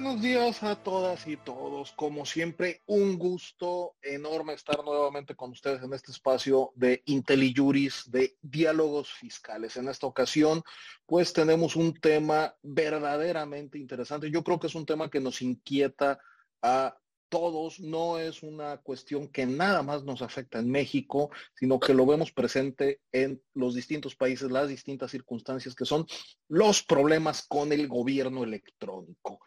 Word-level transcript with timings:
buenos 0.00 0.22
días 0.22 0.62
a 0.62 0.76
todas 0.76 1.26
y 1.26 1.36
todos. 1.36 1.90
Como 1.90 2.24
siempre, 2.24 2.82
un 2.86 3.18
gusto 3.18 3.96
enorme 4.00 4.52
estar 4.52 4.84
nuevamente 4.84 5.34
con 5.34 5.50
ustedes 5.50 5.82
en 5.82 5.92
este 5.92 6.12
espacio 6.12 6.70
de 6.76 7.02
IntelliJuris, 7.06 8.08
de 8.08 8.36
diálogos 8.40 9.12
fiscales. 9.12 9.76
En 9.76 9.88
esta 9.88 10.06
ocasión, 10.06 10.62
pues 11.04 11.32
tenemos 11.32 11.74
un 11.74 11.94
tema 11.94 12.54
verdaderamente 12.62 13.76
interesante. 13.76 14.30
Yo 14.30 14.44
creo 14.44 14.60
que 14.60 14.68
es 14.68 14.76
un 14.76 14.86
tema 14.86 15.10
que 15.10 15.18
nos 15.18 15.42
inquieta 15.42 16.20
a 16.62 16.96
todos, 17.28 17.80
no 17.80 18.18
es 18.18 18.44
una 18.44 18.78
cuestión 18.78 19.26
que 19.26 19.46
nada 19.46 19.82
más 19.82 20.04
nos 20.04 20.22
afecta 20.22 20.60
en 20.60 20.70
México, 20.70 21.30
sino 21.54 21.78
que 21.80 21.92
lo 21.92 22.06
vemos 22.06 22.30
presente 22.30 23.00
en 23.10 23.42
los 23.52 23.74
distintos 23.74 24.14
países, 24.14 24.50
las 24.50 24.68
distintas 24.68 25.10
circunstancias 25.10 25.74
que 25.74 25.84
son 25.84 26.06
los 26.48 26.84
problemas 26.84 27.44
con 27.46 27.72
el 27.72 27.88
gobierno 27.88 28.44
electrónico. 28.44 29.40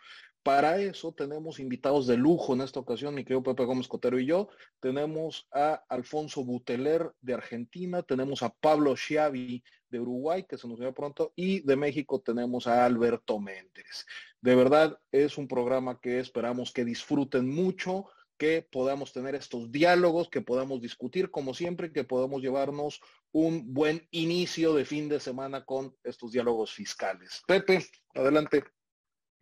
Para 0.43 0.79
eso 0.79 1.11
tenemos 1.11 1.59
invitados 1.59 2.07
de 2.07 2.17
lujo 2.17 2.53
en 2.53 2.61
esta 2.61 2.79
ocasión, 2.79 3.13
mi 3.13 3.23
querido 3.23 3.43
Pepe 3.43 3.63
Gómez 3.63 3.87
Cotero 3.87 4.19
y 4.19 4.25
yo. 4.25 4.49
Tenemos 4.79 5.47
a 5.51 5.83
Alfonso 5.87 6.43
Buteler 6.43 7.11
de 7.21 7.35
Argentina, 7.35 8.01
tenemos 8.01 8.41
a 8.41 8.49
Pablo 8.49 8.95
Schiavi 8.95 9.63
de 9.89 9.99
Uruguay, 9.99 10.45
que 10.49 10.57
se 10.57 10.67
nos 10.67 10.79
ve 10.79 10.91
pronto, 10.93 11.31
y 11.35 11.59
de 11.61 11.75
México 11.75 12.21
tenemos 12.21 12.65
a 12.65 12.85
Alberto 12.85 13.39
Méndez. 13.39 14.07
De 14.41 14.55
verdad, 14.55 14.97
es 15.11 15.37
un 15.37 15.47
programa 15.47 15.99
que 15.99 16.19
esperamos 16.19 16.71
que 16.71 16.85
disfruten 16.85 17.47
mucho, 17.47 18.07
que 18.39 18.67
podamos 18.71 19.13
tener 19.13 19.35
estos 19.35 19.71
diálogos, 19.71 20.27
que 20.27 20.41
podamos 20.41 20.81
discutir 20.81 21.29
como 21.29 21.53
siempre, 21.53 21.93
que 21.93 22.03
podamos 22.03 22.41
llevarnos 22.41 22.99
un 23.31 23.71
buen 23.71 24.07
inicio 24.09 24.73
de 24.73 24.85
fin 24.85 25.07
de 25.07 25.19
semana 25.19 25.63
con 25.65 25.95
estos 26.03 26.31
diálogos 26.31 26.73
fiscales. 26.73 27.43
Pepe, 27.45 27.85
adelante. 28.15 28.63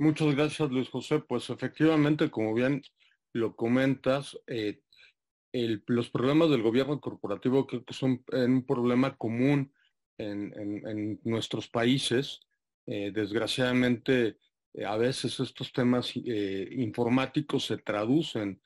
Muchas 0.02 0.34
gracias, 0.34 0.72
Luis 0.72 0.88
José. 0.88 1.20
Pues 1.20 1.50
efectivamente, 1.50 2.32
como 2.32 2.54
bien 2.54 2.82
lo 3.34 3.54
comentas, 3.58 4.40
eh, 4.48 4.80
los 5.52 6.10
problemas 6.10 6.50
del 6.50 6.62
gobierno 6.62 7.02
corporativo 7.02 7.68
creo 7.68 7.84
que 7.84 7.94
son 7.94 8.24
un 8.32 8.66
problema 8.66 9.18
común 9.18 9.74
en, 10.18 11.20
nuestros 11.26 11.68
países. 11.68 12.40
Eh, 12.88 13.12
desgraciadamente, 13.14 14.38
eh, 14.74 14.86
a 14.86 14.96
veces 14.96 15.38
estos 15.42 15.74
temas 15.74 16.16
informáticos 16.16 17.66
se 17.66 17.78
traducen 17.78 18.62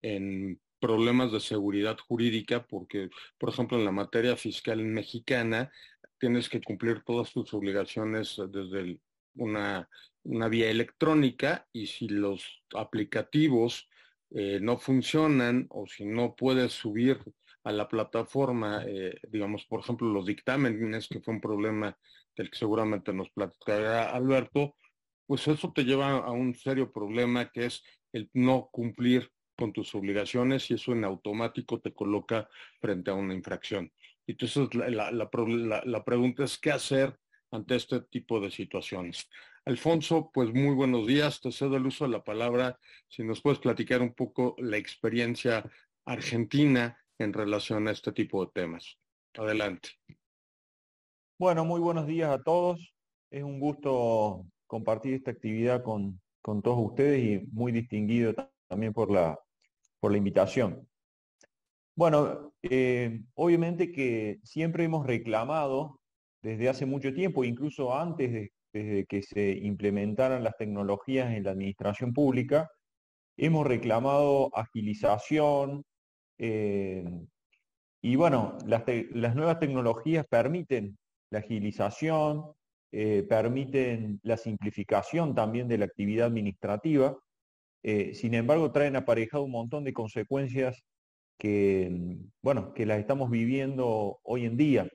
en 0.00 0.58
problemas 0.80 1.32
de 1.32 1.40
seguridad 1.40 1.98
jurídica 1.98 2.66
porque, 2.66 3.10
por 3.36 3.50
ejemplo, 3.50 3.76
en 3.76 3.84
la 3.84 3.92
materia 3.92 4.36
fiscal 4.36 4.82
mexicana, 4.82 5.70
tienes 6.18 6.48
que 6.48 6.62
cumplir 6.62 7.02
todas 7.04 7.30
tus 7.30 7.52
obligaciones 7.52 8.40
desde 8.50 8.98
una 9.38 9.88
una 10.28 10.48
vía 10.48 10.70
electrónica 10.70 11.66
y 11.72 11.86
si 11.86 12.08
los 12.08 12.62
aplicativos 12.74 13.88
eh, 14.30 14.58
no 14.60 14.76
funcionan 14.76 15.66
o 15.70 15.86
si 15.86 16.04
no 16.04 16.34
puedes 16.34 16.72
subir 16.72 17.18
a 17.64 17.72
la 17.72 17.88
plataforma, 17.88 18.84
eh, 18.86 19.18
digamos, 19.28 19.64
por 19.66 19.80
ejemplo, 19.80 20.08
los 20.08 20.26
dictámenes, 20.26 21.08
que 21.08 21.20
fue 21.20 21.34
un 21.34 21.40
problema 21.40 21.96
del 22.36 22.50
que 22.50 22.58
seguramente 22.58 23.12
nos 23.12 23.30
platicará 23.30 24.10
Alberto, 24.10 24.76
pues 25.26 25.48
eso 25.48 25.72
te 25.72 25.84
lleva 25.84 26.18
a 26.18 26.30
un 26.30 26.54
serio 26.54 26.92
problema 26.92 27.50
que 27.50 27.66
es 27.66 27.82
el 28.12 28.30
no 28.34 28.68
cumplir 28.70 29.30
con 29.56 29.72
tus 29.72 29.94
obligaciones 29.94 30.70
y 30.70 30.74
eso 30.74 30.92
en 30.92 31.04
automático 31.04 31.80
te 31.80 31.92
coloca 31.92 32.48
frente 32.80 33.10
a 33.10 33.14
una 33.14 33.34
infracción. 33.34 33.92
Entonces, 34.26 34.74
la, 34.74 35.10
la 35.10 36.04
pregunta 36.04 36.44
es, 36.44 36.58
¿qué 36.58 36.70
hacer 36.70 37.18
ante 37.50 37.76
este 37.76 38.00
tipo 38.00 38.40
de 38.40 38.50
situaciones? 38.50 39.28
Alfonso, 39.64 40.30
pues 40.32 40.52
muy 40.52 40.74
buenos 40.74 41.06
días. 41.06 41.40
Te 41.40 41.52
cedo 41.52 41.76
el 41.76 41.86
uso 41.86 42.04
de 42.04 42.10
la 42.12 42.24
palabra. 42.24 42.78
Si 43.08 43.22
nos 43.22 43.42
puedes 43.42 43.58
platicar 43.58 44.00
un 44.00 44.14
poco 44.14 44.56
la 44.58 44.76
experiencia 44.76 45.64
argentina 46.06 46.98
en 47.18 47.32
relación 47.32 47.86
a 47.88 47.90
este 47.90 48.12
tipo 48.12 48.44
de 48.44 48.52
temas. 48.52 48.98
Adelante. 49.36 49.90
Bueno, 51.38 51.64
muy 51.64 51.80
buenos 51.80 52.06
días 52.06 52.30
a 52.30 52.42
todos. 52.42 52.94
Es 53.30 53.42
un 53.42 53.60
gusto 53.60 54.46
compartir 54.66 55.14
esta 55.14 55.30
actividad 55.30 55.82
con, 55.82 56.20
todos 56.42 56.78
ustedes 56.78 57.22
y 57.22 57.46
muy 57.52 57.72
distinguido 57.72 58.32
también 58.68 58.94
por 58.94 59.10
la, 59.10 59.38
por 60.00 60.12
la 60.12 60.16
invitación. 60.16 60.88
Bueno, 61.94 62.54
eh, 62.62 63.20
obviamente 63.34 63.92
que 63.92 64.38
siempre 64.44 64.84
hemos 64.84 65.06
reclamado 65.06 66.00
desde 66.42 66.68
hace 66.68 66.86
mucho 66.86 67.12
tiempo, 67.12 67.44
incluso 67.44 67.94
antes 67.96 68.50
de 68.72 69.06
que 69.08 69.22
se 69.22 69.50
implementaran 69.50 70.44
las 70.44 70.56
tecnologías 70.56 71.32
en 71.32 71.44
la 71.44 71.50
administración 71.50 72.12
pública, 72.12 72.70
hemos 73.36 73.66
reclamado 73.66 74.50
agilización 74.54 75.84
eh, 76.38 77.04
y 78.00 78.16
bueno, 78.16 78.56
las, 78.66 78.84
nuevas 79.34 79.58
tecnologías 79.58 80.26
permiten 80.28 80.96
la 81.30 81.40
agilización, 81.40 82.52
eh, 82.92 83.24
permiten 83.28 84.20
la 84.22 84.36
simplificación 84.36 85.34
también 85.34 85.68
de 85.68 85.78
la 85.78 85.86
actividad 85.86 86.28
administrativa, 86.28 87.18
eh, 87.82 88.14
sin 88.14 88.34
embargo 88.34 88.72
traen 88.72 88.96
aparejado 88.96 89.44
un 89.44 89.50
montón 89.50 89.84
de 89.84 89.92
consecuencias 89.92 90.84
que, 91.38 92.18
bueno, 92.42 92.72
que 92.72 92.86
las 92.86 92.98
estamos 92.98 93.30
viviendo 93.30 94.18
hoy 94.22 94.46
en 94.46 94.56
día. 94.56 94.88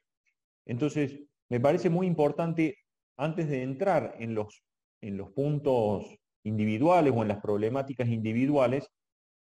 Entonces, 0.65 1.19
me 1.53 1.59
parece 1.59 1.91
muy 1.91 2.07
importante 2.07 2.79
antes 3.15 3.47
de 3.47 3.61
entrar 3.61 4.15
en 4.17 4.33
los, 4.33 4.63
en 5.01 5.17
los 5.17 5.29
puntos 5.33 6.03
individuales 6.43 7.13
o 7.15 7.21
en 7.21 7.27
las 7.27 7.41
problemáticas 7.41 8.07
individuales, 8.09 8.89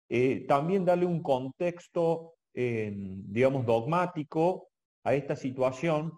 eh, 0.08 0.46
también 0.48 0.86
darle 0.86 1.04
un 1.04 1.22
contexto, 1.22 2.36
eh, 2.54 2.90
digamos, 2.96 3.66
dogmático 3.66 4.68
a 5.04 5.12
esta 5.12 5.36
situación. 5.36 6.14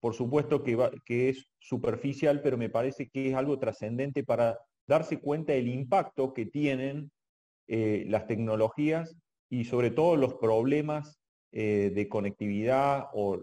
Por 0.00 0.14
supuesto 0.14 0.62
que, 0.64 1.28
es 1.28 1.50
superficial, 1.58 2.40
pero 2.40 2.56
me 2.56 2.70
parece 2.70 3.10
que 3.10 3.28
es 3.28 3.34
algo 3.34 3.58
trascendente 3.58 4.24
para 4.24 4.58
darse 4.88 5.20
cuenta 5.20 5.52
del 5.52 5.68
impacto 5.68 6.32
que 6.32 6.46
tienen 6.46 7.12
eh, 7.68 8.06
las 8.08 8.26
tecnologías 8.26 9.14
y 9.50 9.66
sobre 9.66 9.90
todo 9.90 10.16
los 10.16 10.32
problemas 10.36 11.18
de 11.52 12.06
conectividad 12.08 13.08
o, 13.12 13.42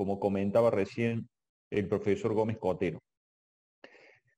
como 0.00 0.18
comentaba 0.18 0.70
recién 0.70 1.28
el 1.68 1.86
profesor 1.86 2.32
Gómez 2.32 2.56
Cotero. 2.56 3.00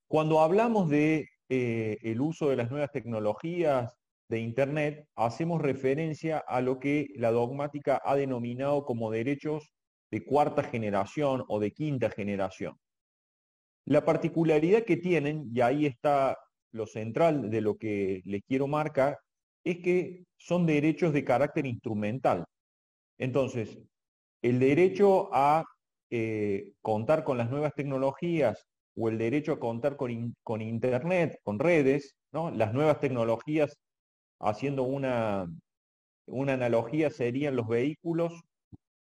Cuando 0.09 0.41
hablamos 0.41 0.91
de 0.91 1.29
eh, 1.49 1.99
el 2.03 2.21
uso 2.21 2.49
de 2.49 2.57
las 2.57 2.69
nuevas 2.69 2.91
tecnologías 2.91 3.95
de 4.29 4.41
Internet, 4.41 5.07
hacemos 5.15 5.63
referencia 5.63 6.39
a 6.39 6.61
lo 6.63 6.81
que 6.81 7.11
la 7.15 7.31
dogmática 7.31 8.03
ha 8.05 8.17
denominado 8.17 8.85
como 8.85 9.13
derechos 9.13 9.71
de 10.11 10.25
cuarta 10.25 10.65
generación 10.65 11.45
o 11.47 11.61
de 11.61 11.71
quinta 11.71 12.11
generación. 12.11 12.77
La 13.85 14.05
particularidad 14.05 14.83
que 14.83 14.97
tienen, 14.97 15.49
y 15.55 15.61
ahí 15.61 15.87
está 15.87 16.39
lo 16.73 16.89
central 16.89 17.51
de 17.51 17.61
lo 17.61 17.77
que 17.77 18.21
les 18.25 18.43
quiero 18.49 18.67
marcar, 18.67 19.17
es 19.63 19.79
que 19.79 20.25
son 20.37 20.67
derechos 20.67 21.13
de 21.13 21.23
carácter 21.23 21.67
instrumental. 21.67 22.47
Entonces, 23.17 23.79
el 24.43 24.59
derecho 24.59 25.31
a 25.33 25.65
eh, 26.11 26.73
contar 26.83 27.25
con 27.25 27.39
las 27.39 27.51
nuevas 27.51 27.73
tecnologías 27.75 28.67
o 28.97 29.09
el 29.09 29.17
derecho 29.17 29.53
a 29.53 29.61
contar 29.61 29.97
con, 29.97 30.61
Internet, 30.61 31.39
con 31.43 31.59
redes, 31.59 32.17
¿no? 32.33 32.51
las 32.51 32.75
nuevas 32.75 33.01
tecnologías, 33.01 33.79
haciendo 34.41 34.83
una, 34.83 35.47
una 36.27 36.55
analogía, 36.55 37.09
serían 37.09 37.57
los 37.57 37.69
vehículos 37.69 38.43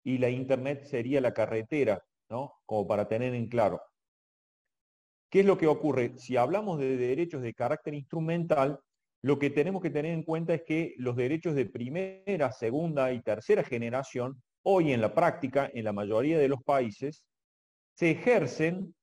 y 0.04 0.18
la 0.18 0.28
Internet 0.28 0.84
sería 0.84 1.20
la 1.20 1.32
carretera, 1.32 2.02
¿no? 2.28 2.52
como 2.66 2.86
para 2.86 3.08
tener 3.08 3.34
en 3.34 3.48
claro. 3.48 3.80
¿Qué 5.30 5.40
es 5.40 5.46
lo 5.46 5.56
que 5.56 5.66
ocurre? 5.66 6.18
Si 6.18 6.36
hablamos 6.36 6.78
de 6.78 6.96
derechos 6.96 7.42
de 7.42 7.54
carácter 7.54 7.94
instrumental, 7.94 8.80
lo 9.22 9.38
que 9.38 9.50
tenemos 9.50 9.82
que 9.82 9.90
tener 9.90 10.12
en 10.12 10.22
cuenta 10.22 10.54
es 10.54 10.62
que 10.62 10.94
los 10.98 11.16
derechos 11.16 11.54
de 11.54 11.66
primera, 11.66 12.52
segunda 12.52 13.12
y 13.12 13.20
tercera 13.20 13.62
generación 13.62 14.42
hoy 14.62 14.92
en 14.92 15.00
la 15.00 15.14
práctica, 15.14 15.70
en 15.72 15.84
la 15.84 15.92
mayoría 15.92 16.38
de 16.38 16.48
los 16.48 16.62
países, 16.62 17.22
se 17.94 18.10
ejercen 18.12 18.94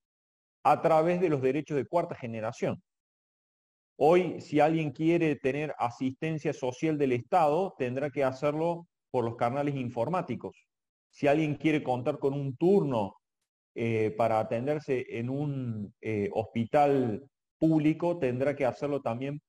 a 0.63 0.81
través 0.81 1.21
de 1.21 1.29
los 1.29 1.41
derechos 1.41 1.77
de 1.77 1.85
cuarta 1.85 2.15
generación. 2.15 2.81
Hoy, 3.97 4.41
si 4.41 4.59
alguien 4.59 4.91
quiere 4.91 5.35
tener 5.35 5.73
asistencia 5.77 6.53
social 6.53 6.97
del 6.97 7.13
Estado, 7.13 7.73
tendrá 7.77 8.09
que 8.09 8.23
hacerlo 8.23 8.87
por 9.11 9.23
los 9.23 9.35
canales 9.37 9.75
informáticos. 9.75 10.67
Si 11.09 11.27
alguien 11.27 11.55
quiere 11.55 11.81
contar 11.81 12.19
con 12.19 12.33
un 12.33 12.57
turno 12.57 13.15
eh, 13.73 14.13
para 14.17 14.39
atenderse 14.39 15.05
en 15.09 15.29
un 15.29 15.93
eh, 16.01 16.29
hospital 16.33 17.25
público, 17.57 18.17
tendrá 18.17 18.55
que 18.55 18.65
hacerlo 18.65 19.01
también 19.01 19.41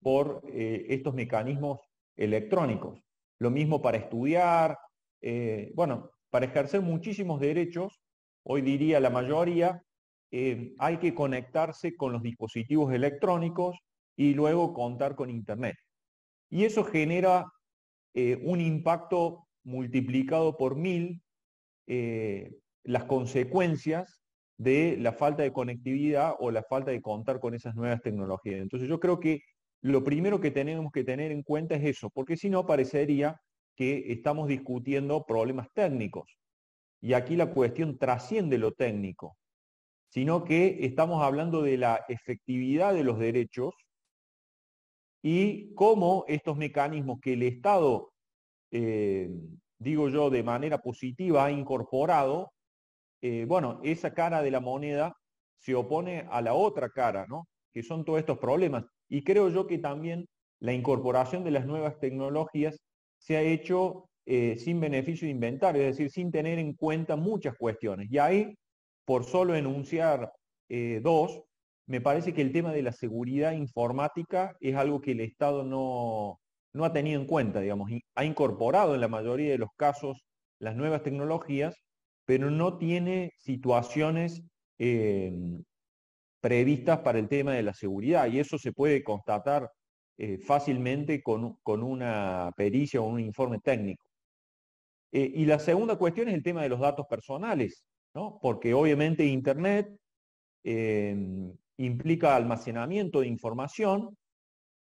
por 0.00 0.42
eh, 0.52 0.86
estos 0.88 1.14
mecanismos 1.14 1.80
electrónicos. 2.16 3.00
Lo 3.40 3.50
mismo 3.50 3.82
para 3.82 3.96
estudiar, 3.96 4.78
eh, 5.20 5.72
bueno, 5.74 6.10
para 6.30 6.46
ejercer 6.46 6.80
muchísimos 6.80 7.40
derechos, 7.40 8.00
hoy 8.44 8.62
diría 8.62 9.00
la 9.00 9.10
mayoría, 9.10 9.82
eh, 10.30 10.74
hay 10.78 10.98
que 10.98 11.14
conectarse 11.14 11.96
con 11.96 12.12
los 12.12 12.22
dispositivos 12.22 12.92
electrónicos 12.92 13.78
y 14.16 14.34
luego 14.34 14.72
contar 14.74 15.14
con 15.14 15.30
Internet. 15.30 15.76
Y 16.50 16.64
eso 16.64 16.84
genera 16.84 17.46
eh, 18.14 18.40
un 18.42 18.60
impacto 18.60 19.46
multiplicado 19.64 20.56
por 20.56 20.76
mil 20.76 21.22
las 22.84 23.04
consecuencias 23.04 24.20
de 24.58 24.96
la 24.98 25.12
falta 25.12 25.42
de 25.42 25.52
conectividad 25.52 26.34
o 26.38 26.50
la 26.50 26.62
falta 26.62 26.90
de 26.90 27.00
contar 27.00 27.40
con 27.40 27.54
esas 27.54 27.74
nuevas 27.74 28.02
tecnologías. 28.02 28.60
Entonces 28.60 28.88
yo 28.88 29.00
creo 29.00 29.18
que 29.20 29.40
lo 29.82 30.04
primero 30.04 30.40
que 30.40 30.50
tenemos 30.50 30.92
que 30.92 31.04
tener 31.04 31.30
en 31.32 31.42
cuenta 31.42 31.76
es 31.76 31.84
eso, 31.84 32.10
porque 32.10 32.36
si 32.36 32.50
no 32.50 32.66
parecería 32.66 33.40
que 33.78 34.12
estamos 34.12 34.48
discutiendo 34.48 35.24
problemas 35.24 35.68
técnicos. 35.72 36.28
Y 37.00 37.12
aquí 37.12 37.36
la 37.36 37.54
cuestión 37.54 37.96
trasciende 37.96 38.58
lo 38.58 38.72
técnico, 38.72 39.36
sino 40.10 40.44
que 40.44 40.84
estamos 40.84 41.22
hablando 41.22 41.62
de 41.62 41.78
la 41.78 42.04
efectividad 42.08 42.92
de 42.92 43.04
los 43.04 43.20
derechos 43.20 43.72
y 45.22 45.72
cómo 45.76 46.24
estos 46.26 46.56
mecanismos 46.56 47.20
que 47.20 47.34
el 47.34 47.44
Estado, 47.44 48.10
eh, 48.72 49.30
digo 49.78 50.08
yo, 50.08 50.28
de 50.28 50.42
manera 50.42 50.78
positiva 50.78 51.44
ha 51.44 51.52
incorporado, 51.52 52.50
eh, 53.22 53.44
bueno, 53.46 53.80
esa 53.84 54.12
cara 54.12 54.42
de 54.42 54.50
la 54.50 54.60
moneda 54.60 55.14
se 55.60 55.76
opone 55.76 56.26
a 56.32 56.42
la 56.42 56.54
otra 56.54 56.88
cara, 56.88 57.26
¿no? 57.28 57.46
Que 57.72 57.84
son 57.84 58.04
todos 58.04 58.18
estos 58.18 58.38
problemas. 58.38 58.84
Y 59.08 59.22
creo 59.22 59.50
yo 59.50 59.68
que 59.68 59.78
también 59.78 60.26
la 60.58 60.72
incorporación 60.72 61.44
de 61.44 61.52
las 61.52 61.64
nuevas 61.64 62.00
tecnologías 62.00 62.76
se 63.28 63.36
ha 63.36 63.42
hecho 63.42 64.08
eh, 64.24 64.56
sin 64.56 64.80
beneficio 64.80 65.26
de 65.26 65.32
inventario, 65.32 65.82
es 65.82 65.98
decir, 65.98 66.10
sin 66.10 66.32
tener 66.32 66.58
en 66.58 66.72
cuenta 66.72 67.14
muchas 67.14 67.54
cuestiones. 67.58 68.10
Y 68.10 68.16
ahí, 68.16 68.56
por 69.04 69.24
solo 69.24 69.54
enunciar 69.54 70.32
eh, 70.70 71.00
dos, 71.02 71.42
me 71.86 72.00
parece 72.00 72.32
que 72.32 72.40
el 72.40 72.52
tema 72.52 72.72
de 72.72 72.80
la 72.80 72.92
seguridad 72.92 73.52
informática 73.52 74.56
es 74.60 74.74
algo 74.76 75.02
que 75.02 75.12
el 75.12 75.20
Estado 75.20 75.62
no, 75.62 76.40
no 76.72 76.84
ha 76.86 76.92
tenido 76.94 77.20
en 77.20 77.26
cuenta, 77.26 77.60
digamos, 77.60 77.90
ha 78.14 78.24
incorporado 78.24 78.94
en 78.94 79.02
la 79.02 79.08
mayoría 79.08 79.50
de 79.50 79.58
los 79.58 79.70
casos 79.76 80.24
las 80.58 80.74
nuevas 80.74 81.02
tecnologías, 81.02 81.74
pero 82.24 82.50
no 82.50 82.78
tiene 82.78 83.32
situaciones 83.36 84.42
eh, 84.78 85.60
previstas 86.40 87.00
para 87.00 87.18
el 87.18 87.28
tema 87.28 87.52
de 87.52 87.62
la 87.62 87.74
seguridad 87.74 88.26
y 88.26 88.38
eso 88.38 88.56
se 88.58 88.72
puede 88.72 89.04
constatar 89.04 89.70
eh, 90.20 90.36
fácilmente 90.36 91.22
con, 91.22 91.56
una 91.64 92.50
pericia 92.56 93.00
o 93.00 93.06
un 93.06 93.20
informe 93.20 93.60
técnico. 93.60 94.04
Eh, 95.12 95.30
y 95.32 95.46
la 95.46 95.60
segunda 95.60 95.96
cuestión 95.96 96.28
es 96.28 96.34
el 96.34 96.42
tema 96.42 96.62
de 96.62 96.68
los 96.68 96.80
datos 96.80 97.06
personales, 97.06 97.84
¿no? 98.14 98.36
porque 98.42 98.74
obviamente 98.74 99.24
Internet 99.24 99.96
em, 100.64 101.56
implica 101.76 102.34
almacenamiento 102.34 103.20
de 103.20 103.28
información 103.28 104.16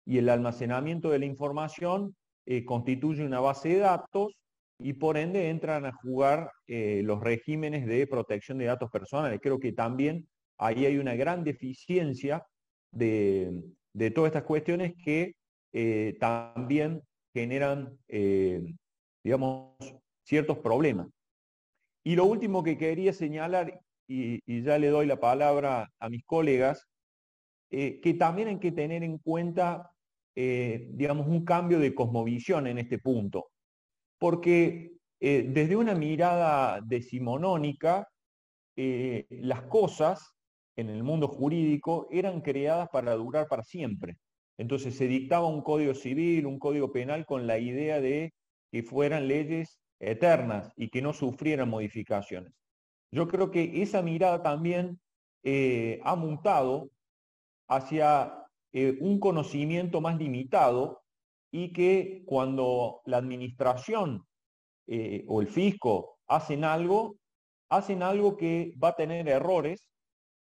y 0.06 0.19
el 0.19 0.29
almacenamiento 0.29 1.11
de 1.11 1.19
la 1.19 1.26
información 1.26 2.15
eh, 2.47 2.65
constituye 2.65 3.26
una 3.26 3.41
base 3.41 3.70
de 3.70 3.79
datos 3.79 4.32
y 4.79 4.93
por 4.93 5.17
ende 5.17 5.50
entran 5.50 5.85
a 5.85 5.93
jugar 5.93 6.53
los 6.69 7.20
regímenes 7.20 7.85
de 7.87 8.06
protección 8.06 8.59
de 8.59 8.67
datos 8.67 8.88
personales. 8.93 9.41
Creo 9.43 9.59
que 9.59 9.73
también 9.73 10.29
ahí 10.59 10.87
hay 10.87 10.99
una 10.99 11.17
gran 11.17 11.43
deficiencia 11.43 12.47
de, 12.93 13.50
todas 14.15 14.29
estas 14.29 14.45
cuestiones 14.45 14.95
que 15.05 15.35
eh, 15.73 16.17
también 16.21 17.03
generan, 17.35 17.99
eh, 18.09 18.75
digamos, 19.23 19.77
ciertos 20.25 20.59
problemas. 20.59 21.09
Y 22.05 22.17
lo 22.17 22.25
último 22.25 22.62
que 22.62 22.79
quería 22.79 23.12
señalar, 23.12 23.81
y, 24.09 24.62
ya 24.62 24.79
le 24.79 24.89
doy 24.89 25.06
la 25.06 25.21
palabra 25.21 25.91
a 25.99 26.09
mis 26.09 26.25
colegas, 26.25 26.87
eh, 27.71 28.00
que 28.00 28.15
también 28.15 28.49
hay 28.49 28.59
que 28.59 28.73
tener 28.73 29.03
en 29.03 29.19
cuenta, 29.19 29.91
digamos, 30.35 31.27
un 31.27 31.44
cambio 31.44 31.81
de 31.81 31.94
cosmovisión 31.97 32.69
en 32.69 32.79
este 32.79 32.99
punto. 32.99 33.51
Porque 34.19 34.93
desde 35.19 35.75
una 35.75 35.97
mirada 35.97 36.81
decimonónica, 36.81 38.09
las 38.77 39.62
cosas 39.62 40.38
en 40.79 40.89
el 40.91 41.03
mundo 41.03 41.27
jurídico 41.27 42.07
eran 42.09 42.41
creadas 42.41 42.89
para 42.91 43.15
durar 43.15 43.49
para 43.49 43.65
siempre. 43.65 44.17
Entonces 44.57 44.97
se 44.97 45.09
dictaba 45.09 45.49
un 45.49 45.63
código 45.63 45.93
civil, 45.93 46.47
un 46.47 46.61
código 46.61 46.93
penal 46.93 47.27
con 47.27 47.49
la 47.49 47.59
idea 47.59 48.01
de 48.01 48.33
que 48.71 48.85
fueran 48.85 49.27
leyes 49.27 49.81
eternas 49.99 50.73
y 50.77 50.89
que 50.91 51.03
no 51.03 51.13
sufrieran 51.13 51.69
modificaciones. 51.69 52.53
Yo 53.11 53.27
creo 53.27 53.51
que 53.51 53.83
esa 53.83 54.03
mirada 54.03 54.41
también 54.41 55.01
eh, 55.43 55.99
ha 56.05 56.15
mutado 56.15 56.91
hacia 57.69 58.33
eh, 58.73 58.99
un 59.01 59.19
conocimiento 59.19 60.01
más 60.01 60.17
limitado 60.17 61.03
y 61.51 61.73
que 61.73 62.23
cuando 62.25 63.01
la 63.05 63.17
administración 63.17 64.25
eh, 64.87 65.25
o 65.27 65.41
el 65.41 65.49
fisco 65.49 66.19
hacen 66.29 66.63
algo, 66.63 67.17
hacen 67.69 68.05
algo 68.05 68.37
que 68.37 68.75
va 68.83 68.91
a 68.91 68.97
tener 68.97 69.29
errores 69.29 69.89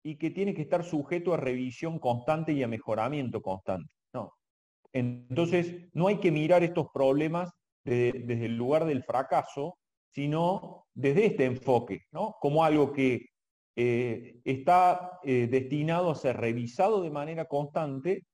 y 0.04 0.16
que 0.16 0.30
tiene 0.30 0.54
que 0.54 0.62
estar 0.62 0.84
sujeto 0.84 1.32
a 1.32 1.38
revisión 1.38 1.98
constante 1.98 2.52
y 2.52 2.62
a 2.62 2.68
mejoramiento 2.68 3.40
constante. 3.40 3.90
No. 4.12 4.32
Entonces, 4.92 5.88
no 5.94 6.06
hay 6.06 6.18
que 6.18 6.30
mirar 6.30 6.62
estos 6.62 6.86
problemas 6.92 7.50
desde 7.84 8.44
el 8.46 8.56
lugar 8.56 8.84
del 8.84 9.02
fracaso, 9.02 9.76
sino 10.12 10.84
desde 10.94 11.26
este 11.26 11.44
enfoque, 11.46 12.02
¿no? 12.12 12.36
como 12.40 12.64
algo 12.64 12.92
que 12.92 13.26
eh, 13.76 14.40
está 14.44 15.18
eh, 15.24 15.48
destinado 15.50 16.10
a 16.10 16.14
ser 16.14 16.36
revisado 16.36 17.02
de 17.02 17.10
manera 17.10 17.46
constante 17.46 18.24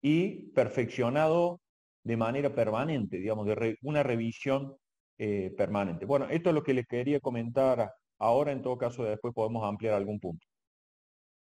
y 0.00 0.50
perfeccionado 0.52 1.60
de 2.02 2.16
manera 2.16 2.54
permanente, 2.54 3.18
digamos, 3.18 3.46
de 3.46 3.76
una 3.82 4.02
revisión 4.02 4.76
eh, 5.18 5.52
permanente. 5.56 6.06
Bueno, 6.06 6.28
esto 6.30 6.50
es 6.50 6.54
lo 6.54 6.62
que 6.62 6.74
les 6.74 6.86
quería 6.86 7.20
comentar 7.20 7.92
ahora, 8.18 8.52
en 8.52 8.62
todo 8.62 8.78
caso 8.78 9.02
después 9.04 9.34
podemos 9.34 9.64
ampliar 9.64 9.94
algún 9.94 10.20
punto. 10.20 10.46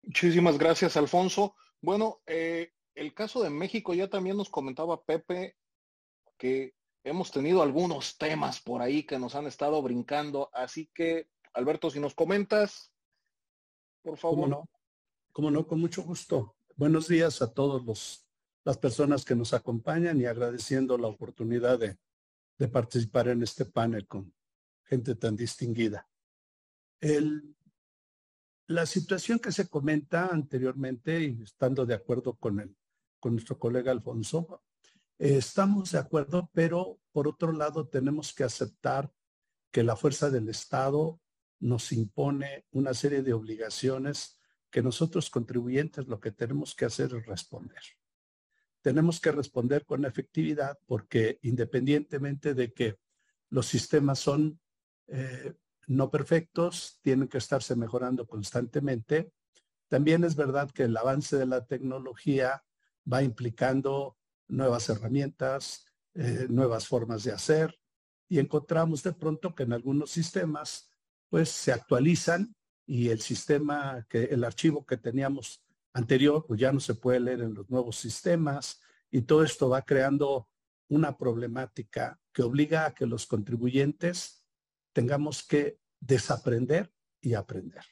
Muchísimas 0.03 0.57
gracias, 0.57 0.97
Alfonso. 0.97 1.55
Bueno, 1.81 2.21
eh, 2.25 2.71
el 2.95 3.13
caso 3.13 3.41
de 3.41 3.49
México 3.49 3.93
ya 3.93 4.09
también 4.09 4.37
nos 4.37 4.49
comentaba 4.49 5.03
Pepe 5.03 5.57
que 6.37 6.75
hemos 7.03 7.31
tenido 7.31 7.61
algunos 7.61 8.17
temas 8.17 8.61
por 8.61 8.81
ahí 8.81 9.03
que 9.03 9.19
nos 9.19 9.35
han 9.35 9.47
estado 9.47 9.81
brincando, 9.81 10.49
así 10.53 10.89
que 10.93 11.29
Alberto, 11.53 11.89
si 11.89 11.99
nos 11.99 12.15
comentas, 12.15 12.91
por 14.01 14.17
favor. 14.17 14.39
¿Cómo 14.39 14.47
no? 14.47 14.69
¿Cómo 15.31 15.51
no? 15.51 15.67
Con 15.67 15.79
mucho 15.79 16.03
gusto. 16.03 16.55
Buenos 16.75 17.07
días 17.07 17.41
a 17.41 17.53
todos 17.53 17.83
los 17.85 18.23
las 18.65 18.77
personas 18.77 19.25
que 19.25 19.35
nos 19.35 19.53
acompañan 19.53 20.19
y 20.19 20.25
agradeciendo 20.25 20.97
la 20.97 21.07
oportunidad 21.07 21.79
de, 21.79 21.97
de 22.57 22.67
participar 22.67 23.27
en 23.27 23.43
este 23.43 23.65
panel 23.65 24.07
con 24.07 24.33
gente 24.85 25.15
tan 25.15 25.35
distinguida. 25.35 26.07
El 27.01 27.55
la 28.73 28.85
situación 28.85 29.39
que 29.39 29.51
se 29.51 29.69
comenta 29.69 30.27
anteriormente, 30.27 31.23
y 31.23 31.43
estando 31.43 31.85
de 31.85 31.93
acuerdo 31.93 32.35
con, 32.35 32.59
el, 32.59 32.75
con 33.19 33.33
nuestro 33.33 33.59
colega 33.59 33.91
Alfonso, 33.91 34.63
eh, 35.19 35.37
estamos 35.37 35.91
de 35.91 35.99
acuerdo, 35.99 36.49
pero 36.53 36.99
por 37.11 37.27
otro 37.27 37.51
lado 37.51 37.87
tenemos 37.87 38.33
que 38.33 38.43
aceptar 38.43 39.11
que 39.71 39.83
la 39.83 39.95
fuerza 39.95 40.29
del 40.29 40.49
Estado 40.49 41.19
nos 41.59 41.91
impone 41.91 42.65
una 42.71 42.93
serie 42.93 43.21
de 43.21 43.33
obligaciones 43.33 44.39
que 44.69 44.81
nosotros 44.81 45.29
contribuyentes 45.29 46.07
lo 46.07 46.19
que 46.19 46.31
tenemos 46.31 46.75
que 46.75 46.85
hacer 46.85 47.13
es 47.15 47.25
responder. 47.25 47.81
Tenemos 48.81 49.21
que 49.21 49.31
responder 49.31 49.85
con 49.85 50.03
efectividad 50.03 50.77
porque 50.87 51.39
independientemente 51.43 52.53
de 52.53 52.73
que 52.73 52.97
los 53.49 53.67
sistemas 53.67 54.19
son 54.19 54.59
eh, 55.07 55.53
no 55.87 56.09
perfectos, 56.09 56.99
tienen 57.01 57.27
que 57.27 57.37
estarse 57.37 57.75
mejorando 57.75 58.25
constantemente. 58.25 59.31
También 59.87 60.23
es 60.23 60.35
verdad 60.35 60.71
que 60.71 60.83
el 60.83 60.95
avance 60.97 61.37
de 61.37 61.45
la 61.45 61.65
tecnología 61.65 62.63
va 63.11 63.23
implicando 63.23 64.17
nuevas 64.47 64.89
herramientas, 64.89 65.85
eh, 66.13 66.47
nuevas 66.49 66.87
formas 66.87 67.23
de 67.23 67.31
hacer 67.31 67.79
y 68.29 68.39
encontramos 68.39 69.03
de 69.03 69.13
pronto 69.13 69.53
que 69.53 69.63
en 69.63 69.73
algunos 69.73 70.11
sistemas 70.11 70.89
pues 71.29 71.49
se 71.49 71.71
actualizan 71.71 72.55
y 72.85 73.09
el 73.09 73.21
sistema, 73.21 74.05
que 74.09 74.25
el 74.25 74.43
archivo 74.43 74.85
que 74.85 74.97
teníamos 74.97 75.63
anterior 75.93 76.45
pues 76.47 76.59
ya 76.59 76.71
no 76.71 76.79
se 76.79 76.95
puede 76.95 77.19
leer 77.19 77.41
en 77.41 77.53
los 77.53 77.69
nuevos 77.69 77.97
sistemas 77.97 78.81
y 79.09 79.21
todo 79.21 79.43
esto 79.43 79.69
va 79.69 79.81
creando 79.81 80.49
una 80.87 81.17
problemática 81.17 82.19
que 82.31 82.43
obliga 82.43 82.85
a 82.85 82.93
que 82.93 83.05
los 83.05 83.25
contribuyentes 83.25 84.42
tengamos 84.93 85.45
que 85.45 85.79
desaprender 85.99 86.93
y 87.21 87.33
aprender. 87.33 87.83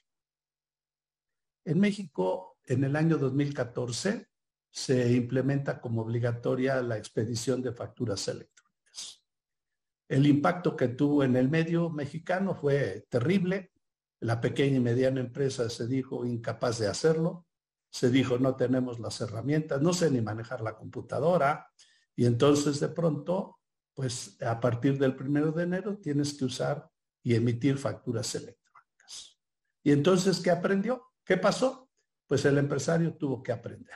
En 1.66 1.80
México, 1.80 2.58
en 2.64 2.84
el 2.84 2.96
año 2.96 3.18
2014, 3.18 4.28
se 4.70 5.12
implementa 5.12 5.82
como 5.82 6.02
obligatoria 6.02 6.82
la 6.82 6.98
expedición 6.98 7.62
de 7.62 7.74
facturas 7.74 8.28
electrónicas. 8.28 9.24
El 10.08 10.26
impacto 10.28 10.76
que 10.76 10.90
tuvo 10.90 11.24
en 11.24 11.36
el 11.36 11.50
medio 11.50 11.90
mexicano 11.90 12.56
fue 12.56 13.06
terrible. 13.10 13.72
La 14.20 14.40
pequeña 14.40 14.78
y 14.78 14.82
mediana 14.82 15.20
empresa 15.20 15.70
se 15.70 15.88
dijo 15.88 16.26
incapaz 16.26 16.80
de 16.80 16.88
hacerlo. 16.88 17.48
se 17.94 18.10
dijo 18.10 18.40
no 18.40 18.56
tenemos 18.56 19.02
las 19.02 19.20
herramientas, 19.20 19.82
no 19.82 19.92
sé 19.92 20.10
ni 20.10 20.22
manejar 20.22 20.62
la 20.62 20.78
computadora 20.78 21.68
y 22.16 22.26
entonces 22.26 22.80
de 22.80 22.90
pronto, 22.90 23.60
pues 23.94 24.42
a 24.42 24.60
partir 24.60 24.98
del 24.98 25.16
primero 25.16 25.52
de 25.52 25.64
enero 25.64 25.98
tienes 25.98 26.34
que 26.34 26.46
usar 26.46 26.91
y 27.24 27.36
emitir 27.36 27.78
facturas 27.78 28.34
electrónicas. 28.36 29.38
Y 29.84 29.92
entonces, 29.92 30.40
¿qué 30.40 30.52
aprendió? 30.52 31.04
¿Qué 31.24 31.38
pasó? 31.38 31.90
Pues 32.28 32.46
el 32.46 32.58
empresario 32.58 33.16
tuvo 33.16 33.42
que 33.44 33.52
aprender. 33.52 33.96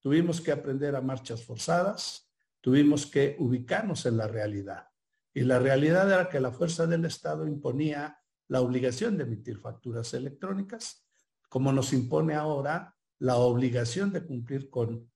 Tuvimos 0.00 0.40
que 0.40 0.52
aprender 0.52 0.96
a 0.96 1.00
marchas 1.00 1.44
forzadas, 1.44 2.30
tuvimos 2.60 3.06
que 3.06 3.36
ubicarnos 3.38 4.06
en 4.06 4.16
la 4.16 4.26
realidad. 4.26 4.88
Y 5.32 5.42
la 5.42 5.58
realidad 5.58 6.10
era 6.10 6.28
que 6.28 6.40
la 6.40 6.50
fuerza 6.50 6.86
del 6.86 7.04
Estado 7.04 7.46
imponía 7.46 8.18
la 8.48 8.60
obligación 8.60 9.16
de 9.16 9.24
emitir 9.24 9.58
facturas 9.58 10.12
electrónicas, 10.14 11.06
como 11.48 11.72
nos 11.72 11.92
impone 11.92 12.34
ahora 12.34 12.96
la 13.18 13.36
obligación 13.36 14.12
de 14.12 14.24
cumplir 14.24 14.70
con, 14.70 15.08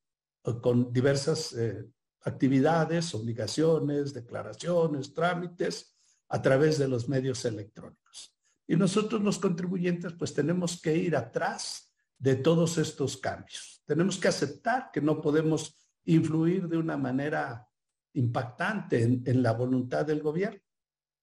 diversas 0.93 1.53
eh, 1.55 1.91
actividades, 2.21 3.15
obligaciones, 3.15 4.13
declaraciones, 4.13 5.15
trámites 5.15 5.94
a 6.29 6.43
través 6.43 6.79
de 6.79 6.89
los 6.89 7.09
medios 7.09 7.45
electrónicos. 7.45 8.37
Y 8.67 8.77
nosotros 8.77 9.23
los 9.23 9.39
contribuyentes 9.39 10.13
pues 10.15 10.33
tenemos 10.33 10.81
que 10.81 10.97
ir 10.97 11.17
atrás 11.17 11.95
de 12.19 12.37
todos 12.37 12.79
estos 12.79 13.17
cambios. 13.17 13.83
Tenemos 13.85 14.19
que 14.19 14.29
aceptar 14.29 14.91
que 14.93 15.01
no 15.01 15.21
podemos 15.21 15.77
influir 16.05 16.69
de 16.69 16.79
una 16.79 16.97
manera 16.97 17.69
impactante 18.15 19.03
en, 19.03 19.43
la 19.43 19.53
voluntad 19.53 20.07
del 20.07 20.23
gobierno. 20.23 20.61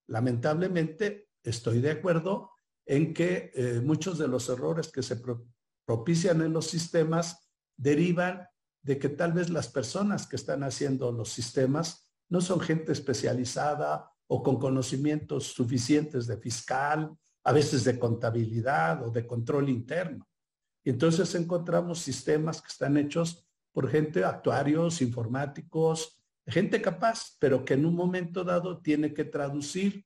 Lamentablemente, 0.08 1.29
estoy 1.43 1.79
de 1.79 1.91
acuerdo 1.91 2.51
en 2.86 3.13
que 3.13 3.51
eh, 3.55 3.81
muchos 3.84 4.17
de 4.17 4.27
los 4.27 4.50
errores 4.50 4.91
que 4.91 5.01
se 5.01 5.22
propician 5.86 6.41
en 6.41 6.53
los 6.53 6.67
sistemas 6.67 7.50
derivan 7.77 8.48
de 8.81 9.00
que 9.00 9.10
tal 9.10 9.34
vez 9.34 9.50
las 9.50 9.67
personas 9.67 10.27
que 10.27 10.36
están 10.36 10.63
haciendo 10.63 11.12
los 11.12 11.29
sistemas 11.29 12.10
no 12.29 12.41
son 12.41 12.60
gente 12.60 12.91
especializada 12.91 14.12
o 14.33 14.41
con 14.41 14.57
conocimientos 14.57 15.47
suficientes 15.47 16.25
de 16.25 16.38
fiscal, 16.38 17.11
a 17.43 17.51
veces 17.51 17.83
de 17.83 18.00
contabilidad 18.00 19.05
o 19.05 19.11
de 19.11 19.27
control 19.27 19.67
interno. 19.67 20.25
Y 20.85 20.91
entonces 20.91 21.35
encontramos 21.35 22.00
sistemas 22.00 22.61
que 22.61 22.69
están 22.69 22.95
hechos 22.95 23.45
por 23.73 23.89
gente, 23.89 24.23
actuarios, 24.23 25.01
informáticos, 25.01 26.23
gente 26.47 26.81
capaz, 26.81 27.35
pero 27.41 27.65
que 27.65 27.73
en 27.73 27.85
un 27.85 27.93
momento 27.93 28.45
dado 28.45 28.81
tiene 28.81 29.13
que 29.13 29.25
traducir 29.25 30.05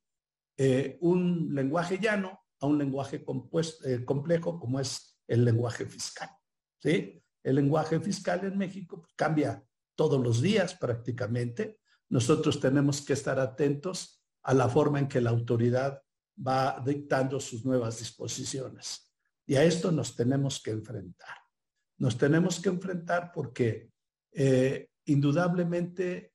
eh, 0.57 0.97
un 1.01 1.53
lenguaje 1.53 1.99
llano 1.99 2.39
a 2.59 2.65
un 2.65 2.79
lenguaje 2.79 3.23
compuesto, 3.23 3.87
eh, 3.87 4.03
complejo 4.03 4.59
como 4.59 4.79
es 4.79 5.19
el 5.27 5.45
lenguaje 5.45 5.85
fiscal. 5.85 6.31
¿sí? 6.79 7.21
El 7.43 7.57
lenguaje 7.57 7.99
fiscal 7.99 8.43
en 8.43 8.57
México 8.57 9.01
pues, 9.01 9.13
cambia 9.15 9.63
todos 9.93 10.19
los 10.19 10.41
días 10.41 10.73
prácticamente. 10.73 11.77
Nosotros 12.09 12.59
tenemos 12.59 13.05
que 13.05 13.13
estar 13.13 13.39
atentos 13.39 14.14
a 14.45 14.53
la 14.53 14.69
forma 14.69 14.99
en 14.99 15.07
que 15.07 15.21
la 15.21 15.31
autoridad 15.31 16.01
va 16.47 16.81
dictando 16.85 17.39
sus 17.39 17.65
nuevas 17.65 17.97
disposiciones. 17.97 19.11
Y 19.45 19.55
a 19.55 19.63
esto 19.63 19.91
nos 19.91 20.15
tenemos 20.15 20.61
que 20.61 20.71
enfrentar. 20.71 21.35
Nos 21.97 22.17
tenemos 22.17 22.59
que 22.59 22.69
enfrentar 22.69 23.31
porque 23.33 23.89
eh, 24.31 24.89
indudablemente 25.05 26.33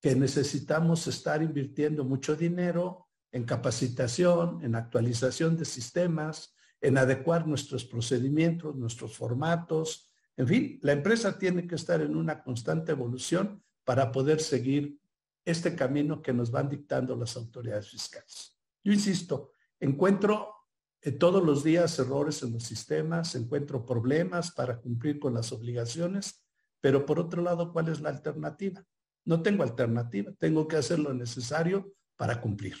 que 0.00 0.14
necesitamos 0.14 1.06
estar 1.06 1.42
invirtiendo 1.42 2.04
mucho 2.04 2.36
dinero 2.36 3.08
en 3.30 3.44
capacitación, 3.44 4.62
en 4.62 4.74
actualización 4.74 5.56
de 5.56 5.64
sistemas, 5.64 6.54
en 6.82 6.98
adecuar 6.98 7.46
nuestros 7.46 7.84
procedimientos, 7.84 8.76
nuestros 8.76 9.16
formatos. 9.16 10.12
En 10.36 10.48
fin, 10.48 10.78
la 10.82 10.92
empresa 10.92 11.38
tiene 11.38 11.66
que 11.66 11.76
estar 11.76 12.02
en 12.02 12.14
una 12.14 12.42
constante 12.42 12.92
evolución 12.92 13.62
para 13.84 14.12
poder 14.12 14.40
seguir 14.40 14.98
este 15.44 15.74
camino 15.74 16.22
que 16.22 16.32
nos 16.32 16.50
van 16.50 16.68
dictando 16.68 17.16
las 17.16 17.36
autoridades 17.36 17.90
fiscales. 17.90 18.56
Yo 18.84 18.92
insisto, 18.92 19.52
encuentro 19.80 20.54
eh, 21.00 21.12
todos 21.12 21.42
los 21.42 21.64
días 21.64 21.98
errores 21.98 22.42
en 22.42 22.52
los 22.52 22.62
sistemas, 22.62 23.34
encuentro 23.34 23.84
problemas 23.84 24.52
para 24.52 24.78
cumplir 24.80 25.18
con 25.18 25.34
las 25.34 25.52
obligaciones, 25.52 26.44
pero 26.80 27.04
por 27.04 27.18
otro 27.18 27.42
lado, 27.42 27.72
¿cuál 27.72 27.88
es 27.88 28.00
la 28.00 28.10
alternativa? 28.10 28.84
No 29.24 29.42
tengo 29.42 29.62
alternativa, 29.62 30.32
tengo 30.38 30.66
que 30.66 30.76
hacer 30.76 30.98
lo 30.98 31.12
necesario 31.14 31.92
para 32.16 32.40
cumplir. 32.40 32.76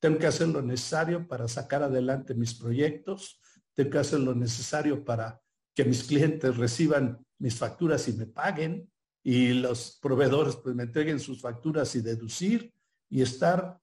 Tengo 0.00 0.18
que 0.18 0.26
hacer 0.26 0.48
lo 0.48 0.62
necesario 0.62 1.26
para 1.26 1.48
sacar 1.48 1.82
adelante 1.82 2.34
mis 2.34 2.54
proyectos, 2.54 3.40
tengo 3.74 3.90
que 3.90 3.98
hacer 3.98 4.20
lo 4.20 4.34
necesario 4.34 5.04
para 5.04 5.40
que 5.74 5.84
mis 5.84 6.04
clientes 6.04 6.56
reciban 6.56 7.24
mis 7.38 7.56
facturas 7.56 8.08
y 8.08 8.12
me 8.14 8.26
paguen 8.26 8.90
y 9.28 9.54
los 9.54 9.98
proveedores 10.00 10.54
pues 10.54 10.76
me 10.76 10.84
entreguen 10.84 11.18
sus 11.18 11.40
facturas 11.40 11.96
y 11.96 12.00
deducir 12.00 12.72
y 13.08 13.22
estar 13.22 13.80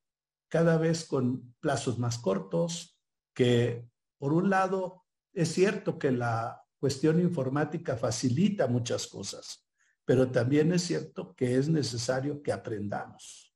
cada 0.48 0.78
vez 0.78 1.04
con 1.04 1.54
plazos 1.60 2.00
más 2.00 2.18
cortos, 2.18 2.98
que 3.34 3.86
por 4.18 4.32
un 4.32 4.50
lado 4.50 5.04
es 5.34 5.52
cierto 5.52 6.00
que 6.00 6.14
la 6.14 6.64
cuestión 6.80 7.20
informática 7.20 7.98
facilita 7.98 8.68
muchas 8.68 9.06
cosas, 9.06 9.68
pero 10.06 10.32
también 10.32 10.72
es 10.72 10.84
cierto 10.84 11.36
que 11.36 11.58
es 11.58 11.68
necesario 11.68 12.42
que 12.42 12.54
aprendamos. 12.54 13.54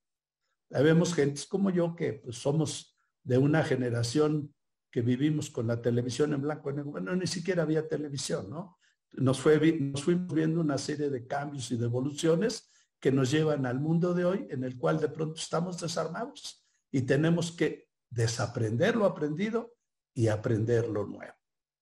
Vemos 0.69 1.13
gentes 1.13 1.45
como 1.45 1.69
yo 1.69 1.95
que 1.95 2.11
pues, 2.15 2.35
somos 2.35 2.97
de 3.23 3.37
una 3.37 3.63
generación 3.63 4.53
que 4.91 5.01
vivimos 5.01 5.49
con 5.49 5.67
la 5.67 5.81
televisión 5.81 6.33
en 6.33 6.41
blanco 6.41 6.69
y 6.69 6.73
negro. 6.73 6.91
Bueno, 6.91 7.15
ni 7.15 7.27
siquiera 7.27 7.63
había 7.63 7.87
televisión, 7.87 8.49
¿no? 8.49 8.77
Nos, 9.17 9.39
fue, 9.39 9.59
fuimos 9.95 10.33
viendo 10.33 10.61
una 10.61 10.77
serie 10.77 11.09
de 11.09 11.25
cambios 11.27 11.71
y 11.71 11.77
de 11.77 11.85
evoluciones 11.85 12.71
que 12.99 13.11
nos 13.11 13.29
llevan 13.31 13.65
al 13.65 13.79
mundo 13.79 14.13
de 14.13 14.25
hoy 14.25 14.47
en 14.49 14.63
el 14.63 14.77
cual 14.77 14.99
de 14.99 15.09
pronto 15.09 15.35
estamos 15.35 15.79
desarmados 15.79 16.65
y 16.91 17.01
tenemos 17.01 17.51
que 17.51 17.87
desaprender 18.09 18.95
lo 18.95 19.05
aprendido 19.05 19.73
y 20.13 20.27
aprender 20.27 20.87
lo 20.87 21.05
nuevo. 21.05 21.33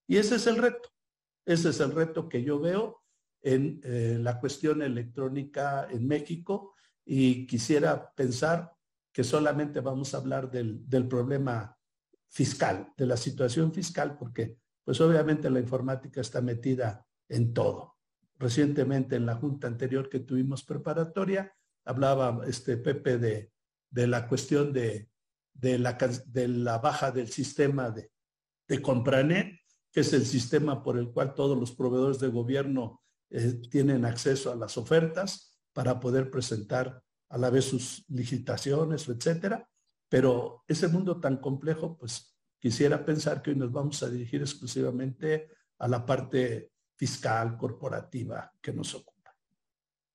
Y 0.07 0.17
ese 0.17 0.35
es 0.35 0.47
el 0.47 0.57
reto. 0.57 0.89
Ese 1.45 1.69
es 1.69 1.79
el 1.79 1.91
reto 1.91 2.27
que 2.27 2.43
yo 2.43 2.59
veo 2.59 3.03
en 3.41 3.79
eh, 3.83 4.17
la 4.19 4.39
cuestión 4.39 4.81
electrónica 4.81 5.87
en 5.89 6.07
México 6.07 6.73
y 7.05 7.45
quisiera 7.45 8.11
pensar 8.13 8.73
que 9.13 9.23
solamente 9.23 9.79
vamos 9.79 10.13
a 10.13 10.17
hablar 10.17 10.49
del, 10.49 10.89
del 10.89 11.07
problema 11.07 11.77
fiscal, 12.27 12.91
de 12.97 13.05
la 13.05 13.15
situación 13.15 13.71
fiscal, 13.71 14.17
porque 14.17 14.57
pues 14.83 14.99
obviamente 14.99 15.49
la 15.49 15.59
informática 15.59 16.21
está 16.21 16.41
metida 16.41 17.04
en 17.29 17.53
todo. 17.53 17.95
Recientemente 18.37 19.15
en 19.15 19.25
la 19.25 19.35
junta 19.35 19.67
anterior 19.67 20.09
que 20.09 20.19
tuvimos 20.19 20.63
preparatoria, 20.63 21.55
hablaba 21.85 22.41
este 22.47 22.77
Pepe 22.77 23.17
de, 23.17 23.51
de 23.89 24.07
la 24.07 24.27
cuestión 24.27 24.73
de, 24.73 25.09
de 25.53 25.79
la, 25.79 25.97
de 26.27 26.47
la 26.47 26.79
baja 26.79 27.11
del 27.11 27.29
sistema 27.29 27.89
de, 27.91 28.11
de 28.67 28.81
Compranet, 28.81 29.59
que 29.91 30.01
es 30.01 30.11
el 30.13 30.25
sistema 30.25 30.83
por 30.83 30.97
el 30.97 31.11
cual 31.11 31.33
todos 31.33 31.57
los 31.57 31.71
proveedores 31.71 32.19
de 32.19 32.27
gobierno 32.27 33.01
eh, 33.29 33.61
tienen 33.69 34.03
acceso 34.03 34.51
a 34.51 34.55
las 34.55 34.77
ofertas 34.77 35.57
para 35.73 35.99
poder 35.99 36.29
presentar 36.29 37.01
a 37.29 37.37
la 37.37 37.49
vez 37.49 37.65
sus 37.65 38.03
licitaciones, 38.09 39.07
etcétera. 39.07 39.69
Pero 40.09 40.63
ese 40.67 40.87
mundo 40.87 41.19
tan 41.19 41.37
complejo, 41.37 41.97
pues 41.97 42.37
quisiera 42.59 43.05
pensar 43.05 43.41
que 43.41 43.51
hoy 43.51 43.55
nos 43.55 43.71
vamos 43.71 44.03
a 44.03 44.09
dirigir 44.09 44.41
exclusivamente 44.41 45.49
a 45.79 45.87
la 45.87 46.05
parte 46.05 46.71
fiscal, 46.95 47.57
corporativa 47.57 48.51
que 48.61 48.73
nos 48.73 48.95
ocupa. 48.95 49.35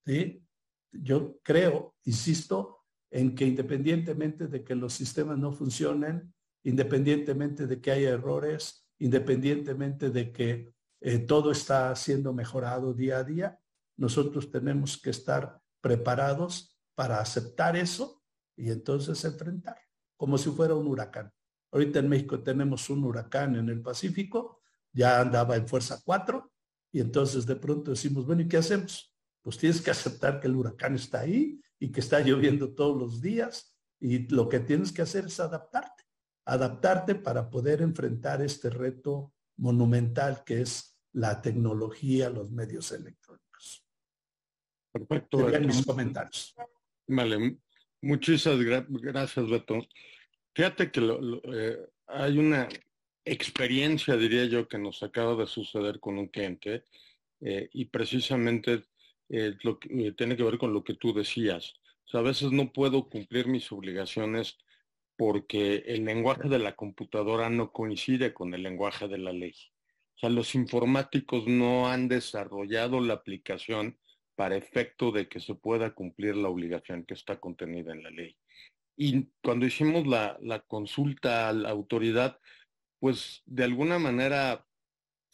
¿Sí? 0.05 0.43
Yo 0.91 1.39
creo, 1.43 1.95
insisto, 2.03 2.85
en 3.09 3.35
que 3.35 3.45
independientemente 3.45 4.47
de 4.47 4.63
que 4.63 4.75
los 4.75 4.93
sistemas 4.93 5.37
no 5.37 5.51
funcionen, 5.51 6.33
independientemente 6.63 7.67
de 7.67 7.81
que 7.81 7.91
haya 7.91 8.09
errores, 8.09 8.87
independientemente 8.99 10.09
de 10.09 10.31
que 10.31 10.73
eh, 11.01 11.19
todo 11.19 11.51
está 11.51 11.95
siendo 11.95 12.33
mejorado 12.33 12.93
día 12.93 13.17
a 13.17 13.23
día, 13.23 13.59
nosotros 13.97 14.49
tenemos 14.49 14.97
que 14.97 15.09
estar 15.09 15.59
preparados 15.81 16.77
para 16.95 17.19
aceptar 17.19 17.75
eso 17.75 18.21
y 18.55 18.69
entonces 18.69 19.23
enfrentar, 19.25 19.77
como 20.15 20.37
si 20.37 20.49
fuera 20.51 20.75
un 20.75 20.87
huracán. 20.87 21.31
Ahorita 21.71 21.99
en 21.99 22.09
México 22.09 22.41
tenemos 22.43 22.89
un 22.89 23.03
huracán 23.03 23.55
en 23.55 23.69
el 23.69 23.81
Pacífico, 23.81 24.61
ya 24.91 25.21
andaba 25.21 25.55
en 25.55 25.67
fuerza 25.67 26.01
4 26.03 26.50
y 26.91 26.99
entonces 26.99 27.45
de 27.45 27.55
pronto 27.55 27.91
decimos, 27.91 28.25
bueno, 28.25 28.41
¿y 28.41 28.47
qué 28.47 28.57
hacemos? 28.57 29.15
Pues 29.41 29.57
tienes 29.57 29.81
que 29.81 29.91
aceptar 29.91 30.39
que 30.39 30.47
el 30.47 30.55
huracán 30.55 30.95
está 30.95 31.21
ahí 31.21 31.59
y 31.79 31.91
que 31.91 31.99
está 31.99 32.19
lloviendo 32.19 32.73
todos 32.73 32.97
los 32.97 33.21
días 33.21 33.75
y 33.99 34.27
lo 34.27 34.49
que 34.49 34.59
tienes 34.59 34.91
que 34.91 35.01
hacer 35.01 35.25
es 35.25 35.39
adaptarte, 35.39 36.03
adaptarte 36.45 37.15
para 37.15 37.49
poder 37.49 37.81
enfrentar 37.81 38.41
este 38.41 38.69
reto 38.69 39.33
monumental 39.57 40.43
que 40.43 40.61
es 40.61 40.97
la 41.13 41.41
tecnología, 41.41 42.29
los 42.29 42.51
medios 42.51 42.91
electrónicos. 42.91 43.85
Perfecto. 44.91 45.39
Serían 45.39 45.65
mis 45.65 45.85
comentarios. 45.85 46.55
Vale, 47.07 47.57
muchísimas 48.01 48.59
gracias, 48.89 49.49
Beto. 49.49 49.79
Fíjate 50.53 50.91
que 50.91 51.41
eh, 51.43 51.77
hay 52.07 52.37
una 52.37 52.67
experiencia, 53.33 54.17
diría 54.17 54.45
yo, 54.45 54.67
que 54.67 54.77
nos 54.77 55.03
acaba 55.03 55.35
de 55.35 55.47
suceder 55.47 55.99
con 55.99 56.17
un 56.17 56.27
cliente 56.27 56.83
eh, 57.41 57.69
y 57.73 57.85
precisamente 57.85 58.83
eh, 59.29 59.55
lo 59.63 59.79
que, 59.79 60.11
tiene 60.13 60.35
que 60.35 60.43
ver 60.43 60.57
con 60.57 60.73
lo 60.73 60.83
que 60.83 60.95
tú 60.95 61.13
decías. 61.13 61.73
O 62.05 62.09
sea, 62.09 62.19
a 62.19 62.23
veces 62.23 62.51
no 62.51 62.71
puedo 62.71 63.09
cumplir 63.09 63.47
mis 63.47 63.71
obligaciones 63.71 64.57
porque 65.17 65.83
el 65.87 66.05
lenguaje 66.05 66.49
de 66.49 66.59
la 66.59 66.75
computadora 66.75 67.49
no 67.49 67.71
coincide 67.71 68.33
con 68.33 68.53
el 68.53 68.63
lenguaje 68.63 69.07
de 69.07 69.17
la 69.17 69.31
ley. 69.31 69.53
O 70.15 70.19
sea, 70.19 70.29
los 70.29 70.55
informáticos 70.55 71.47
no 71.47 71.87
han 71.87 72.07
desarrollado 72.07 72.99
la 72.99 73.13
aplicación 73.13 73.97
para 74.35 74.57
efecto 74.57 75.11
de 75.11 75.27
que 75.27 75.39
se 75.39 75.55
pueda 75.55 75.93
cumplir 75.93 76.35
la 76.35 76.49
obligación 76.49 77.05
que 77.05 77.13
está 77.13 77.39
contenida 77.39 77.93
en 77.93 78.03
la 78.03 78.09
ley. 78.09 78.35
Y 78.97 79.29
cuando 79.43 79.65
hicimos 79.65 80.05
la, 80.05 80.63
consulta 80.67 81.49
a 81.49 81.53
la 81.53 81.69
autoridad, 81.69 82.39
pues 83.01 83.41
de 83.47 83.63
alguna 83.63 83.97
manera, 83.97 84.63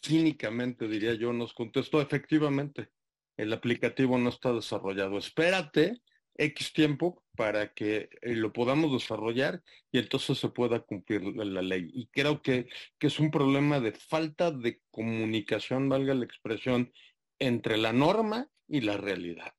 cínicamente 0.02 0.88
diría 0.88 1.16
yo, 1.16 1.34
nos 1.34 1.54
contestó 1.54 2.02
efectivamente, 2.02 2.92
el 3.36 3.52
aplicativo 3.52 4.18
no 4.18 4.30
está 4.30 4.54
desarrollado. 4.54 5.18
Espérate 5.18 6.02
X 6.38 6.72
tiempo 6.72 7.26
para 7.36 7.74
que 7.74 8.10
eh, 8.22 8.36
lo 8.36 8.54
podamos 8.54 8.94
desarrollar 8.94 9.62
y 9.92 10.00
entonces 10.00 10.38
se 10.38 10.48
pueda 10.48 10.80
cumplir 10.80 11.22
la, 11.24 11.62
ley. 11.62 11.92
Y 11.94 12.08
creo 12.08 12.42
que, 12.42 12.70
que, 12.98 13.08
es 13.08 13.20
un 13.20 13.32
problema 13.32 13.82
de 13.82 13.92
falta 13.92 14.50
de 14.50 14.80
comunicación, 14.90 15.90
valga 15.90 16.14
la 16.14 16.24
expresión, 16.24 16.94
entre 17.38 17.76
la 17.76 17.92
norma 17.92 18.50
y 18.70 18.80
la 18.80 18.96
realidad. 18.96 19.54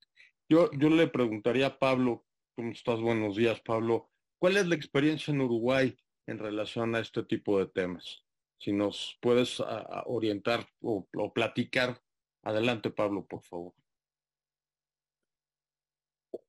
Yo, 0.49 0.71
yo 0.73 0.89
le 0.89 1.09
preguntaría 1.09 1.67
a 1.67 1.79
Pablo, 1.79 2.25
¿cómo 2.57 2.71
estás? 2.73 3.01
Buenos 3.01 3.37
días, 3.37 3.61
Pablo. 3.61 4.11
¿Cuál 4.39 4.57
es 4.57 4.67
la 4.67 4.77
experiencia 4.77 5.31
en 5.31 5.43
Uruguay 5.43 5.95
en 6.29 6.39
relación 6.39 6.95
a 6.95 7.01
este 7.01 7.23
tipo 7.23 7.59
de 7.59 7.67
temas? 7.67 8.23
Si 8.59 8.73
nos 8.73 9.19
puedes 9.21 9.63
orientar 10.07 10.69
o, 10.83 11.07
platicar. 11.33 12.01
Adelante, 12.43 12.91
Pablo, 12.91 13.27
por 13.27 13.43
favor. 13.43 13.73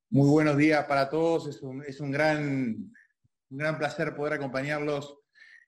Muy 0.09 0.29
buenos 0.29 0.57
días 0.57 0.85
para 0.85 1.09
todos. 1.09 1.47
Es 1.47 1.61
un, 1.61 1.83
es 1.83 1.99
un 1.99 2.11
gran, 2.11 2.93
un 3.49 3.57
gran 3.57 3.77
placer 3.77 4.15
poder 4.15 4.33
acompañarlos 4.33 5.17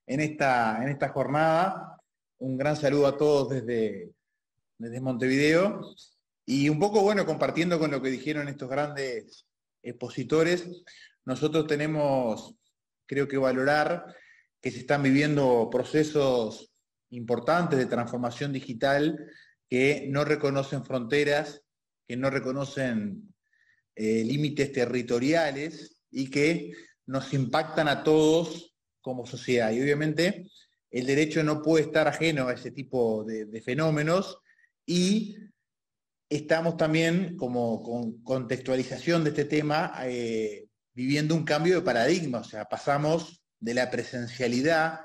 en 0.05 0.19
esta, 0.19 0.83
en 0.83 0.89
esta 0.89 1.09
jornada. 1.09 1.97
Un 2.39 2.57
gran 2.57 2.75
saludo 2.75 3.07
a 3.07 3.17
todos 3.17 3.49
desde, 3.49 4.11
desde 4.77 4.99
Montevideo. 4.99 5.93
Y 6.45 6.69
un 6.69 6.79
poco, 6.79 7.01
bueno, 7.01 7.25
compartiendo 7.25 7.79
con 7.79 7.91
lo 7.91 8.01
que 8.01 8.09
dijeron 8.09 8.47
estos 8.47 8.67
grandes 8.67 9.45
expositores, 9.83 10.83
nosotros 11.23 11.67
tenemos, 11.67 12.55
creo 13.11 13.27
que 13.27 13.37
valorar 13.37 14.05
que 14.61 14.71
se 14.71 14.79
están 14.79 15.03
viviendo 15.03 15.67
procesos 15.69 16.71
importantes 17.09 17.77
de 17.77 17.87
transformación 17.87 18.53
digital 18.53 19.27
que 19.69 20.05
no 20.07 20.23
reconocen 20.23 20.85
fronteras, 20.85 21.61
que 22.07 22.15
no 22.15 22.29
reconocen 22.29 23.33
eh, 23.97 24.23
límites 24.23 24.71
territoriales 24.71 25.97
y 26.09 26.29
que 26.29 26.71
nos 27.05 27.33
impactan 27.33 27.89
a 27.89 28.01
todos 28.01 28.77
como 29.01 29.25
sociedad. 29.25 29.71
Y 29.71 29.81
obviamente 29.81 30.47
el 30.89 31.05
derecho 31.05 31.43
no 31.43 31.61
puede 31.61 31.83
estar 31.83 32.07
ajeno 32.07 32.47
a 32.47 32.53
ese 32.53 32.71
tipo 32.71 33.25
de 33.25 33.61
fenómenos 33.61 34.37
y 34.85 35.35
estamos 36.29 36.77
también, 36.77 37.35
como 37.35 37.83
con 37.83 38.23
contextualización 38.23 39.25
de 39.25 39.31
este 39.31 39.43
tema, 39.43 39.93
eh, 40.05 40.69
viviendo 40.93 41.35
un 41.35 41.43
cambio 41.43 41.75
de 41.75 41.81
paradigma, 41.81 42.39
o 42.39 42.43
sea, 42.43 42.65
pasamos 42.65 43.41
de 43.59 43.73
la 43.73 43.89
presencialidad 43.89 45.01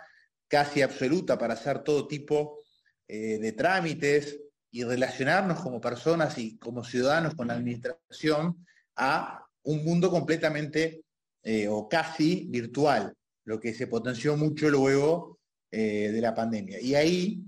casi 0.48 0.82
absoluta 0.82 1.38
para 1.38 1.54
hacer 1.54 1.82
todo 1.82 2.06
tipo 2.06 2.60
eh, 3.08 3.38
de 3.38 3.52
trámites 3.52 4.40
y 4.70 4.84
relacionarnos 4.84 5.60
como 5.60 5.80
personas 5.80 6.38
y 6.38 6.58
como 6.58 6.84
ciudadanos 6.84 7.34
con 7.34 7.48
la 7.48 7.54
administración 7.54 8.66
a 8.96 9.44
un 9.62 9.84
mundo 9.84 10.10
completamente 10.10 11.04
eh, 11.42 11.68
o 11.68 11.88
casi 11.88 12.46
virtual, 12.48 13.14
lo 13.44 13.60
que 13.60 13.74
se 13.74 13.86
potenció 13.86 14.36
mucho 14.36 14.68
luego 14.68 15.36
de 15.68 16.20
la 16.22 16.34
pandemia. 16.34 16.80
Y 16.80 16.94
ahí 16.94 17.44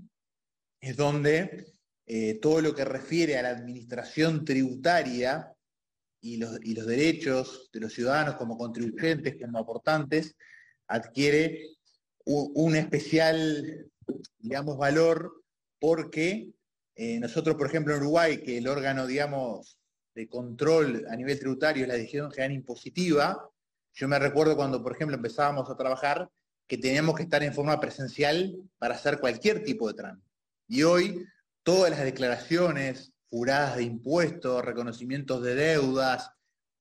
es 0.81 0.95
donde 0.95 1.73
eh, 2.11 2.39
todo 2.41 2.59
lo 2.61 2.73
que 2.73 2.85
refiere 2.85 3.37
a 3.37 3.43
la 3.43 3.49
administración 3.49 4.43
tributaria 4.43 5.53
y 6.21 6.37
los, 6.37 6.59
derechos 6.59 7.69
de 7.71 7.79
los 7.79 7.93
ciudadanos 7.93 8.35
como 8.35 8.57
contribuyentes, 8.57 9.37
como 9.41 9.59
aportantes, 9.59 10.35
adquiere 10.87 11.69
un, 12.25 12.75
especial, 12.75 13.87
digamos, 14.37 14.77
valor 14.77 15.43
porque 15.79 16.51
eh, 16.95 17.19
nosotros, 17.19 17.55
por 17.55 17.67
ejemplo, 17.67 17.93
en 17.95 18.01
Uruguay, 18.01 18.41
que 18.43 18.57
el 18.57 18.67
órgano, 18.67 19.07
digamos, 19.07 19.79
de 20.13 20.27
control 20.27 21.05
a 21.09 21.15
nivel 21.15 21.39
tributario 21.39 21.83
es 21.83 21.87
la 21.87 21.95
decisión 21.95 22.31
general 22.31 22.53
impositiva, 22.53 23.49
yo 23.93 24.07
me 24.07 24.19
recuerdo 24.19 24.55
cuando, 24.55 24.83
por 24.83 24.93
ejemplo, 24.93 25.15
empezábamos 25.15 25.69
a 25.69 25.77
trabajar 25.77 26.29
que 26.67 26.77
teníamos 26.77 27.15
que 27.15 27.23
estar 27.23 27.41
en 27.43 27.53
forma 27.53 27.79
presencial 27.79 28.55
para 28.77 28.95
hacer 28.95 29.19
cualquier 29.19 29.63
tipo 29.63 29.87
de 29.87 29.95
trámite. 29.95 30.27
Y 30.67 30.83
hoy 30.83 31.25
todas 31.63 31.89
las 31.91 32.03
declaraciones 32.03 33.11
juradas 33.29 33.77
de 33.77 33.83
impuestos, 33.83 34.65
reconocimientos 34.65 35.41
de 35.43 35.55
deudas 35.55 36.31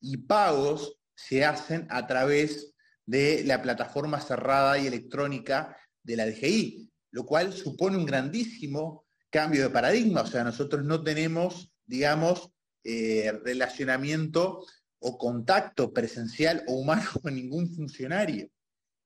y 0.01 0.17
pagos 0.17 0.99
se 1.15 1.45
hacen 1.45 1.87
a 1.91 2.07
través 2.07 2.75
de 3.05 3.43
la 3.45 3.61
plataforma 3.63 4.21
cerrada 4.21 4.79
y 4.79 4.87
electrónica 4.87 5.77
de 6.03 6.17
la 6.17 6.27
DGI, 6.27 6.91
lo 7.11 7.25
cual 7.27 7.53
supone 7.53 7.97
un 7.97 8.07
grandísimo 8.07 9.07
cambio 9.31 9.63
de 9.63 9.71
paradigma. 9.71 10.23
O 10.23 10.27
sea, 10.27 10.45
nosotros 10.45 10.85
no 10.85 11.03
tenemos, 11.03 11.73
digamos, 11.87 12.51
eh, 12.85 13.33
relacionamiento 13.45 14.65
o 15.01 15.19
contacto 15.19 15.93
presencial 15.93 16.65
o 16.67 16.75
humano 16.75 17.03
con 17.23 17.35
ningún 17.35 17.75
funcionario. 17.75 18.49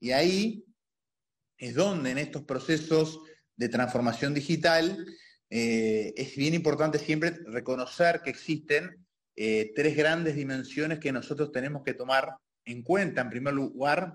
Y 0.00 0.10
ahí 0.12 0.64
es 1.56 1.74
donde 1.74 2.10
en 2.10 2.18
estos 2.18 2.42
procesos 2.42 3.20
de 3.56 3.68
transformación 3.68 4.34
digital 4.34 5.06
eh, 5.54 6.14
es 6.16 6.34
bien 6.34 6.54
importante 6.54 6.98
siempre 6.98 7.36
reconocer 7.44 8.22
que 8.22 8.30
existen 8.30 9.04
eh, 9.36 9.70
tres 9.76 9.94
grandes 9.94 10.34
dimensiones 10.34 10.98
que 10.98 11.12
nosotros 11.12 11.52
tenemos 11.52 11.82
que 11.84 11.92
tomar 11.92 12.36
en 12.64 12.82
cuenta. 12.82 13.20
En 13.20 13.28
primer 13.28 13.52
lugar, 13.52 14.14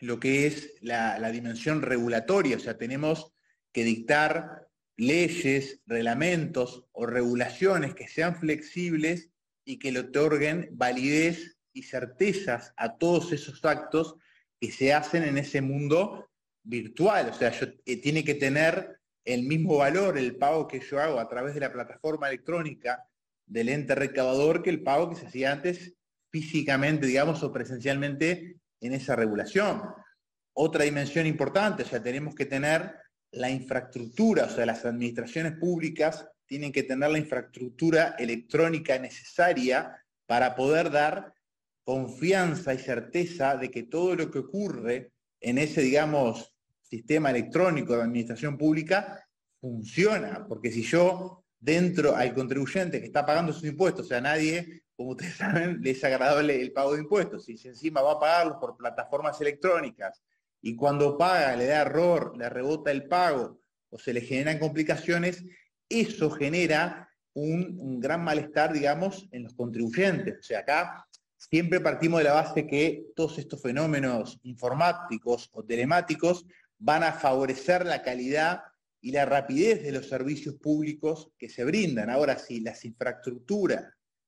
lo 0.00 0.18
que 0.18 0.48
es 0.48 0.74
la, 0.80 1.30
dimensión 1.30 1.82
regulatoria, 1.82 2.56
o 2.56 2.58
sea, 2.58 2.76
tenemos 2.76 3.32
que 3.72 3.84
dictar 3.84 4.66
leyes, 4.96 5.82
reglamentos 5.86 6.84
o 6.90 7.06
regulaciones 7.06 7.94
que 7.94 8.08
sean 8.08 8.34
flexibles 8.34 9.30
y 9.64 9.78
que 9.78 9.92
le 9.92 10.00
otorguen 10.00 10.70
validez 10.72 11.58
y 11.72 11.84
certezas 11.84 12.74
a 12.76 12.98
todos 12.98 13.30
esos 13.30 13.64
actos 13.64 14.16
que 14.58 14.72
se 14.72 14.94
hacen 14.94 15.22
en 15.22 15.38
ese 15.38 15.60
mundo 15.60 16.28
virtual. 16.64 17.28
O 17.28 17.34
sea, 17.34 17.52
eh, 17.86 18.00
tiene 18.00 18.24
que 18.24 18.34
tener 18.34 18.99
el 19.24 19.44
mismo 19.44 19.78
valor 19.78 20.16
el 20.18 20.36
pago 20.36 20.66
que 20.66 20.80
yo 20.80 21.00
hago 21.00 21.18
a 21.18 21.28
través 21.28 21.54
de 21.54 21.60
la 21.60 21.72
plataforma 21.72 22.28
electrónica 22.28 23.04
del 23.46 23.68
ente 23.68 23.94
recaudador 23.94 24.62
que 24.62 24.70
el 24.70 24.82
pago 24.82 25.10
que 25.10 25.16
se 25.16 25.26
hacía 25.26 25.52
antes 25.52 25.94
físicamente, 26.30 27.06
digamos, 27.06 27.42
o 27.42 27.52
presencialmente 27.52 28.56
en 28.80 28.92
esa 28.92 29.16
regulación. 29.16 29.82
Otra 30.52 30.84
dimensión 30.84 31.26
importante, 31.26 31.82
o 31.82 31.86
sea, 31.86 32.02
tenemos 32.02 32.34
que 32.34 32.46
tener 32.46 32.94
la 33.32 33.50
infraestructura, 33.50 34.44
o 34.44 34.50
sea, 34.50 34.66
las 34.66 34.84
administraciones 34.84 35.54
públicas 35.54 36.28
tienen 36.46 36.72
que 36.72 36.82
tener 36.82 37.10
la 37.10 37.18
infraestructura 37.18 38.16
electrónica 38.18 38.98
necesaria 38.98 39.96
para 40.26 40.54
poder 40.54 40.90
dar 40.90 41.34
confianza 41.84 42.74
y 42.74 42.78
certeza 42.78 43.56
de 43.56 43.70
que 43.70 43.84
todo 43.84 44.14
lo 44.14 44.30
que 44.30 44.40
ocurre 44.40 45.12
en 45.40 45.58
ese, 45.58 45.80
digamos, 45.80 46.54
sistema 46.90 47.30
electrónico 47.30 47.94
de 47.94 48.02
administración 48.02 48.58
pública 48.58 49.24
funciona, 49.60 50.44
porque 50.48 50.72
si 50.72 50.82
yo 50.82 51.44
dentro 51.58 52.16
al 52.16 52.34
contribuyente 52.34 53.00
que 53.00 53.06
está 53.06 53.24
pagando 53.24 53.52
sus 53.52 53.64
impuestos, 53.64 54.06
o 54.06 54.08
sea, 54.08 54.20
nadie, 54.20 54.82
como 54.96 55.10
ustedes 55.10 55.34
saben, 55.36 55.80
le 55.80 55.90
es 55.90 56.02
agradable 56.02 56.60
el 56.60 56.72
pago 56.72 56.94
de 56.94 57.02
impuestos, 57.02 57.48
y 57.48 57.56
si 57.56 57.68
encima 57.68 58.02
va 58.02 58.12
a 58.12 58.18
pagarlos 58.18 58.56
por 58.58 58.76
plataformas 58.76 59.40
electrónicas 59.40 60.22
y 60.62 60.74
cuando 60.74 61.16
paga 61.16 61.56
le 61.56 61.66
da 61.66 61.82
error, 61.82 62.36
le 62.36 62.48
rebota 62.48 62.90
el 62.90 63.06
pago 63.06 63.60
o 63.90 63.98
se 63.98 64.12
le 64.12 64.20
generan 64.20 64.58
complicaciones, 64.58 65.44
eso 65.88 66.30
genera 66.30 67.08
un, 67.32 67.76
un 67.78 68.00
gran 68.00 68.22
malestar, 68.22 68.72
digamos, 68.72 69.28
en 69.32 69.44
los 69.44 69.54
contribuyentes. 69.54 70.38
O 70.38 70.42
sea, 70.42 70.60
acá 70.60 71.06
siempre 71.36 71.80
partimos 71.80 72.18
de 72.18 72.24
la 72.24 72.34
base 72.34 72.66
que 72.66 73.06
todos 73.16 73.38
estos 73.38 73.60
fenómenos 73.60 74.38
informáticos 74.42 75.48
o 75.52 75.64
telemáticos 75.64 76.46
van 76.80 77.04
a 77.04 77.12
favorecer 77.12 77.86
la 77.86 78.02
calidad 78.02 78.62
y 79.00 79.12
la 79.12 79.24
rapidez 79.24 79.82
de 79.82 79.92
los 79.92 80.08
servicios 80.08 80.56
públicos 80.56 81.32
que 81.38 81.48
se 81.48 81.64
brindan. 81.64 82.10
Ahora, 82.10 82.38
si 82.38 82.60
las 82.60 82.84
infraestructuras 82.84 83.84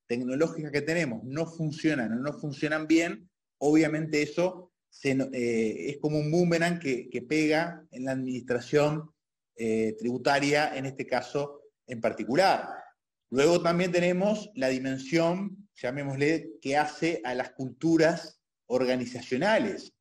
tecnológicas 0.07 0.71
que 0.71 0.83
tenemos 0.83 1.25
no 1.25 1.47
funcionan 1.47 2.13
o 2.13 2.17
no 2.17 2.33
funcionan 2.35 2.87
bien, 2.87 3.29
obviamente 3.59 4.23
eso 4.23 4.73
es 5.03 5.97
como 5.99 6.19
un 6.19 6.31
boomerang 6.31 6.79
que, 6.79 7.25
pega 7.27 7.85
en 7.91 8.05
la 8.05 8.13
administración 8.13 9.11
tributaria, 9.57 10.77
en 10.77 10.87
este 10.87 11.07
caso 11.07 11.63
en 11.87 12.01
particular. 12.01 12.69
Luego 13.31 13.63
también 13.63 13.93
tenemos 13.93 14.51
la 14.55 14.69
dimensión, 14.69 15.69
llamémosle, 15.75 16.59
que 16.61 16.77
hace 16.77 17.23
a 17.25 17.35
las 17.35 17.53
culturas 17.53 18.41
organizacionales. 18.67 19.95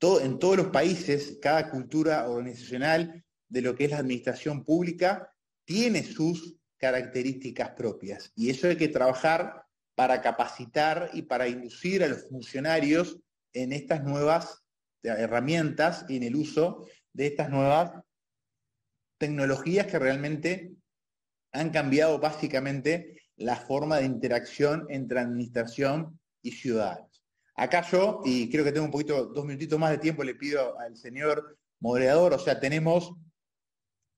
En 0.00 0.38
todos 0.38 0.56
los 0.56 0.66
países, 0.68 1.38
cada 1.40 1.70
cultura 1.70 2.28
organizacional 2.28 3.24
de 3.48 3.62
lo 3.62 3.74
que 3.74 3.84
es 3.84 3.90
la 3.90 3.98
administración 3.98 4.64
pública 4.64 5.30
tiene 5.64 6.02
sus 6.02 6.56
características 6.76 7.70
propias. 7.70 8.30
Y 8.34 8.50
eso 8.50 8.68
hay 8.68 8.76
que 8.76 8.88
trabajar 8.88 9.64
para 9.94 10.20
capacitar 10.20 11.10
y 11.14 11.22
para 11.22 11.48
inducir 11.48 12.02
a 12.02 12.08
los 12.08 12.28
funcionarios 12.28 13.18
en 13.52 13.72
estas 13.72 14.02
nuevas 14.02 14.62
herramientas 15.02 16.04
y 16.08 16.16
en 16.16 16.24
el 16.24 16.36
uso 16.36 16.86
de 17.12 17.28
estas 17.28 17.48
nuevas 17.48 17.92
tecnologías 19.18 19.86
que 19.86 19.98
realmente 19.98 20.72
han 21.52 21.70
cambiado 21.70 22.18
básicamente 22.18 23.22
la 23.36 23.56
forma 23.56 23.98
de 23.98 24.06
interacción 24.06 24.86
entre 24.90 25.20
administración 25.20 26.18
y 26.42 26.50
ciudadanos. 26.52 27.13
Acá 27.56 27.88
yo, 27.90 28.20
y 28.24 28.50
creo 28.50 28.64
que 28.64 28.72
tengo 28.72 28.86
un 28.86 28.90
poquito, 28.90 29.26
dos 29.26 29.44
minutitos 29.44 29.78
más 29.78 29.90
de 29.90 29.98
tiempo, 29.98 30.24
le 30.24 30.34
pido 30.34 30.78
al 30.78 30.96
señor 30.96 31.56
moderador, 31.80 32.32
o 32.32 32.38
sea, 32.38 32.58
tenemos 32.58 33.14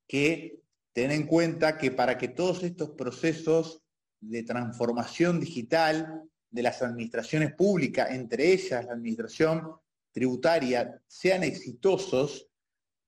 que 0.09 0.61
tener 0.92 1.12
en 1.12 1.27
cuenta 1.27 1.77
que 1.77 1.90
para 1.90 2.16
que 2.16 2.29
todos 2.29 2.62
estos 2.62 2.90
procesos 2.90 3.83
de 4.20 4.42
transformación 4.42 5.40
digital 5.40 6.22
de 6.51 6.62
las 6.62 6.81
administraciones 6.81 7.53
públicas, 7.55 8.11
entre 8.11 8.53
ellas 8.53 8.87
la 8.87 8.92
administración 8.92 9.72
tributaria, 10.12 11.03
sean 11.07 11.42
exitosos, 11.42 12.49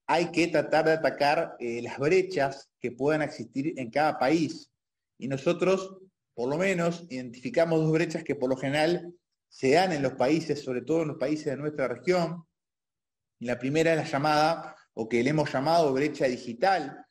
hay 0.07 0.31
que 0.31 0.49
tratar 0.49 0.85
de 0.87 0.93
atacar 0.93 1.57
eh, 1.59 1.81
las 1.83 1.99
brechas 1.99 2.69
que 2.79 2.93
puedan 2.93 3.23
existir 3.23 3.73
en 3.79 3.91
cada 3.91 4.19
país. 4.19 4.71
Y 5.19 5.29
nosotros, 5.29 5.97
por 6.35 6.49
lo 6.51 6.59
menos, 6.59 7.07
identificamos 7.09 7.81
dos 7.81 7.93
brechas 7.93 8.25
que 8.25 8.35
por 8.35 8.51
lo 8.51 8.57
general 8.57 9.15
se 9.49 9.73
dan 9.73 9.93
en 9.93 10.03
los 10.03 10.13
países, 10.13 10.63
sobre 10.63 10.83
todo 10.83 11.03
en 11.03 11.09
los 11.09 11.17
países 11.17 11.47
de 11.47 11.57
nuestra 11.57 11.89
región. 11.89 12.45
La 13.41 13.59
primera 13.59 13.93
es 13.93 13.99
la 13.99 14.05
llamada, 14.05 14.77
o 14.95 15.09
que 15.09 15.23
le 15.23 15.31
hemos 15.31 15.53
llamado 15.53 15.93
brecha 15.93 16.27
digital. 16.27 17.05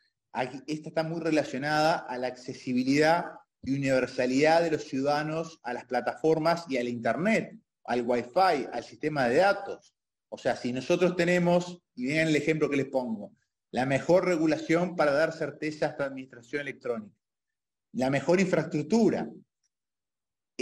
Esta 0.67 0.89
está 0.89 1.03
muy 1.03 1.21
relacionada 1.21 1.97
a 1.99 2.17
la 2.17 2.27
accesibilidad 2.27 3.25
y 3.63 3.75
universalidad 3.75 4.61
de 4.61 4.71
los 4.71 4.83
ciudadanos 4.83 5.59
a 5.63 5.73
las 5.73 5.85
plataformas 5.85 6.65
y 6.69 6.77
al 6.77 6.87
Internet, 6.87 7.57
al 7.85 8.03
Wi-Fi, 8.05 8.67
al 8.71 8.83
sistema 8.83 9.27
de 9.27 9.37
datos. 9.37 9.95
O 10.29 10.37
sea, 10.37 10.55
si 10.55 10.73
nosotros 10.73 11.15
tenemos, 11.15 11.81
y 11.95 12.07
vean 12.07 12.27
el 12.27 12.35
ejemplo 12.35 12.69
que 12.69 12.77
les 12.77 12.87
pongo, 12.87 13.31
la 13.71 13.85
mejor 13.85 14.25
regulación 14.25 14.95
para 14.95 15.11
dar 15.13 15.33
certeza 15.33 15.87
a 15.87 15.89
esta 15.89 16.05
administración 16.05 16.61
electrónica, 16.61 17.15
la 17.93 18.09
mejor 18.09 18.39
infraestructura, 18.39 19.29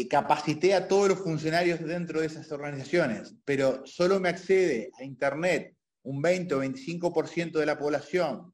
capacité 0.10 0.74
a 0.74 0.88
todos 0.88 1.08
los 1.08 1.20
funcionarios 1.20 1.80
dentro 1.80 2.20
de 2.20 2.28
esas 2.28 2.52
organizaciones, 2.52 3.36
pero 3.46 3.86
solo 3.86 4.20
me 4.20 4.30
accede 4.30 4.92
a 5.00 5.04
Internet 5.04 5.76
un 6.04 6.22
20 6.22 6.56
o 6.56 6.64
25% 6.64 7.60
de 7.60 7.66
la 7.66 7.80
población 7.80 8.54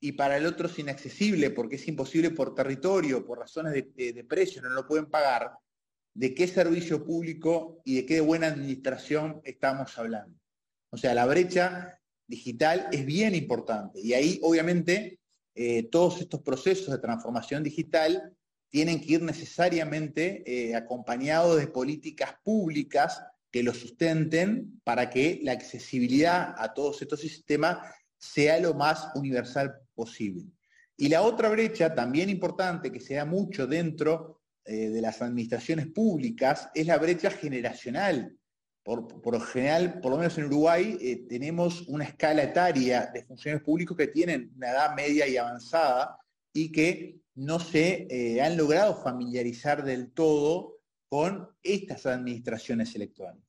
y 0.00 0.12
para 0.12 0.36
el 0.36 0.46
otro 0.46 0.68
es 0.68 0.78
inaccesible 0.78 1.50
porque 1.50 1.76
es 1.76 1.86
imposible 1.88 2.30
por 2.30 2.54
territorio, 2.54 3.26
por 3.26 3.38
razones 3.38 3.72
de, 3.72 4.12
de 4.12 4.24
precio, 4.24 4.62
no 4.62 4.70
lo 4.70 4.86
pueden 4.86 5.06
pagar, 5.06 5.52
¿de 6.14 6.34
qué 6.34 6.48
servicio 6.48 7.04
público 7.04 7.82
y 7.84 7.96
de 7.96 8.06
qué 8.06 8.20
buena 8.20 8.46
administración 8.46 9.40
estamos 9.44 9.96
hablando? 9.98 10.38
O 10.90 10.96
sea, 10.96 11.14
la 11.14 11.26
brecha 11.26 12.00
digital 12.26 12.88
es 12.92 13.04
bien 13.04 13.34
importante 13.34 14.00
y 14.00 14.14
ahí 14.14 14.38
obviamente 14.42 15.18
eh, 15.54 15.84
todos 15.90 16.20
estos 16.20 16.42
procesos 16.42 16.90
de 16.90 16.98
transformación 16.98 17.62
digital 17.62 18.32
tienen 18.70 19.00
que 19.00 19.14
ir 19.14 19.22
necesariamente 19.22 20.42
eh, 20.46 20.74
acompañados 20.74 21.58
de 21.58 21.68
políticas 21.68 22.34
públicas 22.42 23.22
que 23.50 23.62
lo 23.62 23.72
sustenten 23.72 24.80
para 24.84 25.08
que 25.08 25.40
la 25.42 25.52
accesibilidad 25.52 26.54
a 26.58 26.74
todos 26.74 27.00
estos 27.00 27.20
sistemas 27.20 27.78
sea 28.18 28.58
lo 28.58 28.74
más 28.74 29.08
universal 29.14 29.80
posible. 29.94 30.44
Y 30.96 31.08
la 31.08 31.22
otra 31.22 31.48
brecha, 31.48 31.94
también 31.94 32.28
importante, 32.28 32.90
que 32.90 33.00
se 33.00 33.14
da 33.14 33.24
mucho 33.24 33.66
dentro 33.66 34.40
eh, 34.64 34.90
de 34.90 35.00
las 35.00 35.22
administraciones 35.22 35.86
públicas, 35.86 36.68
es 36.74 36.86
la 36.86 36.98
brecha 36.98 37.30
generacional. 37.30 38.36
Por, 38.82 39.32
lo 39.32 39.40
general, 39.40 40.00
por 40.00 40.12
lo 40.12 40.18
menos 40.18 40.36
en 40.38 40.46
Uruguay, 40.46 40.96
eh, 41.00 41.26
tenemos 41.28 41.82
una 41.88 42.04
escala 42.04 42.42
etaria 42.42 43.10
de 43.12 43.22
funcionarios 43.22 43.62
públicos 43.62 43.96
que 43.96 44.08
tienen 44.08 44.50
una 44.56 44.70
edad 44.70 44.94
media 44.94 45.28
y 45.28 45.36
avanzada 45.36 46.18
y 46.54 46.72
que 46.72 47.20
no 47.38 47.60
se 47.60 48.08
eh, 48.10 48.42
han 48.42 48.56
logrado 48.56 49.00
familiarizar 49.00 49.84
del 49.84 50.10
todo 50.10 50.80
con 51.08 51.48
estas 51.62 52.04
administraciones 52.06 52.94
electrónicas. 52.96 53.46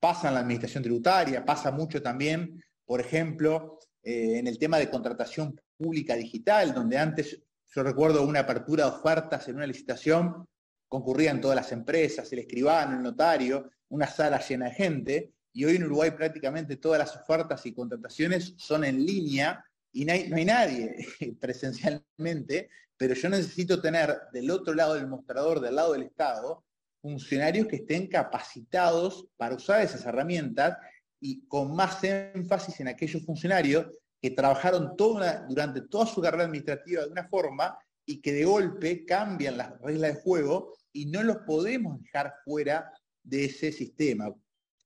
Pasa 0.00 0.28
en 0.28 0.34
la 0.34 0.40
administración 0.40 0.82
tributaria, 0.82 1.44
pasa 1.44 1.70
mucho 1.70 2.00
también, 2.00 2.62
por 2.86 3.00
ejemplo, 3.00 3.78
eh, 4.02 4.38
en 4.38 4.46
el 4.46 4.58
tema 4.58 4.78
de 4.78 4.88
contratación 4.88 5.60
pública 5.76 6.14
digital, 6.14 6.72
donde 6.72 6.96
antes 6.96 7.42
yo 7.74 7.82
recuerdo 7.82 8.26
una 8.26 8.40
apertura 8.40 8.84
de 8.84 8.92
ofertas 8.92 9.48
en 9.48 9.56
una 9.56 9.66
licitación, 9.66 10.46
concurrían 10.88 11.42
todas 11.42 11.56
las 11.56 11.72
empresas, 11.72 12.32
el 12.32 12.38
escribano, 12.38 12.96
el 12.96 13.02
notario, 13.02 13.70
una 13.88 14.06
sala 14.06 14.40
llena 14.40 14.66
de 14.66 14.74
gente, 14.74 15.32
y 15.52 15.66
hoy 15.66 15.76
en 15.76 15.84
Uruguay 15.84 16.10
prácticamente 16.12 16.76
todas 16.76 16.98
las 16.98 17.14
ofertas 17.16 17.66
y 17.66 17.74
contrataciones 17.74 18.54
son 18.56 18.84
en 18.84 19.04
línea 19.04 19.62
y 19.92 20.04
no 20.04 20.12
hay, 20.12 20.44
nadie 20.44 20.96
presencialmente, 21.40 22.68
pero 22.96 23.14
yo 23.14 23.28
necesito 23.28 23.80
tener 23.80 24.16
del 24.32 24.50
otro 24.50 24.74
lado 24.74 24.94
del 24.94 25.06
mostrador, 25.06 25.60
del 25.60 25.76
lado 25.76 25.92
del 25.92 26.04
Estado, 26.04 26.64
funcionarios 27.00 27.66
que 27.66 27.76
estén 27.76 28.06
capacitados 28.06 29.26
para 29.36 29.56
usar 29.56 29.82
esas 29.82 30.06
herramientas 30.06 30.78
y 31.20 31.46
con 31.46 31.74
más 31.74 32.02
énfasis 32.04 32.80
en 32.80 32.88
aquellos 32.88 33.24
funcionarios 33.24 33.86
que 34.20 34.30
trabajaron 34.30 34.94
durante 34.96 35.82
toda 35.82 36.06
su 36.06 36.22
carrera 36.22 36.44
administrativa 36.44 37.02
de 37.02 37.10
una 37.10 37.28
forma 37.28 37.76
y 38.06 38.20
que 38.20 38.32
de 38.32 38.44
golpe 38.44 39.04
cambian 39.04 39.58
las 39.58 39.78
reglas 39.80 40.14
de 40.14 40.22
juego 40.22 40.74
y 40.92 41.06
no 41.06 41.22
los 41.22 41.38
podemos 41.38 42.00
dejar 42.00 42.32
fuera 42.44 42.90
de 43.22 43.46
ese 43.46 43.72
sistema. 43.72 44.34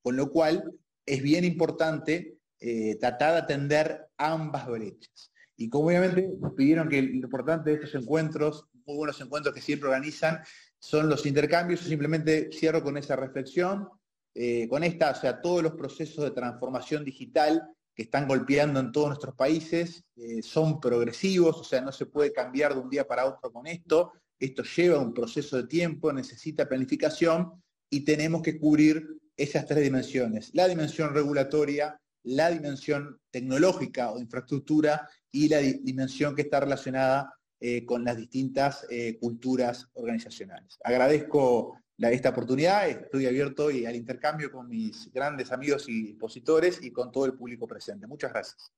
Con 0.02 0.16
lo 0.16 0.30
cual 0.30 0.72
es 1.04 1.22
bien 1.22 1.44
importante 1.44 2.38
eh, 2.60 2.96
tratar 2.96 3.32
de 3.32 3.38
atender 3.38 4.08
ambas 4.16 4.66
brechas. 4.66 5.32
Y 5.60 5.68
como 5.68 5.88
obviamente 5.88 6.30
pidieron 6.56 6.88
que 6.88 7.02
lo 7.02 7.26
importante 7.26 7.70
de 7.70 7.76
estos 7.76 8.00
encuentros, 8.00 8.66
muy 8.86 8.96
buenos 8.96 9.20
encuentros 9.20 9.52
que 9.52 9.60
siempre 9.60 9.88
organizan, 9.88 10.40
son 10.78 11.08
los 11.08 11.26
intercambios, 11.26 11.80
simplemente 11.80 12.48
cierro 12.52 12.82
con 12.82 12.96
esa 12.96 13.16
reflexión, 13.16 13.88
eh, 14.34 14.68
con 14.68 14.84
esta, 14.84 15.10
o 15.10 15.14
sea, 15.16 15.40
todos 15.40 15.64
los 15.64 15.72
procesos 15.72 16.24
de 16.24 16.30
transformación 16.30 17.04
digital 17.04 17.68
que 17.92 18.04
están 18.04 18.28
golpeando 18.28 18.78
en 18.78 18.92
todos 18.92 19.08
nuestros 19.08 19.34
países 19.34 20.04
eh, 20.14 20.42
son 20.42 20.78
progresivos, 20.80 21.58
o 21.58 21.64
sea, 21.64 21.80
no 21.80 21.90
se 21.90 22.06
puede 22.06 22.32
cambiar 22.32 22.72
de 22.74 22.80
un 22.80 22.88
día 22.88 23.08
para 23.08 23.26
otro 23.26 23.52
con 23.52 23.66
esto, 23.66 24.12
esto 24.38 24.62
lleva 24.62 25.00
un 25.00 25.12
proceso 25.12 25.56
de 25.56 25.66
tiempo, 25.66 26.12
necesita 26.12 26.68
planificación 26.68 27.60
y 27.90 28.04
tenemos 28.04 28.42
que 28.42 28.60
cubrir 28.60 29.08
esas 29.36 29.66
tres 29.66 29.82
dimensiones, 29.82 30.54
la 30.54 30.68
dimensión 30.68 31.12
regulatoria, 31.12 32.00
la 32.24 32.50
dimensión 32.50 33.20
tecnológica 33.30 34.12
o 34.12 34.18
infraestructura 34.18 35.08
y 35.30 35.48
la 35.48 35.58
dimensión 35.58 36.34
que 36.34 36.42
está 36.42 36.60
relacionada 36.60 37.34
eh, 37.60 37.84
con 37.84 38.04
las 38.04 38.16
distintas 38.16 38.86
eh, 38.90 39.18
culturas 39.18 39.88
organizacionales. 39.94 40.78
Agradezco 40.84 41.78
esta 41.98 42.30
oportunidad, 42.30 42.88
estoy 42.88 43.26
abierto 43.26 43.68
al 43.68 43.96
intercambio 43.96 44.52
con 44.52 44.68
mis 44.68 45.12
grandes 45.12 45.50
amigos 45.50 45.88
y 45.88 46.10
expositores 46.10 46.80
y 46.82 46.92
con 46.92 47.10
todo 47.10 47.26
el 47.26 47.34
público 47.34 47.66
presente. 47.66 48.06
Muchas 48.06 48.32
gracias. 48.32 48.72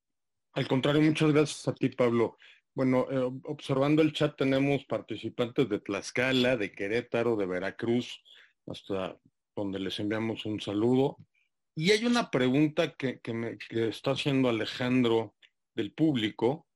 Al 0.53 0.67
contrario, 0.67 1.03
muchas 1.03 1.33
gracias 1.33 1.69
a 1.69 1.75
ti, 1.75 1.91
Pablo. 1.91 2.39
Bueno, 2.75 3.07
eh, 3.11 3.41
observando 3.45 4.01
el 4.01 4.13
chat 4.13 4.37
tenemos 4.37 4.85
participantes 4.87 5.69
de 5.69 5.81
Tlaxcala, 5.81 6.57
de 6.57 6.73
Querétaro, 6.73 7.37
de 7.37 7.47
Veracruz, 7.47 8.23
hasta 8.67 9.17
donde 9.55 9.79
les 9.79 9.99
enviamos 10.01 10.47
un 10.47 10.61
saludo. 10.61 11.19
Y 11.75 11.93
hay 11.93 12.05
una 12.05 12.31
pregunta 12.31 12.95
que, 12.95 13.21
me 13.33 13.59
está 13.71 14.13
haciendo 14.13 14.49
Alejandro 14.49 15.35
del 15.75 15.93
público, 15.93 16.67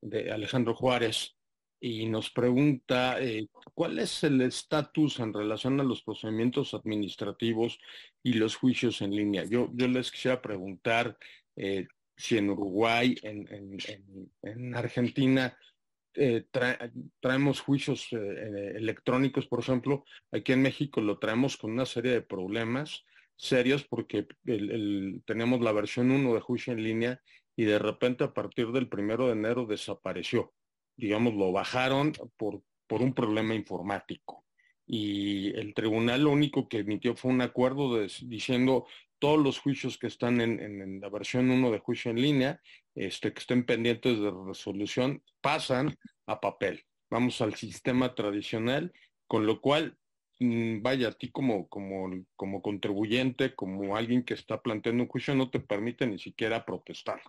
de 0.00 0.30
Alejandro 0.30 0.74
Juárez, 0.74 1.36
y 1.80 2.06
nos 2.06 2.30
pregunta 2.30 3.20
eh, 3.20 3.48
cuál 3.74 3.98
es 3.98 4.22
el 4.22 4.40
estatus 4.40 5.18
en 5.18 5.32
relación 5.32 5.80
a 5.80 5.84
los 5.84 6.02
procedimientos 6.02 6.74
administrativos 6.74 7.80
y 8.22 8.34
los 8.34 8.54
juicios 8.54 9.02
en 9.02 9.16
línea. 9.16 9.44
Yo, 9.44 9.68
yo 9.74 9.88
les 9.88 10.12
quisiera 10.12 10.40
preguntar 10.40 11.18
eh, 11.56 11.88
si 12.16 12.38
en 12.38 12.50
Uruguay, 12.50 13.16
en 13.22 14.74
Argentina, 14.76 15.58
eh, 16.14 16.44
traemos 17.20 17.60
juicios 17.60 18.08
electrónicos, 18.12 19.46
por 19.46 19.60
ejemplo, 19.60 20.04
aquí 20.30 20.52
en 20.52 20.62
México 20.62 21.00
lo 21.00 21.18
traemos 21.18 21.56
con 21.56 21.72
una 21.72 21.86
serie 21.86 22.12
de 22.12 22.22
problemas. 22.22 23.04
Serios 23.42 23.84
porque 23.84 24.26
tenemos 25.26 25.60
la 25.60 25.72
versión 25.72 26.12
1 26.12 26.32
de 26.32 26.40
juicio 26.40 26.72
en 26.72 26.84
línea 26.84 27.20
y 27.56 27.64
de 27.64 27.80
repente 27.80 28.22
a 28.22 28.32
partir 28.32 28.68
del 28.70 28.88
primero 28.88 29.26
de 29.26 29.32
enero 29.32 29.66
desapareció. 29.66 30.54
Digamos, 30.96 31.34
lo 31.34 31.50
bajaron 31.50 32.12
por, 32.36 32.62
por 32.86 33.02
un 33.02 33.12
problema 33.12 33.54
informático. 33.54 34.44
Y 34.86 35.48
el 35.58 35.74
tribunal 35.74 36.22
lo 36.22 36.30
único 36.30 36.68
que 36.68 36.78
emitió 36.78 37.16
fue 37.16 37.32
un 37.32 37.40
acuerdo 37.40 38.06
diciendo 38.22 38.86
todos 39.18 39.40
los 39.40 39.58
juicios 39.58 39.98
que 39.98 40.06
están 40.06 40.40
en, 40.40 41.00
la 41.00 41.08
versión 41.08 41.50
1 41.50 41.70
de 41.72 41.78
juicio 41.80 42.12
en 42.12 42.22
línea, 42.22 42.60
este, 42.94 43.32
que 43.32 43.40
estén 43.40 43.64
pendientes 43.64 44.20
de 44.20 44.32
resolución, 44.46 45.22
pasan 45.40 45.96
a 46.26 46.40
papel. 46.40 46.84
Vamos 47.10 47.40
al 47.40 47.54
sistema 47.56 48.14
tradicional, 48.14 48.92
con 49.26 49.46
lo 49.46 49.60
cual 49.60 49.96
vaya, 50.80 51.08
a 51.08 51.12
ti 51.12 51.30
como, 51.30 51.68
como, 51.68 52.10
como 52.36 52.62
contribuyente, 52.62 53.54
como 53.54 53.96
alguien 53.96 54.24
que 54.24 54.34
está 54.34 54.60
planteando 54.60 55.04
un 55.04 55.08
juicio, 55.08 55.34
no 55.34 55.50
te 55.50 55.60
permite 55.60 56.06
ni 56.06 56.18
siquiera 56.18 56.64
protestar. 56.64 57.20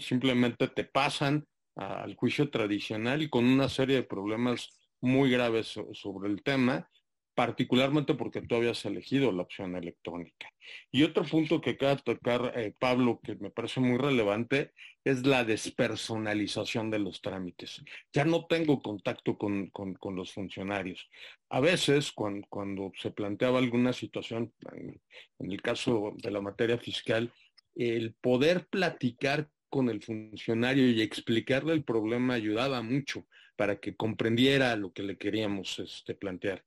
Simplemente 0.00 0.68
te 0.68 0.84
pasan 0.84 1.46
al 1.76 2.14
juicio 2.16 2.50
tradicional 2.50 3.22
y 3.22 3.28
con 3.28 3.44
una 3.44 3.68
serie 3.68 3.96
de 3.96 4.02
problemas 4.02 4.70
muy 5.00 5.30
graves 5.30 5.78
sobre 5.92 6.30
el 6.30 6.42
tema 6.42 6.88
particularmente 7.36 8.14
porque 8.14 8.40
tú 8.40 8.56
habías 8.56 8.82
elegido 8.86 9.30
la 9.30 9.42
opción 9.42 9.76
electrónica. 9.76 10.50
Y 10.90 11.02
otro 11.02 11.22
punto 11.22 11.60
que 11.60 11.70
acaba 11.70 11.96
de 11.96 12.02
tocar 12.02 12.52
eh, 12.56 12.74
Pablo, 12.78 13.20
que 13.22 13.34
me 13.36 13.50
parece 13.50 13.78
muy 13.78 13.98
relevante, 13.98 14.72
es 15.04 15.26
la 15.26 15.44
despersonalización 15.44 16.90
de 16.90 16.98
los 16.98 17.20
trámites. 17.20 17.84
Ya 18.14 18.24
no 18.24 18.46
tengo 18.46 18.80
contacto 18.80 19.36
con, 19.36 19.70
los 20.16 20.32
funcionarios. 20.32 21.08
A 21.50 21.60
veces, 21.60 22.10
cuando, 22.10 22.90
se 22.98 23.10
planteaba 23.10 23.58
alguna 23.58 23.92
situación, 23.92 24.54
en, 24.72 24.98
en 25.38 25.52
el 25.52 25.60
caso 25.60 26.14
de 26.16 26.30
la 26.30 26.40
materia 26.40 26.78
fiscal, 26.78 27.30
el 27.74 28.14
poder 28.14 28.66
platicar 28.66 29.50
con 29.68 29.90
el 29.90 30.02
funcionario 30.02 30.88
y 30.88 31.02
explicarle 31.02 31.74
el 31.74 31.84
problema 31.84 32.32
ayudaba 32.32 32.80
mucho 32.80 33.26
para 33.56 33.78
que 33.78 33.94
comprendiera 33.94 34.74
lo 34.76 34.94
que 34.94 35.02
le 35.02 35.18
queríamos 35.18 35.78
este, 35.78 36.14
plantear 36.14 36.64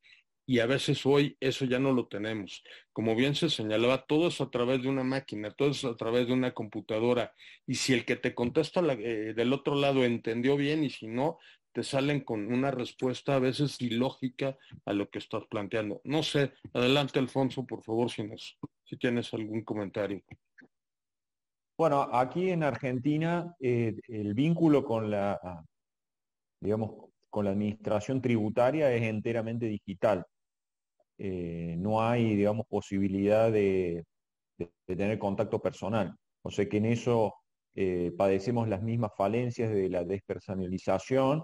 y 0.49 0.61
a 0.61 0.65
veces 0.65 1.05
hoy 1.05 1.37
eso 1.39 1.65
ya 1.65 1.77
no 1.77 1.93
lo 1.93 2.07
tenemos. 2.07 2.63
Como 2.91 3.15
bien 3.15 3.35
se 3.35 3.51
señalaba, 3.51 4.07
todo 4.07 4.29
es 4.29 4.41
a 4.41 4.49
través 4.49 4.81
de 4.81 4.89
una 4.89 5.03
máquina, 5.03 5.51
todo 5.51 5.69
es 5.69 5.85
a 5.85 5.95
través 5.95 6.25
de 6.25 6.33
una 6.33 6.55
computadora. 6.55 7.35
Y 7.67 7.75
si 7.75 7.93
el 7.93 8.03
que 8.03 8.15
te 8.15 8.33
contesta 8.33 8.81
eh, 8.93 9.35
del 9.35 9.53
otro 9.53 9.75
lado 9.75 10.03
entendió 10.03 10.57
bien 10.57 10.83
y 10.83 10.89
si 10.89 11.05
no, 11.05 11.37
te 11.71 11.83
salen 11.83 12.21
con 12.21 12.51
una 12.51 12.71
respuesta 12.71 13.35
a 13.35 13.39
veces 13.39 13.79
ilógica 13.79 14.57
a 14.85 14.93
lo 14.93 15.07
que 15.11 15.19
estás 15.19 15.43
planteando. 15.51 16.01
No 16.03 16.23
sé, 16.23 16.53
adelante 16.73 17.19
Alfonso, 17.19 17.63
por 17.67 17.83
favor, 17.83 18.09
si, 18.09 18.27
si 18.85 18.97
tienes 18.97 19.31
algún 19.35 19.63
comentario. 19.63 20.23
Bueno, 21.77 22.09
aquí 22.11 22.49
en 22.49 22.63
Argentina 22.63 23.55
eh, 23.59 23.93
el 24.07 24.33
vínculo 24.33 24.83
con 24.83 25.11
la, 25.11 25.63
digamos, 26.59 27.11
con 27.29 27.45
la 27.45 27.51
administración 27.51 28.19
tributaria 28.19 28.91
es 28.91 29.03
enteramente 29.03 29.67
digital. 29.67 30.25
Eh, 31.21 31.75
no 31.77 32.01
hay, 32.01 32.35
digamos, 32.35 32.65
posibilidad 32.67 33.51
de, 33.51 34.05
tener 34.85 35.19
contacto 35.19 35.61
personal. 35.61 36.15
O 36.43 36.49
sea 36.49 36.67
que 36.67 36.77
en 36.77 36.85
eso 36.85 37.33
eh, 37.75 38.11
padecemos 38.17 38.67
las 38.67 38.81
mismas 38.81 39.11
falencias 39.15 39.71
de 39.71 39.89
la 39.89 40.03
despersonalización 40.03 41.43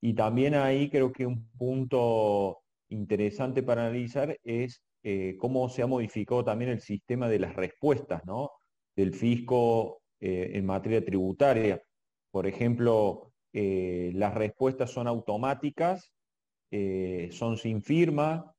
y 0.00 0.14
también 0.14 0.54
ahí 0.54 0.90
creo 0.90 1.12
que 1.12 1.26
un 1.26 1.48
punto 1.56 2.60
interesante 2.90 3.62
para 3.62 3.86
analizar 3.86 4.36
es 4.42 4.82
eh, 5.02 5.36
cómo 5.38 5.68
se 5.68 5.82
ha 5.82 5.86
modificado 5.86 6.44
también 6.44 6.72
el 6.72 6.80
sistema 6.80 7.28
de 7.28 7.38
las 7.38 7.56
respuestas, 7.56 8.24
¿no? 8.24 8.50
Del 8.96 9.14
fisco 9.14 10.02
en 10.20 10.64
materia 10.64 11.04
tributaria. 11.04 11.82
Por 12.30 12.46
ejemplo, 12.46 13.32
las 13.52 14.34
respuestas 14.34 14.90
son 14.90 15.06
automáticas, 15.06 16.14
son 17.30 17.58
sin 17.58 17.82
firma, 17.82 18.53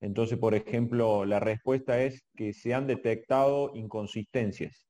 entonces, 0.00 0.38
por 0.38 0.54
ejemplo, 0.54 1.24
la 1.24 1.40
respuesta 1.40 2.02
es 2.02 2.22
que 2.34 2.54
se 2.54 2.72
han 2.72 2.86
detectado 2.86 3.72
inconsistencias. 3.74 4.86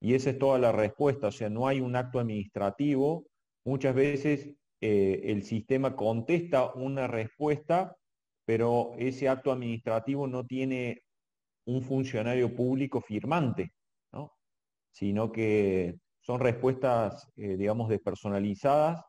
Y 0.00 0.14
esa 0.14 0.30
es 0.30 0.38
toda 0.38 0.58
la 0.58 0.72
respuesta, 0.72 1.28
o 1.28 1.32
sea, 1.32 1.48
no 1.48 1.68
hay 1.68 1.80
un 1.80 1.94
acto 1.94 2.18
administrativo. 2.18 3.26
Muchas 3.64 3.94
veces 3.94 4.52
eh, 4.80 5.20
el 5.26 5.44
sistema 5.44 5.94
contesta 5.94 6.72
una 6.74 7.06
respuesta, 7.06 7.96
pero 8.44 8.94
ese 8.98 9.28
acto 9.28 9.52
administrativo 9.52 10.26
no 10.26 10.44
tiene 10.44 11.02
un 11.66 11.82
funcionario 11.82 12.52
público 12.52 13.00
firmante, 13.00 13.72
¿no? 14.12 14.32
sino 14.90 15.30
que 15.30 15.94
son 16.20 16.40
respuestas, 16.40 17.28
eh, 17.36 17.56
digamos, 17.56 17.88
despersonalizadas 17.88 19.04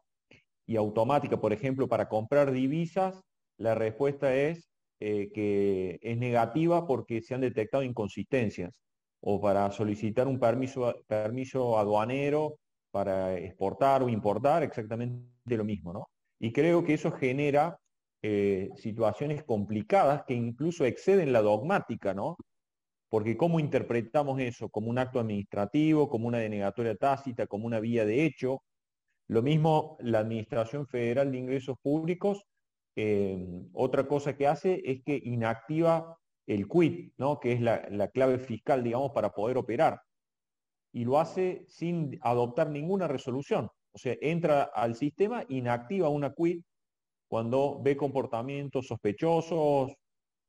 y 0.67 0.75
automáticas. 0.75 1.39
Por 1.39 1.53
ejemplo, 1.53 1.87
para 1.87 2.07
comprar 2.07 2.51
divisas, 2.51 3.19
la 3.57 3.73
respuesta 3.73 4.35
es 4.35 4.72
eh, 4.99 5.31
que 5.33 5.99
es 6.01 6.17
negativa 6.17 6.85
porque 6.87 7.21
se 7.21 7.33
han 7.35 7.41
detectado 7.41 7.83
inconsistencias 7.83 8.71
o 9.21 9.39
para 9.39 9.71
solicitar 9.71 10.27
un 10.27 10.39
permiso, 10.39 11.77
aduanero 11.77 12.57
para 12.91 13.37
exportar 13.37 14.03
o 14.03 14.09
importar, 14.09 14.63
exactamente 14.63 15.57
lo 15.57 15.63
mismo, 15.63 15.93
¿no? 15.93 16.09
Y 16.39 16.51
creo 16.51 16.83
que 16.83 16.93
eso 16.95 17.11
genera 17.11 17.77
eh, 18.21 18.69
situaciones 18.75 19.43
complicadas 19.43 20.23
que 20.27 20.33
incluso 20.33 20.85
exceden 20.85 21.33
la 21.33 21.41
dogmática, 21.41 22.13
¿no? 22.13 22.37
Porque 23.09 23.37
¿cómo 23.37 23.59
interpretamos 23.59 24.39
eso? 24.41 24.69
Como 24.69 24.89
un 24.89 24.97
acto 24.97 25.19
administrativo, 25.19 26.09
como 26.09 26.27
una 26.27 26.39
denegatoria 26.39 26.95
tácita, 26.95 27.47
como 27.47 27.67
una 27.67 27.79
vía 27.79 28.05
de 28.05 28.25
hecho. 28.25 28.63
Lo 29.27 29.41
mismo 29.41 29.97
la 30.01 30.19
Administración 30.19 30.87
Federal 30.87 31.31
de 31.31 31.37
Ingresos 31.37 31.77
Públicos 31.81 32.43
Em, 32.95 33.69
otra 33.73 34.07
cosa 34.07 34.35
que 34.35 34.47
hace 34.47 34.81
es 34.85 35.01
que 35.03 35.19
inactiva 35.23 36.17
el 36.45 36.67
quit, 36.67 37.13
¿no? 37.17 37.39
que 37.39 37.53
es 37.53 37.61
la, 37.61 38.07
clave 38.09 38.37
fiscal, 38.37 38.83
digamos, 38.83 39.11
para 39.11 39.31
poder 39.31 39.57
operar. 39.57 39.99
Y 40.91 41.05
lo 41.05 41.19
hace 41.19 41.65
sin 41.67 42.19
adoptar 42.21 42.69
ninguna 42.69 43.07
resolución. 43.07 43.69
O 43.93 43.97
sea, 43.97 44.15
entra 44.21 44.63
al 44.63 44.95
sistema, 44.95 45.43
inactiva 45.49 46.09
una 46.09 46.33
quit 46.33 46.63
cuando 47.27 47.81
ve 47.81 47.97
comportamientos 47.97 48.87
sospechosos 48.87 49.93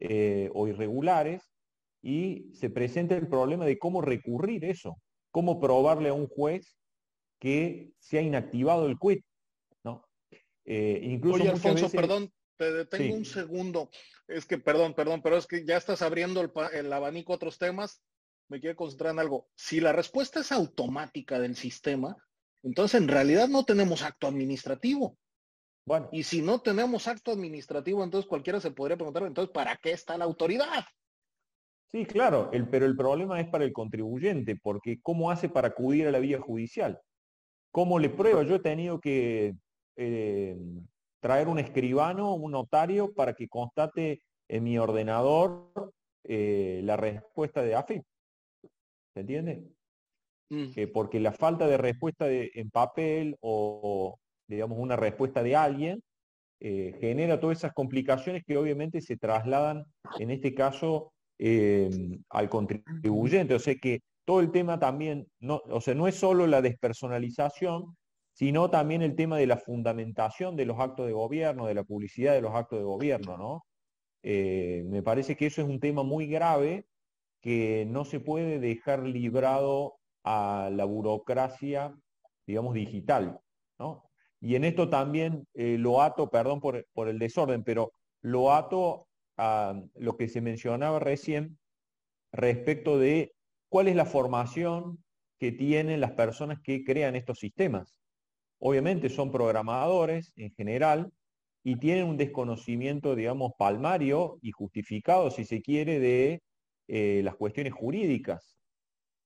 eh, 0.01 0.51
o 0.55 0.69
irregulares 0.69 1.51
y 2.03 2.51
se 2.53 2.69
presenta 2.69 3.17
el 3.17 3.29
problema 3.29 3.65
de 3.65 3.79
cómo 3.79 4.03
recurrir 4.03 4.65
eso, 4.67 4.99
cómo 5.31 5.61
probarle 5.61 6.11
a 6.11 6.15
un 6.15 6.29
juez 6.29 6.77
que 7.39 7.93
se 7.99 8.19
ha 8.19 8.23
inactivado 8.23 8.87
el 8.87 8.99
quit. 8.99 9.25
Eh, 10.65 11.01
incluso 11.03 11.43
Oye, 11.43 11.51
Alfonso, 11.51 11.91
perdón, 11.91 12.33
te 12.57 12.73
detengo 12.73 13.15
un 13.15 13.25
segundo. 13.25 13.91
Es 14.29 14.47
que, 14.47 14.59
perdón, 14.59 14.95
perdón, 14.95 15.21
pero 15.23 15.37
es 15.37 15.47
que 15.47 15.65
ya 15.65 15.77
estás 15.77 16.03
abriendo 16.03 16.41
el, 16.73 16.93
abanico 16.93 17.33
a 17.33 17.37
otros 17.37 17.59
temas. 17.59 18.03
Me 18.49 18.61
quiero 18.61 18.77
concentrar 18.77 19.13
en 19.13 19.21
algo. 19.21 19.49
Si 19.55 19.81
la 19.81 19.93
respuesta 19.93 20.41
es 20.41 20.53
automática 20.53 21.39
del 21.39 21.57
sistema, 21.57 22.17
entonces 22.63 23.01
en 23.01 23.09
realidad 23.09 23.49
no 23.49 23.65
tenemos 23.65 24.03
acto 24.03 24.27
administrativo. 24.27 25.17
Bueno. 25.87 26.09
Y 26.13 26.23
si 26.23 26.41
no 26.41 26.61
tenemos 26.61 27.09
acto 27.09 27.33
administrativo, 27.33 28.03
entonces 28.03 28.29
cualquiera 28.29 28.61
se 28.61 28.71
podría 28.71 28.97
preguntar, 28.97 29.25
entonces, 29.25 29.53
¿para 29.53 29.77
qué 29.77 29.93
está 29.93 30.17
la 30.17 30.25
autoridad? 30.25 30.85
Sí, 31.95 32.07
claro, 32.07 32.51
el, 32.53 32.69
pero 32.69 32.87
el 32.87 32.97
problema 32.97 33.41
es 33.41 33.49
para 33.49 33.65
el 33.65 33.73
contribuyente, 33.73 34.57
porque 34.57 35.01
¿cómo 35.03 35.31
hace 35.31 35.49
para 35.49 35.69
acudir 35.69 36.07
a 36.07 36.11
la 36.11 36.19
vía 36.19 36.41
judicial? 36.41 37.01
¿Cómo 37.71 37.99
le 37.99 38.09
prueba? 38.09 38.43
Yo 38.45 38.57
he 38.57 38.61
tenido 38.61 39.01
que 39.01 39.55
eh, 39.97 40.57
traer 41.21 41.49
un 41.49 41.59
escribano, 41.59 42.35
un 42.35 42.53
notario, 42.53 43.13
para 43.15 43.35
que 43.35 43.49
constate 43.49 44.23
en 44.49 44.65
mi 44.65 44.79
ordenador 44.79 45.93
eh, 46.25 46.81
la 46.85 46.97
respuesta 46.97 47.63
de 47.63 47.75
AFIP. 47.75 48.03
¿Se 49.15 49.21
entiende? 49.21 49.65
Mm. 50.51 50.73
Eh, 50.77 50.87
porque 50.89 51.21
la 51.21 51.33
falta 51.33 51.67
de 51.67 51.77
respuesta 51.77 52.27
en 52.29 52.71
papel 52.71 53.37
o, 53.41 54.19
digamos, 54.49 54.79
una 54.79 54.97
respuesta 54.97 55.43
de 55.43 55.57
alguien 55.57 56.03
genera 56.61 57.41
todas 57.41 57.59
esas 57.59 57.75
complicaciones 57.75 58.43
que 58.43 58.57
obviamente 58.57 59.03
se 59.03 59.19
trasladan, 59.19 59.85
en 60.19 60.31
este 60.31 60.55
caso, 60.55 61.13
al 62.31 62.49
contribuyente. 62.49 63.55
O 63.55 63.59
sea 63.59 63.75
que 63.75 64.01
todo 64.25 64.41
el 64.41 64.51
tema 64.51 64.79
también, 64.79 65.27
no, 65.41 65.61
o 65.67 65.83
sea, 65.83 65.95
no 65.95 66.09
es 66.09 66.15
solo 66.15 66.47
la 66.47 66.63
despersonalización, 66.63 67.95
sino 68.35 68.69
también 68.69 69.01
el 69.03 69.15
tema 69.15 69.39
de 69.39 69.47
la 69.47 69.57
fundamentación 69.57 70.57
de 70.57 70.67
los 70.67 70.79
actos 70.81 71.07
de 71.07 71.13
gobierno, 71.13 71.67
de 71.67 71.75
la 71.75 71.85
publicidad 71.85 72.35
de 72.35 72.43
los 72.43 72.55
actos 72.55 72.81
de 72.81 72.85
gobierno, 72.85 73.39
¿no? 73.39 73.65
Eh, 74.23 74.85
me 74.87 75.03
parece 75.03 75.37
que 75.37 75.47
eso 75.47 75.63
es 75.63 75.69
un 75.69 75.81
tema 75.81 76.03
muy 76.03 76.27
grave 76.27 76.87
que 77.41 77.87
no 77.89 78.05
se 78.05 78.21
puede 78.21 78.59
dejar 78.59 79.05
librado 79.05 79.97
a 80.25 80.71
la 80.73 80.85
burocracia, 80.85 81.95
digamos, 82.47 82.75
digital, 82.75 83.39
¿no? 83.79 84.11
Y 84.41 84.57
en 84.57 84.65
esto 84.65 84.91
también 84.91 85.47
eh, 85.55 85.79
lo 85.79 86.03
ato, 86.03 86.29
perdón 86.29 86.61
por, 86.61 86.87
por, 86.93 87.09
el 87.09 87.19
desorden, 87.19 87.63
pero 87.63 87.93
lo 88.21 88.53
ato 88.53 89.07
a 89.37 89.81
lo 89.95 90.17
que 90.17 90.29
se 90.29 90.41
mencionaba 90.41 90.99
recién 90.99 91.59
respecto 92.33 92.99
de 92.99 93.33
cuál 93.69 93.89
es 93.89 93.95
la 93.95 94.07
formación 94.07 95.05
que 95.39 95.53
tienen 95.53 96.01
las 96.01 96.13
personas 96.13 96.59
que 96.63 96.83
crean 96.85 97.15
estos 97.15 97.39
sistemas. 97.39 98.04
Obviamente 98.59 99.09
son 99.09 99.31
programadores 99.31 100.33
en 100.37 100.53
general 100.55 101.13
y 101.63 101.77
tienen 101.77 102.07
un 102.07 102.17
desconocimiento, 102.17 103.15
digamos, 103.15 103.53
palmario 103.59 104.39
y 104.43 104.53
justificado, 104.53 105.31
si 105.31 105.45
se 105.45 105.63
quiere, 105.63 105.99
de 105.99 106.43
eh, 106.89 107.23
las 107.25 107.37
cuestiones 107.37 107.73
jurídicas, 107.73 108.57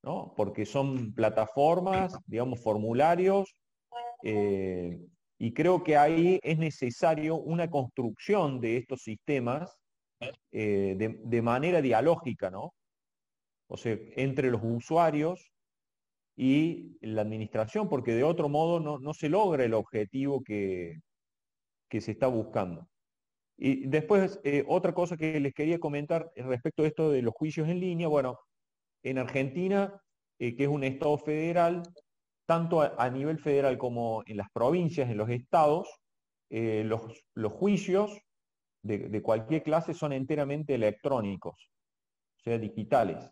¿no? 0.03 0.33
Porque 0.37 0.65
son 0.65 1.13
plataformas, 1.13 2.17
digamos, 2.25 2.61
formularios, 2.61 3.53
eh, 4.23 4.97
y 5.37 5.53
creo 5.53 5.83
que 5.83 5.95
ahí 5.95 6.39
es 6.43 6.57
necesario 6.57 7.37
una 7.37 7.69
construcción 7.69 8.59
de 8.59 8.77
estos 8.77 9.01
sistemas 9.01 9.77
eh, 10.51 10.95
de, 10.97 11.41
manera 11.41 11.81
dialógica, 11.81 12.49
¿no? 12.51 12.73
O 13.67 13.77
sea, 13.77 13.97
entre 14.17 14.51
los 14.51 14.61
usuarios 14.63 15.51
y 16.41 16.97
la 17.01 17.21
administración, 17.21 17.89
porque 17.89 18.13
de 18.13 18.23
otro 18.23 18.47
modo 18.47 18.79
no, 18.79 19.13
se 19.13 19.27
logra 19.27 19.65
el 19.65 19.73
objetivo 19.73 20.41
que, 20.41 21.01
que, 21.89 21.99
se 21.99 22.11
está 22.11 22.27
buscando. 22.27 22.87
Y 23.57 23.87
después, 23.87 24.39
eh, 24.45 24.63
otra 24.65 24.93
cosa 24.93 25.17
que 25.17 25.37
les 25.41 25.53
quería 25.53 25.79
comentar 25.79 26.31
respecto 26.37 26.83
a 26.83 26.87
esto 26.87 27.11
de 27.11 27.23
los 27.23 27.33
juicios 27.33 27.67
en 27.67 27.81
línea, 27.81 28.07
bueno, 28.07 28.39
en 29.03 29.17
Argentina, 29.17 30.01
eh, 30.39 30.55
que 30.55 30.63
es 30.63 30.69
un 30.69 30.85
Estado 30.85 31.17
federal, 31.17 31.83
tanto 32.45 32.81
a, 32.81 33.09
nivel 33.09 33.39
federal 33.39 33.77
como 33.77 34.23
en 34.25 34.37
las 34.37 34.47
provincias, 34.53 35.09
en 35.09 35.17
los 35.17 35.29
estados, 35.29 35.89
los, 36.49 37.01
los, 37.35 37.51
juicios 37.51 38.17
de, 38.81 39.21
cualquier 39.21 39.61
clase 39.61 39.93
son 39.93 40.13
enteramente 40.13 40.73
electrónicos, 40.73 41.69
o 42.39 42.43
sea, 42.43 42.57
digitales. 42.57 43.29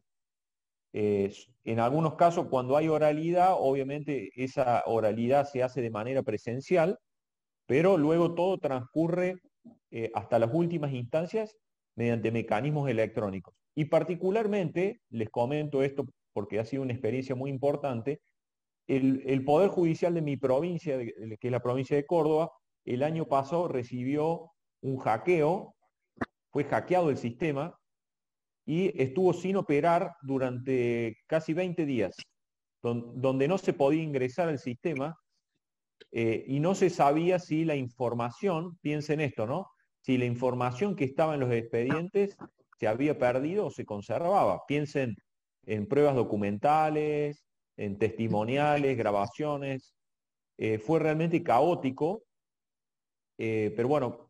En 1.63 1.79
algunos 1.79 2.15
casos, 2.15 2.47
cuando 2.49 2.75
hay 2.75 2.87
oralidad, 2.87 3.53
obviamente 3.57 4.31
esa 4.35 4.83
oralidad 4.87 5.45
se 5.45 5.61
hace 5.61 5.81
de 5.81 5.91
manera 5.91 6.23
presencial, 6.23 6.97
pero 7.67 7.97
luego 7.97 8.33
todo 8.33 8.57
transcurre 8.57 9.35
eh, 9.91 10.09
hasta 10.15 10.39
las 10.39 10.49
últimas 10.53 10.93
instancias 10.93 11.55
mediante 11.95 12.31
mecanismos 12.31 12.89
electrónicos. 12.89 13.53
Y 13.75 13.85
particularmente, 13.85 15.01
les 15.09 15.29
comento 15.29 15.83
esto 15.83 16.05
porque 16.33 16.59
ha 16.59 16.65
sido 16.65 16.83
una 16.83 16.93
experiencia 16.93 17.35
muy 17.35 17.51
importante, 17.51 18.19
el 18.87 19.43
Poder 19.43 19.69
Judicial 19.69 20.13
de 20.13 20.21
mi 20.21 20.37
provincia, 20.37 20.97
que 20.97 21.37
es 21.41 21.51
la 21.51 21.59
provincia 21.59 21.97
de 21.97 22.05
Córdoba, 22.05 22.51
el 22.85 23.03
año 23.03 23.25
pasado 23.25 23.67
recibió 23.67 24.51
un 24.81 24.97
hackeo, 24.97 25.75
fue 26.51 26.63
hackeado 26.63 27.09
el 27.09 27.17
sistema 27.17 27.77
y 28.67 28.91
estuvo 29.01 29.31
sin 29.31 29.55
operar 29.55 30.11
durante 30.21 31.19
casi 31.25 31.53
20 31.53 31.85
días, 31.85 32.17
donde 32.83 33.47
no 33.47 33.57
se 33.57 33.71
podía 33.71 34.03
ingresar 34.03 34.49
al 34.49 34.59
sistema 34.59 35.17
eh, 36.11 36.43
y 36.45 36.59
no 36.59 36.75
se 36.75 36.89
sabía 36.89 37.39
si 37.39 37.63
la 37.63 37.77
información, 37.77 38.77
piensen 38.81 39.21
esto, 39.21 39.47
¿no? 39.47 39.69
Si 40.01 40.17
la 40.17 40.25
información 40.25 40.97
que 40.97 41.05
estaba 41.05 41.35
en 41.35 41.39
los 41.39 41.51
expedientes 41.53 42.35
se 42.77 42.87
había 42.87 43.17
perdido 43.17 43.67
o 43.67 43.71
se 43.71 43.85
conservaba. 43.85 44.65
Piensen 44.67 45.15
en 45.65 45.87
pruebas 45.87 46.15
documentales, 46.15 47.45
en 47.77 47.97
testimoniales, 47.97 48.97
grabaciones. 48.97 49.95
Eh, 50.57 50.77
fue 50.77 50.99
realmente 50.99 51.41
caótico, 51.41 52.23
eh, 53.37 53.71
pero 53.77 53.87
bueno, 53.87 54.29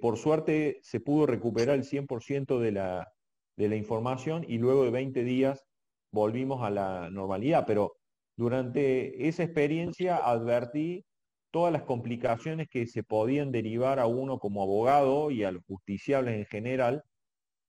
por 0.00 0.16
suerte 0.16 0.80
se 0.82 1.00
pudo 1.00 1.26
recuperar 1.26 1.74
el 1.74 1.84
100% 1.84 2.58
de 2.58 2.72
la, 2.72 3.13
de 3.56 3.68
la 3.68 3.76
información 3.76 4.44
y 4.48 4.58
luego 4.58 4.84
de 4.84 4.90
20 4.90 5.24
días 5.24 5.64
volvimos 6.12 6.62
a 6.62 6.70
la 6.70 7.10
normalidad. 7.10 7.64
Pero 7.66 7.96
durante 8.36 9.28
esa 9.28 9.44
experiencia 9.44 10.16
advertí 10.16 11.04
todas 11.50 11.72
las 11.72 11.82
complicaciones 11.82 12.68
que 12.68 12.86
se 12.86 13.04
podían 13.04 13.52
derivar 13.52 14.00
a 14.00 14.06
uno 14.06 14.38
como 14.38 14.62
abogado 14.62 15.30
y 15.30 15.44
a 15.44 15.52
los 15.52 15.62
justiciables 15.66 16.34
en 16.34 16.46
general 16.46 17.04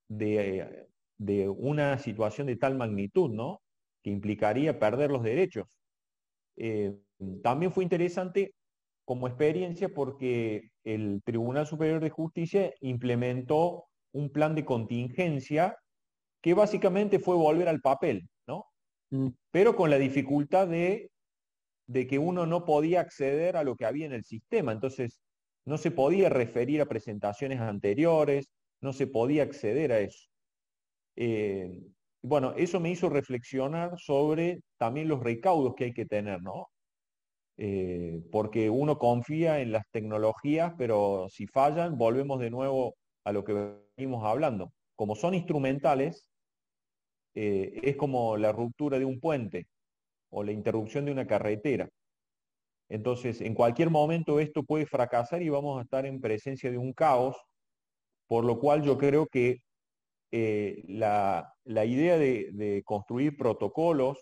de, 0.10 0.88
de 1.18 1.50
una 1.50 2.00
situación 2.00 2.48
de 2.48 2.56
tal 2.56 2.76
magnitud, 2.76 3.30
¿no? 3.30 3.62
Que 4.04 4.10
implicaría 4.10 4.80
perder 4.80 5.12
los 5.12 5.24
derechos. 5.24 5.68
Eh, 6.58 6.98
también 7.44 7.72
fue 7.72 7.84
interesante 7.84 8.54
como 9.06 9.28
experiencia 9.28 9.90
porque 9.90 10.72
el 10.84 11.22
Tribunal 11.24 11.68
Superior 11.68 12.02
de 12.02 12.10
Justicia 12.10 12.74
implementó 12.82 13.86
un 14.16 14.30
plan 14.30 14.56
de 14.56 14.64
contingencia 14.64 15.78
que 16.42 16.54
básicamente 16.54 17.20
fue 17.20 17.36
volver 17.36 17.68
al 17.68 17.82
papel, 17.82 18.30
¿no? 18.48 18.66
Mm. 19.12 19.28
Pero 19.52 19.76
con 19.76 19.90
la 19.90 19.98
dificultad 19.98 20.68
de, 20.68 21.12
de 21.88 22.08
que 22.08 22.18
uno 22.18 22.46
no 22.46 22.64
podía 22.64 23.02
acceder 23.02 23.58
a 23.58 23.64
lo 23.64 23.76
que 23.76 23.86
había 23.86 24.06
en 24.06 24.14
el 24.14 24.24
sistema. 24.24 24.72
Entonces, 24.72 25.20
no 25.66 25.78
se 25.78 25.92
podía 25.92 26.30
referir 26.30 26.82
a 26.82 26.86
presentaciones 26.86 27.60
anteriores, 27.60 28.50
no 28.82 28.94
se 28.94 29.08
podía 29.08 29.44
acceder 29.44 29.92
a 29.92 30.00
eso. 30.00 30.30
Eh, 31.18 31.82
bueno, 32.22 32.54
eso 32.56 32.80
me 32.80 32.92
hizo 32.92 33.10
reflexionar 33.10 33.98
sobre 33.98 34.62
también 34.78 35.10
los 35.10 35.22
recaudos 35.22 35.76
que 35.76 35.86
hay 35.86 35.94
que 35.94 36.06
tener, 36.06 36.42
¿no? 36.42 36.70
Eh, 37.58 38.22
porque 38.32 38.70
uno 38.70 38.98
confía 38.98 39.60
en 39.60 39.72
las 39.72 39.84
tecnologías, 39.92 40.74
pero 40.78 41.28
si 41.30 41.48
fallan, 41.48 41.98
volvemos 41.98 42.40
de 42.40 42.52
nuevo 42.52 42.96
a 43.24 43.32
lo 43.32 43.44
que 43.44 43.85
venimos 43.98 44.24
hablando. 44.24 44.72
Como 44.96 45.16
son 45.16 45.34
instrumentales, 45.34 46.30
eh, 47.34 47.80
es 47.84 47.96
como 47.98 48.38
la 48.38 48.52
ruptura 48.52 49.00
de 49.00 49.06
un 49.06 49.20
puente 49.20 49.68
o 50.30 50.44
la 50.44 50.52
interrupción 50.52 51.06
de 51.06 51.12
una 51.12 51.28
carretera. 51.28 51.90
Entonces, 52.90 53.42
en 53.42 53.56
cualquier 53.56 53.90
momento 53.90 54.40
esto 54.40 54.64
puede 54.64 54.86
fracasar 54.86 55.42
y 55.42 55.50
vamos 55.50 55.80
a 55.80 55.84
estar 55.84 56.06
en 56.06 56.22
presencia 56.22 56.72
de 56.72 56.78
un 56.78 56.94
caos, 56.94 57.36
por 58.28 58.46
lo 58.46 58.60
cual 58.60 58.84
yo 58.84 58.98
creo 58.98 59.28
que 59.28 59.62
eh, 60.32 60.84
la, 60.88 61.54
idea 61.66 62.18
de 62.18 62.82
construir 62.86 63.38
protocolos 63.38 64.20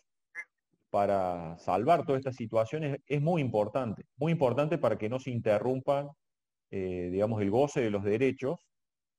para 0.93 1.57
salvar 1.57 2.05
todas 2.05 2.19
estas 2.19 2.35
situaciones 2.35 2.99
es 3.07 3.21
muy 3.21 3.41
importante, 3.41 4.05
muy 4.15 4.31
importante 4.31 4.77
para 4.77 4.97
que 4.97 5.09
no 5.09 5.19
se 5.19 5.31
interrumpan, 5.31 6.09
eh, 6.69 7.09
digamos, 7.11 7.41
el 7.41 7.49
goce 7.49 7.81
de 7.81 7.89
los 7.89 8.03
derechos 8.03 8.59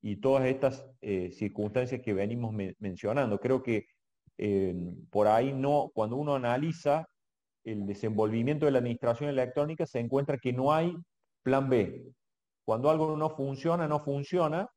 y 0.06 0.16
todas 0.16 0.44
estas 0.44 0.84
eh, 1.00 1.30
circunstancias 1.32 2.02
que 2.02 2.12
venimos 2.12 2.54
mencionando. 2.78 3.40
Creo 3.40 3.62
que 3.62 3.86
eh, 4.36 4.74
por 5.08 5.26
ahí 5.26 5.54
no, 5.54 5.90
cuando 5.94 6.16
uno 6.16 6.34
analiza 6.34 7.08
el 7.64 7.86
desenvolvimiento 7.86 8.66
de 8.66 8.72
la 8.72 8.80
administración 8.80 9.30
electrónica, 9.30 9.86
se 9.86 10.00
encuentra 10.00 10.36
que 10.36 10.52
no 10.52 10.74
hay 10.74 10.94
plan 11.42 11.70
B. 11.70 12.12
Cuando 12.66 12.90
algo 12.90 13.16
no 13.16 13.30
funciona, 13.30 13.88
no 13.88 13.98
funciona. 13.98 14.68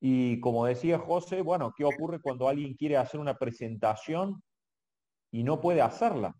Y 0.00 0.38
como 0.38 0.64
decía 0.64 1.00
José, 1.00 1.42
bueno, 1.42 1.72
¿qué 1.76 1.84
ocurre 1.84 2.20
cuando 2.20 2.46
alguien 2.48 2.74
quiere 2.74 2.96
hacer 2.96 3.18
una 3.18 3.34
presentación 3.34 4.40
y 5.32 5.42
no 5.42 5.60
puede 5.60 5.82
hacerla. 5.82 6.32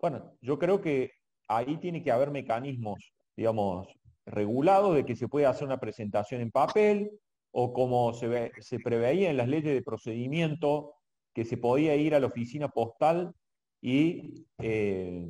Bueno, 0.00 0.38
yo 0.40 0.58
creo 0.58 0.80
que 0.80 1.10
ahí 1.48 1.76
tiene 1.76 2.02
que 2.02 2.10
haber 2.10 2.30
mecanismos, 2.30 3.12
digamos, 3.36 3.86
regulados 4.30 4.94
de 4.94 5.04
que 5.04 5.16
se 5.16 5.28
puede 5.28 5.46
hacer 5.46 5.66
una 5.66 5.80
presentación 5.80 6.40
en 6.40 6.50
papel 6.50 7.10
o 7.52 7.72
como 7.72 8.12
se, 8.14 8.78
preveía 8.82 9.30
en 9.30 9.36
las 9.36 9.48
leyes 9.48 9.74
de 9.74 9.82
procedimiento, 9.82 10.94
que 11.34 11.44
se 11.44 11.56
podía 11.56 11.96
ir 11.96 12.14
a 12.14 12.20
la 12.20 12.28
oficina 12.28 12.68
postal 12.68 13.34
y 13.80 14.46
eh, 14.58 15.26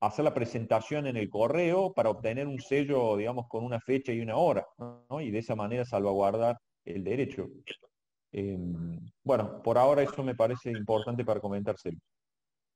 hacer 0.00 0.24
la 0.24 0.34
presentación 0.34 1.06
en 1.06 1.16
el 1.16 1.30
correo 1.30 1.92
para 1.92 2.10
obtener 2.10 2.46
un 2.46 2.60
sello, 2.60 3.16
digamos, 3.16 3.46
con 3.48 3.64
una 3.64 3.80
fecha 3.80 4.12
y 4.12 4.20
una 4.20 4.36
hora, 4.36 4.66
y 5.20 5.30
de 5.30 5.38
esa 5.38 5.54
manera 5.54 5.84
salvaguardar 5.84 6.58
el 6.84 7.04
derecho. 7.04 7.48
Em, 8.32 8.98
bueno, 9.22 9.62
por 9.62 9.78
ahora 9.78 10.02
eso 10.02 10.22
me 10.24 10.34
parece 10.34 10.72
importante 10.72 11.24
para 11.24 11.40
comentárselo. 11.40 11.98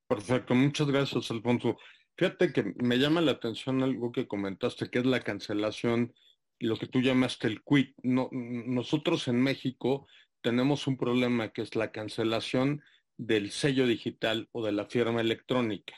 Perfecto, 0.07 0.55
muchas 0.55 0.87
gracias, 0.87 1.30
Alfonso. 1.30 1.76
Fíjate 2.19 2.53
que 2.53 2.75
me 2.83 2.99
llama 2.99 3.21
la 3.21 3.33
atención 3.33 3.83
algo 3.85 4.11
que 4.11 4.27
comentaste, 4.27 4.91
que 4.91 4.99
es 4.99 5.07
la 5.07 5.21
cancelación, 5.21 6.12
lo 6.59 6.77
que 6.77 6.89
tú 6.89 7.01
llamaste 7.01 7.47
el 7.47 7.62
quit. 7.62 7.95
No, 8.03 8.29
nosotros 8.33 9.29
en 9.29 9.41
México 9.41 10.09
tenemos 10.41 10.89
un 10.89 10.97
problema 10.97 11.53
que 11.53 11.62
es 11.62 11.77
la 11.77 11.93
cancelación 11.93 12.83
del 13.16 13.53
sello 13.53 13.87
digital 13.87 14.49
o 14.51 14.66
de 14.66 14.73
la 14.73 14.87
firma 14.87 15.21
electrónica. 15.21 15.95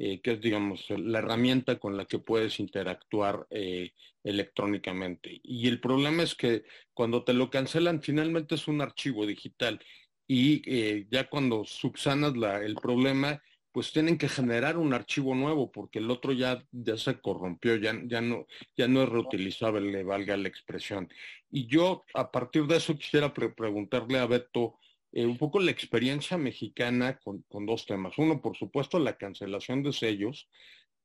Eh, 0.00 0.20
que 0.20 0.34
es, 0.34 0.40
digamos, 0.40 0.86
la 0.90 1.18
herramienta 1.18 1.80
con 1.80 1.96
la 1.96 2.04
que 2.04 2.20
puedes 2.20 2.60
interactuar 2.60 3.48
eh, 3.50 3.94
electrónicamente. 4.22 5.40
Y 5.42 5.66
el 5.66 5.80
problema 5.80 6.22
es 6.22 6.36
que 6.36 6.62
cuando 6.94 7.24
te 7.24 7.34
lo 7.34 7.50
cancelan, 7.50 8.00
finalmente 8.00 8.54
es 8.54 8.68
un 8.68 8.80
archivo 8.80 9.26
digital 9.26 9.80
y 10.24 10.62
eh, 10.72 11.08
ya 11.10 11.28
cuando 11.28 11.64
subsanas 11.64 12.36
la, 12.36 12.64
el 12.64 12.76
problema, 12.76 13.42
pues 13.72 13.92
tienen 13.92 14.18
que 14.18 14.28
generar 14.28 14.76
un 14.78 14.94
archivo 14.94 15.34
nuevo 15.34 15.70
porque 15.70 15.98
el 15.98 16.10
otro 16.10 16.32
ya, 16.32 16.64
ya 16.72 16.96
se 16.96 17.20
corrompió, 17.20 17.76
ya, 17.76 17.94
ya, 18.04 18.20
no, 18.20 18.46
ya 18.76 18.88
no 18.88 19.02
es 19.02 19.08
reutilizable, 19.08 19.80
le 19.80 20.04
valga 20.04 20.36
la 20.36 20.48
expresión. 20.48 21.08
Y 21.50 21.66
yo 21.66 22.04
a 22.14 22.30
partir 22.30 22.66
de 22.66 22.76
eso 22.76 22.96
quisiera 22.96 23.32
preguntarle 23.32 24.18
a 24.18 24.26
Beto 24.26 24.78
eh, 25.12 25.24
un 25.24 25.38
poco 25.38 25.60
la 25.60 25.70
experiencia 25.70 26.36
mexicana 26.36 27.18
con, 27.18 27.44
dos 27.66 27.86
temas. 27.86 28.16
Uno, 28.18 28.40
por 28.40 28.56
supuesto, 28.56 28.98
la 28.98 29.16
cancelación 29.16 29.82
de 29.82 29.92
sellos, 29.92 30.48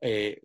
eh, 0.01 0.41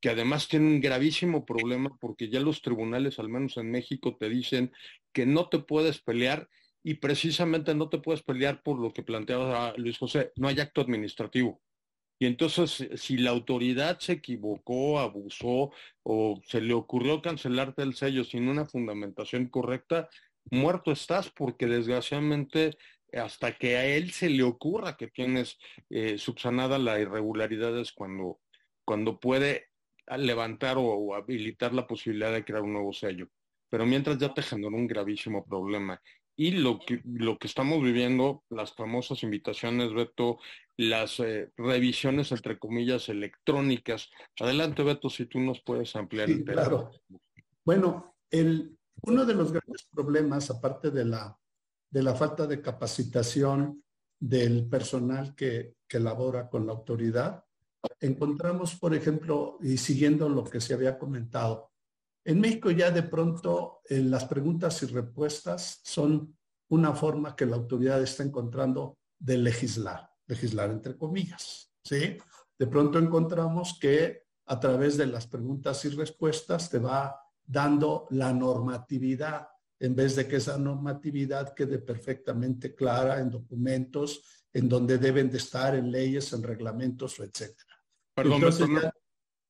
que 0.00 0.10
además 0.10 0.48
tiene 0.48 0.66
un 0.66 0.80
gravísimo 0.80 1.46
problema 1.46 1.96
porque 2.00 2.28
ya 2.28 2.40
los 2.40 2.60
tribunales, 2.60 3.18
al 3.18 3.28
menos 3.28 3.56
en 3.56 3.70
México, 3.70 4.16
te 4.18 4.28
dicen 4.28 4.72
que 5.12 5.24
no 5.24 5.48
te 5.48 5.58
puedes 5.58 6.00
pelear 6.00 6.48
y 6.82 6.94
precisamente 6.94 7.74
no 7.74 7.88
te 7.88 7.98
puedes 7.98 8.22
pelear 8.22 8.62
por 8.62 8.78
lo 8.78 8.92
que 8.92 9.02
planteaba 9.02 9.74
Luis 9.76 9.98
José, 9.98 10.32
no 10.36 10.48
hay 10.48 10.60
acto 10.60 10.80
administrativo. 10.80 11.60
Y 12.18 12.26
entonces, 12.26 12.86
si 12.96 13.16
la 13.16 13.30
autoridad 13.30 13.98
se 13.98 14.12
equivocó, 14.12 15.00
abusó 15.00 15.72
o 16.02 16.40
se 16.44 16.60
le 16.60 16.74
ocurrió 16.74 17.22
cancelarte 17.22 17.82
el 17.82 17.94
sello 17.94 18.24
sin 18.24 18.48
una 18.48 18.66
fundamentación 18.66 19.46
correcta, 19.46 20.08
muerto 20.50 20.92
estás 20.92 21.30
porque 21.30 21.66
desgraciadamente 21.66 22.76
hasta 23.12 23.56
que 23.56 23.76
a 23.76 23.86
él 23.86 24.10
se 24.12 24.28
le 24.28 24.42
ocurra 24.42 24.96
que 24.96 25.08
tienes 25.08 25.58
eh, 25.88 26.18
subsanada 26.18 26.78
la 26.78 27.00
irregularidad 27.00 27.76
es 27.78 27.92
cuando, 27.92 28.40
cuando 28.84 29.18
puede 29.18 29.70
levantar 30.18 30.76
o, 30.78 31.14
habilitar 31.14 31.72
la 31.72 31.86
posibilidad 31.86 32.32
de 32.32 32.44
crear 32.44 32.62
un 32.62 32.72
nuevo 32.72 32.92
sello. 32.92 33.28
Pero 33.68 33.86
mientras 33.86 34.18
ya 34.18 34.34
te 34.34 34.42
generó 34.42 34.76
un 34.76 34.86
gravísimo 34.86 35.44
problema. 35.44 36.00
Y 36.40 36.52
lo 36.52 36.78
que, 36.78 37.02
lo 37.04 37.38
que 37.38 37.46
estamos 37.46 37.82
viviendo, 37.82 38.44
las 38.48 38.72
famosas 38.72 39.22
invitaciones, 39.24 39.92
Beto, 39.92 40.38
las 40.78 41.20
eh, 41.20 41.52
revisiones, 41.54 42.32
entre 42.32 42.58
comillas, 42.58 43.10
electrónicas. 43.10 44.08
Adelante, 44.40 44.82
Beto, 44.82 45.10
si 45.10 45.26
tú 45.26 45.38
nos 45.38 45.60
puedes 45.60 45.94
ampliar. 45.96 46.28
Sí, 46.28 46.42
claro. 46.42 46.92
Bueno, 47.62 48.16
el, 48.30 48.74
uno 49.02 49.26
de 49.26 49.34
los 49.34 49.52
grandes 49.52 49.86
problemas, 49.92 50.50
aparte 50.50 50.90
de 50.90 51.04
la, 51.04 51.38
de 51.90 52.02
la 52.02 52.14
falta 52.14 52.46
de 52.46 52.62
capacitación 52.62 53.84
del 54.18 54.66
personal 54.66 55.34
que, 55.34 55.74
que 55.86 56.00
labora 56.00 56.48
con 56.48 56.64
la 56.66 56.72
autoridad, 56.72 57.44
encontramos, 58.00 58.76
por 58.76 58.94
ejemplo, 58.94 59.58
y 59.60 59.76
siguiendo 59.76 60.26
lo 60.30 60.44
que 60.44 60.62
se 60.62 60.72
había 60.72 60.98
comentado, 60.98 61.69
en 62.24 62.40
México 62.40 62.70
ya 62.70 62.90
de 62.90 63.02
pronto 63.02 63.80
eh, 63.88 63.98
las 63.98 64.24
preguntas 64.24 64.82
y 64.82 64.86
respuestas 64.86 65.80
son 65.82 66.36
una 66.68 66.94
forma 66.94 67.34
que 67.34 67.46
la 67.46 67.56
autoridad 67.56 68.02
está 68.02 68.22
encontrando 68.22 68.98
de 69.18 69.38
legislar, 69.38 70.10
legislar 70.26 70.70
entre 70.70 70.96
comillas, 70.96 71.72
¿sí? 71.82 72.16
De 72.58 72.66
pronto 72.66 72.98
encontramos 72.98 73.78
que 73.80 74.24
a 74.46 74.60
través 74.60 74.96
de 74.96 75.06
las 75.06 75.26
preguntas 75.26 75.84
y 75.84 75.90
respuestas 75.90 76.68
te 76.70 76.78
va 76.78 77.16
dando 77.42 78.06
la 78.10 78.32
normatividad, 78.32 79.48
en 79.78 79.96
vez 79.96 80.14
de 80.14 80.28
que 80.28 80.36
esa 80.36 80.58
normatividad 80.58 81.54
quede 81.54 81.78
perfectamente 81.78 82.74
clara 82.74 83.18
en 83.20 83.30
documentos, 83.30 84.22
en 84.52 84.68
donde 84.68 84.98
deben 84.98 85.30
de 85.30 85.38
estar, 85.38 85.74
en 85.74 85.90
leyes, 85.90 86.32
en 86.32 86.42
reglamentos, 86.42 87.18
o 87.18 87.24
etcétera. 87.24 87.74
Perdón, 88.14 88.42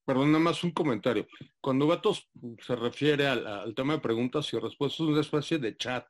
perdón, 0.05 0.33
nada 0.33 0.45
más 0.45 0.65
un 0.65 0.73
comentario. 0.73 1.27
Cuando 1.61 1.87
Gatos 1.87 2.29
se 2.65 2.77
refiere 2.77 3.27
al, 3.27 3.75
tema 3.75 3.95
de 3.95 4.01
preguntas 4.01 4.53
y 4.53 4.59
respuestas, 4.59 5.01
es 5.01 5.07
una 5.07 5.21
especie 5.21 5.59
de 5.59 5.77
chat 5.77 6.07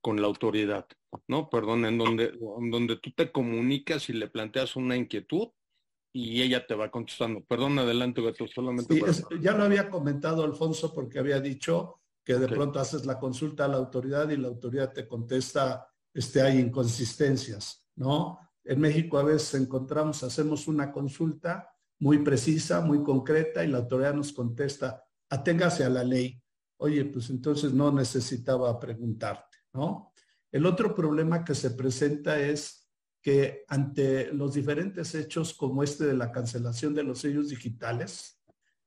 con 0.00 0.20
la 0.20 0.26
autoridad, 0.26 0.86
¿no? 1.28 1.50
Perdón, 1.50 1.84
en 1.84 1.98
donde, 1.98 2.32
en 2.58 2.70
donde 2.70 2.96
tú 2.96 3.10
te 3.12 3.30
comunicas 3.30 4.08
y 4.08 4.14
le 4.14 4.28
planteas 4.28 4.76
una 4.76 4.96
inquietud 4.96 5.48
y 6.12 6.42
ella 6.42 6.66
te 6.66 6.74
va 6.74 6.90
contestando. 6.90 7.44
Perdón, 7.44 7.78
adelante, 7.78 8.20
Beto, 8.20 8.46
solamente. 8.48 9.00
ya 9.40 9.52
lo 9.52 9.64
había 9.64 9.90
comentado 9.90 10.42
Alfonso 10.42 10.92
porque 10.92 11.18
había 11.18 11.40
dicho 11.40 12.00
que 12.24 12.34
de 12.34 12.48
pronto 12.48 12.80
haces 12.80 13.06
la 13.06 13.18
consulta 13.18 13.64
a 13.64 13.68
la 13.68 13.76
autoridad 13.76 14.28
y 14.30 14.36
la 14.36 14.48
autoridad 14.48 14.92
te 14.92 15.06
contesta, 15.06 15.88
este, 16.12 16.42
hay 16.42 16.58
inconsistencias, 16.58 17.88
¿no? 17.96 18.38
En 18.64 18.80
México 18.80 19.18
a 19.18 19.24
veces 19.24 19.60
encontramos, 19.60 20.22
hacemos 20.22 20.68
una 20.68 20.92
consulta 20.92 21.74
muy 22.00 22.18
precisa, 22.18 22.80
muy 22.80 23.02
concreta 23.02 23.64
y 23.64 23.68
la 23.68 23.78
autoridad 23.78 24.14
nos 24.14 24.32
contesta, 24.32 25.04
aténgase 25.28 25.84
a 25.84 25.90
la 25.90 26.02
ley. 26.02 26.42
Oye, 26.78 27.04
pues 27.04 27.30
entonces 27.30 27.72
no 27.72 27.92
necesitaba 27.92 28.78
preguntarte, 28.80 29.58
¿no? 29.74 30.12
El 30.50 30.66
otro 30.66 30.94
problema 30.94 31.44
que 31.44 31.54
se 31.54 31.70
presenta 31.70 32.40
es 32.40 32.90
que 33.22 33.64
ante 33.68 34.32
los 34.32 34.54
diferentes 34.54 35.14
hechos 35.14 35.52
como 35.54 35.82
este 35.82 36.06
de 36.06 36.16
la 36.16 36.32
cancelación 36.32 36.94
de 36.94 37.04
los 37.04 37.20
sellos 37.20 37.50
digitales, 37.50 38.42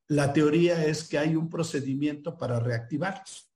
la 0.08 0.34
teoría 0.34 0.84
es 0.86 1.08
que 1.08 1.20
hay 1.20 1.36
un 1.36 1.50
procedimiento 1.50 2.38
para 2.38 2.60
reactivarlos 2.60 3.54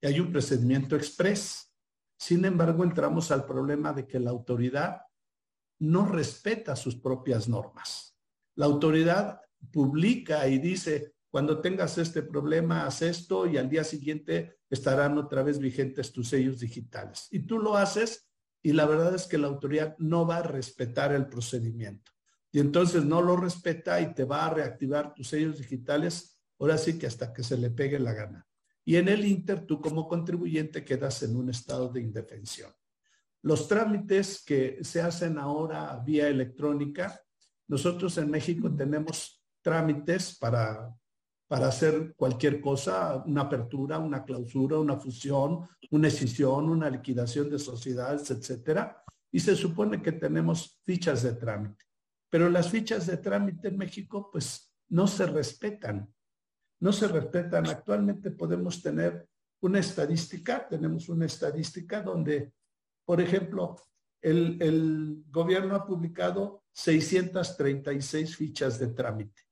y 0.00 0.08
hay 0.08 0.20
un 0.20 0.32
procedimiento 0.32 0.96
express. 0.96 1.72
Sin 2.18 2.44
embargo, 2.44 2.82
entramos 2.82 3.30
al 3.30 3.46
problema 3.46 3.92
de 3.92 4.06
que 4.06 4.18
la 4.18 4.30
autoridad 4.30 5.02
no 5.78 6.06
respeta 6.06 6.74
sus 6.74 6.96
propias 6.96 7.48
normas. 7.48 8.15
La 8.56 8.66
autoridad 8.66 9.40
publica 9.70 10.46
y 10.48 10.58
dice, 10.58 11.14
cuando 11.30 11.60
tengas 11.60 11.98
este 11.98 12.22
problema, 12.22 12.86
haz 12.86 13.02
esto 13.02 13.46
y 13.46 13.58
al 13.58 13.68
día 13.68 13.84
siguiente 13.84 14.58
estarán 14.70 15.18
otra 15.18 15.42
vez 15.42 15.58
vigentes 15.58 16.12
tus 16.12 16.28
sellos 16.28 16.58
digitales. 16.60 17.28
Y 17.30 17.40
tú 17.40 17.58
lo 17.58 17.76
haces 17.76 18.30
y 18.62 18.72
la 18.72 18.86
verdad 18.86 19.14
es 19.14 19.26
que 19.26 19.38
la 19.38 19.46
autoridad 19.46 19.96
no 19.98 20.26
va 20.26 20.38
a 20.38 20.42
respetar 20.42 21.12
el 21.12 21.28
procedimiento. 21.28 22.12
Y 22.50 22.60
entonces 22.60 23.04
no 23.04 23.20
lo 23.20 23.36
respeta 23.36 24.00
y 24.00 24.14
te 24.14 24.24
va 24.24 24.46
a 24.46 24.54
reactivar 24.54 25.14
tus 25.14 25.28
sellos 25.28 25.58
digitales, 25.58 26.40
ahora 26.58 26.78
sí 26.78 26.98
que 26.98 27.06
hasta 27.06 27.32
que 27.32 27.42
se 27.42 27.58
le 27.58 27.70
pegue 27.70 27.98
la 27.98 28.14
gana. 28.14 28.46
Y 28.84 28.96
en 28.96 29.08
el 29.08 29.24
Inter, 29.24 29.66
tú 29.66 29.80
como 29.80 30.08
contribuyente 30.08 30.84
quedas 30.84 31.22
en 31.22 31.36
un 31.36 31.50
estado 31.50 31.90
de 31.90 32.00
indefensión. 32.00 32.72
Los 33.42 33.68
trámites 33.68 34.42
que 34.42 34.78
se 34.82 35.02
hacen 35.02 35.38
ahora 35.38 36.00
vía 36.04 36.28
electrónica, 36.28 37.20
nosotros 37.68 38.16
en 38.18 38.30
México 38.30 38.74
tenemos 38.74 39.42
trámites 39.62 40.38
para 40.38 40.94
para 41.48 41.68
hacer 41.68 42.14
cualquier 42.16 42.60
cosa, 42.60 43.22
una 43.24 43.42
apertura, 43.42 43.98
una 43.98 44.24
clausura, 44.24 44.78
una 44.78 44.96
fusión, 44.96 45.68
una 45.90 46.08
escisión, 46.08 46.68
una 46.68 46.90
liquidación 46.90 47.48
de 47.50 47.58
sociedades, 47.58 48.30
etcétera. 48.30 49.04
Y 49.30 49.40
se 49.40 49.54
supone 49.54 50.02
que 50.02 50.12
tenemos 50.12 50.80
fichas 50.84 51.22
de 51.22 51.34
trámite. 51.34 51.84
Pero 52.28 52.48
las 52.48 52.70
fichas 52.70 53.06
de 53.06 53.18
trámite 53.18 53.68
en 53.68 53.78
México, 53.78 54.28
pues, 54.32 54.74
no 54.88 55.06
se 55.06 55.26
respetan. 55.26 56.12
No 56.80 56.92
se 56.92 57.06
respetan. 57.06 57.66
Actualmente 57.68 58.30
podemos 58.32 58.82
tener 58.82 59.28
una 59.60 59.78
estadística, 59.78 60.66
tenemos 60.68 61.08
una 61.08 61.26
estadística 61.26 62.02
donde, 62.02 62.52
por 63.04 63.20
ejemplo, 63.20 63.76
el, 64.22 65.24
gobierno 65.30 65.74
ha 65.74 65.86
publicado 65.86 66.64
636 66.72 68.36
fichas 68.36 68.78
de 68.78 68.88
trámite 68.88 69.42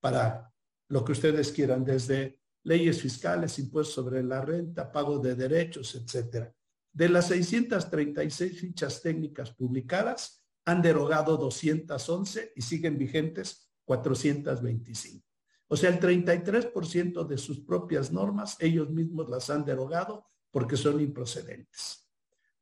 para 0.00 0.52
lo 0.88 1.04
que 1.04 1.12
ustedes 1.12 1.52
quieran, 1.52 1.84
desde 1.84 2.38
leyes 2.64 3.00
fiscales, 3.00 3.58
impuestos 3.58 3.94
sobre 3.94 4.22
la 4.22 4.40
renta, 4.40 4.90
pago 4.90 5.18
de 5.18 5.34
derechos, 5.34 5.94
etcétera. 5.94 6.52
De 6.92 7.08
las 7.08 7.28
636 7.28 8.60
fichas 8.60 9.02
técnicas 9.02 9.50
publicadas, 9.50 10.44
han 10.66 10.80
derogado 10.80 11.36
211 11.36 12.52
y 12.56 12.62
siguen 12.62 12.96
vigentes 12.96 13.70
425. 13.84 15.24
O 15.68 15.76
sea, 15.76 15.90
el 15.90 16.00
33% 16.00 17.26
de 17.26 17.38
sus 17.38 17.60
propias 17.60 18.12
normas, 18.12 18.56
ellos 18.60 18.90
mismos 18.90 19.28
las 19.28 19.50
han 19.50 19.64
derogado 19.64 20.26
porque 20.50 20.76
son 20.76 21.00
improcedentes. 21.00 22.03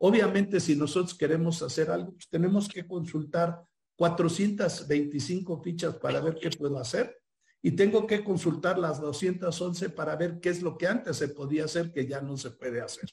Obviamente, 0.04 0.58
si 0.58 0.74
nosotros 0.74 1.14
queremos 1.14 1.62
hacer 1.62 1.88
algo, 1.88 2.14
pues 2.14 2.28
tenemos 2.28 2.68
que 2.68 2.84
consultar 2.84 3.62
425 3.94 5.62
fichas 5.62 5.94
para 5.94 6.20
ver 6.20 6.34
qué 6.42 6.50
puedo 6.50 6.76
hacer 6.78 7.22
y 7.62 7.70
tengo 7.70 8.04
que 8.04 8.24
consultar 8.24 8.80
las 8.80 9.00
211 9.00 9.90
para 9.90 10.16
ver 10.16 10.40
qué 10.40 10.48
es 10.48 10.60
lo 10.60 10.76
que 10.76 10.88
antes 10.88 11.18
se 11.18 11.28
podía 11.28 11.66
hacer 11.66 11.92
que 11.92 12.04
ya 12.08 12.20
no 12.20 12.36
se 12.36 12.50
puede 12.50 12.80
hacer. 12.80 13.10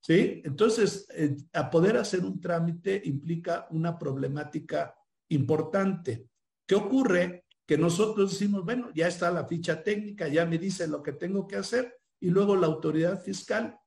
¿Sí? 0.00 0.40
Entonces, 0.46 1.06
eh, 1.10 1.36
a 1.52 1.70
poder 1.70 1.98
hacer 1.98 2.24
un 2.24 2.40
trámite 2.40 3.02
implica 3.04 3.66
una 3.68 3.98
problemática 3.98 4.96
importante. 5.28 6.30
¿Qué 6.66 6.74
ocurre? 6.74 7.44
Que 7.66 7.76
nosotros 7.76 8.30
decimos, 8.30 8.64
bueno, 8.64 8.90
ya 8.94 9.08
está 9.08 9.30
la 9.30 9.46
ficha 9.46 9.82
técnica, 9.82 10.28
ya 10.28 10.46
me 10.46 10.56
dice 10.56 10.86
lo 10.86 11.02
que 11.02 11.12
tengo 11.12 11.46
que 11.46 11.56
hacer 11.56 11.98
y 12.18 12.30
luego 12.30 12.56
la 12.56 12.66
autoridad 12.66 13.22
fiscal 13.22 13.78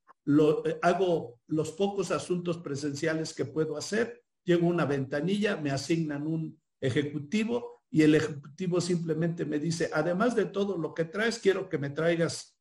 eh, 0.65 0.77
hago 0.81 1.39
los 1.47 1.71
pocos 1.71 2.11
asuntos 2.11 2.57
presenciales 2.57 3.33
que 3.33 3.45
puedo 3.45 3.77
hacer, 3.77 4.23
llego 4.43 4.67
a 4.67 4.71
una 4.71 4.85
ventanilla, 4.85 5.57
me 5.57 5.71
asignan 5.71 6.27
un 6.27 6.59
ejecutivo 6.81 7.83
y 7.89 8.01
el 8.01 8.15
ejecutivo 8.15 8.81
simplemente 8.81 9.45
me 9.45 9.59
dice, 9.59 9.89
además 9.93 10.35
de 10.35 10.45
todo 10.45 10.77
lo 10.77 10.93
que 10.93 11.05
traes, 11.05 11.39
quiero 11.39 11.69
que 11.69 11.77
me 11.77 11.89
traigas 11.89 12.57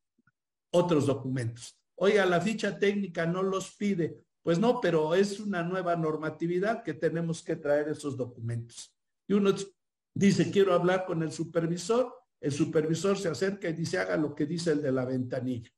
otros 0.71 1.07
documentos. 1.07 1.79
Oiga, 1.97 2.25
la 2.27 2.41
ficha 2.41 2.79
técnica 2.79 3.27
no 3.27 3.43
los 3.43 3.75
pide. 3.77 4.21
Pues 4.43 4.61
no, 4.61 4.81
pero 4.81 5.15
es 5.15 5.41
una 5.41 5.65
nueva 5.65 5.97
normatividad 5.97 6.85
que 6.85 6.95
tenemos 6.95 7.43
que 7.43 7.57
traer 7.57 7.89
esos 7.89 8.17
documentos. 8.17 8.95
Y 9.27 9.33
uno 9.35 9.53
dice, 10.15 10.53
quiero 10.53 10.73
hablar 10.73 11.05
con 11.05 11.23
el 11.25 11.33
supervisor, 11.33 12.15
el 12.41 12.53
supervisor 12.53 13.19
se 13.19 13.29
acerca 13.29 13.69
y 13.69 13.73
dice, 13.73 13.99
haga 13.99 14.17
lo 14.17 14.37
que 14.37 14.47
dice 14.47 14.71
el 14.71 14.83
de 14.83 14.93
la 14.93 15.05
ventanilla. 15.05 15.69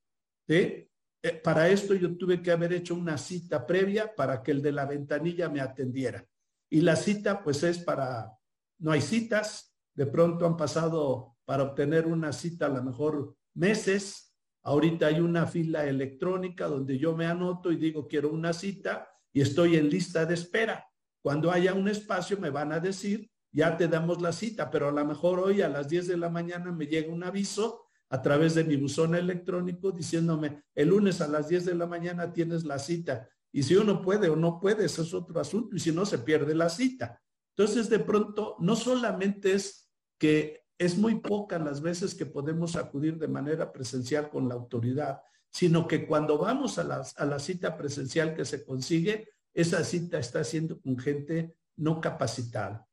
¿Sí? 0.47 0.87
Eh, 1.23 1.33
para 1.33 1.69
esto 1.69 1.95
yo 1.95 2.17
tuve 2.17 2.41
que 2.41 2.51
haber 2.51 2.73
hecho 2.73 2.95
una 2.95 3.19
cita 3.19 3.67
previa 3.67 4.15
para 4.15 4.43
que 4.43 4.53
el 4.53 4.63
de 4.63 4.73
la 4.73 4.87
ventanilla 4.87 5.49
me 5.49 5.61
atendiera. 5.61 6.25
Y 6.71 6.81
la 6.81 6.97
cita 6.97 7.43
pues 7.43 7.63
es 7.63 7.79
para, 7.79 8.33
no 8.79 8.93
hay 8.93 9.01
citas, 9.01 9.75
de 9.95 10.07
pronto 10.07 10.47
han 10.47 10.57
pasado 10.57 11.37
para 11.45 11.65
obtener 11.65 12.07
una 12.07 12.33
cita 12.33 12.67
a 12.67 12.71
lo 12.71 12.83
mejor 12.83 13.35
meses. 13.55 14.37
Ahorita 14.63 15.07
hay 15.07 15.21
una 15.21 15.47
fila 15.47 15.87
electrónica 15.87 16.67
donde 16.67 16.99
yo 16.99 17.17
me 17.17 17.27
anoto 17.27 17.73
y 17.73 17.77
digo 17.77 18.07
quiero 18.07 18.31
una 18.31 18.53
cita 18.53 19.09
y 19.33 19.41
estoy 19.41 19.77
en 19.77 19.89
lista 19.89 20.25
de 20.25 20.35
espera. 20.35 20.87
Cuando 21.21 21.51
haya 21.51 21.75
un 21.75 21.89
espacio 21.89 22.39
me 22.39 22.51
van 22.51 22.73
a 22.73 22.81
decir, 22.81 23.29
ya 23.51 23.77
te 23.77 23.89
damos 23.89 24.21
la 24.23 24.33
cita, 24.33 24.71
pero 24.71 24.89
a 24.89 24.93
lo 24.93 25.05
mejor 25.05 25.41
hoy 25.41 25.63
a 25.63 25.69
las 25.69 25.89
10 25.89 26.07
de 26.09 26.17
la 26.17 26.29
mañana 26.29 26.71
me 26.71 26.87
llega 26.87 27.13
un 27.13 27.25
aviso 27.25 27.88
a 28.11 28.23
través 28.23 28.55
de 28.55 28.65
mi 28.65 28.77
buzón 28.77 29.15
electrónico 29.15 29.93
diciéndome, 29.93 30.63
el 30.75 30.89
lunes 30.89 31.21
a 31.21 31.29
las 31.29 31.49
10 31.49 31.67
de 31.67 31.75
la 31.75 31.87
mañana 31.87 32.33
tienes 32.33 32.65
la 32.65 32.79
cita. 32.79 33.29
Y 33.53 33.63
si 33.63 33.77
uno 33.77 34.01
puede 34.03 34.29
o 34.29 34.37
no 34.37 34.61
puede, 34.61 34.87
eso 34.87 35.03
es 35.03 35.13
otro 35.13 35.41
asunto. 35.41 35.77
Y 35.77 35.81
si 35.81 35.93
no, 35.93 36.07
se 36.07 36.19
pierde 36.19 36.55
la 36.55 36.69
cita. 36.69 37.21
Entonces, 37.57 37.89
de 37.89 37.99
pronto, 37.99 38.57
no 38.61 38.77
solamente 38.77 39.53
es 39.53 39.91
que 40.19 40.65
es 40.79 40.97
muy 40.97 41.17
pocas 41.17 41.61
las 41.61 41.81
veces 41.81 42.15
que 42.15 42.27
podemos 42.27 42.77
acudir 42.77 43.19
de 43.19 43.29
manera 43.29 43.73
presencial 43.73 44.31
con 44.31 44.49
la 44.49 44.55
autoridad, 44.55 45.21
sino 45.51 45.89
que 45.89 46.07
cuando 46.07 46.39
vamos 46.39 46.79
a 46.79 46.85
la, 46.85 47.03
a 47.17 47.25
la 47.25 47.39
cita 47.39 47.77
presencial 47.77 48.35
que 48.35 48.45
se 48.45 48.65
consigue, 48.65 49.29
esa 49.53 49.83
cita 49.83 50.19
está 50.19 50.45
siendo 50.45 50.81
con 50.81 50.99
gente 50.99 51.57
no 51.77 52.01
capacitada. 52.01 52.87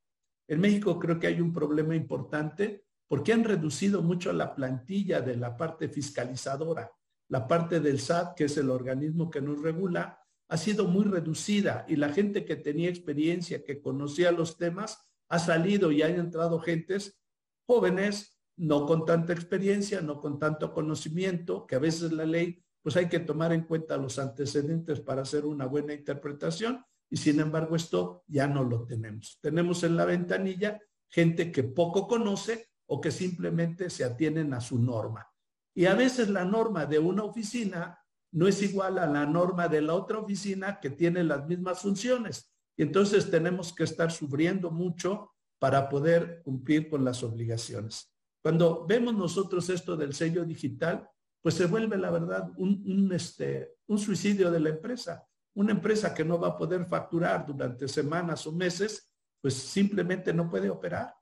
En 0.47 0.61
México 0.61 0.99
creo 0.99 1.19
que 1.19 1.27
hay 1.27 1.41
un 1.41 1.53
problema 1.53 1.95
importante 1.95 2.84
porque 3.07 3.33
han 3.33 3.43
reducido 3.43 4.01
mucho 4.01 4.33
la 4.33 4.55
plantilla 4.55 5.21
de 5.21 5.35
la 5.37 5.55
parte 5.55 5.89
fiscalizadora. 5.89 6.91
La 7.29 7.47
parte 7.47 7.79
del 7.79 7.99
SAT, 7.99 8.35
que 8.35 8.45
es 8.45 8.57
el 8.57 8.69
organismo 8.69 9.29
que 9.29 9.41
nos 9.41 9.61
regula, 9.61 10.19
ha 10.47 10.57
sido 10.57 10.87
muy 10.87 11.05
reducida 11.05 11.85
y 11.87 11.95
la 11.95 12.09
gente 12.09 12.45
que 12.45 12.55
tenía 12.55 12.89
experiencia, 12.89 13.63
que 13.63 13.81
conocía 13.81 14.31
los 14.31 14.57
temas, 14.57 15.07
ha 15.27 15.39
salido 15.39 15.91
y 15.91 16.01
han 16.03 16.15
entrado 16.15 16.59
gentes 16.59 17.19
jóvenes, 17.65 18.39
no 18.57 18.85
con 18.85 19.05
tanta 19.05 19.33
experiencia, 19.33 20.01
no 20.01 20.21
con 20.21 20.39
tanto 20.39 20.71
conocimiento, 20.71 21.65
que 21.65 21.75
a 21.75 21.79
veces 21.79 22.11
la 22.11 22.25
ley, 22.25 22.63
pues 22.81 22.95
hay 22.95 23.09
que 23.09 23.19
tomar 23.19 23.51
en 23.53 23.63
cuenta 23.63 23.97
los 23.97 24.19
antecedentes 24.19 24.99
para 24.99 25.23
hacer 25.23 25.45
una 25.45 25.65
buena 25.65 25.93
interpretación 25.93 26.85
y 27.09 27.17
sin 27.17 27.39
embargo 27.39 27.75
esto 27.75 28.23
ya 28.27 28.47
no 28.47 28.63
lo 28.63 28.85
tenemos. 28.85 29.39
Tenemos 29.41 29.83
en 29.83 29.95
la 29.95 30.05
ventanilla 30.05 30.79
gente 31.09 31.51
que 31.51 31.63
poco 31.63 32.07
conoce 32.07 32.69
o 32.87 33.01
que 33.01 33.11
simplemente 33.11 33.89
se 33.89 34.03
atienen 34.03 34.53
a 34.53 34.61
su 34.61 34.79
norma. 34.79 35.27
Y 35.73 35.85
a 35.85 35.95
veces 35.95 36.29
la 36.29 36.45
norma 36.45 36.85
de 36.85 36.99
una 36.99 37.23
oficina 37.23 37.99
no 38.31 38.47
es 38.47 38.61
igual 38.61 38.97
a 38.97 39.07
la 39.07 39.25
norma 39.25 39.67
de 39.67 39.81
la 39.81 39.93
otra 39.93 40.19
oficina 40.19 40.79
que 40.79 40.89
tiene 40.89 41.23
las 41.23 41.47
mismas 41.47 41.79
funciones. 41.79 42.53
Y 42.77 42.83
entonces 42.83 43.31
tenemos 43.31 43.73
que 43.73 43.83
estar 43.83 44.11
sufriendo 44.11 44.71
mucho 44.71 45.31
para 45.59 45.89
poder 45.89 46.41
cumplir 46.43 46.89
con 46.89 47.05
las 47.05 47.23
obligaciones. 47.23 48.13
Cuando 48.41 48.85
vemos 48.85 49.15
nosotros 49.15 49.69
esto 49.69 49.95
del 49.95 50.13
sello 50.13 50.43
digital, 50.45 51.09
pues 51.41 51.55
se 51.55 51.65
vuelve 51.65 51.97
la 51.97 52.11
verdad 52.11 52.51
un, 52.57 52.83
un, 52.85 53.11
este, 53.13 53.75
un 53.87 53.97
suicidio 53.97 54.51
de 54.51 54.59
la 54.59 54.69
empresa. 54.69 55.25
Una 55.53 55.71
empresa 55.71 56.13
que 56.13 56.25
no 56.25 56.39
va 56.39 56.49
a 56.49 56.57
poder 56.57 56.85
facturar 56.85 57.45
durante 57.45 57.87
semanas 57.87 58.45
o 58.45 58.51
meses, 58.51 59.11
pues 59.41 59.53
simplemente 59.53 60.33
no 60.33 60.49
puede 60.49 60.69
operar. 60.69 61.13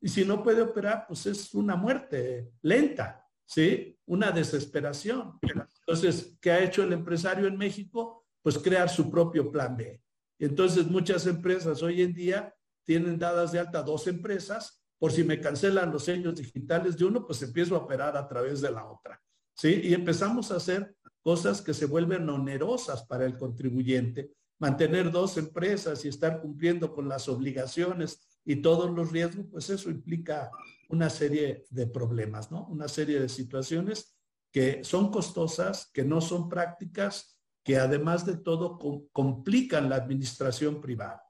Y 0.00 0.08
si 0.08 0.24
no 0.24 0.42
puede 0.42 0.62
operar, 0.62 1.06
pues 1.08 1.26
es 1.26 1.54
una 1.54 1.76
muerte 1.76 2.52
lenta, 2.62 3.26
¿sí? 3.44 3.98
Una 4.06 4.30
desesperación. 4.30 5.38
Entonces, 5.80 6.36
¿qué 6.40 6.52
ha 6.52 6.62
hecho 6.62 6.82
el 6.82 6.92
empresario 6.92 7.46
en 7.46 7.56
México? 7.56 8.26
Pues 8.42 8.58
crear 8.58 8.88
su 8.88 9.10
propio 9.10 9.50
plan 9.50 9.76
B. 9.76 10.00
Entonces 10.38 10.86
muchas 10.86 11.26
empresas 11.26 11.82
hoy 11.82 12.02
en 12.02 12.14
día 12.14 12.54
tienen 12.84 13.18
dadas 13.18 13.52
de 13.52 13.58
alta 13.58 13.82
dos 13.82 14.06
empresas, 14.06 14.82
por 14.98 15.12
si 15.12 15.24
me 15.24 15.40
cancelan 15.40 15.92
los 15.92 16.04
sellos 16.04 16.36
digitales 16.36 16.96
de 16.96 17.04
uno, 17.04 17.26
pues 17.26 17.42
empiezo 17.42 17.74
a 17.74 17.80
operar 17.80 18.16
a 18.16 18.26
través 18.26 18.60
de 18.60 18.70
la 18.70 18.86
otra. 18.86 19.20
¿Sí? 19.54 19.80
Y 19.84 19.94
empezamos 19.94 20.50
a 20.50 20.56
hacer 20.56 20.96
cosas 21.20 21.60
que 21.60 21.74
se 21.74 21.86
vuelven 21.86 22.28
onerosas 22.28 23.04
para 23.04 23.26
el 23.26 23.36
contribuyente. 23.36 24.32
Mantener 24.60 25.10
dos 25.10 25.36
empresas 25.36 26.04
y 26.04 26.08
estar 26.08 26.40
cumpliendo 26.40 26.92
con 26.92 27.08
las 27.08 27.28
obligaciones 27.28 28.27
y 28.48 28.62
todos 28.62 28.90
los 28.90 29.12
riesgos, 29.12 29.44
pues 29.50 29.68
eso 29.68 29.90
implica 29.90 30.50
una 30.88 31.10
serie 31.10 31.66
de 31.68 31.86
problemas, 31.86 32.50
¿no? 32.50 32.66
Una 32.68 32.88
serie 32.88 33.20
de 33.20 33.28
situaciones 33.28 34.16
que 34.50 34.82
son 34.82 35.10
costosas, 35.10 35.90
que 35.92 36.02
no 36.02 36.22
son 36.22 36.48
prácticas, 36.48 37.38
que 37.62 37.76
además 37.76 38.24
de 38.24 38.38
todo 38.38 38.78
complican 39.12 39.90
la 39.90 39.96
administración 39.96 40.80
privada. 40.80 41.22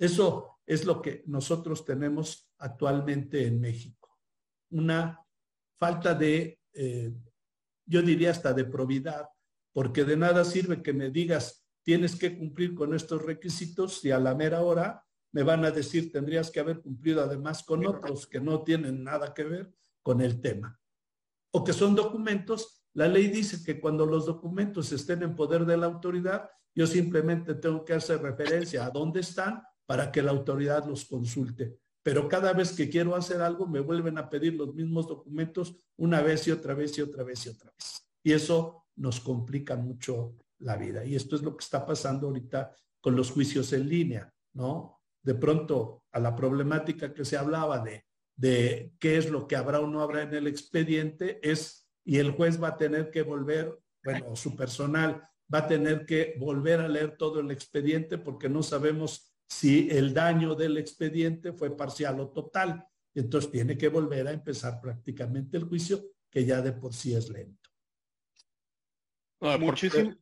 Eso 0.00 0.58
es 0.66 0.84
lo 0.84 1.00
que 1.00 1.22
nosotros 1.28 1.84
tenemos 1.84 2.50
actualmente 2.58 3.46
en 3.46 3.60
México. 3.60 4.18
Una 4.72 5.24
falta 5.78 6.12
de, 6.12 6.58
eh, 6.72 7.14
yo 7.86 8.02
diría 8.02 8.32
hasta 8.32 8.52
de 8.52 8.64
probidad, 8.64 9.28
porque 9.72 10.02
de 10.02 10.16
nada 10.16 10.44
sirve 10.44 10.82
que 10.82 10.92
me 10.92 11.08
digas, 11.10 11.64
tienes 11.84 12.16
que 12.16 12.36
cumplir 12.36 12.74
con 12.74 12.96
estos 12.96 13.22
requisitos 13.22 14.04
y 14.04 14.10
a 14.10 14.18
la 14.18 14.34
mera 14.34 14.62
hora 14.62 15.06
me 15.32 15.42
van 15.42 15.64
a 15.64 15.70
decir 15.70 16.12
tendrías 16.12 16.50
que 16.50 16.60
haber 16.60 16.80
cumplido 16.80 17.22
además 17.22 17.62
con 17.62 17.86
otros 17.86 18.26
que 18.26 18.40
no 18.40 18.62
tienen 18.62 19.02
nada 19.02 19.34
que 19.34 19.44
ver 19.44 19.74
con 20.02 20.20
el 20.20 20.40
tema. 20.40 20.78
O 21.50 21.64
que 21.64 21.72
son 21.72 21.94
documentos, 21.94 22.84
la 22.94 23.08
ley 23.08 23.28
dice 23.28 23.62
que 23.64 23.80
cuando 23.80 24.06
los 24.06 24.26
documentos 24.26 24.92
estén 24.92 25.22
en 25.22 25.34
poder 25.34 25.64
de 25.64 25.76
la 25.76 25.86
autoridad, 25.86 26.50
yo 26.74 26.86
simplemente 26.86 27.54
tengo 27.54 27.84
que 27.84 27.94
hacer 27.94 28.20
referencia 28.20 28.86
a 28.86 28.90
dónde 28.90 29.20
están 29.20 29.62
para 29.86 30.10
que 30.10 30.22
la 30.22 30.30
autoridad 30.30 30.86
los 30.86 31.04
consulte. 31.04 31.78
Pero 32.02 32.28
cada 32.28 32.52
vez 32.52 32.72
que 32.72 32.88
quiero 32.88 33.14
hacer 33.14 33.40
algo, 33.40 33.66
me 33.66 33.80
vuelven 33.80 34.18
a 34.18 34.28
pedir 34.28 34.54
los 34.54 34.74
mismos 34.74 35.06
documentos 35.06 35.76
una 35.96 36.20
vez 36.20 36.48
y 36.48 36.50
otra 36.50 36.74
vez 36.74 36.96
y 36.98 37.02
otra 37.02 37.22
vez 37.22 37.46
y 37.46 37.50
otra 37.50 37.70
vez. 37.70 38.02
Y 38.22 38.32
eso 38.32 38.86
nos 38.96 39.20
complica 39.20 39.76
mucho 39.76 40.36
la 40.58 40.76
vida. 40.76 41.04
Y 41.04 41.14
esto 41.14 41.36
es 41.36 41.42
lo 41.42 41.56
que 41.56 41.62
está 41.62 41.86
pasando 41.86 42.26
ahorita 42.26 42.74
con 43.00 43.14
los 43.14 43.30
juicios 43.30 43.72
en 43.72 43.88
línea, 43.88 44.32
¿no? 44.54 45.01
De 45.22 45.34
pronto 45.34 46.04
a 46.12 46.20
la 46.20 46.34
problemática 46.34 47.14
que 47.14 47.24
se 47.24 47.36
hablaba 47.36 47.78
de, 47.78 48.04
de 48.36 48.92
qué 48.98 49.16
es 49.16 49.30
lo 49.30 49.46
que 49.46 49.56
habrá 49.56 49.80
o 49.80 49.86
no 49.86 50.02
habrá 50.02 50.22
en 50.22 50.34
el 50.34 50.46
expediente 50.46 51.40
es, 51.42 51.88
y 52.04 52.18
el 52.18 52.32
juez 52.32 52.62
va 52.62 52.68
a 52.68 52.76
tener 52.76 53.10
que 53.10 53.22
volver, 53.22 53.78
bueno, 54.04 54.34
su 54.34 54.56
personal 54.56 55.28
va 55.52 55.58
a 55.58 55.66
tener 55.68 56.06
que 56.06 56.34
volver 56.38 56.80
a 56.80 56.88
leer 56.88 57.16
todo 57.16 57.40
el 57.40 57.50
expediente 57.50 58.18
porque 58.18 58.48
no 58.48 58.62
sabemos 58.62 59.32
si 59.48 59.88
el 59.90 60.14
daño 60.14 60.54
del 60.54 60.78
expediente 60.78 61.52
fue 61.52 61.76
parcial 61.76 62.20
o 62.20 62.30
total. 62.30 62.86
Entonces 63.14 63.50
tiene 63.50 63.76
que 63.76 63.88
volver 63.88 64.26
a 64.26 64.32
empezar 64.32 64.80
prácticamente 64.80 65.58
el 65.58 65.64
juicio, 65.64 66.02
que 66.30 66.44
ya 66.46 66.62
de 66.62 66.72
por 66.72 66.94
sí 66.94 67.14
es 67.14 67.28
lento. 67.28 67.68
Muchísimo, 69.60 70.14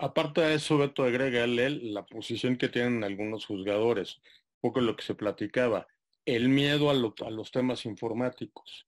aparte 0.00 0.40
de 0.40 0.54
eso, 0.54 0.78
Beto 0.78 1.04
agrega 1.04 1.44
él 1.44 1.94
la 1.94 2.04
posición 2.04 2.56
que 2.56 2.68
tienen 2.68 3.04
algunos 3.04 3.46
juzgadores, 3.46 4.20
un 4.60 4.70
poco 4.70 4.80
lo 4.80 4.96
que 4.96 5.04
se 5.04 5.14
platicaba, 5.14 5.86
el 6.26 6.48
miedo 6.48 6.90
a, 6.90 6.92
a 6.92 7.30
los 7.30 7.50
temas 7.50 7.86
informáticos 7.86 8.86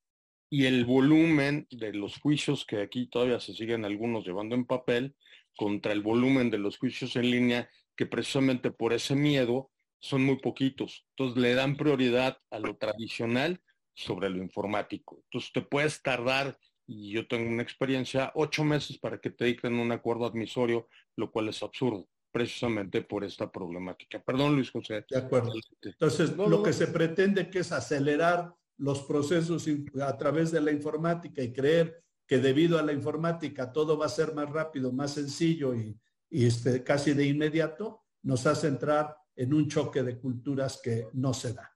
y 0.51 0.67
el 0.67 0.85
volumen 0.85 1.67
de 1.71 1.93
los 1.95 2.19
juicios 2.19 2.67
que 2.67 2.83
aquí 2.83 3.07
todavía 3.07 3.41
se 3.41 3.55
siguen 3.55 3.85
algunos 3.85 4.27
llevando 4.27 4.57
en 4.57 4.67
papel 4.67 5.15
contra 5.57 5.93
el 5.93 6.03
volumen 6.03 6.51
de 6.51 6.59
los 6.59 6.77
juicios 6.79 7.17
en 7.17 7.31
línea, 7.31 7.71
que 7.97 8.07
precisamente 8.07 8.71
por 8.71 8.93
ese 8.93 9.15
miedo 9.15 9.71
son 10.01 10.25
muy 10.25 10.39
poquitos. 10.39 11.07
Entonces 11.11 11.41
le 11.41 11.55
dan 11.55 11.77
prioridad 11.77 12.39
a 12.51 12.59
lo 12.59 12.77
tradicional 12.77 13.61
sobre 13.95 14.31
lo 14.31 14.39
informático. 14.39 15.21
Entonces 15.25 15.53
te 15.53 15.63
puedes 15.63 16.03
tardar 16.03 16.59
y 16.93 17.13
yo 17.13 17.29
tengo 17.29 17.49
una 17.49 17.63
experiencia, 17.63 18.33
ocho 18.35 18.65
meses 18.65 18.99
para 18.99 19.21
que 19.21 19.31
te 19.31 19.45
dicten 19.45 19.75
un 19.75 19.93
acuerdo 19.93 20.27
admisorio, 20.27 20.89
lo 21.15 21.31
cual 21.31 21.49
es 21.49 21.63
absurdo, 21.63 22.09
precisamente 22.33 23.03
por 23.03 23.23
esta 23.23 23.49
problemática. 23.49 24.21
Perdón, 24.21 24.57
Luis 24.57 24.73
José. 24.73 25.05
De 25.09 25.19
acuerdo. 25.19 25.53
Entonces, 25.83 26.37
lo 26.37 26.61
que 26.65 26.73
se 26.73 26.89
pretende 26.89 27.49
que 27.49 27.61
es 27.61 27.71
acelerar 27.71 28.53
los 28.79 29.03
procesos 29.05 29.69
a 30.03 30.19
través 30.19 30.51
de 30.51 30.61
la 30.61 30.73
informática 30.73 31.41
y 31.41 31.53
creer 31.53 32.03
que 32.27 32.39
debido 32.39 32.77
a 32.77 32.83
la 32.83 32.93
informática 32.93 33.73
todo 33.73 33.97
va 33.97 34.07
a 34.07 34.09
ser 34.09 34.35
más 34.35 34.51
rápido, 34.51 34.91
más 34.91 35.15
sencillo 35.15 35.77
y, 35.77 35.97
y 36.29 36.45
este, 36.45 36.83
casi 36.83 37.13
de 37.13 37.25
inmediato, 37.25 38.03
nos 38.23 38.47
hace 38.47 38.67
entrar 38.67 39.17
en 39.37 39.55
un 39.55 39.69
choque 39.69 40.03
de 40.03 40.19
culturas 40.19 40.81
que 40.83 41.07
no 41.13 41.33
se 41.35 41.55
da. 41.55 41.73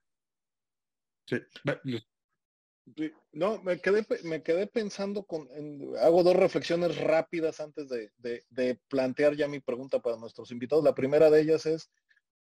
Sí, 1.25 1.37
no, 3.31 3.61
me 3.63 3.79
quedé, 3.79 4.05
me 4.23 4.43
quedé 4.43 4.67
pensando 4.67 5.23
con, 5.23 5.49
hago 6.01 6.23
dos 6.23 6.35
reflexiones 6.35 6.97
rápidas 6.97 7.59
antes 7.59 7.89
de, 7.89 8.79
plantear 8.87 9.35
ya 9.35 9.47
mi 9.47 9.59
pregunta 9.59 9.99
para 9.99 10.17
nuestros 10.17 10.51
invitados. 10.51 10.83
La 10.83 10.95
primera 10.95 11.29
de 11.29 11.41
ellas 11.41 11.65
es 11.65 11.89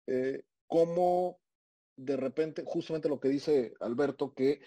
eh, 0.07 0.43
cómo 0.67 1.39
de 1.95 2.17
repente, 2.17 2.63
justamente 2.65 3.09
lo 3.09 3.19
que 3.19 3.29
dice 3.29 3.73
Alberto, 3.79 4.33
que 4.33 4.61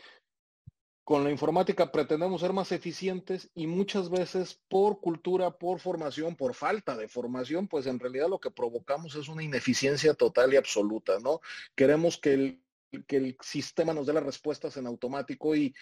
con 1.05 1.23
la 1.23 1.31
informática 1.31 1.93
pretendemos 1.93 2.41
ser 2.41 2.53
más 2.53 2.73
eficientes 2.73 3.51
y 3.55 3.69
muchas 3.69 4.11
veces 4.11 4.61
por 4.69 5.01
cultura, 5.01 5.53
por 5.57 5.79
formación, 5.79 6.35
por 6.35 6.55
falta 6.55 6.97
de 6.97 7.07
formación, 7.07 7.69
pues 7.69 7.87
en 7.87 8.01
realidad 8.01 8.29
lo 8.29 8.41
que 8.41 8.51
provocamos 8.51 9.15
es 9.15 9.29
una 9.29 9.45
ineficiencia 9.45 10.15
total 10.15 10.53
y 10.53 10.57
absoluta, 10.57 11.21
¿no? 11.21 11.41
Queremos 11.77 12.19
que 12.19 12.35
el, 12.35 12.66
que 13.05 13.17
el 13.17 13.37
sistema 13.41 13.93
nos 13.93 14.07
dé 14.07 14.13
las 14.13 14.25
respuestas 14.25 14.77
en 14.77 14.87
automático 14.87 15.55
y, 15.55 15.75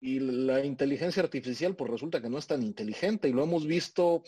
y 0.00 0.18
la 0.18 0.64
inteligencia 0.64 1.22
artificial 1.22 1.76
pues 1.76 1.90
resulta 1.90 2.20
que 2.20 2.30
no 2.30 2.38
es 2.38 2.46
tan 2.46 2.62
inteligente 2.62 3.28
y 3.28 3.32
lo 3.32 3.44
hemos 3.44 3.66
visto 3.66 4.22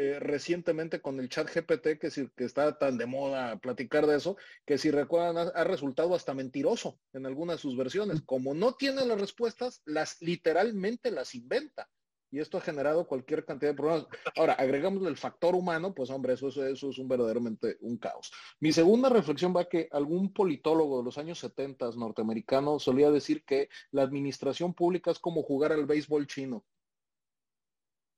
eh, 0.00 0.20
recientemente 0.20 1.00
con 1.00 1.18
el 1.18 1.28
chat 1.28 1.52
GPT, 1.52 1.98
que, 1.98 2.08
si, 2.08 2.28
que 2.36 2.44
está 2.44 2.78
tan 2.78 2.96
de 2.98 3.06
moda 3.06 3.58
platicar 3.58 4.06
de 4.06 4.16
eso, 4.16 4.36
que 4.64 4.78
si 4.78 4.92
recuerdan 4.92 5.50
ha, 5.52 5.64
resultado 5.64 6.14
hasta 6.14 6.34
mentiroso 6.34 7.00
en 7.12 7.26
algunas 7.26 7.56
de 7.56 7.62
sus 7.62 7.76
versiones. 7.76 8.22
Como 8.22 8.54
no 8.54 8.74
tiene 8.74 9.04
las 9.04 9.20
respuestas, 9.20 9.82
las 9.86 10.22
literalmente 10.22 11.10
las 11.10 11.34
inventa. 11.34 11.88
Y 12.30 12.40
esto 12.40 12.58
ha 12.58 12.60
generado 12.60 13.06
cualquier 13.06 13.44
cantidad 13.44 13.70
de 13.72 13.76
problemas. 13.76 14.06
Ahora, 14.36 14.52
agregamos 14.54 15.06
el 15.06 15.16
factor 15.16 15.54
humano, 15.54 15.94
pues 15.94 16.10
hombre, 16.10 16.34
eso, 16.34 16.48
eso, 16.48 16.90
es 16.90 16.98
un 16.98 17.08
verdaderamente 17.08 17.78
un 17.80 17.96
caos. 17.96 18.30
Mi 18.60 18.72
segunda 18.72 19.08
reflexión 19.08 19.54
va 19.56 19.68
que 19.68 19.88
algún 19.92 20.32
politólogo 20.32 20.98
de 20.98 21.04
los 21.04 21.16
años 21.16 21.38
70 21.38 21.90
norteamericano 21.96 22.78
solía 22.78 23.10
decir 23.10 23.44
que 23.44 23.70
la 23.90 24.02
administración 24.02 24.74
pública 24.74 25.10
es 25.10 25.18
como 25.18 25.42
jugar 25.42 25.72
al 25.72 25.86
béisbol 25.86 26.26
chino. 26.26 26.64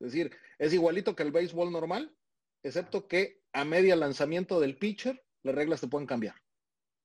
Es 0.00 0.12
decir, 0.12 0.34
es 0.58 0.72
igualito 0.72 1.14
que 1.14 1.22
el 1.22 1.30
béisbol 1.30 1.70
normal, 1.70 2.12
excepto 2.62 3.06
que 3.06 3.42
a 3.52 3.64
media 3.64 3.96
lanzamiento 3.96 4.58
del 4.58 4.76
pitcher, 4.76 5.22
las 5.42 5.54
reglas 5.54 5.80
te 5.80 5.88
pueden 5.88 6.06
cambiar, 6.06 6.34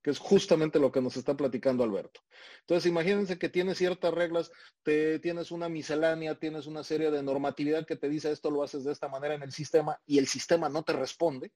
que 0.05 0.11
es 0.11 0.19
justamente 0.19 0.77
lo 0.77 0.91
que 0.91 1.01
nos 1.01 1.17
está 1.17 1.35
platicando 1.35 1.83
Alberto. 1.83 2.21
Entonces, 2.59 2.87
imagínense 2.87 3.39
que 3.39 3.49
tienes 3.49 3.79
ciertas 3.79 4.13
reglas, 4.13 4.51
te, 4.83 5.17
tienes 5.17 5.49
una 5.49 5.67
miscelánea, 5.67 6.37
tienes 6.37 6.67
una 6.67 6.83
serie 6.83 7.09
de 7.09 7.23
normatividad 7.23 7.87
que 7.87 7.95
te 7.95 8.07
dice 8.07 8.31
esto 8.31 8.51
lo 8.51 8.61
haces 8.61 8.83
de 8.83 8.91
esta 8.91 9.09
manera 9.09 9.33
en 9.33 9.41
el 9.41 9.51
sistema 9.51 9.99
y 10.05 10.19
el 10.19 10.27
sistema 10.27 10.69
no 10.69 10.83
te 10.83 10.93
responde 10.93 11.51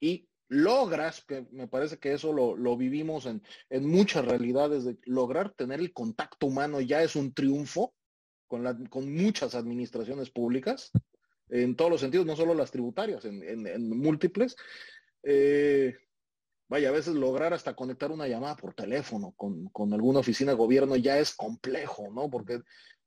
y 0.00 0.28
logras, 0.48 1.24
que 1.24 1.46
me 1.50 1.66
parece 1.66 1.98
que 1.98 2.12
eso 2.12 2.34
lo, 2.34 2.58
lo 2.58 2.76
vivimos 2.76 3.24
en, 3.24 3.42
en 3.70 3.88
muchas 3.88 4.26
realidades, 4.26 4.84
de 4.84 4.98
lograr 5.06 5.54
tener 5.54 5.80
el 5.80 5.94
contacto 5.94 6.48
humano 6.48 6.78
ya 6.82 7.02
es 7.02 7.16
un 7.16 7.32
triunfo, 7.32 7.94
con, 8.48 9.14
muchas 9.14 9.54
administraciones 9.54 10.28
públicas, 10.28 10.90
en 11.48 11.74
todos 11.74 11.90
los 11.90 12.02
sentidos, 12.02 12.26
no 12.26 12.36
solo 12.36 12.52
las 12.52 12.70
tributarias, 12.70 13.24
en, 13.24 13.88
múltiples. 13.88 14.56
Eh, 15.22 15.96
vaya, 16.72 16.88
a 16.88 16.92
veces 16.92 17.14
lograr 17.14 17.52
hasta 17.52 17.76
conectar 17.76 18.10
una 18.10 18.26
llamada 18.26 18.56
por 18.56 18.72
teléfono 18.72 19.34
con, 19.36 19.92
alguna 19.92 20.20
oficina 20.20 20.52
de 20.52 20.56
gobierno 20.56 20.96
ya 20.96 21.18
es 21.18 21.34
complejo, 21.34 22.10
¿no? 22.10 22.30
Porque 22.30 22.60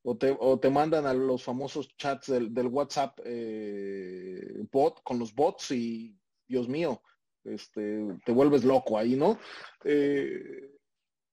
o 0.03 0.59
te, 0.59 0.69
mandan 0.69 1.07
a 1.07 1.15
los 1.15 1.43
famosos 1.43 1.89
chats 1.97 2.27
del, 2.27 2.67
WhatsApp 2.67 3.19
eh, 3.25 4.63
bot 4.71 5.01
con 5.01 5.17
los 5.17 5.33
bots 5.33 5.71
y, 5.71 6.15
Dios 6.47 6.69
mío, 6.69 7.01
este, 7.43 8.05
te 8.23 8.31
vuelves 8.31 8.63
loco 8.63 8.99
ahí, 8.99 9.15
¿no? 9.15 9.39
Eh, 9.83 10.74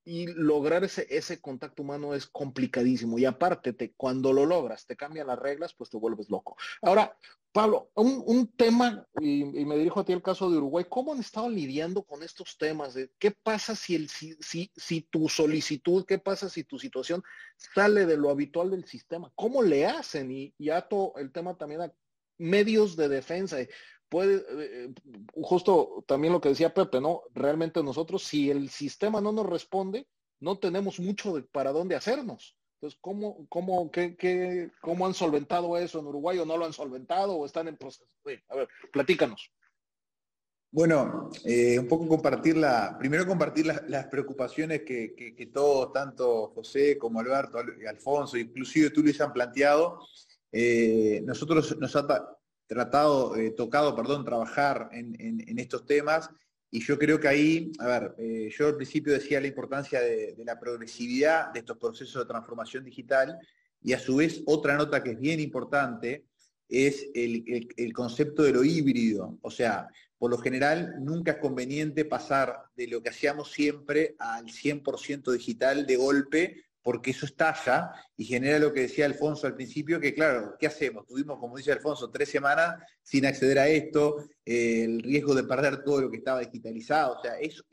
y 0.05 0.27
lograr 0.27 0.83
ese, 0.83 1.07
ese 1.09 1.39
contacto 1.39 1.83
humano 1.83 2.13
es 2.13 2.27
complicadísimo. 2.27 3.17
Y 3.17 3.25
aparte, 3.25 3.73
te, 3.73 3.93
cuando 3.93 4.33
lo 4.33 4.45
logras, 4.45 4.85
te 4.85 4.95
cambian 4.95 5.27
las 5.27 5.39
reglas, 5.39 5.73
pues 5.73 5.89
te 5.89 5.97
vuelves 5.97 6.29
loco. 6.29 6.57
Ahora, 6.81 7.17
Pablo, 7.53 7.91
un, 7.93 8.51
tema, 8.55 9.07
y, 9.21 9.43
me 9.43 9.77
dirijo 9.77 9.99
a 9.99 10.05
ti 10.05 10.11
el 10.11 10.23
caso 10.23 10.49
de 10.49 10.57
Uruguay, 10.57 10.85
¿cómo 10.89 11.13
han 11.13 11.19
estado 11.19 11.49
lidiando 11.49 12.01
con 12.01 12.23
estos 12.23 12.57
temas? 12.57 12.95
De 12.95 13.11
¿Qué 13.19 13.29
pasa 13.31 13.75
si, 13.75 13.95
el, 13.95 14.09
si, 14.09 14.35
si, 14.39 14.71
si 14.75 15.01
tu 15.01 15.29
solicitud, 15.29 16.03
qué 16.05 16.17
pasa 16.17 16.49
si 16.49 16.63
tu 16.63 16.79
situación 16.79 17.23
sale 17.55 18.07
de 18.07 18.17
lo 18.17 18.31
habitual 18.31 18.71
del 18.71 18.85
sistema? 18.85 19.31
¿Cómo 19.35 19.61
le 19.61 19.85
hacen? 19.85 20.31
Y, 20.31 20.55
y 20.57 20.71
ato 20.71 21.13
el 21.17 21.31
tema 21.31 21.55
también 21.55 21.81
a 21.81 21.93
medios 22.39 22.95
de 22.95 23.07
defensa 23.07 23.57
puede, 24.13 24.45
eh, 24.47 24.93
justo 25.41 26.05
también 26.07 26.33
lo 26.33 26.39
que 26.39 26.49
decía 26.49 26.71
Pepe, 26.71 27.01
¿no? 27.01 27.23
Realmente 27.33 27.81
nosotros, 27.81 28.23
si 28.23 28.51
el 28.51 28.69
sistema 28.69 29.19
no 29.21 29.31
nos 29.31 29.47
responde, 29.47 30.07
no 30.39 30.59
tenemos 30.59 30.99
mucho 30.99 31.33
de, 31.33 31.41
para 31.41 31.71
dónde 31.71 31.95
hacernos. 31.95 32.55
Entonces, 32.75 32.99
¿cómo, 33.01 33.47
cómo, 33.49 33.89
qué, 33.89 34.15
qué, 34.15 34.69
¿cómo 34.81 35.07
han 35.07 35.15
solventado 35.15 35.75
eso 35.79 35.99
en 35.99 36.05
Uruguay 36.05 36.37
o 36.37 36.45
no 36.45 36.57
lo 36.57 36.65
han 36.65 36.73
solventado 36.73 37.33
o 37.33 37.43
están 37.47 37.67
en 37.67 37.75
proceso? 37.75 38.05
a 38.49 38.55
ver, 38.55 38.69
platícanos. 38.91 39.51
Bueno, 40.69 41.31
eh, 41.43 41.79
un 41.79 41.87
poco 41.87 42.07
compartir 42.07 42.55
la, 42.55 42.95
primero 42.99 43.25
compartir 43.25 43.65
las 43.65 44.05
preocupaciones 44.05 44.83
que, 44.83 45.15
que, 45.15 45.45
todos, 45.47 45.91
tanto 45.91 46.51
José 46.53 46.99
como 46.99 47.19
Alberto, 47.19 47.57
Alfonso, 47.89 48.37
inclusive 48.37 48.91
tú 48.91 49.01
les 49.01 49.19
han 49.19 49.33
planteado. 49.33 49.99
Eh, 50.51 51.23
nosotros 51.25 51.75
nos 51.79 51.95
ha, 51.95 52.37
tratado, 52.73 53.35
eh, 53.35 53.51
tocado, 53.51 53.95
perdón, 53.95 54.25
trabajar 54.25 54.89
en, 54.91 55.59
estos 55.59 55.85
temas. 55.85 56.29
Y 56.71 56.83
yo 56.83 56.97
creo 56.97 57.19
que 57.19 57.27
ahí, 57.27 57.71
a 57.79 57.85
ver, 57.85 58.15
eh, 58.17 58.49
yo 58.57 58.67
al 58.67 58.75
principio 58.75 59.13
decía 59.13 59.39
la 59.39 59.47
importancia 59.47 60.01
de, 60.01 60.35
la 60.43 60.59
progresividad 60.59 61.53
de 61.53 61.59
estos 61.59 61.77
procesos 61.77 62.23
de 62.23 62.27
transformación 62.27 62.83
digital 62.83 63.37
y 63.81 63.93
a 63.93 63.99
su 63.99 64.15
vez 64.15 64.41
otra 64.45 64.75
nota 64.75 65.03
que 65.03 65.11
es 65.11 65.19
bien 65.19 65.39
importante 65.39 66.25
es 66.67 67.07
el, 67.13 67.67
el 67.77 67.93
concepto 67.93 68.41
de 68.43 68.53
lo 68.53 68.63
híbrido. 68.63 69.37
O 69.41 69.51
sea, 69.51 69.87
por 70.17 70.31
lo 70.31 70.37
general 70.37 70.95
nunca 70.99 71.33
es 71.33 71.37
conveniente 71.37 72.05
pasar 72.05 72.63
de 72.75 72.87
lo 72.87 73.03
que 73.03 73.09
hacíamos 73.09 73.51
siempre 73.51 74.15
al 74.17 74.45
100% 74.45 75.31
digital 75.31 75.85
de 75.85 75.95
golpe 75.95 76.63
porque 76.83 77.11
eso 77.11 77.25
estalla 77.25 77.91
y 78.17 78.25
genera 78.25 78.59
lo 78.59 78.73
que 78.73 78.81
decía 78.81 79.05
Alfonso 79.05 79.47
al 79.47 79.55
principio, 79.55 79.99
que 79.99 80.13
claro, 80.13 80.55
¿qué 80.59 80.67
hacemos? 80.67 81.07
Tuvimos, 81.07 81.39
como 81.39 81.57
dice 81.57 81.71
Alfonso, 81.71 82.11
tres 82.11 82.29
semanas 82.29 82.75
sin 83.01 83.25
acceder 83.25 83.57
a 83.57 83.67
esto, 83.69 84.17
eh, 84.45 84.83
el 84.83 85.01
riesgo 85.01 85.33
de 85.33 85.45
perder 85.45 85.83
todo 85.83 86.01
lo 86.01 86.11
que 86.11 86.17
estaba 86.17 86.41
digitalizado, 86.41 87.17
o 87.17 87.21
sea, 87.21 87.39
eso, 87.39 87.63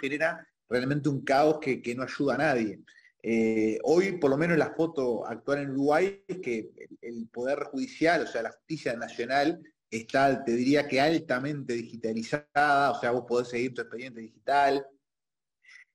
genera 0.00 0.46
realmente 0.68 1.10
un 1.10 1.22
caos 1.22 1.58
que, 1.60 1.94
no 1.94 2.02
ayuda 2.02 2.34
a 2.34 2.38
nadie. 2.38 2.80
Eh, 3.22 3.78
hoy, 3.84 4.18
por 4.18 4.30
lo 4.30 4.36
menos 4.36 4.58
la 4.58 4.74
foto 4.74 5.26
actual 5.26 5.60
en 5.60 5.70
Uruguay, 5.70 6.24
es 6.26 6.38
que 6.38 6.70
el 7.02 7.28
Poder 7.28 7.64
Judicial, 7.64 8.22
o 8.22 8.26
sea, 8.26 8.42
la 8.42 8.52
justicia 8.52 8.96
nacional, 8.96 9.62
está, 9.90 10.42
te 10.42 10.52
diría 10.52 10.88
que 10.88 11.00
altamente 11.00 11.74
digitalizada, 11.74 12.90
o 12.90 13.00
sea, 13.00 13.10
vos 13.12 13.24
podés 13.28 13.48
seguir 13.48 13.74
tu 13.74 13.82
expediente 13.82 14.20
digital, 14.20 14.86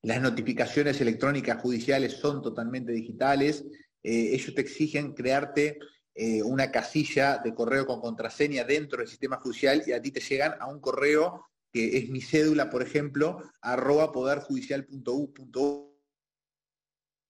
las 0.02 0.20
notificaciones 0.22 1.00
electrónicas 1.00 1.60
judiciales 1.60 2.14
son 2.14 2.40
totalmente 2.42 2.92
digitales. 2.92 3.64
Eh, 4.02 4.30
ellos 4.32 4.54
te 4.54 4.62
exigen 4.62 5.12
crearte 5.12 5.78
eh, 6.14 6.42
una 6.42 6.70
casilla 6.70 7.38
de 7.38 7.54
correo 7.54 7.86
con 7.86 8.00
contraseña 8.00 8.64
dentro 8.64 8.98
del 8.98 9.08
sistema 9.08 9.36
judicial 9.36 9.82
y 9.86 9.92
a 9.92 10.00
ti 10.00 10.10
te 10.10 10.20
llegan 10.20 10.54
a 10.58 10.66
un 10.66 10.80
correo 10.80 11.46
que 11.72 11.98
es 11.98 12.08
mi 12.08 12.20
cédula, 12.20 12.68
por 12.68 12.82
ejemplo, 12.82 13.42
arroba 13.60 14.10
poderjudicial.u. 14.10 15.90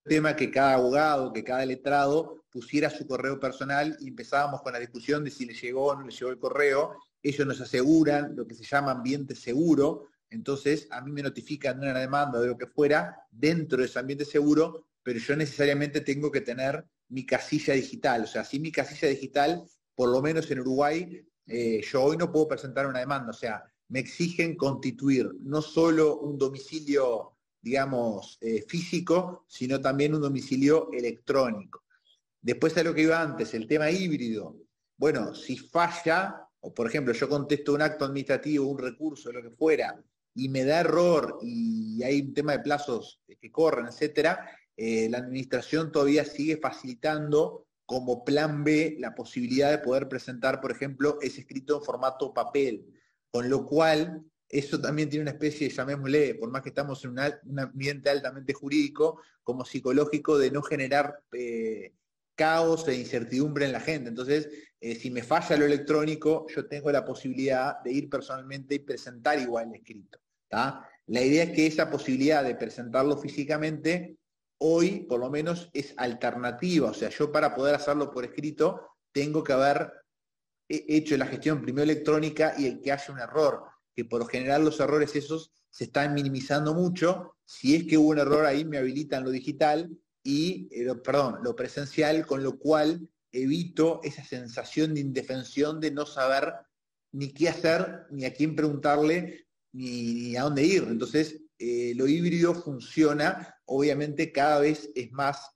Tema 0.05 0.35
que 0.35 0.51
cada 0.51 0.75
abogado, 0.75 1.33
que 1.33 1.45
cada 1.45 1.67
letrado 1.67 2.45
pusiera 2.51 2.89
su 2.89 3.07
correo 3.07 3.39
personal 3.39 3.97
y 4.01 4.09
empezábamos 4.09 4.63
con 4.63 4.73
la 4.73 4.79
discusión 4.79 5.23
de 5.25 5.31
si 5.31 5.45
le 5.45 5.55
llegó 5.55 5.87
o 5.87 5.95
no 5.95 6.07
le 6.07 6.13
llegó 6.13 6.31
el 6.31 6.39
correo. 6.39 6.97
Ellos 7.23 7.47
nos 7.47 7.61
aseguran 7.61 8.35
lo 8.35 8.47
que 8.47 8.55
se 8.55 8.65
llama 8.65 8.93
ambiente 8.93 9.35
seguro, 9.35 10.09
entonces 10.31 10.87
a 10.91 11.01
mí 11.01 11.11
me 11.11 11.23
notifican 11.23 11.79
una 11.79 11.99
demanda 11.99 12.41
de 12.41 12.47
lo 12.47 12.57
que 12.57 12.67
fuera 12.67 13.27
dentro 13.31 13.79
de 13.79 13.87
ese 13.87 13.99
ambiente 13.99 14.25
seguro, 14.25 14.87
pero 15.03 15.19
yo 15.19 15.37
necesariamente 15.37 16.01
tengo 16.01 16.31
que 16.31 16.41
tener 16.41 16.85
mi 17.09 17.27
casilla 17.27 17.75
digital. 17.75 18.23
O 18.25 18.27
sea, 18.27 18.45
si 18.45 18.61
mi 18.61 18.71
casilla 18.71 19.09
digital, 19.09 19.65
por 19.95 20.09
lo 20.11 20.23
menos 20.23 20.51
en 20.51 20.61
Uruguay, 20.61 21.27
eh, 21.47 21.83
yo 21.83 22.03
hoy 22.03 22.17
no 22.17 22.31
puedo 22.31 22.49
presentar 22.49 22.87
una 22.87 23.01
demanda. 23.01 23.31
O 23.31 23.35
sea, 23.35 23.65
me 23.89 23.99
exigen 23.99 24.57
constituir 24.57 25.29
no 25.41 25.61
solo 25.61 26.21
un 26.21 26.39
domicilio, 26.39 27.37
digamos, 27.61 28.39
eh, 28.41 28.65
físico, 28.69 29.45
sino 29.49 29.81
también 29.81 30.15
un 30.15 30.21
domicilio 30.21 30.91
electrónico. 30.93 31.85
Después 32.41 32.75
de 32.75 32.85
lo 32.85 32.95
que 32.95 33.03
iba 33.03 33.21
antes, 33.21 33.53
el 33.55 33.67
tema 33.67 33.91
híbrido. 33.91 34.57
Bueno, 34.97 35.35
si 35.35 35.57
falla, 35.57 36.47
o 36.61 36.73
por 36.73 36.87
ejemplo, 36.87 37.13
yo 37.13 37.29
contesto 37.29 37.75
un 37.75 37.83
acto 37.83 38.05
administrativo, 38.05 38.67
un 38.67 38.79
recurso, 38.79 39.33
lo 39.33 39.43
que 39.43 39.51
fuera, 39.51 40.01
y 40.35 40.49
me 40.49 40.65
da 40.65 40.81
error 40.81 41.39
y 41.43 42.03
hay 42.03 42.21
un 42.21 42.35
tema 42.35 42.53
de 42.53 42.61
plazos 42.61 43.21
que 43.41 43.51
corren, 43.51 43.87
etcétera, 43.87 44.51
eh, 44.77 45.09
la 45.11 45.19
administración 45.19 45.93
todavía 45.93 46.25
sigue 46.25 46.57
facilitando 46.57 47.67
como 47.85 48.25
plan 48.25 48.63
B 48.63 48.97
la 48.99 49.15
posibilidad 49.15 49.71
de 49.71 49.79
poder 49.79 50.09
presentar, 50.09 50.61
por 50.61 50.71
ejemplo, 50.71 51.19
ese 51.21 51.41
escrito 51.41 51.77
en 51.77 51.83
formato 51.83 52.33
papel, 52.33 52.87
con 53.31 53.51
lo 53.51 53.67
cual 53.67 54.25
eso 54.49 54.81
también 54.81 55.09
tiene 55.09 55.23
una 55.23 55.33
especie, 55.33 55.69
llamémosle, 55.69 56.35
por 56.37 56.51
más 56.51 56.63
que 56.63 56.71
estamos 56.71 57.05
en 57.05 57.11
un 57.11 57.59
ambiente 57.59 58.11
altamente 58.11 58.53
jurídico, 58.53 59.21
como 59.43 59.65
psicológico, 59.65 60.39
de 60.39 60.51
no 60.51 60.63
generar 60.63 61.23
eh, 61.33 61.95
caos 62.41 62.89
e 62.89 62.95
incertidumbre 62.95 63.67
en 63.67 63.73
la 63.73 63.81
gente. 63.81 64.09
Entonces, 64.09 64.49
eh, 64.81 64.95
si 64.95 65.11
me 65.11 65.23
falla 65.23 65.59
lo 65.59 65.67
electrónico, 65.67 66.47
yo 66.49 66.67
tengo 66.67 66.91
la 66.91 67.05
posibilidad 67.05 67.83
de 67.83 67.93
ir 67.93 68.09
personalmente 68.09 68.77
y 68.77 68.79
presentar 68.79 69.39
igual 69.39 69.69
el 69.69 69.75
escrito. 69.75 70.19
La 70.51 71.23
idea 71.23 71.45
es 71.45 71.51
que 71.51 71.67
esa 71.67 71.91
posibilidad 71.91 72.43
de 72.43 72.55
presentarlo 72.55 73.19
físicamente 73.19 74.17
hoy 74.57 75.01
por 75.01 75.21
lo 75.21 75.29
menos 75.29 75.69
es 75.75 75.93
alternativa. 75.99 76.89
O 76.89 76.95
sea, 76.95 77.11
yo 77.11 77.31
para 77.31 77.55
poder 77.55 77.75
hacerlo 77.75 78.11
por 78.11 78.25
escrito 78.25 78.97
tengo 79.13 79.45
que 79.45 79.53
haber 79.53 79.93
hecho 80.67 81.19
la 81.19 81.27
gestión 81.27 81.61
primero 81.61 81.85
electrónica 81.85 82.55
y 82.57 82.65
el 82.65 82.81
que 82.81 82.93
haya 82.93 83.13
un 83.13 83.21
error, 83.21 83.65
que 83.95 84.07
por 84.07 84.21
lo 84.21 84.27
general 84.27 84.65
los 84.65 84.81
errores 84.81 85.15
esos 85.15 85.53
se 85.69 85.85
están 85.85 86.15
minimizando 86.15 86.73
mucho. 86.73 87.37
Si 87.45 87.77
es 87.77 87.85
que 87.85 87.99
hubo 87.99 88.09
un 88.09 88.19
error 88.19 88.47
ahí, 88.47 88.65
me 88.65 88.79
habilitan 88.79 89.25
lo 89.25 89.31
digital 89.31 89.91
y, 90.23 90.69
eh, 90.71 90.95
perdón, 90.97 91.39
lo 91.43 91.57
presencial, 91.57 92.27
con 92.27 92.43
lo 92.43 92.59
cual 92.59 93.09
evito 93.33 94.01
esa 94.03 94.25
sensación 94.25 94.95
de 94.95 95.01
indefensión 95.01 95.81
de 95.81 95.91
no 95.91 96.07
saber 96.07 96.53
ni 97.13 97.33
qué 97.33 97.49
hacer, 97.49 98.07
ni 98.11 98.25
a 98.25 98.33
quién 98.33 98.55
preguntarle, 98.55 99.47
ni, 99.73 100.37
a 100.37 100.43
dónde 100.43 100.65
ir. 100.65 100.85
Entonces, 100.89 101.41
eh, 101.59 101.93
lo 101.97 102.07
híbrido 102.07 102.55
funciona, 102.55 103.57
obviamente 103.67 104.33
cada 104.33 104.61
vez 104.61 104.91
es 104.95 105.11
más, 105.13 105.51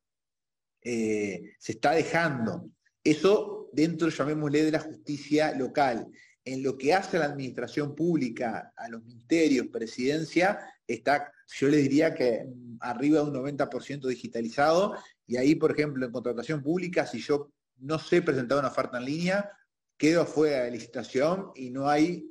eh, 0.83 1.55
se 1.59 1.73
está 1.73 1.93
dejando. 1.93 2.71
Eso 3.03 3.71
dentro, 3.73 4.09
llamémosle, 4.09 4.65
de 4.65 4.73
la 4.73 4.81
justicia 4.81 5.55
local. 5.55 6.07
En 6.45 6.63
lo 6.63 6.77
que 6.77 6.93
hace 6.93 7.17
a 7.17 7.21
la 7.21 7.27
administración 7.27 7.95
pública, 7.95 8.73
a 8.77 8.89
los 8.89 9.03
ministerios, 9.03 9.69
presidencia, 9.69 10.59
está, 10.87 11.33
yo 11.47 11.69
le 11.69 11.79
diría 11.79 12.15
que 12.15 12.47
arriba 12.91 13.21
de 13.21 13.27
un 13.27 13.35
90% 13.35 14.07
digitalizado. 14.07 14.95
Y 15.27 15.37
ahí, 15.37 15.55
por 15.55 15.73
ejemplo, 15.73 16.05
en 16.05 16.13
contratación 16.13 16.63
pública, 16.63 17.07
si 17.07 17.21
yo 17.21 17.51
no 17.79 17.99
sé 17.99 18.23
presentar 18.23 18.59
una 18.59 18.69
oferta 18.69 18.99
en 18.99 19.05
línea, 19.05 19.51
quedo 19.97 20.23
afuera 20.23 20.65
de 20.65 20.71
licitación 20.71 21.51
y 21.55 21.71
no 21.71 21.89
hay 21.89 22.31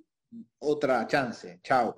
otra 0.59 1.05
chance. 1.07 1.59
Chao. 1.63 1.95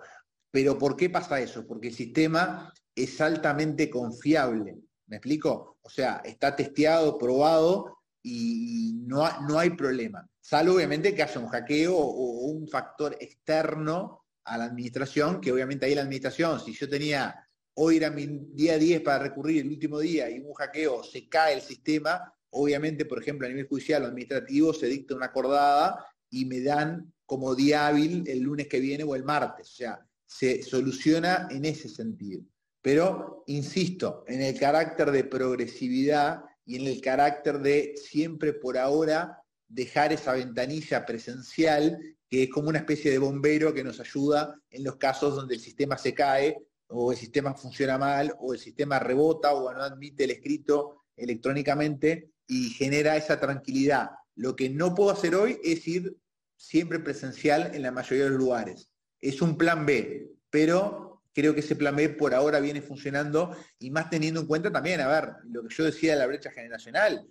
Pero 0.52 0.78
¿por 0.78 0.96
qué 0.96 1.10
pasa 1.10 1.40
eso? 1.40 1.66
Porque 1.68 1.90
el 1.90 1.94
sistema 1.94 2.74
es 2.96 3.20
altamente 3.22 3.90
confiable. 3.90 4.78
¿Me 5.08 5.18
explico? 5.18 5.78
O 5.82 5.90
sea, 5.90 6.22
está 6.24 6.56
testeado, 6.56 7.18
probado 7.18 7.98
y 8.24 8.94
no, 9.06 9.30
no 9.42 9.60
hay 9.60 9.72
problema. 9.72 10.28
Salvo 10.42 10.76
obviamente 10.76 11.14
que 11.14 11.24
haya 11.24 11.40
un 11.40 11.48
hackeo 11.48 11.96
o 11.96 12.46
un 12.46 12.68
factor 12.68 13.16
externo 13.20 14.26
a 14.46 14.58
la 14.58 14.66
administración, 14.66 15.42
que 15.42 15.52
obviamente 15.52 15.86
ahí 15.86 15.96
la 15.96 16.02
administración, 16.02 16.60
si 16.60 16.74
yo 16.74 16.88
tenía, 16.88 17.45
hoy 17.76 17.98
era 17.98 18.10
mi 18.10 18.26
día 18.54 18.78
10 18.78 19.02
para 19.02 19.20
recurrir 19.20 19.62
el 19.62 19.70
último 19.70 20.00
día 20.00 20.30
y 20.30 20.40
un 20.40 20.54
hackeo, 20.54 21.04
se 21.04 21.28
cae 21.28 21.56
el 21.56 21.62
sistema, 21.62 22.34
obviamente, 22.50 23.06
por 23.06 23.22
ejemplo, 23.22 23.46
a 23.46 23.50
nivel 23.50 23.68
judicial 23.68 24.04
o 24.04 24.08
administrativo, 24.08 24.74
se 24.74 24.88
dicta 24.88 25.16
una 25.16 25.28
acordada 25.28 26.06
y 26.30 26.46
me 26.46 26.62
dan 26.62 27.14
como 27.26 27.56
día 27.56 27.88
hábil 27.88 28.24
el 28.28 28.40
lunes 28.40 28.68
que 28.68 28.80
viene 28.80 29.04
o 29.04 29.16
el 29.16 29.24
martes. 29.24 29.72
O 29.72 29.76
sea, 29.76 30.06
se 30.26 30.64
soluciona 30.64 31.48
en 31.52 31.66
ese 31.66 31.90
sentido. 31.90 32.42
Pero, 32.82 33.44
insisto, 33.48 34.24
en 34.28 34.42
el 34.42 34.58
carácter 34.60 35.12
de 35.12 35.24
progresividad 35.24 36.44
y 36.66 36.78
en 36.78 36.88
el 36.88 37.02
carácter 37.02 37.60
de 37.60 37.96
siempre 37.96 38.54
por 38.54 38.78
ahora 38.78 39.42
dejar 39.68 40.14
esa 40.14 40.34
ventanilla 40.34 41.06
presencial, 41.06 42.00
que 42.30 42.44
es 42.44 42.50
como 42.50 42.70
una 42.70 42.80
especie 42.80 43.12
de 43.12 43.18
bombero 43.18 43.74
que 43.74 43.84
nos 43.84 44.00
ayuda 44.00 44.56
en 44.70 44.84
los 44.84 44.98
casos 44.98 45.36
donde 45.36 45.56
el 45.56 45.62
sistema 45.62 45.98
se 45.98 46.14
cae 46.14 46.58
o 46.88 47.12
el 47.12 47.18
sistema 47.18 47.54
funciona 47.54 47.98
mal 47.98 48.36
o 48.40 48.54
el 48.54 48.60
sistema 48.60 49.00
rebota 49.00 49.54
o 49.54 49.74
no 49.74 49.82
admite 49.82 50.26
el 50.26 50.32
escrito 50.32 51.06
electrónicamente 51.16 52.32
y 52.48 52.70
genera 52.70 53.16
esa 53.16 53.40
tranquilidad. 53.40 54.12
Lo 54.36 54.56
que 54.56 54.70
no 54.70 54.94
puedo 54.94 55.12
hacer 55.12 55.36
hoy 55.36 55.60
es 55.64 55.88
ir 55.88 56.18
siempre 56.58 57.00
presencial 57.00 57.74
en 57.74 57.82
la 57.82 57.92
mayoría 57.92 58.26
de 58.26 58.30
los 58.32 58.40
lugares. 58.40 58.90
Es 59.20 59.42
un 59.42 59.58
plan 59.58 59.86
B, 59.86 60.32
pero 60.50 61.24
creo 61.34 61.54
que 61.54 61.60
ese 61.62 61.76
plan 61.76 61.96
B 61.96 62.10
por 62.10 62.34
ahora 62.34 62.60
viene 62.60 62.82
funcionando 62.82 63.56
y 63.80 63.92
más 63.92 64.10
teniendo 64.10 64.42
en 64.42 64.48
cuenta 64.48 64.72
también, 64.72 65.02
a 65.02 65.08
ver, 65.08 65.34
lo 65.46 65.64
que 65.64 65.74
yo 65.74 65.84
decía 65.84 66.14
de 66.14 66.20
la 66.20 66.28
brecha 66.28 66.52
generacional. 66.52 67.28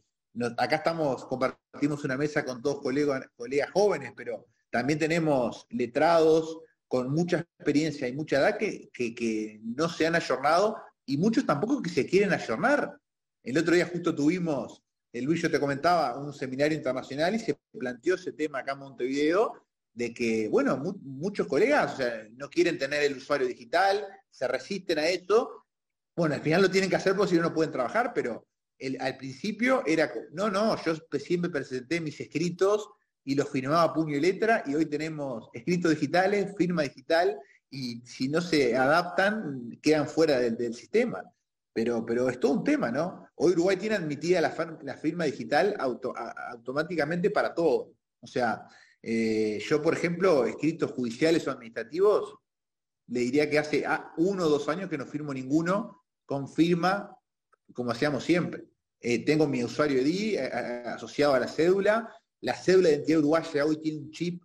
acá 0.58 0.76
estamos, 0.76 1.24
compartimos 1.26 2.04
una 2.04 2.16
mesa 2.16 2.44
con 2.44 2.60
todos 2.60 2.82
colegas, 2.82 3.26
colegas 3.36 3.70
jóvenes, 3.70 4.12
pero 4.16 4.46
también 4.70 4.98
tenemos 4.98 5.66
letrados 5.70 6.58
con 6.94 7.10
mucha 7.10 7.40
experiencia 7.40 8.06
y 8.06 8.12
mucha 8.12 8.38
edad 8.38 8.56
que, 8.56 8.88
que 8.92 9.60
no 9.64 9.88
se 9.88 10.06
han 10.06 10.14
ayornado 10.14 10.76
y 11.04 11.16
muchos 11.16 11.44
tampoco 11.44 11.82
que 11.82 11.90
se 11.90 12.06
quieren 12.06 12.32
ayornar. 12.32 13.00
El 13.42 13.58
otro 13.58 13.74
día 13.74 13.90
justo 13.92 14.14
tuvimos 14.14 14.80
Luis, 15.12 15.42
yo 15.42 15.50
te 15.50 15.58
comentaba, 15.58 16.16
un 16.16 16.32
seminario 16.32 16.78
internacional 16.78 17.34
y 17.34 17.40
se 17.40 17.58
planteó 17.76 18.14
ese 18.14 18.30
tema 18.30 18.60
acá 18.60 18.74
en 18.74 18.78
Montevideo, 18.78 19.54
de 19.92 20.14
que, 20.14 20.46
bueno, 20.48 20.76
muchos 21.02 21.48
colegas 21.48 21.98
no 22.36 22.48
quieren 22.48 22.78
tener 22.78 23.02
el 23.02 23.16
usuario 23.16 23.48
digital, 23.48 24.06
se 24.30 24.46
resisten 24.46 25.00
a 25.00 25.08
eso. 25.08 25.64
Bueno, 26.14 26.36
al 26.36 26.42
final 26.42 26.62
lo 26.62 26.70
tienen 26.70 26.90
que 26.90 26.96
hacer 26.96 27.16
porque 27.16 27.30
si 27.30 27.36
no, 27.38 27.42
no 27.42 27.54
pueden 27.54 27.72
trabajar, 27.72 28.12
pero 28.14 28.46
al 29.00 29.16
principio 29.16 29.82
era, 29.84 30.12
no, 30.30 30.48
no, 30.48 30.80
yo 30.84 30.94
siempre 31.18 31.50
presenté 31.50 32.00
mis 32.00 32.20
escritos 32.20 32.88
y 33.24 33.34
los 33.34 33.48
firmaba 33.48 33.92
puño 33.92 34.16
y 34.16 34.20
letra 34.20 34.62
y 34.66 34.74
hoy 34.74 34.86
tenemos 34.86 35.48
escritos 35.52 35.92
digitales, 35.92 36.54
firma 36.56 36.82
digital 36.82 37.38
y 37.70 38.00
si 38.04 38.28
no 38.28 38.40
se 38.40 38.76
adaptan, 38.76 39.78
quedan 39.82 40.06
fuera 40.06 40.38
del 40.38 40.74
sistema. 40.74 41.22
Pero, 41.72 42.06
pero 42.06 42.28
es 42.28 42.38
todo 42.38 42.52
un 42.52 42.64
tema, 42.64 42.92
¿no? 42.92 43.26
Hoy 43.34 43.52
Uruguay 43.52 43.76
tiene 43.76 43.96
admitida 43.96 44.40
la, 44.40 44.94
firma 44.96 45.24
digital 45.24 45.74
automáticamente 45.78 47.30
para 47.30 47.52
todo. 47.52 47.94
O 48.20 48.26
sea, 48.28 48.68
eh, 49.02 49.60
yo, 49.66 49.82
por 49.82 49.94
ejemplo, 49.94 50.46
escritos 50.46 50.92
judiciales 50.92 51.46
o 51.48 51.50
administrativos, 51.50 52.36
le 53.08 53.20
diría 53.20 53.50
que 53.50 53.58
hace 53.58 53.84
ah, 53.84 54.12
uno 54.18 54.46
o 54.46 54.48
dos 54.48 54.68
años 54.68 54.88
que 54.88 54.96
no 54.96 55.04
firmo 55.04 55.34
ninguno 55.34 56.04
con 56.24 56.48
firma 56.48 57.18
como 57.72 57.90
hacíamos 57.90 58.24
siempre. 58.24 58.64
Eh, 59.00 59.24
tengo 59.24 59.46
mi 59.46 59.62
usuario 59.62 60.00
ID 60.00 60.36
eh, 60.36 60.50
asociado 60.86 61.34
a 61.34 61.40
la 61.40 61.48
cédula. 61.48 62.08
La 62.44 62.52
cédula 62.52 62.90
de 62.90 62.96
identidad 62.96 63.20
uruguaya 63.20 63.64
hoy 63.64 63.78
tiene 63.78 64.00
un 64.00 64.10
chip 64.10 64.44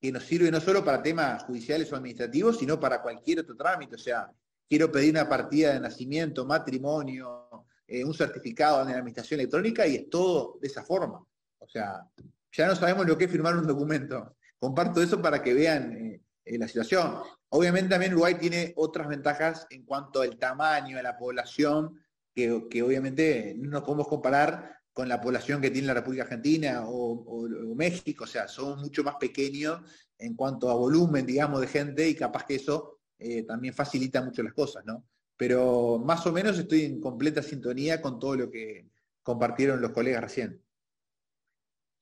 que 0.00 0.12
nos 0.12 0.22
sirve 0.22 0.48
no 0.48 0.60
solo 0.60 0.84
para 0.84 1.02
temas 1.02 1.42
judiciales 1.42 1.92
o 1.92 1.96
administrativos, 1.96 2.56
sino 2.56 2.78
para 2.78 3.02
cualquier 3.02 3.40
otro 3.40 3.56
trámite. 3.56 3.96
O 3.96 3.98
sea, 3.98 4.30
quiero 4.68 4.92
pedir 4.92 5.10
una 5.10 5.28
partida 5.28 5.72
de 5.72 5.80
nacimiento, 5.80 6.46
matrimonio, 6.46 7.48
eh, 7.88 8.04
un 8.04 8.14
certificado 8.14 8.84
de 8.84 8.92
administración 8.92 9.40
electrónica 9.40 9.84
y 9.88 9.96
es 9.96 10.08
todo 10.08 10.56
de 10.60 10.68
esa 10.68 10.84
forma. 10.84 11.18
O 11.58 11.68
sea, 11.68 12.06
ya 12.52 12.66
no 12.68 12.76
sabemos 12.76 13.06
lo 13.06 13.18
que 13.18 13.24
es 13.24 13.30
firmar 13.30 13.56
un 13.56 13.66
documento. 13.66 14.36
Comparto 14.56 15.02
eso 15.02 15.20
para 15.20 15.42
que 15.42 15.52
vean 15.52 15.92
eh, 15.96 16.22
eh, 16.44 16.58
la 16.58 16.68
situación. 16.68 17.18
Obviamente 17.48 17.90
también 17.90 18.12
Uruguay 18.12 18.36
tiene 18.36 18.72
otras 18.76 19.08
ventajas 19.08 19.66
en 19.70 19.84
cuanto 19.84 20.22
al 20.22 20.38
tamaño 20.38 20.96
de 20.96 21.02
la 21.02 21.16
población, 21.16 22.00
que, 22.34 22.82
obviamente 22.82 23.54
no 23.58 23.70
nos 23.70 23.82
podemos 23.82 24.08
comparar 24.08 24.78
con 24.92 25.08
la 25.08 25.20
población 25.20 25.60
que 25.60 25.70
tiene 25.70 25.88
la 25.88 25.94
República 25.94 26.24
Argentina 26.24 26.84
o, 26.86 27.48
México, 27.74 28.24
o 28.24 28.26
sea, 28.26 28.46
son 28.48 28.80
mucho 28.80 29.02
más 29.02 29.16
pequeños 29.16 29.80
en 30.18 30.34
cuanto 30.34 30.70
a 30.70 30.74
volumen, 30.74 31.26
digamos, 31.26 31.60
de 31.60 31.66
gente 31.66 32.08
y 32.08 32.14
capaz 32.14 32.44
que 32.44 32.56
eso 32.56 33.00
eh, 33.18 33.44
también 33.44 33.74
facilita 33.74 34.22
mucho 34.22 34.42
las 34.42 34.52
cosas, 34.52 34.84
¿no? 34.84 35.04
Pero 35.36 35.98
más 35.98 36.26
o 36.26 36.32
menos 36.32 36.58
estoy 36.58 36.82
en 36.82 37.00
completa 37.00 37.42
sintonía 37.42 38.00
con 38.00 38.18
todo 38.18 38.36
lo 38.36 38.50
que 38.50 38.90
compartieron 39.22 39.80
los 39.80 39.92
colegas 39.92 40.22
recién. 40.22 40.62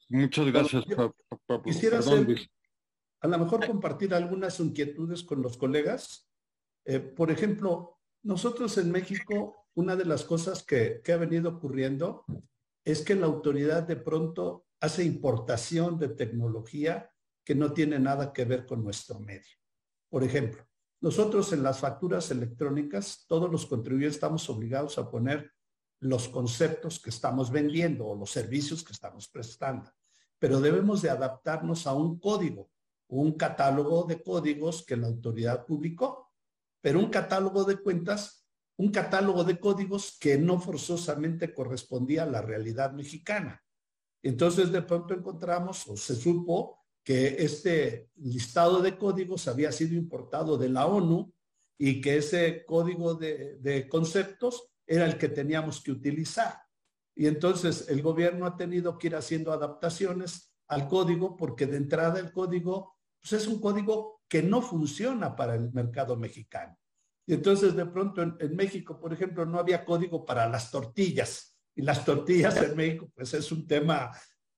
Muchas 0.08 0.46
gracias. 0.46 0.84
Quisiera 1.64 2.00
a 3.20 3.28
lo 3.28 3.38
mejor 3.38 3.66
compartir 3.66 4.14
algunas 4.14 4.58
inquietudes 4.60 5.22
con 5.22 5.42
los 5.42 5.56
colegas. 5.56 6.28
Eh, 6.84 7.00
por 7.00 7.30
ejemplo, 7.30 8.00
nosotros 8.22 8.76
en 8.78 8.90
México, 8.90 9.59
una 9.74 9.96
de 9.96 10.04
las 10.04 10.24
cosas 10.24 10.62
que, 10.62 11.02
ha 11.06 11.16
venido 11.16 11.50
ocurriendo 11.50 12.24
es 12.84 13.02
que 13.02 13.14
la 13.14 13.26
autoridad 13.26 13.82
de 13.82 13.96
pronto 13.96 14.66
hace 14.80 15.04
importación 15.04 15.98
de 15.98 16.08
tecnología 16.08 17.10
que 17.44 17.54
no 17.54 17.72
tiene 17.72 17.98
nada 17.98 18.32
que 18.32 18.44
ver 18.44 18.66
con 18.66 18.82
nuestro 18.82 19.20
medio. 19.20 19.56
Por 20.08 20.24
ejemplo, 20.24 20.66
nosotros 21.00 21.52
en 21.52 21.62
las 21.62 21.78
facturas 21.78 22.30
electrónicas, 22.30 23.24
todos 23.26 23.50
los 23.50 23.66
contribuyentes 23.66 24.16
estamos 24.16 24.48
obligados 24.50 24.98
a 24.98 25.10
poner 25.10 25.52
los 26.00 26.28
conceptos 26.28 27.00
que 27.00 27.10
estamos 27.10 27.50
vendiendo 27.50 28.06
o 28.06 28.16
los 28.16 28.30
servicios 28.30 28.82
que 28.82 28.92
estamos 28.92 29.28
prestando, 29.28 29.90
pero 30.38 30.60
debemos 30.60 31.02
de 31.02 31.10
adaptarnos 31.10 31.86
a 31.86 31.94
un 31.94 32.18
código, 32.18 32.70
un 33.08 33.32
catálogo 33.32 34.04
de 34.04 34.22
códigos 34.22 34.84
que 34.84 34.96
la 34.96 35.08
autoridad 35.08 35.66
publicó, 35.66 36.32
pero 36.80 36.98
un 36.98 37.10
catálogo 37.10 37.64
de 37.64 37.76
cuentas, 37.76 38.39
un 38.80 38.90
catálogo 38.90 39.44
de 39.44 39.60
códigos 39.60 40.16
que 40.18 40.38
no 40.38 40.58
forzosamente 40.58 41.52
correspondía 41.52 42.22
a 42.22 42.26
la 42.26 42.40
realidad 42.40 42.92
mexicana. 42.92 43.62
Entonces 44.22 44.72
de 44.72 44.80
pronto 44.80 45.12
encontramos 45.12 45.86
o 45.86 45.98
se 45.98 46.16
supo 46.16 46.78
que 47.04 47.44
este 47.44 48.08
listado 48.16 48.80
de 48.80 48.96
códigos 48.96 49.48
había 49.48 49.70
sido 49.70 49.96
importado 49.96 50.56
de 50.56 50.70
la 50.70 50.86
ONU 50.86 51.30
y 51.78 52.00
que 52.00 52.16
ese 52.16 52.64
código 52.64 53.16
de, 53.16 53.86
conceptos 53.90 54.70
era 54.86 55.04
el 55.04 55.18
que 55.18 55.28
teníamos 55.28 55.82
que 55.82 55.92
utilizar. 55.92 56.54
Y 57.14 57.26
entonces 57.26 57.86
el 57.90 58.00
gobierno 58.00 58.46
ha 58.46 58.56
tenido 58.56 58.96
que 58.96 59.08
ir 59.08 59.16
haciendo 59.16 59.52
adaptaciones 59.52 60.54
al 60.68 60.88
código 60.88 61.36
porque 61.36 61.66
de 61.66 61.76
entrada 61.76 62.18
el 62.18 62.32
código 62.32 62.96
pues 63.20 63.34
es 63.34 63.46
un 63.46 63.60
código 63.60 64.22
que 64.26 64.42
no 64.42 64.62
funciona 64.62 65.36
para 65.36 65.54
el 65.54 65.70
mercado 65.70 66.16
mexicano. 66.16 66.79
Y 67.30 67.34
entonces 67.34 67.76
de 67.76 67.86
pronto 67.86 68.20
en, 68.22 68.56
México, 68.56 68.98
por 68.98 69.12
ejemplo, 69.12 69.46
no 69.46 69.60
había 69.60 69.84
código 69.84 70.26
para 70.26 70.48
las 70.48 70.68
tortillas. 70.68 71.56
Y 71.76 71.82
las 71.82 72.04
tortillas 72.04 72.56
en 72.56 72.74
México, 72.74 73.08
pues 73.14 73.32
es 73.34 73.52
un 73.52 73.68
tema 73.68 74.10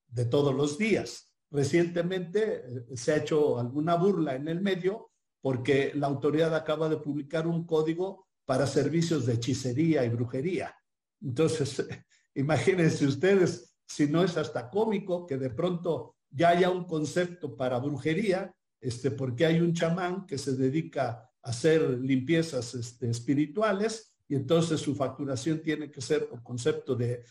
de 0.09 0.25
todos 0.25 0.55
los 0.55 0.79
días. 0.79 1.35
Recientemente 1.51 2.65
eh, 2.65 2.97
se 2.97 3.13
ha 3.13 3.17
hecho 3.19 3.59
alguna 3.59 3.97
burla 3.97 4.37
en 4.37 4.49
el 4.49 4.63
medio 4.63 5.11
porque 5.43 5.93
la 5.95 6.07
autoridad 6.07 6.55
acaba 6.55 6.89
de 6.89 6.97
publicar 6.97 7.47
un 7.47 7.67
código 7.67 8.27
para 8.47 8.67
servicios 8.67 9.27
de 9.27 9.35
hechicería 9.35 10.03
y 10.07 10.09
brujería. 10.09 10.75
Entonces, 11.21 11.87
imagínense 12.35 13.05
ustedes, 13.05 13.77
si 13.87 14.07
no 14.07 14.25
es 14.25 14.39
hasta 14.39 14.71
cómico 14.71 15.27
que 15.27 15.37
de 15.37 15.51
pronto 15.51 16.17
ya 16.31 16.49
haya 16.49 16.71
un 16.71 16.87
concepto 16.87 17.55
para 17.55 17.79
brujería, 17.79 18.51
este, 18.81 19.11
porque 19.11 19.45
hay 19.45 19.61
un 19.61 19.75
chamán 19.75 20.25
que 20.25 20.39
se 20.39 20.57
dedica 20.57 21.29
hacer 21.43 21.83
limpiezas 22.01 22.75
este, 22.75 23.11
espirituales 23.11 24.15
y 24.29 24.35
entonces 24.35 24.81
su 24.81 24.95
facturación 24.95 25.63
tiene 25.63 25.91
que 25.91 26.01
ser 26.01 26.29
por 26.29 26.43
concepto 26.43 26.95
de, 26.95 27.25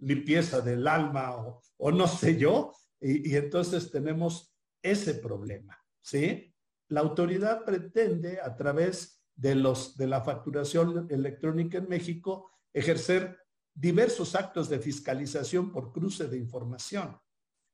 limpieza 0.00 0.60
del 0.60 0.84
alma 0.88 1.36
o, 1.76 1.92
no 1.92 2.08
sé 2.08 2.36
yo, 2.36 2.72
y, 3.00 3.30
y 3.30 3.36
entonces 3.36 3.88
tenemos 3.88 4.52
ese 4.82 5.14
problema, 5.14 5.78
¿sí? 6.00 6.52
La 6.88 7.00
autoridad 7.00 7.64
pretende 7.64 8.40
a 8.40 8.56
través 8.56 9.22
de, 9.36 9.54
los, 9.54 9.96
de 9.96 10.08
la 10.08 10.22
facturación 10.22 11.06
electrónica 11.10 11.78
en 11.78 11.88
México 11.88 12.50
ejercer 12.72 13.38
diversos 13.72 14.34
actos 14.34 14.68
de 14.68 14.80
fiscalización 14.80 15.70
por 15.70 15.92
cruce 15.92 16.26
de 16.26 16.36
información. 16.36 17.16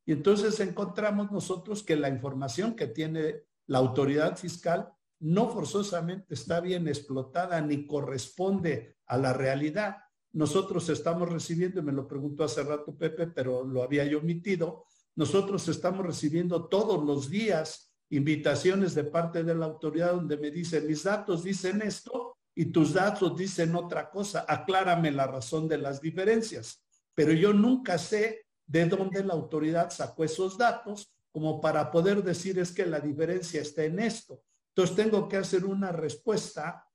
Y 0.04 0.12
entonces 0.12 0.60
encontramos 0.60 1.32
nosotros 1.32 1.82
que 1.82 1.96
la 1.96 2.10
información 2.10 2.76
que 2.76 2.88
tiene 2.88 3.44
la 3.66 3.78
autoridad 3.78 4.36
fiscal 4.36 4.92
no 5.20 5.50
forzosamente 5.50 6.34
está 6.34 6.60
bien 6.60 6.88
explotada 6.88 7.60
ni 7.60 7.86
corresponde 7.86 8.96
a 9.06 9.16
la 9.18 9.32
realidad. 9.32 9.96
Nosotros 10.32 10.88
estamos 10.88 11.30
recibiendo, 11.30 11.80
y 11.80 11.82
me 11.82 11.92
lo 11.92 12.06
preguntó 12.08 12.44
hace 12.44 12.62
rato 12.62 12.96
Pepe, 12.96 13.28
pero 13.28 13.64
lo 13.64 13.82
había 13.82 14.04
yo 14.04 14.18
omitido, 14.18 14.86
nosotros 15.16 15.68
estamos 15.68 16.04
recibiendo 16.04 16.66
todos 16.66 17.04
los 17.04 17.30
días 17.30 17.94
invitaciones 18.10 18.94
de 18.94 19.04
parte 19.04 19.44
de 19.44 19.54
la 19.54 19.66
autoridad 19.66 20.12
donde 20.12 20.36
me 20.36 20.50
dicen, 20.50 20.86
mis 20.86 21.04
datos 21.04 21.44
dicen 21.44 21.82
esto 21.82 22.36
y 22.54 22.66
tus 22.66 22.92
datos 22.92 23.36
dicen 23.36 23.74
otra 23.74 24.10
cosa, 24.10 24.44
aclárame 24.46 25.10
la 25.10 25.26
razón 25.26 25.68
de 25.68 25.78
las 25.78 26.00
diferencias. 26.00 26.84
Pero 27.14 27.32
yo 27.32 27.52
nunca 27.52 27.98
sé 27.98 28.46
de 28.66 28.86
dónde 28.86 29.24
la 29.24 29.34
autoridad 29.34 29.90
sacó 29.90 30.24
esos 30.24 30.58
datos 30.58 31.14
como 31.32 31.60
para 31.60 31.90
poder 31.90 32.22
decir 32.22 32.58
es 32.58 32.72
que 32.72 32.86
la 32.86 33.00
diferencia 33.00 33.60
está 33.60 33.84
en 33.84 33.98
esto. 33.98 34.42
Entonces 34.76 34.96
tengo 34.96 35.28
que 35.28 35.36
hacer 35.36 35.64
una 35.64 35.92
respuesta 35.92 36.88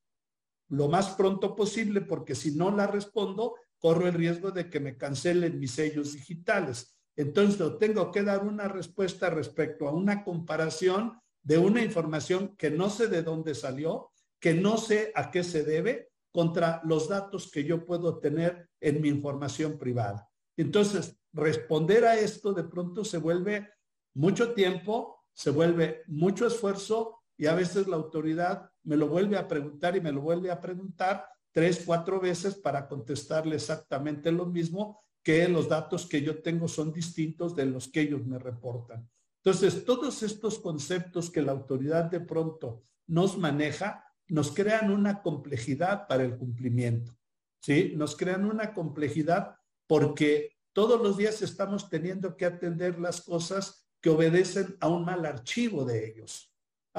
lo 0.69 0.89
más 0.89 1.11
pronto 1.11 1.55
posible 1.55 2.01
porque 2.01 2.36
si 2.36 2.51
no 2.51 2.75
la 2.75 2.88
respondo, 2.88 3.55
corro 3.80 4.07
el 4.07 4.13
riesgo 4.13 4.51
de 4.51 4.69
que 4.69 4.80
me 4.80 4.97
cancelen 4.97 5.59
mis 5.59 5.71
sellos 5.71 6.13
digitales. 6.13 6.99
Entonces 7.15 7.77
tengo 7.80 8.11
que 8.11 8.23
dar 8.23 8.45
una 8.45 8.67
respuesta 8.67 9.30
respecto 9.30 9.88
a 9.88 9.93
una 9.93 10.23
comparación 10.23 11.19
de 11.41 11.57
una 11.57 11.82
información 11.82 12.55
que 12.57 12.69
no 12.69 12.89
sé 12.89 13.07
de 13.07 13.23
dónde 13.23 13.55
salió, 13.55 14.11
que 14.39 14.53
no 14.53 14.77
sé 14.77 15.11
a 15.15 15.32
qué 15.32 15.43
se 15.43 15.63
debe, 15.63 16.09
contra 16.32 16.82
los 16.84 17.09
datos 17.09 17.49
que 17.49 17.63
yo 17.63 17.86
puedo 17.86 18.19
tener 18.19 18.69
en 18.80 19.01
mi 19.01 19.07
información 19.09 19.77
privada. 19.77 20.30
Entonces, 20.57 21.17
responder 21.34 22.05
a 22.05 22.19
esto 22.19 22.53
de 22.53 22.65
pronto 22.65 23.03
se 23.03 23.17
vuelve 23.17 23.69
mucho 24.13 24.53
tiempo, 24.53 25.23
se 25.34 25.49
vuelve 25.49 26.03
mucho 26.07 26.45
esfuerzo 26.45 27.18
y 27.39 27.47
a 27.47 27.55
veces 27.55 27.87
la 27.87 27.95
autoridad 27.95 28.69
me 28.83 28.97
lo 28.97 29.07
vuelve 29.07 29.37
a 29.37 29.47
preguntar 29.47 29.95
y 29.95 30.01
me 30.01 30.11
lo 30.11 30.19
vuelve 30.19 30.51
a 30.51 30.59
preguntar 30.59 31.25
tres, 31.53 31.83
cuatro 31.85 32.19
veces 32.19 32.55
para 32.55 32.85
contestarle 32.85 33.55
exactamente 33.55 34.29
lo 34.29 34.45
mismo 34.45 35.01
que 35.23 35.47
los 35.47 35.69
datos 35.69 36.05
que 36.05 36.21
yo 36.21 36.41
tengo 36.41 36.67
son 36.67 36.91
distintos 36.91 37.55
de 37.55 37.65
los 37.65 37.87
que 37.87 38.01
ellos 38.01 38.25
me 38.25 38.39
reportan. 38.39 39.09
Entonces, 39.41 39.85
todos 39.85 40.21
estos 40.21 40.59
conceptos 40.59 41.31
que 41.31 41.41
la 41.41 41.53
autoridad 41.53 42.11
de 42.11 42.19
pronto 42.19 42.83
nos 43.07 43.37
maneja, 43.37 44.03
nos 44.27 44.51
crean 44.51 44.91
una 44.91 45.21
complejidad 45.21 46.07
para 46.07 46.23
el 46.23 46.37
cumplimiento. 46.37 47.17
¿Sí? 47.61 47.93
Nos 47.95 48.17
crean 48.17 48.43
una 48.43 48.73
complejidad 48.73 49.55
porque 49.87 50.57
todos 50.73 51.01
los 51.01 51.17
días 51.17 51.41
estamos 51.41 51.89
teniendo 51.89 52.35
que 52.35 52.45
atender 52.45 52.99
las 52.99 53.21
cosas 53.21 53.89
que 54.01 54.09
obedecen 54.09 54.75
a 54.81 54.89
un 54.89 55.05
mal 55.05 55.25
archivo 55.25 55.85
de 55.85 56.05
ellos. 56.05 56.48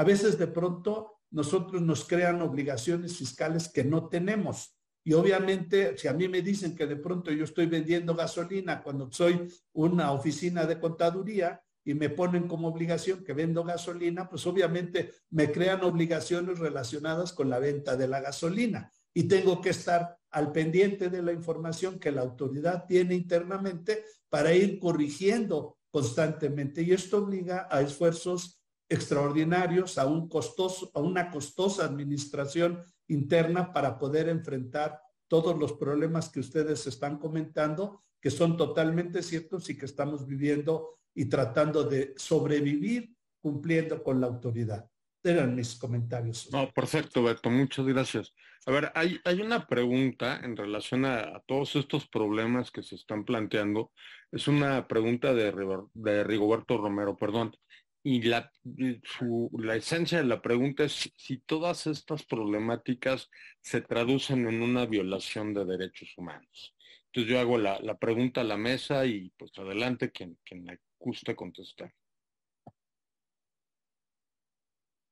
A 0.00 0.02
veces 0.02 0.38
de 0.38 0.46
pronto 0.46 1.20
nosotros 1.30 1.82
nos 1.82 2.06
crean 2.06 2.40
obligaciones 2.40 3.18
fiscales 3.18 3.68
que 3.68 3.84
no 3.84 4.08
tenemos. 4.08 4.74
Y 5.04 5.12
obviamente, 5.12 5.94
si 5.98 6.08
a 6.08 6.14
mí 6.14 6.26
me 6.26 6.40
dicen 6.40 6.74
que 6.74 6.86
de 6.86 6.96
pronto 6.96 7.30
yo 7.30 7.44
estoy 7.44 7.66
vendiendo 7.66 8.14
gasolina 8.14 8.82
cuando 8.82 9.12
soy 9.12 9.46
una 9.74 10.12
oficina 10.12 10.64
de 10.64 10.80
contaduría 10.80 11.62
y 11.84 11.92
me 11.92 12.08
ponen 12.08 12.48
como 12.48 12.68
obligación 12.68 13.22
que 13.22 13.34
vendo 13.34 13.62
gasolina, 13.62 14.26
pues 14.26 14.46
obviamente 14.46 15.12
me 15.28 15.52
crean 15.52 15.84
obligaciones 15.84 16.58
relacionadas 16.58 17.34
con 17.34 17.50
la 17.50 17.58
venta 17.58 17.94
de 17.94 18.08
la 18.08 18.22
gasolina. 18.22 18.90
Y 19.12 19.24
tengo 19.24 19.60
que 19.60 19.68
estar 19.68 20.16
al 20.30 20.50
pendiente 20.50 21.10
de 21.10 21.20
la 21.20 21.32
información 21.32 21.98
que 21.98 22.10
la 22.10 22.22
autoridad 22.22 22.86
tiene 22.86 23.14
internamente 23.14 24.02
para 24.30 24.54
ir 24.54 24.78
corrigiendo 24.78 25.76
constantemente. 25.90 26.80
Y 26.80 26.92
esto 26.92 27.18
obliga 27.18 27.68
a 27.70 27.82
esfuerzos 27.82 28.59
extraordinarios, 28.90 29.96
a, 29.96 30.06
un 30.06 30.28
costoso, 30.28 30.90
a 30.94 31.00
una 31.00 31.30
costosa 31.30 31.84
administración 31.84 32.82
interna 33.06 33.72
para 33.72 33.98
poder 33.98 34.28
enfrentar 34.28 35.00
todos 35.28 35.56
los 35.56 35.72
problemas 35.74 36.28
que 36.28 36.40
ustedes 36.40 36.86
están 36.88 37.18
comentando, 37.18 38.02
que 38.20 38.30
son 38.30 38.56
totalmente 38.56 39.22
ciertos 39.22 39.70
y 39.70 39.78
que 39.78 39.86
estamos 39.86 40.26
viviendo 40.26 40.98
y 41.14 41.26
tratando 41.26 41.84
de 41.84 42.14
sobrevivir 42.16 43.14
cumpliendo 43.40 44.02
con 44.02 44.20
la 44.20 44.26
autoridad. 44.26 44.90
Eran 45.22 45.54
mis 45.54 45.76
comentarios. 45.76 46.48
No, 46.50 46.70
perfecto, 46.70 47.22
Beto, 47.22 47.48
muchas 47.48 47.86
gracias. 47.86 48.34
A 48.66 48.72
ver, 48.72 48.90
hay, 48.94 49.18
hay 49.24 49.40
una 49.40 49.66
pregunta 49.66 50.40
en 50.42 50.56
relación 50.56 51.04
a, 51.04 51.40
todos 51.46 51.76
estos 51.76 52.08
problemas 52.08 52.70
que 52.70 52.82
se 52.82 52.96
están 52.96 53.24
planteando. 53.24 53.92
Es 54.32 54.48
una 54.48 54.86
pregunta 54.88 55.32
de, 55.32 55.52
de 55.94 56.24
Rigoberto 56.24 56.76
Romero, 56.76 57.16
perdón. 57.16 57.54
Y 58.02 58.22
la, 58.22 58.50
la 58.64 59.76
esencia 59.76 60.18
de 60.18 60.24
la 60.24 60.40
pregunta 60.40 60.84
es 60.84 61.12
si 61.16 61.38
todas 61.38 61.86
estas 61.86 62.24
problemáticas 62.24 63.28
se 63.60 63.82
traducen 63.82 64.48
en 64.48 64.62
una 64.62 64.86
violación 64.86 65.52
de 65.52 65.66
derechos 65.66 66.16
humanos. 66.16 66.74
Entonces 67.06 67.32
yo 67.32 67.40
hago 67.40 67.58
la, 67.58 67.78
la 67.80 67.98
pregunta 67.98 68.40
a 68.40 68.44
la 68.44 68.56
mesa 68.56 69.04
y 69.04 69.30
pues 69.36 69.50
adelante 69.58 70.10
quien, 70.10 70.38
quien 70.44 70.64
me 70.64 70.78
guste 70.98 71.36
contestar. 71.36 71.92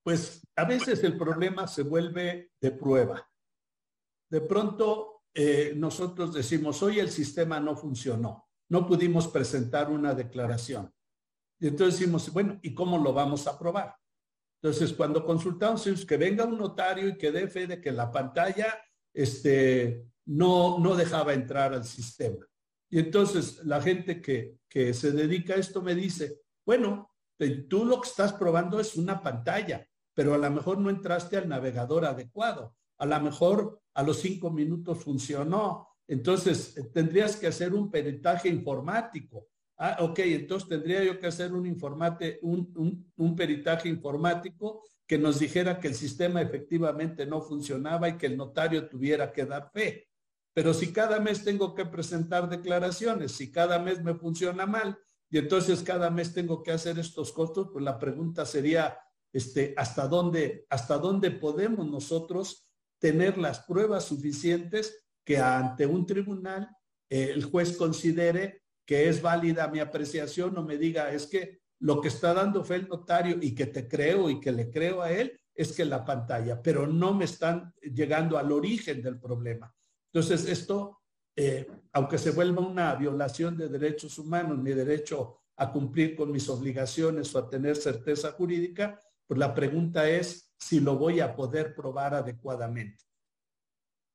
Pues 0.02 0.46
a 0.56 0.64
veces 0.64 1.04
el 1.04 1.18
problema 1.18 1.66
se 1.66 1.82
vuelve 1.82 2.52
de 2.58 2.70
prueba. 2.70 3.30
De 4.30 4.40
pronto 4.40 5.24
eh, 5.34 5.72
nosotros 5.76 6.32
decimos, 6.32 6.82
hoy 6.82 6.98
el 6.98 7.10
sistema 7.10 7.60
no 7.60 7.76
funcionó, 7.76 8.48
no 8.70 8.86
pudimos 8.86 9.28
presentar 9.28 9.90
una 9.90 10.14
declaración. 10.14 10.90
Y 11.60 11.68
entonces 11.68 11.98
decimos, 11.98 12.32
bueno, 12.32 12.58
¿y 12.62 12.74
cómo 12.74 12.98
lo 12.98 13.12
vamos 13.12 13.46
a 13.46 13.58
probar? 13.58 13.96
Entonces, 14.60 14.92
cuando 14.92 15.24
consultamos, 15.24 15.86
es 15.86 16.04
que 16.04 16.16
venga 16.16 16.44
un 16.44 16.58
notario 16.58 17.08
y 17.08 17.16
que 17.16 17.30
dé 17.30 17.48
fe 17.48 17.66
de 17.66 17.80
que 17.80 17.92
la 17.92 18.10
pantalla 18.10 18.78
este, 19.12 20.06
no, 20.26 20.78
no 20.78 20.94
dejaba 20.94 21.32
entrar 21.32 21.72
al 21.74 21.84
sistema. 21.84 22.46
Y 22.90 22.98
entonces 22.98 23.64
la 23.64 23.80
gente 23.80 24.20
que, 24.20 24.58
que 24.68 24.94
se 24.94 25.12
dedica 25.12 25.54
a 25.54 25.58
esto 25.58 25.82
me 25.82 25.94
dice, 25.94 26.40
bueno, 26.64 27.12
tú 27.68 27.84
lo 27.84 28.00
que 28.00 28.08
estás 28.08 28.32
probando 28.32 28.80
es 28.80 28.96
una 28.96 29.22
pantalla, 29.22 29.86
pero 30.14 30.34
a 30.34 30.38
lo 30.38 30.50
mejor 30.50 30.78
no 30.78 30.90
entraste 30.90 31.36
al 31.36 31.48
navegador 31.48 32.04
adecuado. 32.04 32.74
A 32.98 33.06
lo 33.06 33.20
mejor 33.20 33.80
a 33.94 34.02
los 34.02 34.18
cinco 34.18 34.50
minutos 34.50 35.04
funcionó. 35.04 35.88
Entonces, 36.08 36.74
tendrías 36.92 37.36
que 37.36 37.46
hacer 37.46 37.74
un 37.74 37.90
peritaje 37.90 38.48
informático. 38.48 39.46
Ah, 39.80 39.98
ok, 40.00 40.18
entonces 40.20 40.68
tendría 40.68 41.04
yo 41.04 41.20
que 41.20 41.28
hacer 41.28 41.52
un, 41.52 41.64
informate, 41.64 42.40
un, 42.42 43.36
peritaje 43.36 43.88
informático 43.88 44.82
que 45.06 45.16
nos 45.16 45.38
dijera 45.38 45.78
que 45.78 45.86
el 45.86 45.94
sistema 45.94 46.42
efectivamente 46.42 47.24
no 47.24 47.40
funcionaba 47.40 48.08
y 48.08 48.18
que 48.18 48.26
el 48.26 48.36
notario 48.36 48.88
tuviera 48.88 49.32
que 49.32 49.46
dar 49.46 49.70
fe. 49.72 50.08
Pero 50.52 50.74
si 50.74 50.92
cada 50.92 51.20
mes 51.20 51.44
tengo 51.44 51.76
que 51.76 51.86
presentar 51.86 52.48
declaraciones, 52.48 53.32
si 53.32 53.52
cada 53.52 53.78
mes 53.78 54.02
me 54.02 54.14
funciona 54.14 54.66
mal 54.66 54.98
y 55.30 55.38
entonces 55.38 55.84
cada 55.84 56.10
mes 56.10 56.34
tengo 56.34 56.60
que 56.60 56.72
hacer 56.72 56.98
estos 56.98 57.32
costos, 57.32 57.68
pues 57.72 57.84
la 57.84 58.00
pregunta 58.00 58.44
sería, 58.44 58.98
este, 59.32 59.74
¿hasta 59.76 60.08
dónde, 60.08 60.66
hasta 60.70 60.98
dónde 60.98 61.30
podemos 61.30 61.88
nosotros 61.88 62.68
tener 62.98 63.38
las 63.38 63.60
pruebas 63.60 64.06
suficientes 64.06 65.04
que 65.24 65.38
ante 65.38 65.86
un 65.86 66.04
tribunal 66.04 66.68
eh, 67.08 67.30
el 67.32 67.44
juez 67.44 67.76
considere 67.76 68.64
que 68.88 69.06
es 69.06 69.20
válida 69.20 69.68
mi 69.68 69.80
apreciación 69.80 70.56
o 70.56 70.62
me 70.62 70.78
diga, 70.78 71.12
es 71.12 71.26
que 71.26 71.60
lo 71.80 72.00
que 72.00 72.08
está 72.08 72.32
dando 72.32 72.64
fe 72.64 72.76
el 72.76 72.88
notario 72.88 73.36
y 73.38 73.54
que 73.54 73.66
te 73.66 73.86
creo 73.86 74.30
y 74.30 74.40
que 74.40 74.50
le 74.50 74.70
creo 74.70 75.02
a 75.02 75.12
él, 75.12 75.38
es 75.54 75.72
que 75.72 75.84
la 75.84 76.06
pantalla, 76.06 76.62
pero 76.62 76.86
no 76.86 77.12
me 77.12 77.26
están 77.26 77.74
llegando 77.82 78.38
al 78.38 78.50
origen 78.50 79.02
del 79.02 79.20
problema. 79.20 79.70
Entonces, 80.10 80.48
esto, 80.48 81.02
eh, 81.36 81.70
aunque 81.92 82.16
se 82.16 82.30
vuelva 82.30 82.62
una 82.62 82.94
violación 82.94 83.58
de 83.58 83.68
derechos 83.68 84.18
humanos, 84.18 84.56
mi 84.56 84.70
derecho 84.70 85.36
a 85.56 85.70
cumplir 85.70 86.16
con 86.16 86.32
mis 86.32 86.48
obligaciones 86.48 87.34
o 87.34 87.40
a 87.40 87.50
tener 87.50 87.76
certeza 87.76 88.32
jurídica, 88.32 88.98
pues 89.26 89.38
la 89.38 89.54
pregunta 89.54 90.08
es 90.08 90.54
si 90.58 90.80
lo 90.80 90.96
voy 90.96 91.20
a 91.20 91.36
poder 91.36 91.74
probar 91.74 92.14
adecuadamente. 92.14 93.04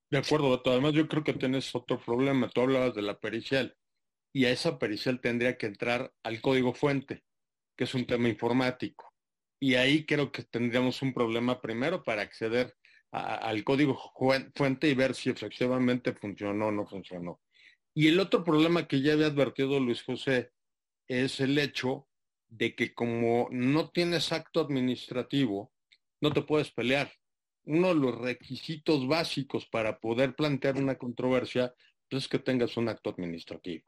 De 0.10 0.18
acuerdo, 0.18 0.60
Además, 0.66 0.94
yo 0.94 1.08
creo 1.08 1.24
que 1.24 1.34
tienes 1.34 1.76
otro 1.76 2.04
problema. 2.04 2.50
Tú 2.50 2.62
hablabas 2.62 2.96
de 2.96 3.04
la 3.04 3.20
pericial 3.20 3.78
y 4.34 4.46
a 4.46 4.52
esa 4.52 4.80
pericial 4.80 5.22
tendría 5.22 5.58
que 5.58 5.68
entrar 5.68 6.12
al 6.24 6.42
código 6.42 6.74
fuente, 6.74 7.24
que 7.78 7.84
es 7.84 7.94
un 7.94 8.06
tema 8.06 8.28
informático. 8.28 9.14
Y 9.60 9.76
ahí 9.76 10.06
creo 10.06 10.32
que 10.32 10.44
tendríamos 10.44 11.02
un 11.04 11.14
problema 11.14 11.62
primero 11.62 12.04
para 12.04 12.24
acceder 12.24 12.76
al 13.12 13.64
código 13.64 13.96
fuente 14.56 14.90
y 14.90 14.96
ver 14.96 15.14
si 15.14 15.30
efectivamente 15.30 16.14
funcionó 16.14 16.68
o 16.68 16.72
no 16.72 16.88
funcionó. 16.88 17.40
Y 17.94 18.08
el 18.08 18.20
otro 18.20 18.44
problema 18.44 18.88
que 18.88 19.02
ya 19.02 19.14
había 19.14 19.28
advertido 19.28 19.80
Luis 19.80 20.02
José 20.02 20.52
es 21.08 21.40
el 21.40 21.58
hecho 21.60 22.08
de 22.50 22.76
que 22.76 22.96
como 22.96 23.48
no 23.52 23.92
tienes 23.92 24.32
acto 24.32 24.62
administrativo, 24.62 25.72
no 26.22 26.34
te 26.34 26.42
puedes 26.42 26.72
pelear. 26.72 27.14
Uno 27.66 27.90
de 27.90 27.96
los 27.96 28.18
requisitos 28.18 29.08
básicos 29.08 29.68
para 29.68 30.00
poder 30.00 30.36
plantear 30.36 30.78
una 30.78 30.98
controversia 30.98 31.74
es 32.10 32.28
que 32.28 32.40
tengas 32.40 32.78
un 32.78 32.90
acto 32.90 33.12
administrativo. 33.12 33.86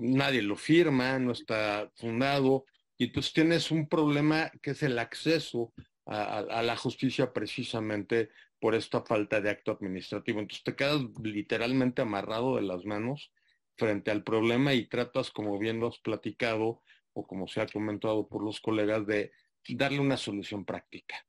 Nadie 0.00 0.42
lo 0.42 0.56
firma, 0.56 1.18
no 1.18 1.32
está 1.32 1.90
fundado, 1.96 2.64
y 3.00 3.04
entonces 3.04 3.32
tienes 3.32 3.70
un 3.70 3.88
problema 3.88 4.50
que 4.60 4.72
es 4.72 4.82
el 4.82 4.98
acceso 4.98 5.72
a, 6.04 6.62
la 6.62 6.76
justicia 6.76 7.32
precisamente 7.32 8.30
por 8.58 8.74
esta 8.74 9.02
falta 9.02 9.40
de 9.40 9.48
acto 9.48 9.72
administrativo. 9.72 10.40
Entonces 10.40 10.64
te 10.64 10.76
quedas 10.76 11.00
literalmente 11.22 12.02
amarrado 12.02 12.56
de 12.56 12.62
las 12.62 12.84
manos 12.84 13.32
frente 13.78 14.10
al 14.10 14.22
problema 14.22 14.74
y 14.74 14.86
tratas, 14.86 15.30
como 15.30 15.58
bien 15.58 15.80
lo 15.80 15.88
has 15.88 15.98
platicado 16.00 16.82
o 17.14 17.26
como 17.26 17.48
se 17.48 17.62
ha 17.62 17.66
comentado 17.66 18.28
por 18.28 18.44
los 18.44 18.60
colegas, 18.60 19.06
de 19.06 19.32
darle 19.68 20.00
una 20.00 20.16
solución 20.16 20.64
práctica, 20.64 21.26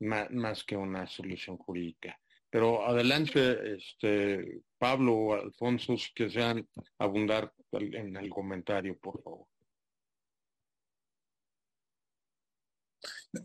más, 0.00 0.64
que 0.64 0.76
una 0.76 1.06
solución 1.06 1.56
jurídica. 1.56 2.20
Pero 2.50 2.86
adelante, 2.86 3.76
este, 3.76 4.60
Pablo 4.84 5.12
o 5.14 5.32
Alfonso, 5.32 5.96
que 6.14 6.28
sean 6.28 6.68
abundar 6.98 7.50
en 7.72 8.14
el 8.16 8.28
comentario, 8.28 8.98
por 8.98 9.22
favor. 9.22 9.46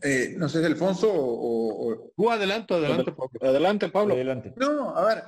Eh, 0.02 0.34
no 0.36 0.50
sé, 0.50 0.58
Alfonso 0.66 1.08
o, 1.10 2.12
Tú 2.14 2.30
adelante, 2.30 2.74
adelante, 2.74 3.12
Pablo. 3.12 3.40
Adelante, 3.40 3.88
Pablo. 3.88 4.14
Adelante. 4.14 4.52
No, 4.56 4.94
a 4.94 5.02
ver, 5.06 5.24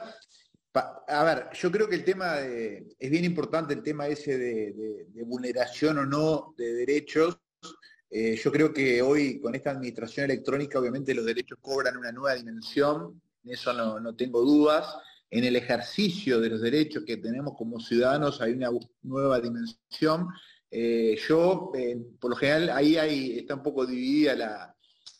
a 1.08 1.24
ver, 1.24 1.48
yo 1.54 1.72
creo 1.72 1.88
que 1.88 1.94
el 1.94 2.04
tema 2.04 2.34
de, 2.34 2.94
es 2.98 3.10
bien 3.10 3.24
importante 3.24 3.72
el 3.72 3.82
tema 3.82 4.06
ese 4.06 4.36
de, 4.36 5.24
vulneración 5.24 5.96
o 5.96 6.04
no 6.04 6.54
de 6.58 6.74
derechos. 6.74 7.38
Eh, 8.10 8.36
yo 8.36 8.52
creo 8.52 8.70
que 8.74 9.00
hoy 9.00 9.40
con 9.40 9.54
esta 9.54 9.70
administración 9.70 10.26
electrónica 10.26 10.78
obviamente 10.78 11.14
los 11.14 11.24
derechos 11.24 11.56
cobran 11.62 11.96
una 11.96 12.12
nueva 12.12 12.34
dimensión, 12.34 13.18
en 13.44 13.52
eso 13.54 13.72
no, 13.72 13.98
no 13.98 14.14
tengo 14.14 14.42
dudas. 14.42 14.94
En 15.32 15.44
el 15.44 15.56
ejercicio 15.56 16.40
de 16.40 16.50
los 16.50 16.60
derechos 16.60 17.04
que 17.06 17.16
tenemos 17.16 17.54
como 17.56 17.80
ciudadanos 17.80 18.40
hay 18.40 18.52
una 18.52 18.68
nueva 19.02 19.40
dimensión 19.40 20.28
eh, 20.74 21.18
yo, 21.28 21.70
eh, 21.74 21.98
por 22.18 22.30
lo 22.30 22.36
general, 22.36 22.70
ahí 22.70 23.38
está 23.38 23.56
un 23.56 23.62
poco 23.62 23.84
dividida 23.84 24.74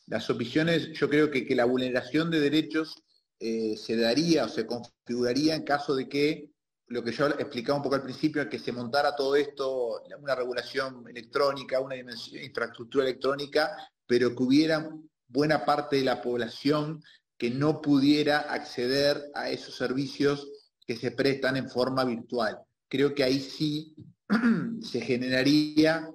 las 0.06 0.30
opiniones. 0.30 0.92
Yo 0.94 1.10
creo 1.10 1.30
que, 1.30 1.46
la 1.54 1.66
vulneración 1.66 2.30
de 2.30 2.40
derechos 2.40 3.02
eh, 3.38 3.76
se 3.76 3.96
daría 3.96 4.46
o 4.46 4.48
se 4.48 4.66
configuraría 4.66 5.54
en 5.54 5.64
caso 5.64 5.94
de 5.94 6.08
que, 6.08 6.50
lo 6.86 7.04
que 7.04 7.12
yo 7.12 7.26
explicaba 7.28 7.76
un 7.76 7.82
poco 7.82 7.96
al 7.96 8.02
principio, 8.02 8.48
que 8.48 8.58
se 8.58 8.72
montara 8.72 9.14
todo 9.14 9.36
esto, 9.36 10.02
una 10.18 10.34
regulación 10.34 11.06
electrónica, 11.08 11.80
una 11.80 11.96
infraestructura 11.96 13.04
electrónica, 13.04 13.76
pero 14.06 14.34
que 14.34 14.42
hubiera 14.42 14.90
buena 15.28 15.64
parte 15.66 15.96
de 15.96 16.04
la 16.04 16.20
población 16.22 17.02
que 17.42 17.50
no 17.50 17.82
pudiera 17.82 18.38
acceder 18.38 19.32
a 19.34 19.50
esos 19.50 19.74
servicios 19.74 20.48
que 20.86 20.94
se 20.94 21.10
prestan 21.10 21.56
en 21.56 21.68
forma 21.68 22.04
virtual. 22.04 22.60
Creo 22.86 23.16
que 23.16 23.24
ahí 23.24 23.40
sí 23.40 23.96
se 24.80 25.00
generaría 25.00 26.08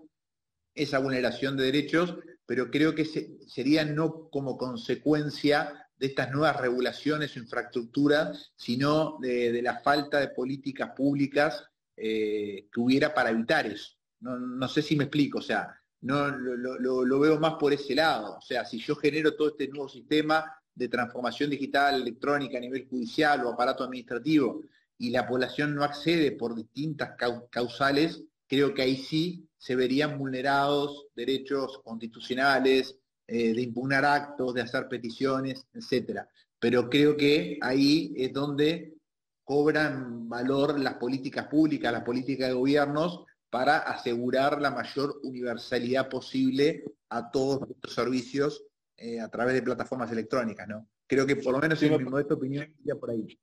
esa 0.73 0.99
vulneración 0.99 1.57
de 1.57 1.65
derechos, 1.65 2.15
pero 2.45 2.71
creo 2.71 2.95
que 2.95 3.03
sería 3.45 3.84
no 3.84 4.30
como 4.30 4.57
consecuencia 4.57 5.89
de 5.97 6.07
estas 6.07 6.32
nuevas 6.32 6.61
regulaciones 6.61 7.36
o 7.36 7.39
infraestructuras, 7.39 8.53
sino 8.55 9.17
de, 9.19 9.61
la 9.61 9.82
falta 9.82 10.21
de 10.21 10.30
políticas 10.30 10.91
públicas 10.95 11.61
eh, 11.97 12.69
que 12.71 12.80
hubiera 12.80 13.13
para 13.13 13.32
evitar 13.32 13.65
eso. 13.67 13.97
No, 14.21 14.69
sé 14.69 14.82
si 14.82 14.95
me 14.95 15.03
explico, 15.03 15.39
o 15.39 15.41
sea, 15.41 15.78
no 15.99 16.30
lo, 16.30 17.03
lo, 17.03 17.19
veo 17.19 17.38
más 17.38 17.55
por 17.55 17.73
ese 17.73 17.95
lado. 17.95 18.38
O 18.38 18.41
sea, 18.41 18.63
si 18.63 18.80
yo 18.80 18.95
genero 18.95 19.36
todo 19.36 19.49
este 19.49 19.67
nuevo 19.67 19.89
sistema 19.89 20.53
de 20.78 20.88
transformación 20.89 21.49
digital 21.49 22.01
electrónica 22.01 22.57
a 22.57 22.61
nivel 22.61 22.88
judicial 22.88 23.43
o 23.43 23.49
aparato 23.49 23.84
administrativo 23.84 24.61
y 24.97 25.09
la 25.09 25.28
población 25.28 25.75
no 25.75 25.84
accede 25.84 26.32
por 26.32 26.55
distintas 26.55 27.15
causales, 27.49 28.23
creo 28.47 28.73
que 28.73 28.84
ahí 28.84 28.97
sí 28.97 29.47
se 29.57 29.75
verían 29.75 30.17
vulnerados 30.17 31.07
derechos 31.15 31.80
constitucionales, 31.84 32.97
eh, 33.28 33.53
de 33.53 33.61
impugnar 33.61 34.05
actos, 34.05 34.53
de 34.53 34.61
hacer 34.61 34.88
peticiones, 34.88 35.65
etcétera. 35.73 36.30
Pero 36.59 36.89
creo 36.89 37.17
que 37.17 37.59
ahí 37.61 38.13
es 38.15 38.32
donde 38.32 38.95
cobran 39.43 40.30
valor 40.30 40.80
las 40.80 40.95
políticas 40.95 41.47
públicas, 41.47 41.91
las 41.91 42.03
políticas 42.03 42.47
de 42.47 42.53
gobiernos, 42.53 43.25
para 43.49 43.78
asegurar 43.80 44.61
la 44.61 44.71
mayor 44.71 45.19
universalidad 45.23 46.09
posible 46.09 46.84
a 47.09 47.32
todos 47.32 47.69
estos 47.69 47.93
servicios 47.93 48.63
eh, 48.97 49.19
a 49.19 49.29
través 49.29 49.53
de 49.53 49.61
plataformas 49.61 50.11
electrónicas, 50.11 50.67
¿no? 50.67 50.87
Creo 51.05 51.25
que 51.25 51.35
por 51.35 51.53
lo 51.53 51.59
menos 51.59 51.81
en 51.83 51.97
mi 51.97 52.03
modesta 52.03 52.33
opinión 52.33 52.73
iría 52.79 52.95
por 52.95 53.11
ahí. 53.11 53.39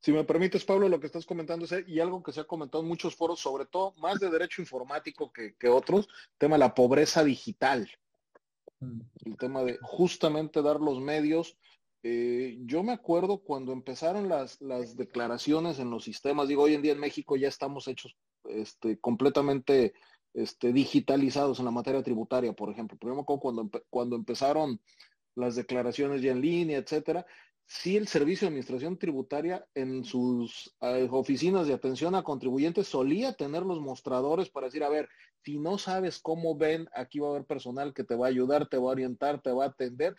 Si 0.00 0.12
me 0.12 0.24
permites, 0.24 0.64
Pablo, 0.64 0.88
lo 0.88 0.98
que 1.00 1.06
estás 1.06 1.24
comentando 1.24 1.64
es, 1.64 1.84
y 1.86 2.00
algo 2.00 2.22
que 2.22 2.32
se 2.32 2.40
ha 2.40 2.44
comentado 2.44 2.82
en 2.82 2.88
muchos 2.88 3.14
foros, 3.14 3.40
sobre 3.40 3.66
todo 3.66 3.94
más 3.98 4.18
de 4.18 4.28
derecho 4.28 4.60
informático 4.60 5.32
que, 5.32 5.68
otros, 5.68 6.06
el 6.06 6.38
tema 6.38 6.56
de 6.56 6.60
la 6.60 6.74
pobreza 6.74 7.22
digital. 7.22 7.88
Mm. 8.80 9.00
El 9.24 9.36
tema 9.36 9.62
de 9.62 9.78
justamente 9.82 10.62
dar 10.62 10.80
los 10.80 11.00
medios. 11.00 11.56
Eh, 12.02 12.58
yo 12.62 12.82
me 12.82 12.92
acuerdo 12.92 13.38
cuando 13.38 13.72
empezaron 13.72 14.28
las, 14.28 14.60
las 14.60 14.96
declaraciones 14.96 15.78
en 15.78 15.90
los 15.90 16.04
sistemas, 16.04 16.48
digo, 16.48 16.62
hoy 16.62 16.74
en 16.74 16.82
día 16.82 16.92
en 16.92 17.00
México 17.00 17.36
ya 17.36 17.48
estamos 17.48 17.86
hechos 17.88 18.16
este, 18.44 18.98
completamente 18.98 19.92
este, 20.34 20.72
digitalizados 20.72 21.58
en 21.58 21.64
la 21.64 21.70
materia 21.70 22.02
tributaria, 22.02 22.52
por 22.52 22.70
ejemplo. 22.70 22.98
Primero 22.98 23.24
cuando, 23.24 23.70
cuando 23.90 24.16
empezaron 24.16 24.80
las 25.34 25.56
declaraciones 25.56 26.22
ya 26.22 26.32
en 26.32 26.40
línea, 26.40 26.78
etcétera, 26.78 27.26
sí 27.70 27.96
el 27.96 28.08
Servicio 28.08 28.46
de 28.46 28.48
Administración 28.48 28.98
Tributaria 28.98 29.64
en 29.74 30.04
sus 30.04 30.74
eh, 30.80 31.08
oficinas 31.10 31.68
de 31.68 31.74
atención 31.74 32.16
a 32.16 32.24
contribuyentes 32.24 32.88
solía 32.88 33.32
tener 33.32 33.62
los 33.62 33.80
mostradores 33.80 34.50
para 34.50 34.66
decir, 34.66 34.82
a 34.82 34.88
ver, 34.88 35.08
si 35.44 35.58
no 35.58 35.78
sabes 35.78 36.18
cómo 36.18 36.56
ven, 36.56 36.88
aquí 36.94 37.20
va 37.20 37.28
a 37.28 37.30
haber 37.30 37.44
personal 37.44 37.94
que 37.94 38.02
te 38.02 38.16
va 38.16 38.26
a 38.26 38.30
ayudar, 38.30 38.68
te 38.68 38.76
va 38.76 38.84
a 38.84 38.92
orientar, 38.92 39.40
te 39.40 39.52
va 39.52 39.64
a 39.64 39.68
atender. 39.68 40.16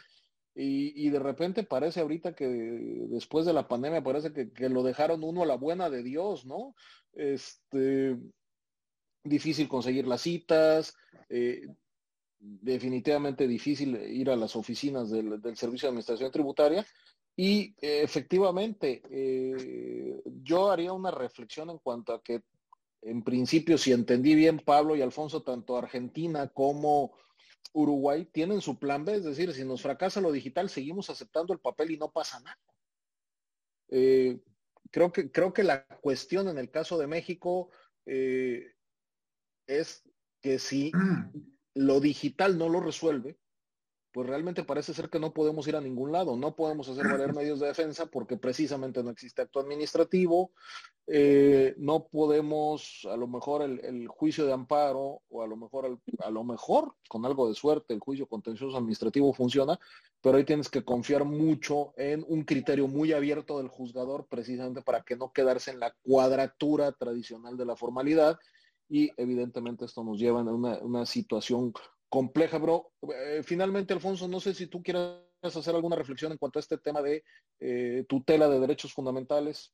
Y, 0.53 1.09
de 1.09 1.19
repente 1.19 1.63
parece 1.63 2.01
ahorita 2.01 2.35
que 2.35 2.45
después 2.45 3.45
de 3.45 3.53
la 3.53 3.69
pandemia 3.69 4.03
parece 4.03 4.33
que, 4.33 4.69
lo 4.69 4.83
dejaron 4.83 5.23
uno 5.23 5.43
a 5.43 5.45
la 5.45 5.55
buena 5.55 5.89
de 5.89 6.03
Dios, 6.03 6.45
¿no? 6.45 6.75
Este, 7.13 8.17
difícil 9.23 9.67
conseguir 9.67 10.07
las 10.07 10.21
citas, 10.21 10.95
eh, 11.29 11.67
definitivamente 12.39 13.47
difícil 13.47 13.95
ir 13.95 14.29
a 14.29 14.35
las 14.35 14.55
oficinas 14.55 15.09
del 15.11 15.39
Servicio 15.55 15.87
de 15.87 15.89
Administración 15.89 16.31
Tributaria 16.31 16.85
y 17.35 17.75
eh, 17.81 18.01
efectivamente, 18.03 19.01
eh, 19.09 20.21
yo 20.43 20.71
haría 20.71 20.91
una 20.91 21.11
reflexión 21.11 21.69
en 21.69 21.77
cuanto 21.77 22.13
a 22.13 22.21
que, 22.21 22.41
en 23.03 23.23
principio, 23.23 23.77
si 23.77 23.91
entendí 23.91 24.35
bien, 24.35 24.59
Pablo 24.59 24.95
y 24.95 25.01
Alfonso, 25.01 25.43
tanto 25.43 25.77
Argentina 25.77 26.47
como 26.47 27.13
Uruguay 27.73 28.25
tienen 28.25 28.61
su 28.61 28.77
plan 28.77 29.05
B, 29.05 29.15
es 29.15 29.23
decir, 29.23 29.53
si 29.53 29.63
nos 29.63 29.81
fracasa 29.81 30.19
lo 30.19 30.31
digital, 30.31 30.69
seguimos 30.69 31.09
aceptando 31.09 31.53
el 31.53 31.59
papel 31.59 31.91
y 31.91 31.97
no 31.97 32.11
pasa 32.11 32.39
nada. 32.41 32.59
Creo, 34.91 35.11
que, 35.11 35.31
creo 35.31 35.53
que 35.53 35.63
la 35.63 35.85
cuestión 36.01 36.47
en 36.47 36.57
el 36.57 36.69
caso 36.69 36.97
de 36.97 37.07
México 37.07 37.69
es 39.67 40.03
que 40.41 40.59
si 40.59 40.91
lo 41.73 41.99
digital 41.99 42.57
no 42.57 42.69
lo 42.69 42.79
resuelve, 42.79 43.37
pues 44.11 44.27
realmente 44.27 44.63
parece 44.63 44.93
ser 44.93 45.09
que 45.09 45.19
no 45.19 45.33
podemos 45.33 45.67
ir 45.67 45.75
a 45.75 45.81
ningún 45.81 46.11
lado, 46.11 46.35
no 46.35 46.55
podemos 46.55 46.89
hacer 46.89 47.07
valer 47.07 47.33
medios 47.33 47.59
de 47.59 47.67
defensa 47.67 48.07
porque 48.07 48.37
precisamente 48.37 49.03
no 49.03 49.09
existe 49.09 49.41
acto 49.41 49.59
administrativo, 49.59 50.51
eh, 51.07 51.73
no 51.77 52.07
podemos, 52.07 53.07
a 53.09 53.15
lo 53.17 53.27
mejor 53.27 53.61
el, 53.63 54.07
juicio 54.07 54.45
de 54.45 54.53
amparo 54.53 55.21
o 55.29 55.41
a 55.41 55.47
lo 55.47 55.55
mejor, 55.55 55.97
a 56.19 56.29
lo 56.29 56.43
mejor, 56.43 56.93
con 57.07 57.25
algo 57.25 57.47
de 57.47 57.55
suerte, 57.55 57.93
el 57.93 57.99
juicio 57.99 58.27
contencioso 58.27 58.77
administrativo 58.77 59.33
funciona, 59.33 59.79
pero 60.21 60.37
ahí 60.37 60.43
tienes 60.43 60.69
que 60.69 60.83
confiar 60.83 61.23
mucho 61.25 61.93
en 61.97 62.25
un 62.27 62.43
criterio 62.43 62.87
muy 62.87 63.13
abierto 63.13 63.57
del 63.57 63.69
juzgador 63.69 64.27
precisamente 64.29 64.81
para 64.81 65.03
que 65.03 65.15
no 65.15 65.31
quedarse 65.31 65.71
en 65.71 65.79
la 65.79 65.95
cuadratura 66.03 66.91
tradicional 66.91 67.57
de 67.57 67.65
la 67.65 67.75
formalidad 67.75 68.37
y 68.91 69.09
evidentemente 69.15 69.85
esto 69.85 70.03
nos 70.03 70.19
lleva 70.19 70.41
a 70.41 70.43
una, 70.43 70.77
una 70.79 71.05
situación 71.05 71.71
compleja, 72.09 72.57
bro. 72.57 72.91
Eh, 73.03 73.41
finalmente, 73.41 73.93
Alfonso, 73.93 74.27
no 74.27 74.41
sé 74.41 74.53
si 74.53 74.67
tú 74.67 74.83
quieras 74.83 75.21
hacer 75.41 75.73
alguna 75.73 75.95
reflexión 75.95 76.33
en 76.33 76.37
cuanto 76.37 76.59
a 76.59 76.61
este 76.61 76.77
tema 76.77 77.01
de 77.01 77.23
eh, 77.61 78.03
tutela 78.09 78.49
de 78.49 78.59
derechos 78.59 78.93
fundamentales, 78.93 79.73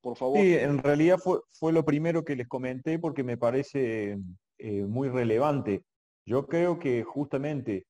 por 0.00 0.16
favor. 0.16 0.38
Sí, 0.38 0.54
en 0.54 0.78
realidad 0.78 1.18
fue, 1.18 1.40
fue 1.52 1.70
lo 1.70 1.84
primero 1.84 2.24
que 2.24 2.34
les 2.34 2.48
comenté 2.48 2.98
porque 2.98 3.22
me 3.22 3.36
parece 3.36 4.18
eh, 4.56 4.82
muy 4.84 5.10
relevante. 5.10 5.84
Yo 6.24 6.46
creo 6.46 6.78
que 6.78 7.04
justamente 7.04 7.86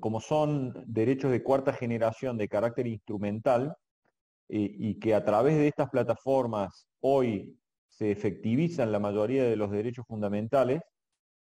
como 0.00 0.20
son 0.20 0.84
derechos 0.86 1.32
de 1.32 1.42
cuarta 1.42 1.72
generación 1.72 2.36
de 2.36 2.46
carácter 2.46 2.86
instrumental 2.86 3.74
y 4.50 4.98
que 4.98 5.14
a 5.14 5.24
través 5.24 5.56
de 5.56 5.68
estas 5.68 5.88
plataformas 5.88 6.86
hoy 7.00 7.56
se 7.96 8.10
efectivizan 8.10 8.90
la 8.90 8.98
mayoría 8.98 9.44
de 9.44 9.56
los 9.56 9.70
derechos 9.70 10.04
fundamentales, 10.06 10.82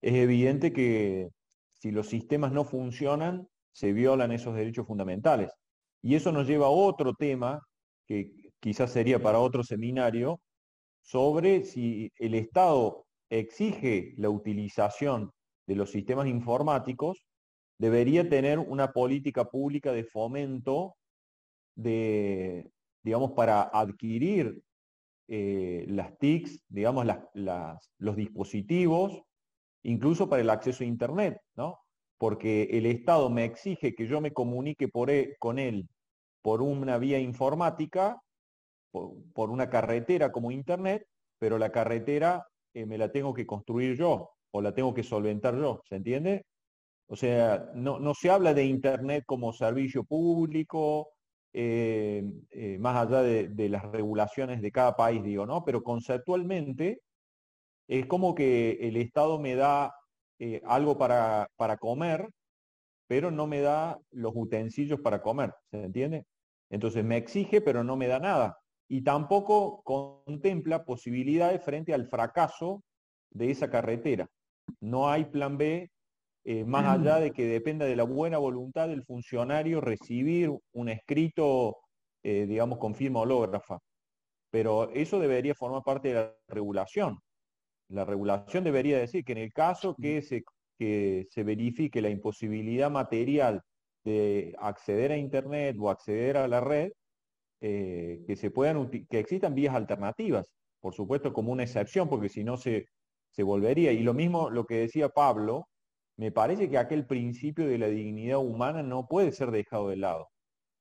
es 0.00 0.14
evidente 0.14 0.72
que 0.72 1.30
si 1.72 1.90
los 1.90 2.08
sistemas 2.08 2.52
no 2.52 2.64
funcionan, 2.64 3.48
se 3.72 3.92
violan 3.92 4.30
esos 4.30 4.54
derechos 4.54 4.86
fundamentales. 4.86 5.50
Y 6.00 6.14
eso 6.14 6.30
nos 6.30 6.46
lleva 6.46 6.66
a 6.66 6.70
otro 6.70 7.14
tema, 7.14 7.60
que 8.06 8.52
quizás 8.60 8.92
sería 8.92 9.20
para 9.20 9.40
otro 9.40 9.64
seminario, 9.64 10.40
sobre 11.02 11.64
si 11.64 12.12
el 12.18 12.34
Estado 12.34 13.04
exige 13.30 14.14
la 14.16 14.30
utilización 14.30 15.32
de 15.66 15.74
los 15.74 15.90
sistemas 15.90 16.28
informáticos, 16.28 17.24
debería 17.78 18.28
tener 18.28 18.60
una 18.60 18.92
política 18.92 19.44
pública 19.44 19.92
de 19.92 20.04
fomento 20.04 20.94
de, 21.74 22.70
digamos, 23.02 23.32
para 23.32 23.62
adquirir 23.62 24.62
eh, 25.28 25.84
las 25.88 26.16
TICs, 26.18 26.64
digamos, 26.68 27.06
los 27.98 28.16
dispositivos 28.16 29.22
incluso 29.82 30.28
para 30.28 30.42
el 30.42 30.50
acceso 30.50 30.84
a 30.84 30.86
Internet, 30.86 31.38
¿no? 31.56 31.78
Porque 32.18 32.64
el 32.72 32.86
Estado 32.86 33.30
me 33.30 33.44
exige 33.44 33.94
que 33.94 34.06
yo 34.06 34.20
me 34.20 34.32
comunique 34.32 34.88
por 34.88 35.10
e, 35.10 35.36
con 35.38 35.58
él 35.58 35.88
por 36.42 36.62
una 36.62 36.98
vía 36.98 37.18
informática, 37.18 38.20
por, 38.90 39.50
una 39.50 39.68
carretera 39.68 40.32
como 40.32 40.50
Internet, 40.50 41.04
pero 41.38 41.58
la 41.58 41.70
carretera 41.70 42.46
eh, 42.74 42.86
me 42.86 42.96
la 42.96 43.12
tengo 43.12 43.34
que 43.34 43.46
construir 43.46 43.96
yo 43.96 44.30
o 44.50 44.62
la 44.62 44.72
tengo 44.72 44.94
que 44.94 45.02
solventar 45.02 45.56
yo, 45.56 45.82
¿se 45.88 45.96
entiende? 45.96 46.46
O 47.06 47.16
sea, 47.16 47.70
no, 47.74 47.98
no 47.98 48.14
se 48.14 48.30
habla 48.30 48.54
de 48.54 48.64
Internet 48.64 49.24
como 49.26 49.52
servicio 49.52 50.04
público, 50.04 51.10
eh, 51.52 52.24
eh, 52.50 52.78
más 52.78 52.96
allá 52.96 53.22
de, 53.22 53.68
las 53.68 53.84
regulaciones 53.84 54.60
de 54.60 54.72
cada 54.72 54.96
país, 54.96 55.22
digo, 55.22 55.46
¿no? 55.46 55.64
Pero 55.64 55.82
conceptualmente 55.82 57.00
es 57.88 58.06
como 58.06 58.34
que 58.34 58.78
el 58.82 58.96
Estado 58.96 59.38
me 59.38 59.54
da 59.54 59.94
eh, 60.38 60.62
algo 60.66 60.98
para, 60.98 61.48
para 61.56 61.78
comer, 61.78 62.28
pero 63.08 63.30
no 63.30 63.46
me 63.46 63.60
da 63.60 63.98
los 64.10 64.32
utensilios 64.34 65.00
para 65.00 65.22
comer, 65.22 65.54
¿se 65.70 65.82
entiende? 65.82 66.26
Entonces 66.70 67.04
me 67.04 67.16
exige, 67.16 67.60
pero 67.60 67.82
no 67.82 67.96
me 67.96 68.08
da 68.08 68.20
nada. 68.20 68.58
Y 68.88 69.02
tampoco 69.02 69.82
contempla 69.82 70.84
posibilidades 70.84 71.62
frente 71.62 71.94
al 71.94 72.06
fracaso 72.06 72.82
de 73.30 73.50
esa 73.50 73.70
carretera. 73.70 74.28
No 74.80 75.08
hay 75.08 75.24
plan 75.24 75.56
B 75.56 75.90
eh, 76.50 76.64
más 76.64 76.86
allá 76.86 77.20
de 77.20 77.30
que 77.32 77.44
dependa 77.44 77.84
de 77.84 77.94
la 77.94 78.04
buena 78.04 78.38
voluntad 78.38 78.88
del 78.88 79.04
funcionario 79.04 79.82
recibir 79.82 80.50
un 80.72 80.88
escrito, 80.88 81.76
eh, 82.22 82.46
digamos, 82.46 82.78
con 82.78 82.94
firma 82.94 83.20
hológrafa. 83.20 83.78
Pero 84.50 84.88
eso 84.92 85.20
debería 85.20 85.54
formar 85.54 85.82
parte 85.84 86.08
de 86.08 86.14
la 86.14 86.34
regulación. 86.48 87.18
La 87.90 88.06
regulación 88.06 88.64
debería 88.64 88.98
decir 88.98 89.24
que 89.24 89.32
en 89.32 89.38
el 89.38 89.52
caso 89.52 89.94
que 89.94 90.22
se, 90.22 90.42
que 90.78 91.26
se 91.28 91.44
verifique 91.44 92.00
la 92.00 92.08
imposibilidad 92.08 92.90
material 92.90 93.60
de 94.02 94.54
acceder 94.58 95.12
a 95.12 95.18
Internet 95.18 95.76
o 95.78 95.90
acceder 95.90 96.38
a 96.38 96.48
la 96.48 96.60
red, 96.62 96.92
eh, 97.60 98.24
que, 98.26 98.36
se 98.36 98.50
puedan, 98.50 98.88
que 98.88 99.18
existan 99.18 99.54
vías 99.54 99.74
alternativas, 99.74 100.50
por 100.80 100.94
supuesto 100.94 101.34
como 101.34 101.52
una 101.52 101.64
excepción, 101.64 102.08
porque 102.08 102.30
si 102.30 102.42
no 102.42 102.56
se, 102.56 102.86
se 103.32 103.42
volvería. 103.42 103.92
Y 103.92 104.02
lo 104.02 104.14
mismo 104.14 104.48
lo 104.48 104.64
que 104.64 104.76
decía 104.76 105.10
Pablo, 105.10 105.68
me 106.18 106.32
parece 106.32 106.68
que 106.68 106.76
aquel 106.76 107.06
principio 107.06 107.66
de 107.66 107.78
la 107.78 107.86
dignidad 107.86 108.38
humana 108.38 108.82
no 108.82 109.06
puede 109.06 109.30
ser 109.30 109.52
dejado 109.52 109.88
de 109.88 109.96
lado. 109.96 110.28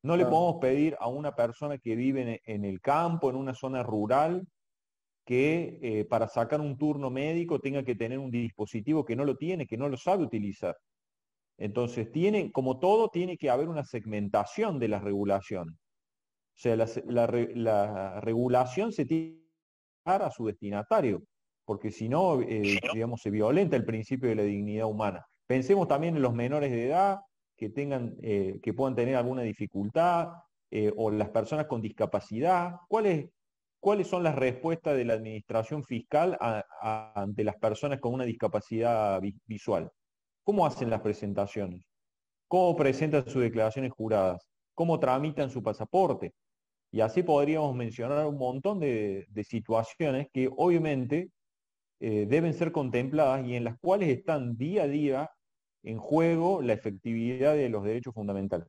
No 0.01 0.17
le 0.17 0.25
podemos 0.25 0.55
pedir 0.59 0.95
a 0.99 1.07
una 1.07 1.35
persona 1.35 1.77
que 1.77 1.95
vive 1.95 2.41
en, 2.43 2.65
el 2.65 2.81
campo, 2.81 3.29
en 3.29 3.35
una 3.35 3.53
zona 3.53 3.83
rural, 3.83 4.47
que 5.25 5.79
eh, 5.81 6.05
para 6.05 6.27
sacar 6.27 6.59
un 6.59 6.77
turno 6.77 7.09
médico 7.09 7.59
tenga 7.59 7.83
que 7.83 7.95
tener 7.95 8.17
un 8.17 8.31
dispositivo 8.31 9.05
que 9.05 9.15
no 9.15 9.25
lo 9.25 9.35
tiene, 9.35 9.67
que 9.67 9.77
no 9.77 9.89
lo 9.89 9.97
sabe 9.97 10.23
utilizar. 10.23 10.75
Entonces, 11.57 12.11
tiene, 12.11 12.51
como 12.51 12.79
todo, 12.79 13.09
tiene 13.09 13.37
que 13.37 13.49
haber 13.49 13.67
una 13.69 13.83
segmentación 13.83 14.79
de 14.79 14.87
las 14.87 15.03
regulaciones. 15.03 15.75
O 15.75 16.59
sea, 16.59 16.75
la, 16.75 18.19
regulación 18.21 18.91
se 18.91 19.05
tiene 19.05 19.35
que 19.35 19.43
dar 20.03 20.23
a 20.23 20.31
su 20.31 20.47
destinatario, 20.47 21.21
porque 21.67 21.91
si 21.91 22.07
no, 22.07 22.39
eh, 22.39 22.79
digamos, 22.93 23.21
se 23.21 23.29
violenta 23.29 23.75
el 23.75 23.83
principio 23.83 24.29
de 24.29 24.35
la 24.35 24.43
dignidad 24.43 24.87
humana. 24.87 25.25
Pensemos 25.45 25.85
también 25.87 26.15
en 26.15 26.21
los 26.21 26.33
menores 26.33 26.71
de 26.71 26.87
edad 26.87 27.19
que, 27.57 27.69
tengan, 27.69 28.15
eh, 28.21 28.59
que 28.63 28.73
puedan 28.73 28.95
tener 28.95 29.15
alguna 29.15 29.41
dificultad, 29.41 30.29
o 30.97 31.11
las 31.11 31.29
personas 31.29 31.65
con 31.65 31.81
discapacidad. 31.81 32.75
¿Cuál 32.89 33.05
es, 33.05 33.29
¿Cuáles 33.79 34.07
son 34.07 34.23
las 34.23 34.35
respuestas 34.35 34.97
de 34.97 35.05
la 35.05 35.13
administración 35.13 35.83
fiscal 35.83 36.37
ante 36.81 37.43
las 37.43 37.55
personas 37.55 37.99
con 37.99 38.13
una 38.13 38.25
discapacidad 38.25 39.21
visual? 39.45 39.91
¿Cómo 40.43 40.65
hacen 40.65 40.89
las 40.89 41.01
presentaciones? 41.01 41.83
¿Cómo 42.47 42.75
presentan 42.75 43.25
sus 43.27 43.41
declaraciones 43.41 43.91
juradas? 43.91 44.47
¿Cómo 44.73 44.99
tramitan 44.99 45.49
su 45.49 45.61
pasaporte? 45.61 46.33
Y 46.91 47.01
así 47.01 47.21
podríamos 47.21 47.75
mencionar 47.75 48.25
un 48.25 48.37
montón 48.37 48.79
de, 48.79 49.27
situaciones 49.43 50.27
que 50.33 50.49
obviamente 50.55 51.29
eh, 51.99 52.27
deben 52.27 52.53
ser 52.53 52.71
contempladas 52.71 53.45
y 53.47 53.55
en 53.55 53.63
las 53.63 53.79
cuales 53.79 54.09
están 54.09 54.57
día 54.57 54.83
a 54.83 54.87
día 54.87 55.31
en 55.83 55.97
juego 55.97 56.61
la 56.61 56.73
efectividad 56.73 57.55
de 57.55 57.69
los 57.69 57.83
derechos 57.83 58.13
fundamentales. 58.13 58.67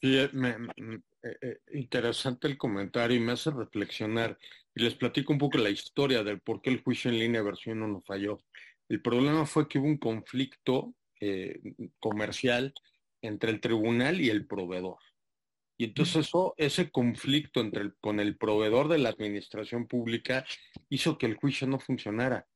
Sí, 0.00 0.18
eh, 0.18 0.30
eh, 1.22 1.58
interesante 1.72 2.46
el 2.48 2.58
comentario 2.58 3.16
y 3.16 3.20
me 3.20 3.32
hace 3.32 3.50
reflexionar. 3.50 4.38
Y 4.74 4.82
les 4.82 4.94
platico 4.94 5.32
un 5.32 5.38
poco 5.38 5.58
la 5.58 5.70
historia 5.70 6.22
del 6.24 6.40
por 6.40 6.60
qué 6.60 6.70
el 6.70 6.82
juicio 6.82 7.10
en 7.10 7.18
línea 7.18 7.42
versión 7.42 7.82
1 7.82 8.02
falló. 8.02 8.40
El 8.88 9.00
problema 9.00 9.46
fue 9.46 9.68
que 9.68 9.78
hubo 9.78 9.86
un 9.86 9.98
conflicto 9.98 10.94
comercial 12.00 12.74
entre 13.22 13.50
el 13.50 13.60
tribunal 13.60 14.20
y 14.20 14.28
el 14.28 14.46
proveedor. 14.46 14.98
Y 15.76 15.84
entonces 15.86 16.26
eso, 16.26 16.54
ese 16.56 16.90
conflicto 16.90 17.60
entre 17.60 17.82
el, 17.82 17.94
con 18.00 18.20
el 18.20 18.36
proveedor 18.36 18.88
de 18.88 18.98
la 18.98 19.08
administración 19.08 19.86
pública 19.86 20.44
hizo 20.88 21.18
que 21.18 21.26
el 21.26 21.36
juicio 21.36 21.66
no 21.66 21.78
funcionara 21.78 22.46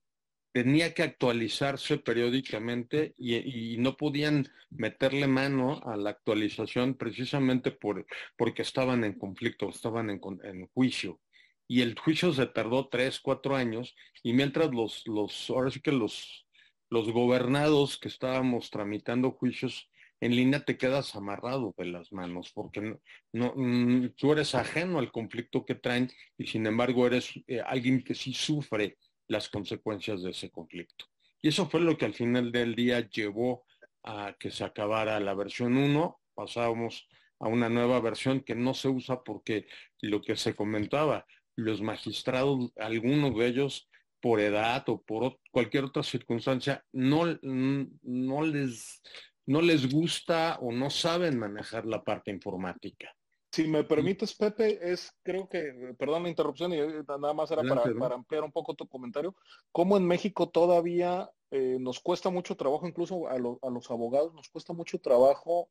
tenía 0.52 0.94
que 0.94 1.02
actualizarse 1.02 1.98
periódicamente 1.98 3.14
y, 3.16 3.76
no 3.78 3.96
podían 3.96 4.48
meterle 4.70 5.26
mano 5.26 5.80
a 5.84 5.96
la 5.96 6.10
actualización 6.10 6.94
precisamente 6.94 7.70
por, 7.70 8.06
porque 8.36 8.62
estaban 8.62 9.04
en 9.04 9.16
conflicto, 9.16 9.68
estaban 9.68 10.10
en, 10.10 10.66
juicio. 10.74 11.20
Y 11.68 11.82
el 11.82 11.98
juicio 11.98 12.32
se 12.32 12.46
tardó 12.46 12.88
tres, 12.88 13.20
cuatro 13.20 13.54
años 13.54 13.94
y 14.22 14.32
mientras 14.32 14.72
los, 14.72 15.06
los 15.06 15.48
ahora 15.50 15.70
sí 15.70 15.80
que 15.80 15.92
los, 15.92 16.46
los 16.90 17.12
gobernados 17.12 17.98
que 17.98 18.08
estábamos 18.08 18.70
tramitando 18.70 19.32
juicios 19.32 19.88
en 20.20 20.34
línea 20.34 20.64
te 20.64 20.76
quedas 20.76 21.14
amarrado 21.14 21.74
de 21.76 21.86
las 21.86 22.12
manos 22.12 22.50
porque 22.52 22.80
no, 22.80 23.00
no 23.32 23.52
mm, 23.54 24.14
tú 24.16 24.32
eres 24.32 24.54
ajeno 24.54 24.98
al 24.98 25.12
conflicto 25.12 25.64
que 25.64 25.74
traen 25.74 26.10
y 26.36 26.46
sin 26.46 26.66
embargo 26.66 27.06
eres 27.06 27.32
eh, 27.46 27.60
alguien 27.60 28.02
que 28.02 28.14
sí 28.14 28.32
sufre 28.32 28.98
las 29.28 29.48
consecuencias 29.48 30.22
de 30.22 30.30
ese 30.30 30.50
conflicto. 30.50 31.04
Y 31.40 31.48
eso 31.48 31.68
fue 31.68 31.80
lo 31.80 31.96
que 31.96 32.06
al 32.06 32.14
final 32.14 32.50
del 32.50 32.74
día 32.74 33.08
llevó 33.08 33.64
a 34.02 34.34
que 34.38 34.50
se 34.50 34.64
acabara 34.64 35.20
la 35.20 35.34
versión 35.34 35.76
1, 35.76 36.20
pasábamos 36.34 37.08
a 37.40 37.48
una 37.48 37.68
nueva 37.68 38.00
versión 38.00 38.40
que 38.40 38.54
no 38.54 38.74
se 38.74 38.88
usa 38.88 39.22
porque 39.22 39.66
lo 40.00 40.22
que 40.22 40.36
se 40.36 40.54
comentaba, 40.54 41.26
los 41.56 41.80
magistrados, 41.82 42.72
algunos 42.76 43.36
de 43.36 43.46
ellos 43.46 43.88
por 44.20 44.40
edad 44.40 44.88
o 44.88 45.02
por 45.02 45.38
cualquier 45.52 45.84
otra 45.84 46.02
circunstancia, 46.02 46.84
no, 46.92 47.38
no, 47.42 48.42
les, 48.42 49.00
no 49.48 49.62
les 49.62 49.90
gusta 49.90 50.58
o 50.60 50.72
no 50.72 50.90
saben 50.90 51.38
manejar 51.38 51.86
la 51.86 52.04
parte 52.04 52.30
informática. 52.30 53.14
Si 53.50 53.66
me 53.66 53.82
permites, 53.82 54.34
Pepe, 54.34 54.78
es, 54.92 55.10
creo 55.22 55.48
que, 55.48 55.94
perdón 55.98 56.24
la 56.24 56.28
interrupción, 56.28 56.72
y 56.74 56.76
eh, 56.76 57.02
nada 57.06 57.32
más 57.32 57.50
era 57.50 57.62
para, 57.62 58.14
ampliar 58.14 58.44
un 58.44 58.52
poco 58.52 58.74
tu 58.74 58.86
comentario, 58.86 59.34
cómo 59.72 59.96
en 59.96 60.06
México 60.06 60.50
todavía 60.50 61.30
eh, 61.50 61.78
nos 61.80 61.98
cuesta 61.98 62.28
mucho 62.28 62.56
trabajo, 62.56 62.86
incluso 62.86 63.26
a, 63.26 63.32
a, 63.32 63.70
los 63.70 63.90
abogados, 63.90 64.34
nos 64.34 64.50
cuesta 64.50 64.74
mucho 64.74 64.98
trabajo 64.98 65.70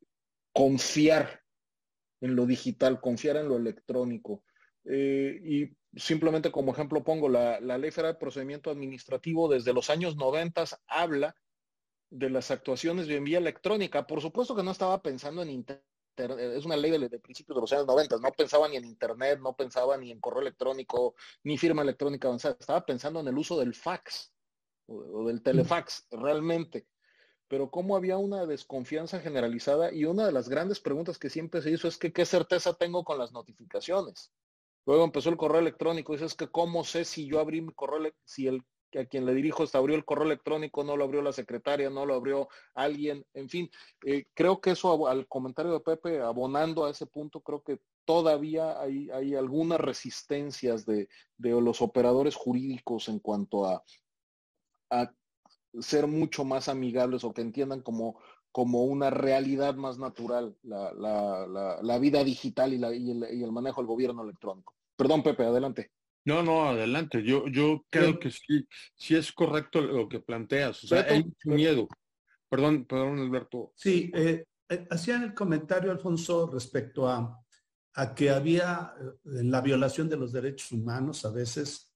confiar 0.53 1.43
en 2.19 2.35
lo 2.35 2.47
digital, 2.47 2.99
confiar 2.99 3.37
en 3.37 3.47
lo 3.47 3.57
electrónico. 3.57 4.43
Eh, 4.85 5.39
y 5.43 5.99
simplemente 5.99 6.51
como 6.51 6.71
ejemplo 6.71 7.03
pongo, 7.03 7.29
la, 7.29 7.59
Ley 7.59 7.91
Federal 7.91 8.13
de 8.13 8.19
Procedimiento 8.19 8.71
Administrativo 8.71 9.47
desde 9.47 9.73
los 9.73 9.91
años 9.91 10.15
90 10.15 10.65
habla 10.87 11.35
de 12.09 12.29
las 12.29 12.51
actuaciones 12.51 13.07
de 13.07 13.19
vía 13.19 13.37
electrónica. 13.37 14.07
Por 14.07 14.21
supuesto 14.21 14.55
que 14.55 14.63
no 14.63 14.71
estaba 14.71 15.01
pensando 15.01 15.41
en 15.41 15.49
Internet, 15.49 15.83
es 16.17 16.65
una 16.65 16.75
ley 16.75 16.91
de, 16.91 17.19
principios 17.19 17.55
de 17.55 17.61
los 17.61 17.73
años 17.73 17.85
90, 17.85 18.17
no 18.17 18.31
pensaba 18.31 18.67
ni 18.67 18.77
en 18.77 18.85
Internet, 18.85 19.39
no 19.39 19.55
pensaba 19.55 19.97
ni 19.97 20.11
en 20.11 20.19
correo 20.19 20.41
electrónico, 20.41 21.15
ni 21.43 21.57
firma 21.57 21.83
electrónica 21.83 22.27
avanzada, 22.27 22.57
estaba 22.59 22.85
pensando 22.85 23.19
en 23.19 23.27
el 23.27 23.37
uso 23.37 23.59
del 23.59 23.75
fax 23.75 24.33
o, 24.87 25.27
del 25.27 25.43
telefax, 25.43 26.07
realmente. 26.11 26.87
Pero 27.47 27.69
cómo 27.69 27.95
había 27.95 28.17
una 28.17 28.45
desconfianza 28.45 29.19
generalizada 29.19 29.93
y 29.93 30.05
una 30.05 30.25
de 30.25 30.31
las 30.31 30.49
grandes 30.49 30.79
preguntas 30.79 31.17
que 31.17 31.29
siempre 31.29 31.61
se 31.61 31.71
hizo 31.71 31.87
es 31.87 31.97
que 31.97 32.11
qué 32.11 32.25
certeza 32.25 32.73
tengo 32.73 33.03
con 33.03 33.17
las 33.17 33.31
notificaciones. 33.31 34.33
Luego 34.85 35.03
empezó 35.03 35.29
el 35.29 35.37
correo 35.37 35.59
electrónico. 35.61 36.13
Dices 36.13 36.33
que 36.33 36.49
cómo 36.49 36.83
sé 36.83 37.05
si 37.05 37.25
yo 37.25 37.39
abrí 37.39 37.61
mi 37.61 37.73
correo, 37.73 38.11
si 38.25 38.47
el 38.47 38.63
a 38.95 39.05
quien 39.05 39.25
le 39.25 39.33
dirijo 39.33 39.63
está 39.63 39.77
abrió 39.77 39.95
el 39.95 40.05
correo 40.05 40.25
electrónico, 40.25 40.83
no 40.83 40.95
lo 40.95 41.03
abrió 41.03 41.21
la 41.21 41.33
secretaria, 41.33 41.89
no 41.89 42.05
lo 42.05 42.15
abrió 42.15 42.47
alguien, 42.73 43.25
en 43.33 43.49
fin, 43.49 43.69
eh, 44.05 44.25
creo 44.33 44.61
que 44.61 44.71
eso 44.71 45.07
al 45.07 45.27
comentario 45.27 45.73
de 45.73 45.79
Pepe, 45.81 46.21
abonando 46.21 46.85
a 46.85 46.91
ese 46.91 47.05
punto, 47.05 47.41
creo 47.41 47.61
que 47.61 47.79
todavía 48.05 48.79
hay, 48.79 49.09
hay 49.09 49.35
algunas 49.35 49.79
resistencias 49.79 50.85
de, 50.85 51.09
los 51.37 51.81
operadores 51.81 52.35
jurídicos 52.35 53.09
en 53.09 53.19
cuanto 53.19 53.65
a, 53.65 53.83
a, 54.89 55.11
ser 55.79 56.07
mucho 56.07 56.45
más 56.45 56.69
amigables 56.69 57.23
o 57.23 57.33
que 57.33 57.41
entiendan 57.41 57.81
como, 57.81 58.19
como 58.51 58.85
una 58.85 59.09
realidad 59.09 59.75
más 59.75 59.99
natural 59.99 60.55
la, 60.63 60.93
la, 60.93 61.77
la, 61.81 61.99
vida 61.99 62.23
digital 62.23 62.73
y, 62.73 62.77
y 62.77 63.43
el 63.43 63.51
manejo 63.51 63.81
del 63.81 63.87
gobierno 63.87 64.23
electrónico. 64.23 64.73
Perdón, 64.95 65.21
Pepe, 65.21 65.43
adelante. 65.43 65.91
No, 66.27 66.43
no, 66.43 66.67
adelante. 66.67 67.23
Yo, 67.23 67.47
yo 67.47 67.85
creo 67.89 68.19
que 68.19 68.29
sí, 68.31 68.67
sí 68.95 69.15
es 69.15 69.31
correcto 69.31 69.79
lo 69.79 70.09
que 70.09 70.19
planteas. 70.19 70.83
O 70.83 70.87
sea, 70.87 71.05
hay 71.07 71.23
miedo. 71.45 71.87
Perdón, 72.49 72.83
perdón, 72.83 73.19
Alberto. 73.19 73.71
Sí, 73.77 74.11
eh, 74.13 74.43
eh, 74.67 74.87
hacían 74.89 75.23
el 75.23 75.33
comentario, 75.33 75.89
Alfonso, 75.89 76.51
respecto 76.51 77.07
a, 77.07 77.41
a 77.93 78.13
que 78.13 78.29
había 78.29 78.93
eh, 78.99 79.39
en 79.39 79.49
la 79.49 79.61
violación 79.61 80.09
de 80.09 80.17
los 80.17 80.33
derechos 80.33 80.69
humanos, 80.73 81.23
a 81.23 81.31
veces 81.31 81.93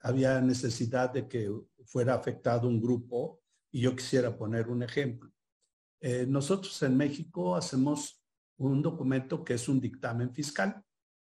había 0.00 0.40
necesidad 0.40 1.12
de 1.12 1.28
que 1.28 1.48
fuera 1.84 2.14
afectado 2.14 2.66
un 2.66 2.80
grupo, 2.80 3.42
y 3.70 3.82
yo 3.82 3.94
quisiera 3.94 4.36
poner 4.36 4.68
un 4.68 4.82
ejemplo. 4.82 5.30
nosotros 6.26 6.82
en 6.82 6.96
México 6.96 7.54
hacemos 7.54 8.24
un 8.56 8.80
documento 8.80 9.44
que 9.44 9.54
es 9.54 9.68
un 9.68 9.78
dictamen 9.78 10.32
fiscal. 10.32 10.82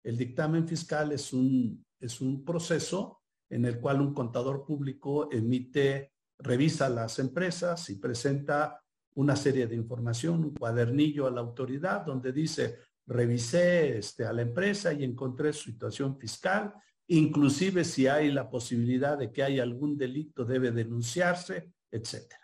El 0.03 0.17
dictamen 0.17 0.67
fiscal 0.67 1.11
es 1.13 1.33
un, 1.33 1.84
es 1.99 2.21
un 2.21 2.43
proceso 2.43 3.21
en 3.49 3.65
el 3.65 3.79
cual 3.79 4.01
un 4.01 4.13
contador 4.13 4.65
público 4.65 5.29
emite, 5.31 6.13
revisa 6.39 6.89
las 6.89 7.19
empresas 7.19 7.89
y 7.89 7.95
presenta 7.95 8.81
una 9.15 9.35
serie 9.35 9.67
de 9.67 9.75
información, 9.75 10.43
un 10.43 10.53
cuadernillo 10.53 11.27
a 11.27 11.31
la 11.31 11.41
autoridad 11.41 12.05
donde 12.05 12.31
dice, 12.31 12.79
revisé 13.07 13.97
este, 13.97 14.25
a 14.25 14.33
la 14.33 14.41
empresa 14.41 14.91
y 14.93 15.03
encontré 15.03 15.53
situación 15.53 16.17
fiscal, 16.17 16.73
inclusive 17.07 17.83
si 17.83 18.07
hay 18.07 18.31
la 18.31 18.49
posibilidad 18.49 19.17
de 19.17 19.31
que 19.31 19.43
haya 19.43 19.63
algún 19.63 19.97
delito 19.97 20.43
debe 20.43 20.71
denunciarse, 20.71 21.71
etcétera. 21.91 22.41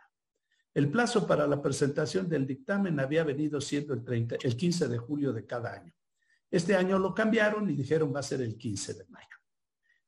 El 0.73 0.89
plazo 0.89 1.27
para 1.27 1.45
la 1.47 1.61
presentación 1.61 2.29
del 2.29 2.47
dictamen 2.47 2.99
había 2.99 3.25
venido 3.25 3.59
siendo 3.59 3.93
el, 3.93 4.05
30, 4.05 4.37
el 4.41 4.55
15 4.55 4.87
de 4.87 4.97
julio 4.97 5.33
de 5.33 5.45
cada 5.45 5.73
año. 5.73 5.93
Este 6.49 6.75
año 6.75 6.97
lo 6.97 7.13
cambiaron 7.13 7.69
y 7.69 7.75
dijeron 7.75 8.13
va 8.15 8.19
a 8.21 8.23
ser 8.23 8.41
el 8.41 8.57
15 8.57 8.93
de 8.93 9.05
mayo. 9.09 9.40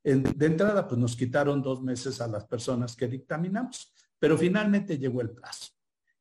De 0.04 0.46
entrada, 0.46 0.88
pues 0.88 1.00
nos 1.00 1.16
quitaron 1.16 1.62
dos 1.62 1.82
meses 1.82 2.20
a 2.20 2.28
las 2.28 2.46
personas 2.46 2.96
que 2.96 3.08
dictaminamos, 3.08 3.94
pero 4.20 4.38
finalmente 4.38 4.98
llegó 4.98 5.22
el 5.22 5.32
plazo. 5.32 5.72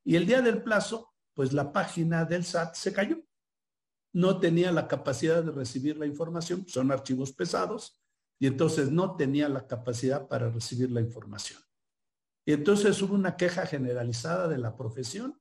Y 0.04 0.16
el 0.16 0.26
día 0.26 0.40
del 0.40 0.62
plazo, 0.62 1.14
pues 1.34 1.52
la 1.52 1.72
página 1.72 2.24
del 2.24 2.44
SAT 2.44 2.74
se 2.74 2.92
cayó. 2.92 3.18
No 4.12 4.38
tenía 4.38 4.70
la 4.70 4.86
capacidad 4.86 5.42
de 5.42 5.50
recibir 5.50 5.96
la 5.96 6.06
información, 6.06 6.66
son 6.68 6.92
archivos 6.92 7.32
pesados, 7.32 8.00
y 8.38 8.46
entonces 8.46 8.90
no 8.90 9.16
tenía 9.16 9.48
la 9.48 9.66
capacidad 9.66 10.28
para 10.28 10.48
recibir 10.50 10.90
la 10.90 11.00
información. 11.00 11.60
Y 12.44 12.52
entonces 12.52 13.00
hubo 13.02 13.14
una 13.14 13.36
queja 13.36 13.66
generalizada 13.66 14.48
de 14.48 14.58
la 14.58 14.76
profesión 14.76 15.40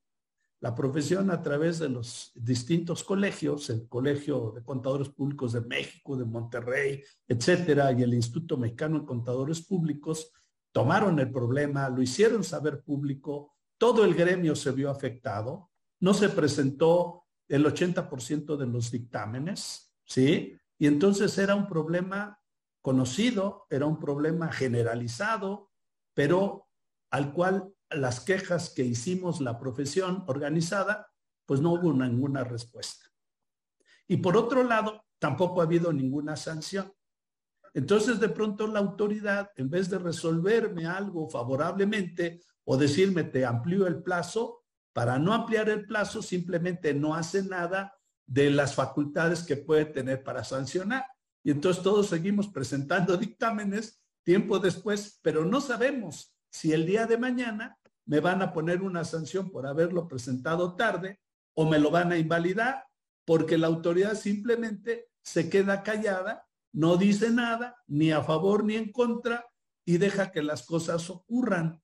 la 0.62 0.76
profesión 0.76 1.32
a 1.32 1.42
través 1.42 1.80
de 1.80 1.90
los 1.90 2.32
distintos 2.36 3.04
colegios, 3.04 3.70
el 3.72 3.88
Colegio 3.88 4.52
de 4.56 4.64
Contadores 4.64 5.10
Públicos 5.10 5.54
de 5.54 5.62
México, 5.62 6.16
de 6.16 6.24
Monterrey, 6.24 7.04
etcétera, 7.28 7.92
y 7.92 8.04
el 8.04 8.14
Instituto 8.14 8.58
Mexicano 8.58 9.00
de 9.00 9.06
Contadores 9.06 9.62
Públicos, 9.62 10.32
tomaron 10.72 11.18
el 11.20 11.32
problema, 11.32 11.90
lo 11.90 12.02
hicieron 12.02 12.44
saber 12.44 12.84
público, 12.84 13.56
todo 13.80 14.06
el 14.06 14.14
gremio 14.14 14.56
se 14.56 14.72
vio 14.72 14.92
afectado, 14.92 15.72
no 16.00 16.14
se 16.14 16.30
presentó 16.30 17.26
el 17.48 17.66
80% 17.66 18.56
de 18.56 18.68
los 18.68 18.92
dictámenes, 18.92 19.92
¿sí? 20.06 20.56
Y 20.78 20.86
entonces 20.86 21.36
era 21.40 21.56
un 21.56 21.68
problema 21.68 22.40
conocido, 22.82 23.66
era 23.72 23.88
un 23.88 24.00
problema 24.00 24.52
generalizado, 24.52 25.72
pero 26.14 26.68
al 27.10 27.34
cual 27.34 27.74
las 27.94 28.20
quejas 28.20 28.70
que 28.70 28.84
hicimos 28.84 29.42
la 29.42 29.60
profesión 29.60 30.24
organizada, 30.28 31.08
pues 31.46 31.62
no 31.62 31.74
hubo 31.74 31.94
ninguna 31.94 32.44
respuesta. 32.44 33.06
Y 34.08 34.18
por 34.18 34.38
otro 34.38 34.64
lado, 34.64 35.06
tampoco 35.20 35.62
ha 35.62 35.66
habido 35.66 35.94
ninguna 35.94 36.36
sanción. 36.36 36.92
Entonces, 37.74 38.20
de 38.20 38.30
pronto 38.30 38.68
la 38.68 38.80
autoridad, 38.80 39.50
en 39.56 39.70
vez 39.70 39.90
de 39.90 39.98
resolverme 39.98 40.86
algo 40.86 41.30
favorablemente 41.30 42.42
o 42.66 42.78
decirme 42.78 43.24
te 43.24 43.46
amplío 43.46 43.88
el 43.88 44.04
plazo, 44.04 44.64
para 44.94 45.18
no 45.18 45.34
ampliar 45.34 45.70
el 45.70 45.86
plazo, 45.86 46.22
simplemente 46.22 46.94
no 46.94 47.16
hace 47.16 47.44
nada 47.44 47.94
de 48.26 48.50
las 48.50 48.76
facultades 48.76 49.44
que 49.44 49.56
puede 49.58 49.86
tener 49.86 50.24
para 50.24 50.44
sancionar. 50.44 51.06
Y 51.44 51.52
entonces 51.52 51.82
todos 51.82 52.08
seguimos 52.08 52.48
presentando 52.50 53.18
dictámenes 53.18 54.02
tiempo 54.24 54.60
después, 54.60 55.20
pero 55.22 55.46
no 55.46 55.62
sabemos 55.62 56.36
si 56.50 56.74
el 56.74 56.86
día 56.86 57.08
de 57.08 57.18
mañana 57.18 57.78
me 58.12 58.20
van 58.20 58.42
a 58.42 58.52
poner 58.52 58.82
una 58.82 59.06
sanción 59.06 59.50
por 59.52 59.66
haberlo 59.66 60.10
presentado 60.10 60.76
tarde 60.76 61.22
o 61.56 61.66
me 61.70 61.80
lo 61.80 61.92
van 61.92 62.12
a 62.12 62.18
invalidar 62.18 62.86
porque 63.24 63.58
la 63.58 63.68
autoridad 63.68 64.16
simplemente 64.16 65.08
se 65.24 65.50
queda 65.50 65.82
callada, 65.82 66.46
no 66.74 66.98
dice 66.98 67.30
nada, 67.30 67.82
ni 67.88 68.12
a 68.12 68.22
favor 68.22 68.66
ni 68.66 68.76
en 68.76 68.92
contra, 68.92 69.46
y 69.86 69.98
deja 69.98 70.30
que 70.30 70.44
las 70.44 70.66
cosas 70.66 71.10
ocurran. 71.10 71.82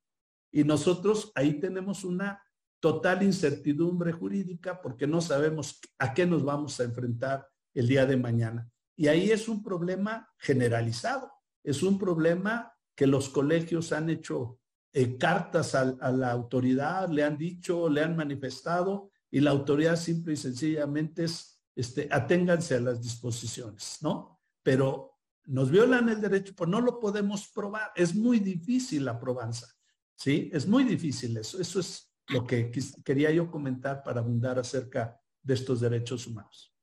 Y 0.51 0.65
nosotros 0.65 1.31
ahí 1.33 1.61
tenemos 1.61 2.03
una 2.03 2.43
total 2.81 3.23
incertidumbre 3.23 4.11
jurídica 4.11 4.81
porque 4.81 5.07
no 5.07 5.21
sabemos 5.21 5.79
a 5.97 6.13
qué 6.13 6.25
nos 6.25 6.43
vamos 6.43 6.77
a 6.81 6.83
enfrentar 6.83 7.47
el 7.73 7.87
día 7.87 8.05
de 8.05 8.17
mañana. 8.17 8.69
Y 8.97 9.07
ahí 9.07 9.31
es 9.31 9.47
un 9.47 9.63
problema 9.63 10.29
generalizado, 10.37 11.31
es 11.63 11.83
un 11.83 11.97
problema 11.97 12.73
que 12.97 13.07
los 13.07 13.29
colegios 13.29 13.93
han 13.93 14.09
hecho 14.09 14.59
eh, 14.99 15.15
cartas 15.15 15.75
a, 15.75 15.85
la 16.11 16.31
autoridad, 16.31 17.07
le 17.07 17.23
han 17.23 17.37
dicho, 17.37 17.87
le 17.87 18.01
han 18.01 18.15
manifestado 18.15 19.11
y 19.29 19.41
la 19.41 19.51
autoridad 19.51 19.95
simple 19.95 20.33
y 20.33 20.37
sencillamente 20.37 21.25
es, 21.25 21.61
este, 21.75 22.09
aténganse 22.11 22.77
a 22.77 22.79
las 22.79 22.99
disposiciones, 22.99 23.99
¿no? 24.01 24.41
Pero 24.63 25.19
nos 25.45 25.69
violan 25.69 26.09
el 26.09 26.19
derecho, 26.19 26.55
pues 26.55 26.67
no 26.67 26.81
lo 26.81 26.99
podemos 26.99 27.47
probar. 27.49 27.91
Es 27.95 28.15
muy 28.15 28.39
difícil 28.39 29.05
la 29.05 29.19
probanza, 29.19 29.67
¿sí? 30.15 30.49
Es 30.51 30.67
muy 30.67 30.83
difícil 30.83 31.37
eso. 31.37 31.61
Eso 31.61 31.79
es 31.79 32.11
lo 32.29 32.47
que 32.47 32.71
quería 33.05 33.29
yo 33.29 33.51
comentar 33.51 34.01
para 34.01 34.21
abundar 34.21 34.57
acerca 34.57 35.21
de 35.43 35.53
estos 35.53 35.79
derechos 35.79 36.25
humanos. 36.25 36.73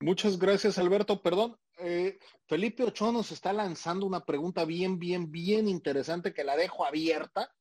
Muchas 0.00 0.38
gracias, 0.38 0.78
Alberto. 0.78 1.20
Perdón, 1.20 1.54
eh, 1.78 2.18
Felipe 2.46 2.84
Ochoa 2.84 3.12
nos 3.12 3.32
está 3.32 3.52
lanzando 3.52 4.06
una 4.06 4.24
pregunta 4.24 4.64
bien, 4.64 4.98
bien, 4.98 5.30
bien 5.30 5.68
interesante 5.68 6.32
que 6.32 6.44
la 6.44 6.56
dejo 6.56 6.84
abierta. 6.84 7.54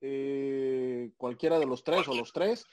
Eh, 0.00 1.12
cualquiera 1.16 1.58
de 1.58 1.66
los 1.66 1.82
tres 1.82 2.06
o 2.08 2.14
los 2.14 2.32
tres. 2.32 2.64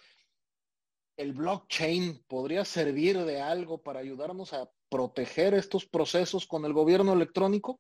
¿El 1.15 1.34
blockchain 1.34 2.24
podría 2.28 2.65
servir 2.65 3.24
de 3.24 3.41
algo 3.41 3.82
para 3.82 3.99
ayudarnos 3.99 4.53
a 4.53 4.70
proteger 4.90 5.53
estos 5.53 5.86
procesos 5.86 6.48
con 6.48 6.65
el 6.65 6.74
gobierno 6.74 7.14
electrónico? 7.14 7.80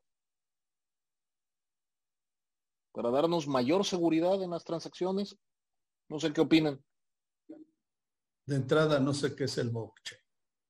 para 2.93 3.09
darnos 3.09 3.47
mayor 3.47 3.83
seguridad 3.83 4.41
en 4.41 4.51
las 4.51 4.63
transacciones. 4.63 5.35
No 6.09 6.19
sé 6.19 6.31
qué 6.31 6.41
opinan. 6.41 6.81
De 8.45 8.55
entrada, 8.55 8.99
no 8.99 9.13
sé 9.13 9.35
qué 9.35 9.45
es 9.45 9.57
el 9.57 9.69
blockchain. 9.71 10.21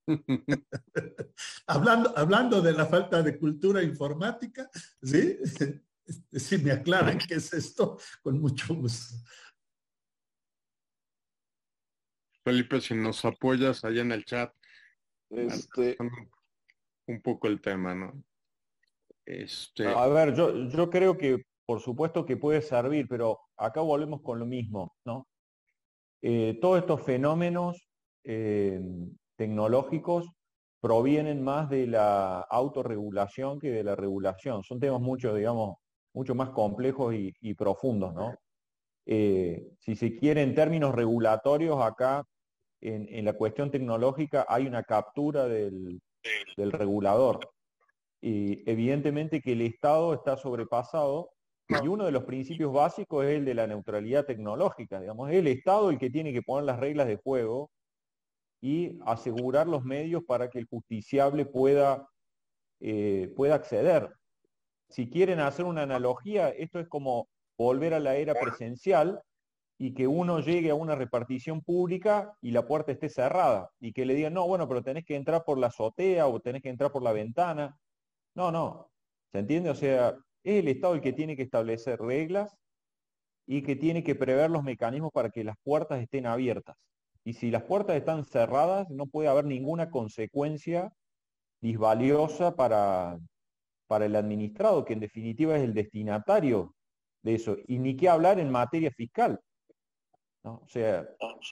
hablando, 1.68 2.18
hablando 2.18 2.62
de 2.62 2.74
la 2.74 2.86
falta 2.86 3.22
de 3.22 3.38
cultura 3.38 3.82
informática, 3.84 4.70
¿sí? 5.02 5.38
Si 6.34 6.58
me 6.58 6.74
aclaran 6.74 7.18
qué 7.18 7.36
es 7.36 7.54
esto, 7.54 7.98
con 8.22 8.42
mucho 8.42 8.76
gusto. 8.76 9.16
Felipe, 12.44 12.82
si 12.82 12.94
nos 12.94 13.24
apoyas 13.24 13.86
allá 13.86 14.02
en 14.02 14.12
el 14.12 14.26
chat, 14.26 14.54
este... 15.30 15.96
un 17.08 17.22
poco 17.22 17.48
el 17.48 17.62
tema, 17.62 17.96
¿no? 17.96 18.22
Este... 19.26 19.88
A 19.88 20.08
ver, 20.08 20.36
yo, 20.36 20.68
yo 20.68 20.90
creo 20.90 21.18
que 21.18 21.46
por 21.66 21.80
supuesto 21.80 22.26
que 22.26 22.38
puede 22.38 22.62
servir, 22.62 23.08
pero 23.08 23.40
acá 23.58 23.82
volvemos 23.82 24.22
con 24.22 24.40
lo 24.40 24.46
mismo, 24.46 24.96
¿no? 25.06 25.28
Eh, 26.22 26.58
todos 26.62 26.80
estos 26.80 27.04
fenómenos 27.04 27.88
eh, 28.24 28.80
tecnológicos 29.36 30.30
provienen 30.82 31.42
más 31.44 31.70
de 31.70 31.88
la 31.88 32.42
autorregulación 32.42 33.60
que 33.60 33.72
de 33.72 33.84
la 33.84 33.96
regulación. 33.96 34.64
Son 34.64 34.80
temas 34.80 35.00
mucho, 35.00 35.34
digamos, 35.34 35.78
mucho 36.14 36.36
más 36.36 36.50
complejos 36.50 37.16
y, 37.16 37.54
profundos, 37.54 38.14
¿no? 38.14 38.36
Eh, 39.06 39.72
si 39.80 39.96
se 39.96 40.16
quiere, 40.16 40.42
en 40.42 40.56
términos 40.56 40.94
regulatorios, 40.94 41.82
acá 41.82 42.26
en, 42.82 43.26
la 43.26 43.34
cuestión 43.34 43.72
tecnológica 43.72 44.46
hay 44.48 44.68
una 44.68 44.84
captura 44.84 45.48
del, 45.48 46.02
del 46.58 46.72
regulador. 46.72 47.40
Y 48.22 48.70
evidentemente 48.70 49.42
que 49.42 49.54
el 49.54 49.62
Estado 49.62 50.14
está 50.14 50.38
sobrepasado 50.38 51.32
y 51.70 51.88
uno 51.88 52.06
de 52.06 52.12
los 52.12 52.24
principios 52.24 52.74
básicos 52.74 53.26
es 53.26 53.38
el 53.38 53.46
de 53.46 53.54
la 53.54 53.68
neutralidad 53.68 54.26
tecnológica. 54.26 55.00
Digamos, 55.00 55.32
es 55.32 55.38
el 55.38 55.48
Estado 55.48 55.90
el 55.90 55.98
que 55.98 56.10
tiene 56.10 56.34
que 56.34 56.42
poner 56.42 56.66
las 56.66 56.80
reglas 56.80 57.08
de 57.08 57.18
juego 57.18 57.72
y 58.64 58.98
asegurar 59.06 59.68
los 59.68 59.84
medios 59.84 60.24
para 60.24 60.50
que 60.50 60.58
el 60.58 60.68
justiciable 60.68 61.46
pueda, 61.46 62.08
eh, 62.80 63.30
pueda 63.36 63.56
acceder. 63.56 64.10
Si 64.88 65.10
quieren 65.10 65.42
hacer 65.42 65.66
una 65.66 65.82
analogía, 65.82 66.48
esto 66.48 66.80
es 66.80 66.88
como 66.88 67.28
volver 67.58 67.94
a 67.94 68.00
la 68.00 68.16
era 68.16 68.34
presencial 68.36 69.22
y 69.78 69.94
que 69.94 70.08
uno 70.08 70.40
llegue 70.40 70.70
a 70.70 70.76
una 70.76 70.96
repartición 70.96 71.60
pública 71.60 72.38
y 72.40 72.52
la 72.52 72.66
puerta 72.66 72.94
esté 72.94 73.10
cerrada 73.10 73.70
y 73.82 73.92
que 73.92 74.06
le 74.06 74.16
digan, 74.16 74.34
no, 74.34 74.48
bueno, 74.48 74.66
pero 74.66 74.82
tenés 74.82 75.04
que 75.04 75.18
entrar 75.18 75.44
por 75.44 75.58
la 75.58 75.68
azotea 75.68 76.26
o 76.28 76.40
tenés 76.40 76.62
que 76.62 76.70
entrar 76.70 76.90
por 76.90 77.04
la 77.04 77.12
ventana. 77.12 77.78
No, 78.34 78.50
no. 78.50 78.90
¿Se 79.34 79.40
entiende? 79.40 79.72
O 79.72 79.76
sea, 79.76 80.16
es 80.42 80.62
el 80.62 80.70
Estado 80.70 80.94
el 80.94 81.02
que 81.02 81.12
tiene 81.12 81.36
que 81.36 81.44
establecer 81.44 82.00
reglas 82.00 82.56
y 83.46 83.62
que 83.62 83.76
tiene 83.76 84.06
que 84.06 84.16
prever 84.16 84.50
los 84.50 84.64
mecanismos 84.64 85.12
para 85.12 85.32
que 85.32 85.44
las 85.44 85.58
puertas 85.64 86.02
estén 86.02 86.28
abiertas. 86.28 86.78
Y 87.26 87.34
si 87.34 87.52
las 87.52 87.64
puertas 87.64 87.96
están 87.96 88.26
cerradas, 88.26 88.90
no 88.90 89.08
puede 89.08 89.30
haber 89.30 89.46
ninguna 89.46 89.90
consecuencia 89.90 90.92
disvaliosa 91.62 92.56
para, 92.56 93.18
para 93.88 94.06
el 94.06 94.16
administrado, 94.16 94.84
que 94.84 94.94
en 94.94 95.00
definitiva 95.00 95.56
es 95.56 95.64
el 95.64 95.74
destinatario 95.74 96.76
de 97.22 97.36
eso. 97.36 97.56
Y 97.68 97.80
ni 97.80 97.96
qué 97.96 98.10
hablar 98.10 98.40
en 98.40 98.52
materia 98.52 98.92
fiscal. 98.92 99.40
O 100.44 100.68
sea, 100.68 101.08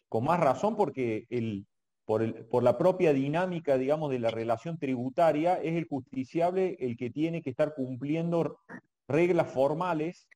con 0.10 0.26
más 0.26 0.39
razón 0.39 0.76
porque 0.76 1.26
el, 1.30 1.65
por, 2.03 2.22
el, 2.22 2.45
por, 2.45 2.61
la 2.64 2.77
propia 2.77 3.14
dinámica, 3.14 3.77
digamos, 3.77 4.11
de 4.11 4.19
la 4.19 4.31
relación 4.31 4.77
tributaria, 4.77 5.56
es 5.61 5.77
el 5.77 5.88
justiciable 5.88 6.76
el 6.80 6.98
que 6.98 7.10
tiene 7.10 7.41
que 7.41 7.52
estar 7.52 7.73
cumpliendo 7.73 8.60
reglas 9.07 9.49
formales, 9.49 10.27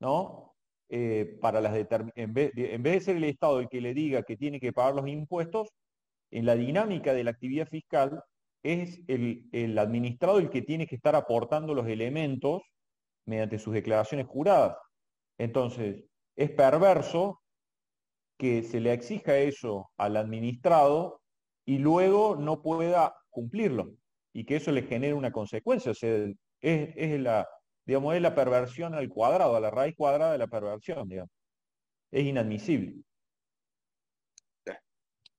¿no? 0.00 0.51
Eh, 0.94 1.38
para 1.40 1.62
las 1.62 1.74
en 1.74 2.34
vez, 2.34 2.52
de, 2.52 2.74
en 2.74 2.82
vez 2.82 2.92
de 2.92 3.00
ser 3.00 3.16
el 3.16 3.24
Estado 3.24 3.60
el 3.60 3.68
que 3.70 3.80
le 3.80 3.94
diga 3.94 4.24
que 4.24 4.36
tiene 4.36 4.60
que 4.60 4.74
pagar 4.74 4.94
los 4.94 5.08
impuestos, 5.08 5.70
en 6.30 6.44
la 6.44 6.54
dinámica 6.54 7.14
de 7.14 7.24
la 7.24 7.30
actividad 7.30 7.66
fiscal 7.66 8.22
es 8.62 9.00
el, 9.08 9.48
el 9.52 9.78
administrado 9.78 10.38
el 10.38 10.50
que 10.50 10.60
tiene 10.60 10.86
que 10.86 10.96
estar 10.96 11.16
aportando 11.16 11.72
los 11.72 11.86
elementos 11.88 12.60
mediante 13.26 13.58
sus 13.58 13.72
declaraciones 13.72 14.26
juradas. 14.26 14.76
Entonces, 15.38 16.04
es 16.36 16.50
perverso 16.50 17.40
que 18.38 18.62
se 18.62 18.80
le 18.80 18.92
exija 18.92 19.38
eso 19.38 19.90
al 19.96 20.18
administrado 20.18 21.22
y 21.64 21.78
luego 21.78 22.36
no 22.36 22.60
pueda 22.60 23.14
cumplirlo 23.30 23.94
y 24.34 24.44
que 24.44 24.56
eso 24.56 24.72
le 24.72 24.82
genere 24.82 25.14
una 25.14 25.32
consecuencia. 25.32 25.92
Es, 25.92 26.36
es, 26.60 27.20
la, 27.20 27.48
digamos, 27.84 28.14
es 28.14 28.22
la 28.22 28.34
perversión 28.34 28.94
al 28.94 29.08
cuadrado, 29.08 29.56
a 29.56 29.60
la 29.60 29.70
raíz 29.70 29.94
cuadrada 29.96 30.32
de 30.32 30.38
la 30.38 30.46
perversión, 30.46 31.08
digamos. 31.08 31.32
Es 32.10 32.24
inadmisible. 32.24 33.02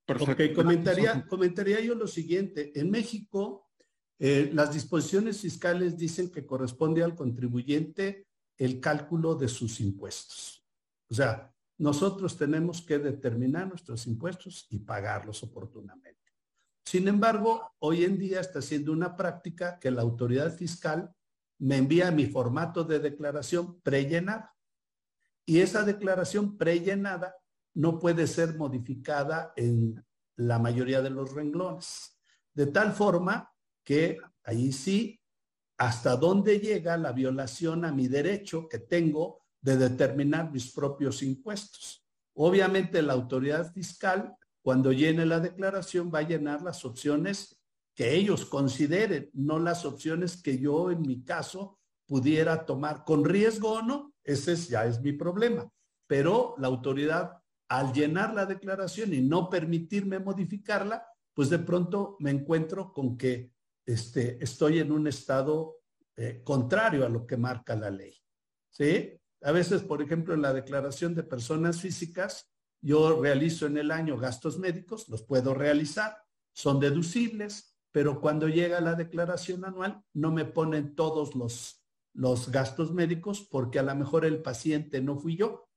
Perfecto. 0.06 0.56
comentaría, 0.56 1.26
comentaría 1.28 1.80
yo 1.80 1.96
lo 1.96 2.08
siguiente. 2.08 2.78
En 2.78 2.92
México, 2.92 3.70
eh, 4.20 4.50
las 4.54 4.74
disposiciones 4.74 5.40
fiscales 5.40 5.98
dicen 5.98 6.30
que 6.30 6.46
corresponde 6.46 7.04
al 7.04 7.16
contribuyente 7.16 8.28
el 8.58 8.80
cálculo 8.80 9.36
de 9.36 9.48
sus 9.48 9.80
impuestos. 9.80 10.66
O 11.10 11.14
sea, 11.14 11.54
nosotros 11.78 12.38
tenemos 12.38 12.82
que 12.82 13.00
determinar 13.00 13.68
nuestros 13.68 14.06
impuestos 14.08 14.68
y 14.70 14.80
pagarlos 14.80 15.42
oportunamente. 15.44 16.32
Sin 16.86 17.08
embargo, 17.08 17.74
hoy 17.80 18.04
en 18.04 18.18
día 18.18 18.42
está 18.42 18.62
siendo 18.62 18.92
una 18.92 19.16
práctica 19.16 19.80
que 19.80 19.90
la 19.90 20.02
autoridad 20.02 20.56
fiscal 20.56 21.14
me 21.64 21.78
envía 21.78 22.12
mi 22.12 22.26
formato 22.26 22.84
de 22.84 23.00
declaración 23.00 23.80
prellenada 23.80 24.54
y 25.46 25.62
esa 25.62 25.84
declaración 25.84 26.58
prellenada 26.58 27.36
no 27.74 28.00
puede 28.00 28.28
ser 28.28 28.56
modificada 28.58 29.54
en 29.56 30.06
la 30.36 30.60
mayoría 30.60 31.02
de 31.02 31.10
los 31.10 31.34
renglones. 31.34 32.20
De 32.54 32.68
tal 32.68 32.92
forma 32.92 33.50
que 33.82 34.20
ahí 34.44 34.74
sí, 34.74 35.22
hasta 35.78 36.18
dónde 36.18 36.60
llega 36.60 36.98
la 36.98 37.14
violación 37.14 37.86
a 37.86 37.94
mi 37.94 38.10
derecho 38.10 38.68
que 38.68 38.80
tengo 38.80 39.40
de 39.62 39.78
determinar 39.78 40.52
mis 40.52 40.70
propios 40.70 41.24
impuestos. 41.24 42.06
Obviamente 42.34 43.02
la 43.02 43.14
autoridad 43.14 43.72
fiscal, 43.72 44.36
cuando 44.62 44.92
llene 44.92 45.26
la 45.26 45.40
declaración, 45.40 46.12
va 46.14 46.20
a 46.20 46.28
llenar 46.28 46.62
las 46.62 46.84
opciones 46.84 47.63
que 47.96 48.16
ellos 48.16 48.46
consideren, 48.46 49.30
no 49.34 49.60
las 49.60 49.86
opciones 49.86 50.42
que 50.42 50.58
yo 50.58 50.92
en 50.92 51.02
mi 51.02 51.24
caso 51.24 51.80
pudiera 52.06 52.66
tomar 52.66 53.04
con 53.04 53.24
riesgo 53.24 53.74
o 53.74 53.82
no. 53.82 54.14
Ese 54.24 54.56
ya 54.56 54.86
es 54.86 55.02
mi 55.02 55.14
problema. 55.14 55.70
Pero 56.08 56.56
la 56.58 56.68
autoridad, 56.68 57.42
al 57.68 57.94
llenar 57.94 58.34
la 58.34 58.46
declaración 58.46 59.14
y 59.14 59.22
no 59.22 59.50
permitirme 59.50 60.20
modificarla, 60.20 61.06
pues 61.34 61.50
de 61.50 61.60
pronto 61.60 62.16
me 62.20 62.32
encuentro 62.32 62.94
con 62.94 63.18
que 63.18 63.52
este, 63.86 64.44
estoy 64.44 64.80
en 64.80 64.92
un 64.92 65.08
estado 65.08 65.78
eh, 66.16 66.42
contrario 66.44 67.06
a 67.06 67.10
lo 67.10 67.26
que 67.26 67.38
marca 67.38 67.76
la 67.76 67.90
ley. 67.90 68.16
¿Sí? 68.70 69.20
A 69.42 69.52
veces, 69.52 69.82
por 69.84 70.02
ejemplo, 70.02 70.34
en 70.34 70.42
la 70.42 70.54
declaración 70.54 71.14
de 71.14 71.24
personas 71.24 71.82
físicas, 71.82 72.50
yo 72.82 73.22
realizo 73.22 73.66
en 73.66 73.78
el 73.78 73.92
año 73.92 74.18
gastos 74.18 74.58
médicos, 74.58 75.08
los 75.10 75.24
puedo 75.24 75.54
realizar, 75.54 76.18
son 76.54 76.80
deducibles, 76.80 77.73
pero 77.94 78.20
cuando 78.20 78.50
llega 78.50 78.82
la 78.82 78.96
declaración 78.96 79.64
anual 79.64 80.04
no 80.14 80.32
me 80.32 80.46
ponen 80.46 80.96
todos 80.96 81.36
los, 81.36 81.86
los 82.14 82.50
gastos 82.50 82.92
médicos 82.92 83.48
porque 83.50 83.78
a 83.78 83.84
lo 83.84 83.96
mejor 83.96 84.26
el 84.26 84.42
paciente 84.42 85.00
no 85.00 85.16
fui 85.16 85.38
yo, 85.38 85.70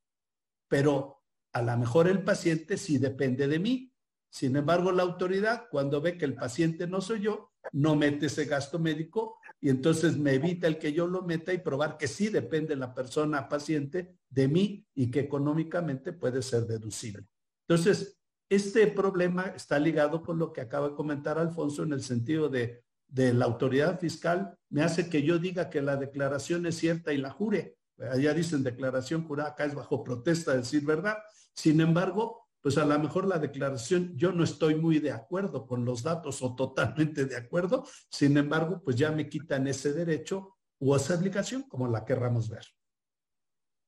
pero 0.66 1.22
a 1.52 1.60
lo 1.60 1.76
mejor 1.76 2.08
el 2.08 2.24
paciente 2.24 2.78
sí 2.78 2.96
depende 2.96 3.46
de 3.46 3.58
mí. 3.58 3.92
Sin 4.30 4.56
embargo, 4.56 4.92
la 4.92 5.02
autoridad, 5.02 5.68
cuando 5.70 6.00
ve 6.00 6.16
que 6.16 6.24
el 6.24 6.34
paciente 6.34 6.86
no 6.86 7.02
soy 7.02 7.20
yo, 7.20 7.52
no 7.72 7.94
mete 7.94 8.26
ese 8.26 8.46
gasto 8.46 8.78
médico 8.78 9.36
y 9.60 9.68
entonces 9.68 10.16
me 10.16 10.34
evita 10.34 10.66
el 10.66 10.78
que 10.78 10.94
yo 10.94 11.06
lo 11.06 11.22
meta 11.22 11.52
y 11.52 11.58
probar 11.58 11.98
que 11.98 12.08
sí 12.08 12.28
depende 12.28 12.76
la 12.76 12.94
persona 12.94 13.46
paciente 13.46 14.16
de 14.30 14.48
mí 14.48 14.86
y 14.94 15.10
que 15.10 15.20
económicamente 15.20 16.14
puede 16.14 16.40
ser 16.40 16.66
deducible. 16.66 17.26
Entonces, 17.68 18.18
este 18.48 18.86
problema 18.86 19.52
está 19.56 19.78
ligado 19.78 20.22
con 20.22 20.38
lo 20.38 20.52
que 20.52 20.60
acaba 20.60 20.90
de 20.90 20.94
comentar 20.94 21.38
Alfonso 21.38 21.82
en 21.82 21.92
el 21.92 22.02
sentido 22.02 22.48
de, 22.48 22.82
la 23.08 23.44
autoridad 23.44 23.98
fiscal 23.98 24.58
me 24.68 24.82
hace 24.82 25.08
que 25.08 25.22
yo 25.22 25.38
diga 25.38 25.70
que 25.70 25.80
la 25.80 25.96
declaración 25.96 26.66
es 26.66 26.76
cierta 26.76 27.12
y 27.12 27.18
la 27.18 27.30
jure. 27.30 27.76
Allá 27.98 28.34
dicen 28.34 28.62
declaración 28.62 29.24
jurada, 29.24 29.50
acá 29.50 29.64
es 29.64 29.74
bajo 29.74 30.04
protesta 30.04 30.56
decir 30.56 30.84
verdad. 30.84 31.16
Sin 31.54 31.80
embargo, 31.80 32.48
pues 32.60 32.76
a 32.78 32.84
lo 32.84 32.98
mejor 32.98 33.26
la 33.26 33.38
declaración, 33.38 34.12
yo 34.16 34.32
no 34.32 34.44
estoy 34.44 34.74
muy 34.74 34.98
de 34.98 35.12
acuerdo 35.12 35.66
con 35.66 35.84
los 35.84 36.02
datos 36.02 36.42
o 36.42 36.54
totalmente 36.56 37.24
de 37.24 37.36
acuerdo, 37.36 37.86
sin 38.10 38.36
embargo, 38.36 38.82
pues 38.84 38.96
ya 38.96 39.12
me 39.12 39.28
quitan 39.28 39.66
ese 39.68 39.92
derecho 39.92 40.56
o 40.80 40.96
esa 40.96 41.14
obligación 41.14 41.62
como 41.62 41.88
la 41.88 42.04
querramos 42.04 42.50
ver. 42.50 42.66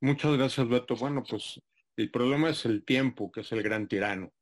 Muchas 0.00 0.36
gracias, 0.36 0.68
Beto. 0.68 0.94
Bueno, 0.96 1.24
pues 1.28 1.60
el 1.96 2.10
problema 2.10 2.50
es 2.50 2.64
el 2.64 2.84
tiempo, 2.84 3.32
que 3.32 3.40
es 3.40 3.50
el 3.50 3.62
gran 3.62 3.88
tirano. 3.88 4.32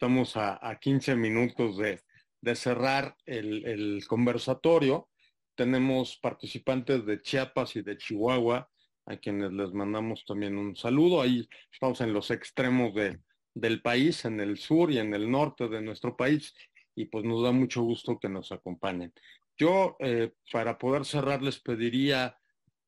Estamos 0.00 0.34
a, 0.38 0.78
15 0.80 1.14
minutos 1.14 1.76
de, 1.76 2.54
cerrar 2.54 3.18
el, 3.26 3.66
el 3.66 4.06
conversatorio. 4.08 5.10
Tenemos 5.54 6.16
participantes 6.16 7.04
de 7.04 7.20
Chiapas 7.20 7.76
y 7.76 7.82
de 7.82 7.98
Chihuahua 7.98 8.66
a 9.04 9.16
quienes 9.18 9.52
les 9.52 9.74
mandamos 9.74 10.24
también 10.24 10.56
un 10.56 10.74
saludo. 10.74 11.20
Ahí 11.20 11.46
estamos 11.70 12.00
en 12.00 12.14
los 12.14 12.30
extremos 12.30 12.94
de, 12.94 13.20
del 13.52 13.82
país, 13.82 14.24
en 14.24 14.40
el 14.40 14.56
sur 14.56 14.90
y 14.90 14.96
en 14.96 15.12
el 15.12 15.30
norte 15.30 15.68
de 15.68 15.82
nuestro 15.82 16.16
país, 16.16 16.54
y 16.94 17.04
pues 17.04 17.26
nos 17.26 17.42
da 17.42 17.52
mucho 17.52 17.82
gusto 17.82 18.18
que 18.18 18.30
nos 18.30 18.52
acompañen. 18.52 19.12
Yo, 19.58 19.98
eh, 19.98 20.32
para 20.50 20.78
poder 20.78 21.04
cerrar, 21.04 21.42
les 21.42 21.60
pediría 21.60 22.38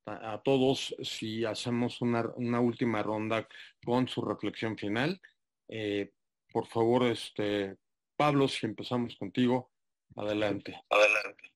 a, 0.07 0.41
todos 0.43 0.95
si 1.03 1.45
hacemos 1.45 2.01
una, 2.01 2.27
una, 2.37 2.59
última 2.59 3.03
ronda 3.03 3.47
con 3.85 4.07
su 4.07 4.23
reflexión 4.23 4.75
final. 4.79 5.21
Eh, 5.67 6.11
por 6.53 6.67
favor, 6.67 7.03
este, 7.03 7.75
Pablo, 8.15 8.47
si 8.47 8.65
empezamos 8.67 9.15
contigo, 9.17 9.71
adelante. 10.15 10.79
Adelante. 10.89 11.51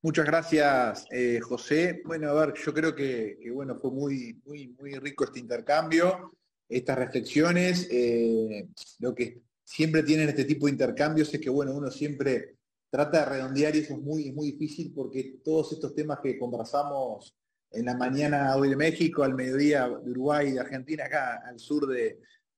Muchas 0.00 0.24
gracias, 0.24 1.06
eh, 1.10 1.40
José. 1.40 2.02
Bueno, 2.04 2.30
a 2.30 2.46
ver, 2.46 2.54
yo 2.54 2.72
creo 2.72 2.94
que, 2.94 3.36
bueno, 3.52 3.74
fue 3.74 3.90
muy, 3.90 4.40
muy, 4.44 4.68
muy 4.68 4.94
rico 5.00 5.24
este 5.24 5.40
intercambio, 5.40 6.36
estas 6.68 6.96
reflexiones. 6.96 7.88
Eh, 7.90 8.68
lo 9.00 9.12
que 9.12 9.42
siempre 9.64 10.04
tienen 10.04 10.28
este 10.28 10.44
tipo 10.44 10.66
de 10.66 10.72
intercambios 10.72 11.34
es 11.34 11.40
que, 11.40 11.50
bueno, 11.50 11.74
uno 11.74 11.90
siempre 11.90 12.58
trata 12.88 13.18
de 13.18 13.24
redondear 13.24 13.74
y 13.74 13.80
eso 13.80 13.94
es 13.94 14.00
muy, 14.00 14.30
muy 14.30 14.52
difícil 14.52 14.92
porque 14.94 15.40
todos 15.42 15.72
estos 15.72 15.92
temas 15.96 16.20
que 16.22 16.38
conversamos 16.38 17.34
en 17.72 17.86
la 17.86 17.96
mañana 17.96 18.54
hoy 18.54 18.68
de 18.68 18.76
México, 18.76 19.24
al 19.24 19.34
mediodía 19.34 19.88
de 19.88 20.10
Uruguay 20.10 20.48
y 20.48 20.52
de 20.52 20.60
Argentina, 20.60 21.04
acá 21.06 21.42
al 21.44 21.58
sur 21.58 21.88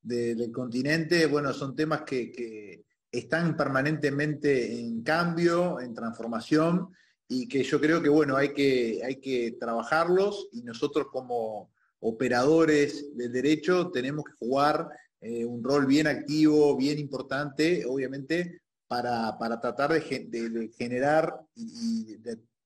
del 0.03 0.51
continente, 0.53 1.27
bueno, 1.27 1.53
son 1.53 1.75
temas 1.75 2.03
que, 2.03 2.85
están 3.11 3.57
permanentemente 3.57 4.79
en 4.79 5.03
cambio, 5.03 5.81
en 5.81 5.95
transformación, 5.95 6.91
y 7.27 7.49
que 7.49 7.62
yo 7.62 7.81
creo 7.81 8.03
que, 8.03 8.11
bueno, 8.11 8.37
hay 8.37 8.53
que, 8.53 9.01
hay 9.03 9.16
que 9.16 9.57
trabajarlos 9.59 10.49
y 10.53 10.62
nosotros 10.62 11.07
como 11.11 11.70
operadores 12.01 13.16
del 13.16 13.33
derecho 13.33 13.91
tenemos 13.91 14.27
que 14.27 14.33
jugar 14.33 14.91
eh, 15.20 15.45
un 15.45 15.65
rol 15.65 15.87
bien 15.87 16.07
activo, 16.07 16.77
bien 16.77 16.99
importante, 16.99 17.85
obviamente, 17.87 18.61
para, 18.87 19.37
tratar 19.61 19.93
de, 19.93 20.70
generar 20.77 21.35
y, 21.55 22.16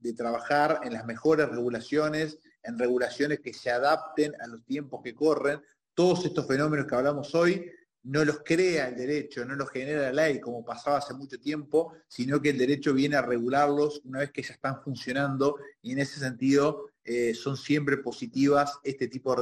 de 0.02 0.12
trabajar 0.12 0.80
en 0.82 0.92
las 0.92 1.06
mejores 1.06 1.48
regulaciones, 1.48 2.38
en 2.62 2.78
regulaciones 2.78 3.40
que 3.40 3.52
se 3.52 3.70
adapten 3.70 4.32
a 4.40 4.46
los 4.46 4.64
tiempos 4.64 5.00
que 5.02 5.14
corren. 5.14 5.60
Todos 5.94 6.24
estos 6.24 6.46
fenómenos 6.46 6.86
que 6.86 6.94
hablamos 6.94 7.34
hoy 7.34 7.70
no 8.04 8.24
los 8.24 8.40
crea 8.44 8.88
el 8.88 8.96
derecho, 8.96 9.44
no 9.44 9.54
los 9.54 9.70
genera 9.70 10.12
la 10.12 10.26
ley 10.26 10.40
como 10.40 10.64
pasaba 10.64 10.98
hace 10.98 11.14
mucho 11.14 11.38
tiempo, 11.38 11.92
sino 12.08 12.40
que 12.40 12.50
el 12.50 12.58
derecho 12.58 12.92
viene 12.92 13.16
a 13.16 13.22
regularlos 13.22 14.00
una 14.04 14.20
vez 14.20 14.32
que 14.32 14.42
ya 14.42 14.54
están 14.54 14.82
funcionando 14.82 15.56
y 15.80 15.92
en 15.92 16.00
ese 16.00 16.18
sentido 16.18 16.90
eh, 17.04 17.34
son 17.34 17.56
siempre 17.56 17.98
positivas 17.98 18.78
este 18.82 19.08
tipo 19.08 19.36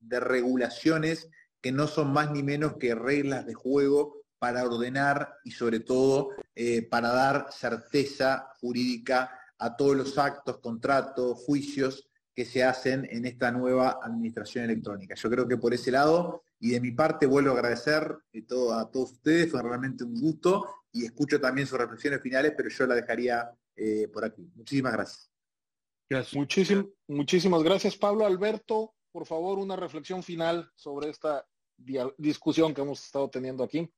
de 0.00 0.20
regulaciones 0.20 1.28
que 1.60 1.72
no 1.72 1.86
son 1.86 2.12
más 2.12 2.30
ni 2.30 2.42
menos 2.42 2.76
que 2.76 2.94
reglas 2.94 3.46
de 3.46 3.54
juego 3.54 4.24
para 4.38 4.64
ordenar 4.64 5.36
y 5.44 5.52
sobre 5.52 5.80
todo 5.80 6.30
eh, 6.54 6.82
para 6.82 7.08
dar 7.08 7.46
certeza 7.50 8.50
jurídica 8.60 9.30
a 9.58 9.76
todos 9.76 9.96
los 9.96 10.18
actos, 10.18 10.58
contratos, 10.58 11.38
juicios 11.46 12.06
que 12.34 12.44
se 12.44 12.64
hacen 12.64 13.06
en 13.10 13.24
esta 13.26 13.52
nueva 13.52 14.00
administración 14.02 14.64
electrónica. 14.64 15.14
Yo 15.14 15.30
creo 15.30 15.46
que 15.46 15.56
por 15.56 15.72
ese 15.72 15.90
lado, 15.92 16.42
y 16.58 16.70
de 16.70 16.80
mi 16.80 16.90
parte 16.90 17.26
vuelvo 17.26 17.50
a 17.50 17.54
agradecer 17.54 18.16
eh, 18.32 18.44
a 18.72 18.90
todos 18.90 19.12
ustedes, 19.12 19.50
fue 19.50 19.62
realmente 19.62 20.04
un 20.04 20.20
gusto 20.20 20.66
y 20.92 21.04
escucho 21.04 21.40
también 21.40 21.66
sus 21.66 21.78
reflexiones 21.78 22.20
finales, 22.20 22.52
pero 22.56 22.68
yo 22.68 22.86
la 22.86 22.96
dejaría 22.96 23.50
eh, 23.76 24.08
por 24.12 24.24
aquí. 24.24 24.50
Muchísimas 24.54 24.92
gracias. 24.92 25.30
gracias. 26.08 26.84
muchísimas 27.08 27.62
gracias, 27.62 27.96
Pablo. 27.96 28.26
Alberto, 28.26 28.94
por 29.12 29.26
favor, 29.26 29.58
una 29.58 29.76
reflexión 29.76 30.22
final 30.22 30.70
sobre 30.74 31.10
esta 31.10 31.46
discusión 32.18 32.74
que 32.74 32.82
hemos 32.82 33.04
estado 33.04 33.28
teniendo 33.28 33.64
aquí. 33.64 33.88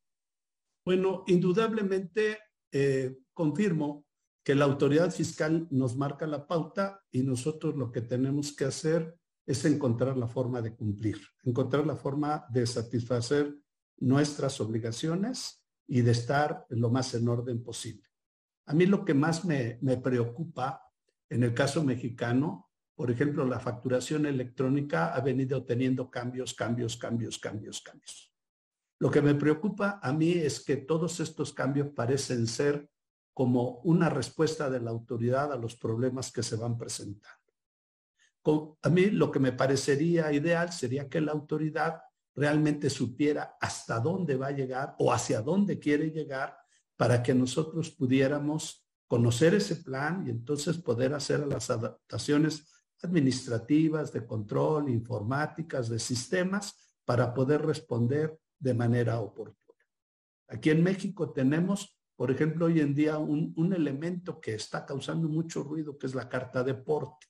Bueno, 0.84 1.24
indudablemente 1.26 2.38
eh, 2.72 3.16
confirmo 3.34 4.05
que 4.46 4.54
la 4.54 4.64
autoridad 4.64 5.10
fiscal 5.10 5.66
nos 5.72 5.96
marca 5.96 6.24
la 6.24 6.46
pauta 6.46 7.02
y 7.10 7.24
nosotros 7.24 7.74
lo 7.74 7.90
que 7.90 8.00
tenemos 8.00 8.54
que 8.54 8.64
hacer 8.64 9.18
es 9.44 9.64
encontrar 9.64 10.16
la 10.16 10.28
forma 10.28 10.62
de 10.62 10.72
cumplir, 10.72 11.18
encontrar 11.42 11.84
la 11.84 11.96
forma 11.96 12.46
de 12.50 12.64
satisfacer 12.64 13.52
nuestras 13.96 14.60
obligaciones 14.60 15.66
y 15.88 16.02
de 16.02 16.12
estar 16.12 16.64
lo 16.68 16.90
más 16.90 17.12
en 17.14 17.26
orden 17.26 17.60
posible. 17.64 18.04
A 18.66 18.72
mí 18.72 18.86
lo 18.86 19.04
que 19.04 19.14
más 19.14 19.44
me, 19.44 19.80
preocupa 20.00 20.80
en 21.28 21.42
el 21.42 21.52
caso 21.52 21.82
mexicano, 21.82 22.70
por 22.94 23.10
ejemplo, 23.10 23.44
la 23.46 23.58
facturación 23.58 24.26
electrónica 24.26 25.12
ha 25.12 25.20
venido 25.22 25.64
teniendo 25.64 26.08
cambios, 26.08 26.54
cambios, 26.54 26.96
cambios, 26.96 27.36
cambios, 27.40 27.80
cambios. 27.80 28.32
Lo 29.00 29.10
que 29.10 29.22
me 29.22 29.34
preocupa 29.34 29.98
a 30.00 30.12
mí 30.12 30.30
es 30.34 30.60
que 30.64 30.76
todos 30.76 31.18
estos 31.18 31.52
cambios 31.52 31.88
parecen 31.88 32.46
ser 32.46 32.88
como 33.36 33.82
una 33.84 34.08
respuesta 34.08 34.70
de 34.70 34.80
la 34.80 34.88
autoridad 34.88 35.52
a 35.52 35.58
los 35.58 35.76
problemas 35.76 36.32
que 36.32 36.42
se 36.42 36.56
van 36.56 36.78
presentando. 36.78 37.52
a 38.80 38.88
mí 38.88 39.10
lo 39.10 39.30
que 39.30 39.38
me 39.38 39.52
parecería 39.52 40.32
ideal 40.32 40.72
sería 40.72 41.06
que 41.06 41.20
la 41.20 41.32
autoridad 41.32 42.00
realmente 42.34 42.88
supiera 42.88 43.58
hasta 43.60 44.00
dónde 44.00 44.36
va 44.36 44.46
a 44.46 44.52
llegar 44.52 44.96
o 44.98 45.12
hacia 45.12 45.42
dónde 45.42 45.78
quiere 45.78 46.10
llegar 46.10 46.56
para 46.96 47.22
que 47.22 47.34
nosotros 47.34 47.90
pudiéramos 47.90 48.88
conocer 49.06 49.52
ese 49.52 49.76
plan 49.76 50.26
y 50.26 50.30
entonces 50.30 50.78
poder 50.78 51.12
hacer 51.12 51.46
las 51.46 51.68
adaptaciones 51.68 52.66
administrativas, 53.02 54.14
de 54.14 54.26
control, 54.26 54.88
informáticas, 54.88 55.90
de 55.90 55.98
sistemas, 55.98 56.96
para 57.04 57.34
poder 57.34 57.66
responder 57.66 58.40
de 58.58 58.72
manera 58.72 59.20
oportuna. 59.20 59.84
Aquí 60.48 60.70
en 60.70 60.82
México 60.82 61.34
tenemos 61.34 61.95
por 62.16 62.30
ejemplo, 62.30 62.66
hoy 62.66 62.80
en 62.80 62.94
día 62.94 63.18
un, 63.18 63.72
elemento 63.74 64.40
que 64.40 64.54
está 64.54 64.86
causando 64.86 65.28
mucho 65.28 65.62
ruido, 65.62 65.98
que 65.98 66.06
es 66.06 66.14
la 66.14 66.28
carta 66.28 66.64
deporte. 66.64 67.26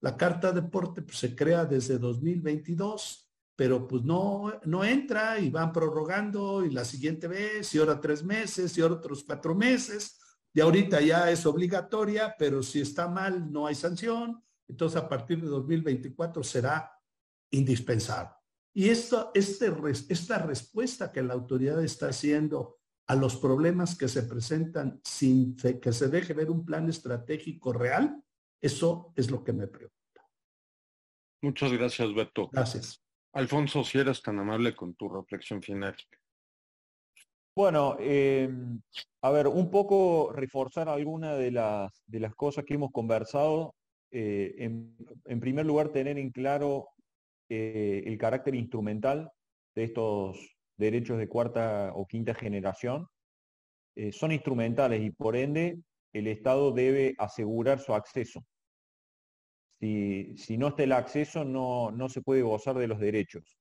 La 0.00 0.16
carta 0.16 0.52
deporte 0.52 1.02
pues, 1.02 1.18
se 1.18 1.36
crea 1.36 1.64
desde 1.64 1.98
2022, 1.98 3.32
pero 3.54 3.86
pues 3.86 4.02
no, 4.02 4.52
no 4.64 4.84
entra 4.84 5.38
y 5.38 5.50
van 5.50 5.72
prorrogando 5.72 6.64
y 6.64 6.70
la 6.70 6.84
siguiente 6.84 7.28
vez 7.28 7.72
y 7.74 7.78
ahora 7.78 8.00
tres 8.00 8.24
meses 8.24 8.76
y 8.76 8.80
ahora 8.80 8.96
otros 8.96 9.22
cuatro 9.24 9.54
meses. 9.54 10.18
Y 10.52 10.60
ahorita 10.60 11.00
ya 11.00 11.30
es 11.30 11.46
obligatoria, 11.46 12.34
pero 12.36 12.62
si 12.62 12.80
está 12.80 13.08
mal 13.08 13.52
no 13.52 13.66
hay 13.66 13.76
sanción. 13.76 14.42
Entonces 14.66 15.00
a 15.00 15.08
partir 15.08 15.40
de 15.40 15.48
2024 15.48 16.42
será 16.42 16.90
indispensable. 17.50 18.30
Y 18.74 18.88
esto, 18.90 19.30
este, 19.34 19.72
esta 20.08 20.38
respuesta 20.38 21.10
que 21.10 21.22
la 21.22 21.34
autoridad 21.34 21.82
está 21.82 22.08
haciendo 22.08 22.77
a 23.08 23.16
los 23.16 23.36
problemas 23.36 23.96
que 23.96 24.06
se 24.06 24.22
presentan 24.22 25.00
sin 25.02 25.56
que 25.56 25.92
se 25.92 26.08
deje 26.08 26.34
ver 26.34 26.50
un 26.50 26.64
plan 26.64 26.88
estratégico 26.88 27.72
real, 27.72 28.22
eso 28.60 29.12
es 29.16 29.30
lo 29.30 29.42
que 29.42 29.54
me 29.54 29.66
preocupa. 29.66 29.98
Muchas 31.42 31.72
gracias, 31.72 32.14
Beto. 32.14 32.50
Gracias. 32.52 33.02
Alfonso, 33.32 33.82
si 33.82 33.98
eres 33.98 34.20
tan 34.20 34.38
amable 34.38 34.74
con 34.74 34.94
tu 34.94 35.08
reflexión 35.08 35.62
final. 35.62 35.96
Bueno, 37.56 37.96
em, 37.98 38.80
a 39.22 39.30
ver, 39.30 39.48
un 39.48 39.70
poco 39.70 40.30
reforzar 40.32 40.88
alguna 40.88 41.34
de 41.34 41.50
las, 41.50 41.90
de 42.06 42.20
las 42.20 42.34
cosas 42.34 42.64
que 42.64 42.74
hemos 42.74 42.92
conversado. 42.92 43.74
Eh, 44.10 44.54
en, 44.58 45.40
primer 45.40 45.66
lugar, 45.66 45.90
tener 45.90 46.18
en 46.18 46.30
claro 46.30 46.90
eh, 47.48 48.02
el 48.06 48.18
carácter 48.18 48.54
instrumental 48.54 49.30
de 49.74 49.84
estos 49.84 50.57
derechos 50.78 51.18
de 51.18 51.28
cuarta 51.28 51.92
o 51.94 52.06
quinta 52.06 52.34
generación, 52.34 53.06
eh, 53.96 54.12
son 54.12 54.32
instrumentales 54.32 55.02
y 55.02 55.10
por 55.10 55.36
ende 55.36 55.80
el 56.12 56.28
Estado 56.28 56.72
debe 56.72 57.14
asegurar 57.18 57.80
su 57.80 57.94
acceso. 57.94 58.44
Si, 59.80 60.36
si 60.36 60.56
no 60.56 60.68
está 60.68 60.84
el 60.84 60.92
acceso, 60.92 61.44
no, 61.44 61.90
no, 61.90 62.08
se 62.08 62.22
puede 62.22 62.42
gozar 62.42 62.78
de 62.78 62.86
los 62.86 62.98
derechos. 62.98 63.58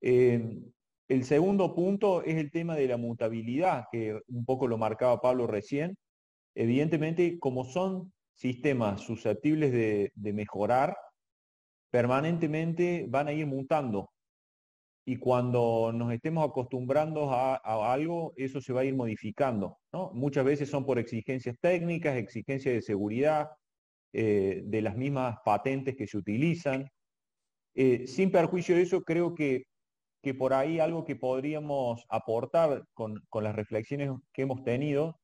Eh, 0.00 0.60
el 1.08 1.24
segundo 1.24 1.74
punto 1.74 2.22
es 2.22 2.36
el 2.36 2.50
tema 2.50 2.76
de 2.76 2.88
la 2.88 2.96
mutabilidad, 2.96 3.86
que 3.90 4.20
un 4.28 4.44
poco 4.44 4.66
lo 4.66 4.78
marcaba 4.78 5.20
Pablo 5.20 5.46
recién. 5.46 5.96
Evidentemente, 6.54 7.38
como 7.38 7.64
son 7.64 8.12
sistemas 8.34 9.00
susceptibles 9.00 9.72
de, 9.72 10.12
de 10.14 10.32
mejorar, 10.32 10.96
permanentemente 11.90 13.06
van 13.08 13.28
a 13.28 13.32
ir 13.32 13.46
mutando 13.46 14.10
y 15.08 15.16
cuando 15.16 15.90
nos 15.94 16.12
estemos 16.12 16.46
acostumbrando 16.46 17.32
a, 17.32 17.56
algo, 17.94 18.34
eso 18.36 18.60
se 18.60 18.74
va 18.74 18.82
a 18.82 18.84
ir 18.84 18.94
modificando. 18.94 19.78
Muchas 20.12 20.44
veces 20.44 20.68
son 20.68 20.84
por 20.84 20.98
exigencias 20.98 21.56
técnicas, 21.62 22.18
exigencias 22.18 22.74
de 22.74 22.82
seguridad, 22.82 23.48
eh, 24.12 24.60
de 24.66 24.82
las 24.82 24.98
mismas 24.98 25.38
patentes 25.46 25.96
que 25.96 26.06
se 26.06 26.18
utilizan. 26.18 26.90
Eh, 27.74 28.06
sin 28.06 28.30
perjuicio 28.30 28.76
de 28.76 28.82
eso, 28.82 29.00
creo 29.00 29.34
que, 29.34 29.62
que, 30.22 30.34
por 30.34 30.52
ahí 30.52 30.78
algo 30.78 31.06
que 31.06 31.16
podríamos 31.16 32.04
aportar 32.10 32.84
con, 32.92 33.18
con 33.30 33.44
las 33.44 33.56
reflexiones 33.56 34.10
que 34.34 34.42
hemos 34.42 34.62
tenido 34.62 35.18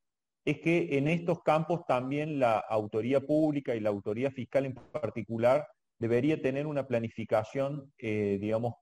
es 0.47 0.61
que 0.61 0.97
en 0.97 1.09
estos 1.09 1.43
campos 1.43 1.83
también 1.87 2.39
la 2.39 2.59
autoría 2.59 3.21
pública 3.21 3.77
y 3.77 3.81
la 3.81 3.91
autoría 3.91 4.31
fiscal 4.31 4.65
en 4.65 4.75
particular 4.93 5.67
debería 5.99 6.41
tener 6.41 6.67
una 6.67 6.87
planificación, 6.87 7.93
eh, 7.99 8.39
digamos, 8.41 8.77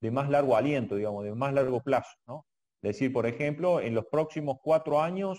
de 0.00 0.10
más 0.10 0.28
largo 0.30 0.56
aliento, 0.56 0.96
digamos, 0.96 1.24
de 1.24 1.34
más 1.34 1.52
largo 1.54 1.80
plazo, 1.82 2.14
¿no? 2.26 2.46
Es 2.82 2.98
decir, 2.98 3.12
por 3.12 3.26
ejemplo, 3.26 3.80
en 3.80 3.94
los 3.94 4.04
próximos 4.10 4.58
cuatro 4.62 5.00
años 5.00 5.38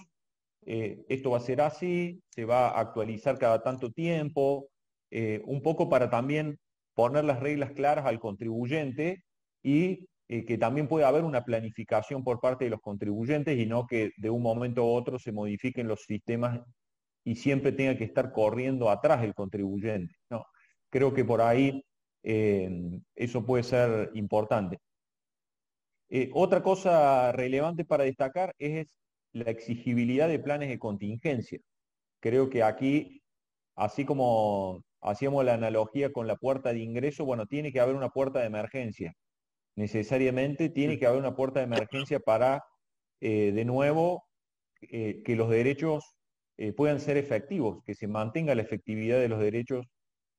eh, 0.66 1.06
esto 1.10 1.30
va 1.32 1.38
a 1.38 1.42
ser 1.42 1.62
así, 1.62 2.22
se 2.30 2.46
va 2.46 2.70
a 2.70 2.80
actualizar 2.80 3.38
cada 3.38 3.62
tanto 3.62 3.92
tiempo, 3.92 4.70
eh, 5.12 5.42
un 5.46 5.62
poco 5.62 5.88
para 5.88 6.10
también 6.10 6.58
poner 6.96 7.24
las 7.24 7.40
reglas 7.40 7.72
claras 7.72 8.06
al 8.06 8.20
contribuyente 8.20 9.24
y 9.62 10.08
que 10.28 10.58
también 10.58 10.88
pueda 10.88 11.08
haber 11.08 11.24
una 11.24 11.46
planificación 11.46 12.24
por 12.24 12.40
parte 12.40 12.66
de 12.66 12.72
los 12.72 12.82
contribuyentes 12.82 13.60
y 13.60 13.68
no 13.68 13.86
que 13.86 14.12
de 14.18 14.32
un 14.32 14.42
momento 14.42 14.82
a 14.82 14.86
otro 14.86 15.20
se 15.20 15.32
modifiquen 15.32 15.88
los 15.88 16.02
sistemas 16.02 16.62
y 17.24 17.36
siempre 17.36 17.72
tenga 17.72 17.98
que 17.98 18.06
estar 18.06 18.32
corriendo 18.32 18.90
atrás 18.90 19.24
el 19.24 19.34
contribuyente. 19.34 20.16
No, 20.30 20.46
creo 20.90 21.14
que 21.14 21.26
por 21.26 21.42
ahí 21.42 21.84
eh, 22.28 23.02
eso 23.16 23.46
puede 23.46 23.64
ser 23.64 24.10
importante. 24.16 24.80
Eh, 26.10 26.32
otra 26.34 26.64
cosa 26.64 27.32
relevante 27.32 27.86
para 27.86 28.04
destacar 28.06 28.56
es 28.58 28.88
la 29.32 29.52
exigibilidad 29.52 30.28
de 30.28 30.40
planes 30.40 30.70
de 30.70 30.80
contingencia. 30.80 31.60
Creo 32.20 32.50
que 32.50 32.64
aquí, 32.64 33.22
así 33.76 34.06
como 34.06 34.84
hacíamos 35.02 35.46
la 35.46 35.54
analogía 35.54 36.12
con 36.12 36.28
la 36.28 36.36
puerta 36.36 36.74
de 36.74 36.80
ingreso, 36.80 37.26
bueno, 37.26 37.46
tiene 37.46 37.72
que 37.72 37.80
haber 37.80 37.96
una 37.96 38.10
puerta 38.10 38.40
de 38.40 38.48
emergencia. 38.48 39.14
Necesariamente 39.76 40.70
tiene 40.70 40.98
que 40.98 41.06
haber 41.06 41.20
una 41.20 41.36
puerta 41.36 41.60
de 41.60 41.66
emergencia 41.66 42.20
para, 42.20 42.64
eh, 43.22 43.52
de 43.54 43.66
nuevo, 43.66 44.24
que 44.82 45.36
los 45.36 45.50
derechos 45.50 46.16
puedan 46.78 47.00
ser 47.00 47.18
efectivos, 47.18 47.84
que 47.86 47.96
se 47.96 48.08
mantenga 48.08 48.56
la 48.56 48.62
efectividad 48.62 49.20
de 49.20 49.30
los 49.30 49.40
derechos 49.40 49.86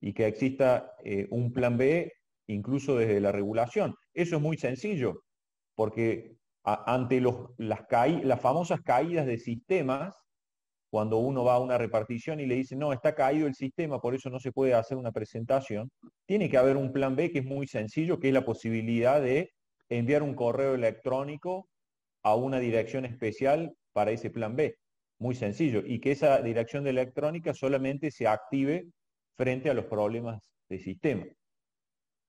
y 0.07 0.13
que 0.13 0.29
exista 0.29 0.93
eh, 1.03 1.27
un 1.31 1.53
plan 1.53 1.77
B 1.77 2.13
incluso 2.47 2.97
desde 2.97 3.21
la 3.21 3.33
regulación. 3.33 3.97
Eso 4.15 4.37
es 4.37 4.43
muy 4.43 4.57
sencillo, 4.57 5.25
porque 5.75 6.37
ante 6.63 7.21
los, 7.21 7.51
las, 7.59 7.81
las 8.23 8.41
famosas 8.41 8.81
caídas 8.83 9.27
de 9.27 9.37
sistemas, 9.39 10.15
cuando 10.93 11.19
uno 11.19 11.43
va 11.43 11.55
a 11.55 11.59
una 11.59 11.77
repartición 11.77 12.39
y 12.39 12.47
le 12.47 12.55
dice, 12.55 12.77
no, 12.77 12.93
está 12.93 13.17
caído 13.17 13.49
el 13.49 13.57
sistema, 13.57 14.01
por 14.01 14.15
eso 14.15 14.31
no 14.31 14.39
se 14.39 14.53
puede 14.53 14.75
hacer 14.75 14.97
una 14.97 15.11
presentación, 15.11 15.91
tiene 16.25 16.49
que 16.49 16.57
haber 16.57 16.77
un 16.77 16.93
plan 16.93 17.17
B 17.17 17.33
que 17.33 17.41
es 17.41 17.45
muy 17.45 17.67
sencillo, 17.67 18.21
que 18.21 18.29
es 18.29 18.35
la 18.35 18.45
posibilidad 18.45 19.21
de 19.21 19.51
enviar 19.89 20.23
un 20.23 20.37
correo 20.37 20.77
electrónico 20.77 21.69
a 22.23 22.37
una 22.37 22.61
dirección 22.61 23.05
especial 23.05 23.75
para 23.93 24.13
ese 24.13 24.31
plan 24.31 24.55
B. 24.55 24.77
Muy 25.19 25.35
sencillo. 25.35 25.83
Y 25.85 25.99
que 25.99 26.13
esa 26.13 26.41
dirección 26.43 26.87
electrónica 26.87 27.55
solamente 27.55 28.13
se 28.13 28.29
active 28.29 28.87
frente 29.37 29.71
a 29.71 29.75
los 29.75 29.87
problemas 29.87 30.41
de 30.69 30.79
sistema. 30.79 31.27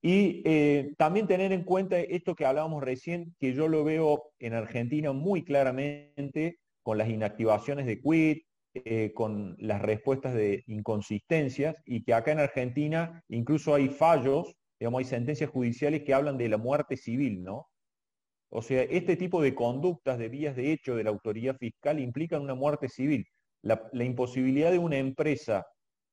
Y 0.01 0.43
eh, 0.45 0.93
también 0.97 1.27
tener 1.27 1.51
en 1.51 1.63
cuenta 1.63 1.99
esto 1.99 2.35
que 2.35 2.45
hablábamos 2.45 2.83
recién, 2.83 3.35
que 3.39 3.53
yo 3.53 3.67
lo 3.67 3.83
veo 3.83 4.31
en 4.39 4.53
Argentina 4.53 5.11
muy 5.11 5.43
claramente 5.43 6.59
con 6.83 6.97
las 6.97 7.09
inactivaciones 7.09 7.85
de 7.87 7.99
quit, 7.99 8.43
eh, 8.73 9.11
con 9.13 9.55
las 9.59 9.81
respuestas 9.81 10.35
de 10.35 10.63
inconsistencias, 10.67 11.75
y 11.85 12.03
que 12.03 12.13
acá 12.13 12.31
en 12.31 12.39
Argentina 12.39 13.23
incluso 13.27 13.73
hay 13.73 13.89
fallos, 13.89 14.53
digamos, 14.79 14.99
hay 14.99 15.05
sentencias 15.05 15.49
judiciales 15.49 16.03
que 16.03 16.13
hablan 16.13 16.37
de 16.37 16.49
la 16.49 16.57
muerte 16.57 16.95
civil, 16.95 17.43
¿no? 17.43 17.67
O 18.49 18.61
sea, 18.61 18.83
este 18.83 19.17
tipo 19.17 19.41
de 19.41 19.55
conductas 19.55 20.19
de 20.19 20.29
vías 20.29 20.55
de 20.55 20.71
hecho 20.71 20.95
de 20.95 21.03
la 21.03 21.09
autoridad 21.09 21.57
fiscal 21.57 21.99
implican 21.99 22.43
una 22.43 22.55
muerte 22.55 22.87
civil. 22.87 23.25
la 23.63 24.03
imposibilidad 24.05 24.71
de 24.71 24.79
una 24.79 24.97
empresa 24.97 25.65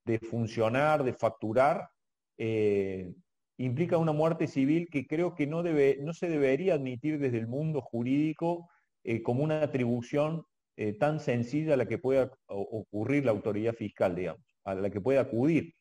de 0.04 0.18
funcionar, 0.18 1.02
de 1.02 1.12
facturar, 1.12 1.88
eh, 2.36 3.12
implica 3.56 3.98
una 3.98 4.12
muerte 4.12 4.46
civil 4.46 4.88
que 4.90 5.06
creo 5.06 5.34
que 5.34 5.46
no, 5.46 5.62
debe, 5.62 5.98
no 6.00 6.12
se 6.12 6.28
debería 6.28 6.74
admitir 6.74 7.18
desde 7.18 7.38
el 7.38 7.46
mundo 7.46 7.80
jurídico 7.80 8.68
eh, 9.04 9.22
como 9.22 9.44
una 9.44 9.62
atribución 9.62 10.44
eh, 10.76 10.92
tan 10.92 11.20
sencilla 11.20 11.74
a 11.74 11.76
la 11.76 11.86
que 11.86 11.98
pueda 11.98 12.32
ocurrir 12.48 13.24
la 13.24 13.30
autoridad 13.30 13.74
fiscal, 13.74 14.14
digamos, 14.14 14.42
a 14.64 14.74
la 14.74 14.90
que 14.90 15.00
pueda 15.00 15.20
acudir. 15.20 15.74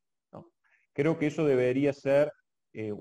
Creo 0.94 1.18
que 1.18 1.28
eso 1.28 1.46
debería 1.46 1.92
ser 1.92 2.32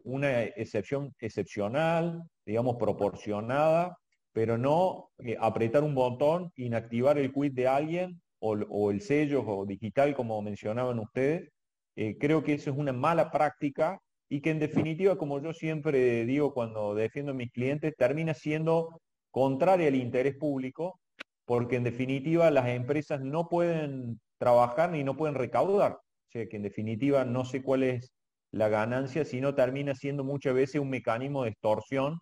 una 0.05 0.45
excepción 0.45 1.15
excepcional, 1.19 2.23
digamos, 2.47 2.77
proporcionada, 2.77 3.99
pero 4.33 4.57
no 4.57 5.11
apretar 5.39 5.83
un 5.83 5.95
botón, 5.95 6.51
inactivar 6.57 7.19
el 7.19 7.31
quit 7.31 7.53
de 7.53 7.69
alguien 7.69 8.23
o, 8.43 8.91
el 8.91 9.01
sello 9.01 9.45
o 9.47 9.65
digital, 9.65 10.15
como 10.15 10.43
mencionaban 10.43 10.99
ustedes, 10.99 11.49
eh, 11.97 12.17
creo 12.19 12.43
que 12.43 12.55
eso 12.55 12.71
es 12.71 12.77
una 12.77 12.93
mala 12.93 13.31
práctica 13.31 14.01
y 14.29 14.41
que 14.41 14.51
en 14.51 14.59
definitiva, 14.59 15.17
como 15.17 15.41
yo 15.41 15.53
siempre 15.53 16.25
digo 16.25 16.53
cuando 16.53 16.95
defiendo 16.95 17.33
a 17.33 17.35
mis 17.37 17.53
clientes, 17.53 17.95
termina 17.97 18.35
siendo 18.35 19.01
contraria 19.31 19.89
al 19.89 19.95
interés 19.95 20.37
público, 20.37 20.99
porque 21.45 21.77
en 21.77 21.85
definitiva 21.85 22.51
las 22.51 22.69
empresas 22.69 23.21
no 23.21 23.49
pueden 23.49 24.21
trabajar 24.39 24.91
ni 24.91 25.05
no 25.05 25.17
pueden 25.17 25.37
recaudar. 25.37 25.93
O 25.93 26.31
sea 26.33 26.47
que 26.49 26.57
en 26.57 26.63
definitiva 26.63 27.25
no 27.25 27.45
sé 27.45 27.63
cuál 27.63 27.85
es 27.85 28.13
la 28.51 28.69
ganancia, 28.69 29.25
sino 29.25 29.55
termina 29.55 29.95
siendo 29.95 30.25
muchas 30.25 30.55
veces 30.55 30.81
un 30.81 30.91
mecanismo 30.91 31.45
de 31.45 31.51
extorsión 31.51 32.19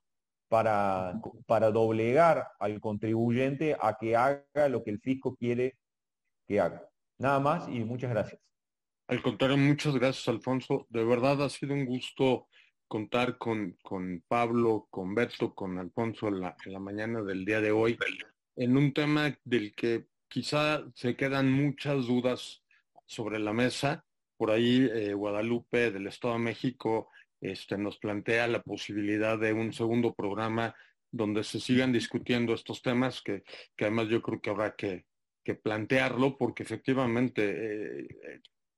para, 0.49 1.21
para 1.47 1.71
doblegar 1.71 2.49
al 2.59 2.81
contribuyente 2.81 3.77
a 3.81 3.97
que 3.99 4.17
haga 4.17 4.69
lo 4.69 4.83
que 4.83 4.91
el 4.91 5.01
fisco 5.01 5.35
quiere 5.37 5.75
haga. 6.59 6.89
Nada 7.18 7.39
más 7.39 7.68
y 7.68 7.81
muchas 7.81 8.10
gracias. 8.10 8.40
Al 9.09 9.22
contrario, 9.22 9.56
muchas 9.56 9.94
gracias, 9.94 10.28
Alfonso. 10.28 10.86
De 10.89 11.05
verdad 11.05 11.43
ha 11.43 11.48
sido 11.48 11.74
un 11.74 11.85
gusto 11.85 12.48
contar 12.86 13.39
con, 13.39 13.77
con 13.82 14.24
Pablo, 14.27 14.86
con 14.90 15.14
Beto, 15.14 15.55
con 15.55 15.78
Alfonso 15.78 16.28
en 16.28 16.40
la, 16.40 16.56
en 16.64 16.72
la 16.72 16.81
mañana 16.81 17.22
del 17.22 17.44
día 17.44 17.60
de 17.60 17.72
hoy, 17.72 17.98
en 18.56 18.77
un 18.77 18.93
tema 18.93 19.36
del 19.44 19.74
que 19.74 20.06
quizá 20.28 20.85
se 20.94 21.16
quedan 21.16 21.52
muchas 21.52 22.06
dudas 22.06 22.62
sobre 23.06 23.39
la 23.39 23.52
mesa. 23.52 24.05
Por 24.36 24.51
ahí 24.51 24.89
eh, 24.93 25.12
Guadalupe 25.12 25.90
del 25.90 26.06
Estado 26.06 26.35
de 26.35 26.40
México 26.40 27.10
este, 27.40 27.77
nos 27.77 27.98
plantea 27.98 28.47
la 28.47 28.62
posibilidad 28.62 29.39
de 29.39 29.52
un 29.52 29.72
segundo 29.72 30.14
programa 30.14 30.74
donde 31.10 31.43
se 31.43 31.59
sigan 31.59 31.93
discutiendo 31.93 32.55
estos 32.55 32.82
temas 32.82 33.22
que, 33.22 33.43
que 33.77 33.85
además 33.86 34.09
yo 34.09 34.22
creo 34.22 34.40
que 34.40 34.51
habrá 34.51 34.77
que, 34.77 35.06
plantearlo 35.55 36.36
porque 36.39 36.62
efectivamente 36.62 38.02
eh, 38.02 38.09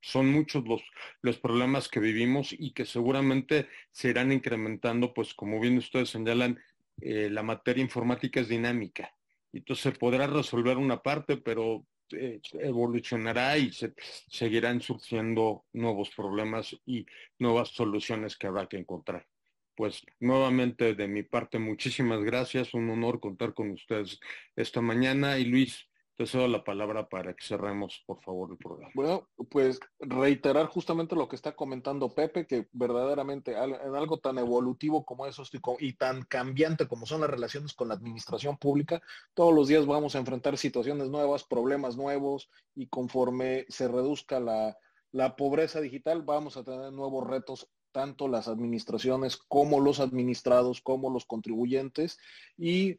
son 0.00 0.30
muchos 0.30 0.66
los, 0.66 0.82
los 1.22 1.38
problemas 1.38 1.88
que 1.88 2.00
vivimos 2.00 2.52
y 2.52 2.72
que 2.72 2.84
seguramente 2.84 3.68
se 3.90 4.08
irán 4.08 4.32
incrementando, 4.32 5.14
pues 5.14 5.32
como 5.32 5.60
bien 5.60 5.78
ustedes 5.78 6.10
señalan, 6.10 6.60
eh, 7.00 7.30
la 7.30 7.42
materia 7.42 7.82
informática 7.82 8.40
es 8.40 8.48
dinámica. 8.48 9.14
Entonces 9.52 9.82
se 9.82 9.92
podrá 9.92 10.26
resolver 10.26 10.76
una 10.76 11.02
parte, 11.02 11.36
pero 11.36 11.86
eh, 12.12 12.40
evolucionará 12.54 13.56
y 13.56 13.72
se, 13.72 13.94
seguirán 14.28 14.80
surgiendo 14.80 15.64
nuevos 15.72 16.10
problemas 16.10 16.76
y 16.84 17.06
nuevas 17.38 17.68
soluciones 17.68 18.36
que 18.36 18.46
habrá 18.48 18.68
que 18.68 18.78
encontrar. 18.78 19.26
Pues 19.74 20.04
nuevamente 20.20 20.94
de 20.94 21.08
mi 21.08 21.22
parte, 21.22 21.58
muchísimas 21.58 22.22
gracias, 22.22 22.74
un 22.74 22.90
honor 22.90 23.20
contar 23.20 23.54
con 23.54 23.70
ustedes 23.70 24.20
esta 24.54 24.80
mañana 24.82 25.38
y 25.38 25.46
Luis, 25.46 25.88
cedo 26.26 26.48
la 26.48 26.64
palabra 26.64 27.08
para 27.08 27.34
que 27.34 27.44
cerremos, 27.44 28.02
por 28.06 28.20
favor, 28.22 28.50
el 28.50 28.58
programa. 28.58 28.90
Bueno, 28.94 29.28
pues 29.50 29.80
reiterar 29.98 30.66
justamente 30.66 31.14
lo 31.16 31.28
que 31.28 31.36
está 31.36 31.52
comentando 31.52 32.14
Pepe, 32.14 32.46
que 32.46 32.68
verdaderamente 32.72 33.52
en 33.52 33.96
algo 33.96 34.18
tan 34.18 34.38
evolutivo 34.38 35.04
como 35.04 35.26
eso 35.26 35.42
y 35.78 35.92
tan 35.94 36.22
cambiante 36.22 36.86
como 36.88 37.06
son 37.06 37.22
las 37.22 37.30
relaciones 37.30 37.74
con 37.74 37.88
la 37.88 37.94
administración 37.94 38.56
pública, 38.56 39.02
todos 39.34 39.54
los 39.54 39.68
días 39.68 39.86
vamos 39.86 40.14
a 40.14 40.18
enfrentar 40.18 40.56
situaciones 40.58 41.08
nuevas, 41.08 41.44
problemas 41.44 41.96
nuevos, 41.96 42.50
y 42.74 42.86
conforme 42.86 43.66
se 43.68 43.88
reduzca 43.88 44.40
la, 44.40 44.76
la 45.12 45.36
pobreza 45.36 45.80
digital, 45.80 46.22
vamos 46.22 46.56
a 46.56 46.64
tener 46.64 46.92
nuevos 46.92 47.26
retos 47.26 47.68
tanto 47.92 48.26
las 48.26 48.48
administraciones 48.48 49.36
como 49.36 49.78
los 49.78 50.00
administrados, 50.00 50.80
como 50.80 51.10
los 51.10 51.26
contribuyentes. 51.26 52.18
Y 52.56 52.96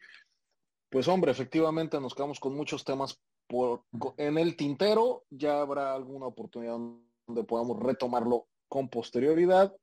pues 0.94 1.07
hombre, 1.07 1.32
efectivamente 1.32 1.99
nos 1.99 2.14
quedamos 2.14 2.40
con 2.40 2.56
muchos 2.56 2.84
temas 2.84 3.20
por, 3.48 3.84
en 4.18 4.38
el 4.38 4.56
tintero. 4.56 5.24
Ya 5.32 5.60
habrá 5.60 5.95
alguna 5.95 6.28
oportunidad 6.28 6.78
donde 7.26 7.44
podamos 7.45 7.80
retomarlo 7.80 8.45
con 8.68 8.90
posterioridad. 8.90 9.76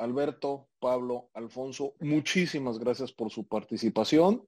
Alberto, 0.00 0.66
Pablo, 0.80 1.30
Alfonso, 1.32 1.94
muchísimas 2.00 2.80
gracias 2.80 3.12
por 3.12 3.30
su 3.30 3.46
participación. 3.46 4.44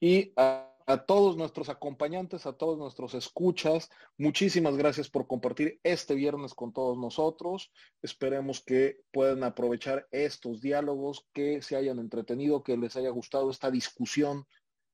Y 0.00 0.32
a, 0.34 0.69
a, 0.86 1.04
todos 1.04 1.36
nuestros 1.36 1.68
acompañantes, 1.68 2.46
a 2.46 2.52
todos 2.52 2.78
nuestros 2.78 3.14
escuchas, 3.14 3.90
muchísimas 4.18 4.76
gracias 4.76 5.08
por 5.08 5.26
compartir 5.26 5.80
este 5.82 6.14
viernes 6.14 6.54
con 6.54 6.72
todos 6.72 6.98
nosotros. 6.98 7.70
Esperemos 8.02 8.62
que 8.64 9.00
puedan 9.12 9.44
aprovechar 9.44 10.06
estos 10.10 10.60
diálogos, 10.60 11.26
que 11.32 11.62
se 11.62 11.76
hayan 11.76 11.98
entretenido, 11.98 12.62
que 12.62 12.76
les 12.76 12.96
haya 12.96 13.10
gustado 13.10 13.50
esta 13.50 13.70
discusión 13.70 14.46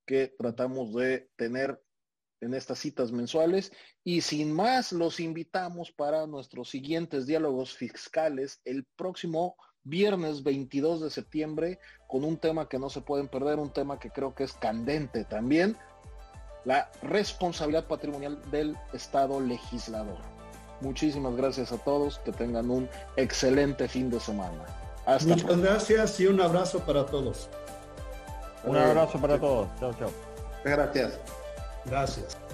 que 0.07 0.35
tratamos 0.39 0.95
de 0.95 1.29
tener 1.37 1.83
en 2.41 2.55
estas 2.55 2.79
citas 2.79 3.13
mensuales 3.13 3.73
y 4.05 4.21
sin 4.21 4.53
más 4.53 4.93
los 4.93 5.21
invitamos 5.21 5.91
para 5.93 6.27
nuestros 6.27 6.69
siguientes 6.69 7.27
diálogos 7.27 7.75
fiscales 7.75 8.61
el 8.65 8.85
próximo 8.97 9.57
viernes 9.87 10.43
22 10.43 11.01
de 11.01 11.11
septiembre 11.11 11.79
con 12.07 12.25
un 12.25 12.37
tema 12.37 12.69
que 12.69 12.79
no 12.79 12.91
se 12.91 13.01
pueden 13.01 13.29
perder, 13.29 13.59
un 13.59 13.71
tema 13.71 13.99
que 13.99 14.11
creo 14.11 14.35
que 14.35 14.45
es 14.45 14.53
candente 14.53 15.25
también, 15.25 15.77
la 16.65 16.91
responsabilidad 17.03 17.87
patrimonial 17.87 18.39
del 18.51 18.77
Estado 18.93 19.41
legislador. 19.41 20.19
Muchísimas 20.81 21.37
gracias 21.37 21.73
a 21.73 21.79
todos, 21.79 22.19
que 22.19 22.33
tengan 22.33 22.71
un 22.71 22.89
excelente 23.17 23.89
fin 23.89 24.11
de 24.11 24.21
semana. 24.21 24.65
Hasta 25.07 25.29
Muchas 25.29 25.59
gracias 25.59 26.21
y 26.21 26.27
un 26.27 26.41
abrazo 26.41 26.81
para 26.81 27.07
todos. 27.07 27.49
Un 28.65 28.77
abrazo 28.77 29.21
para 29.21 29.39
todos. 29.39 29.69
Chao, 29.79 29.95
chao. 29.95 30.11
Gracias. 30.65 31.21
Gracias. 31.87 32.46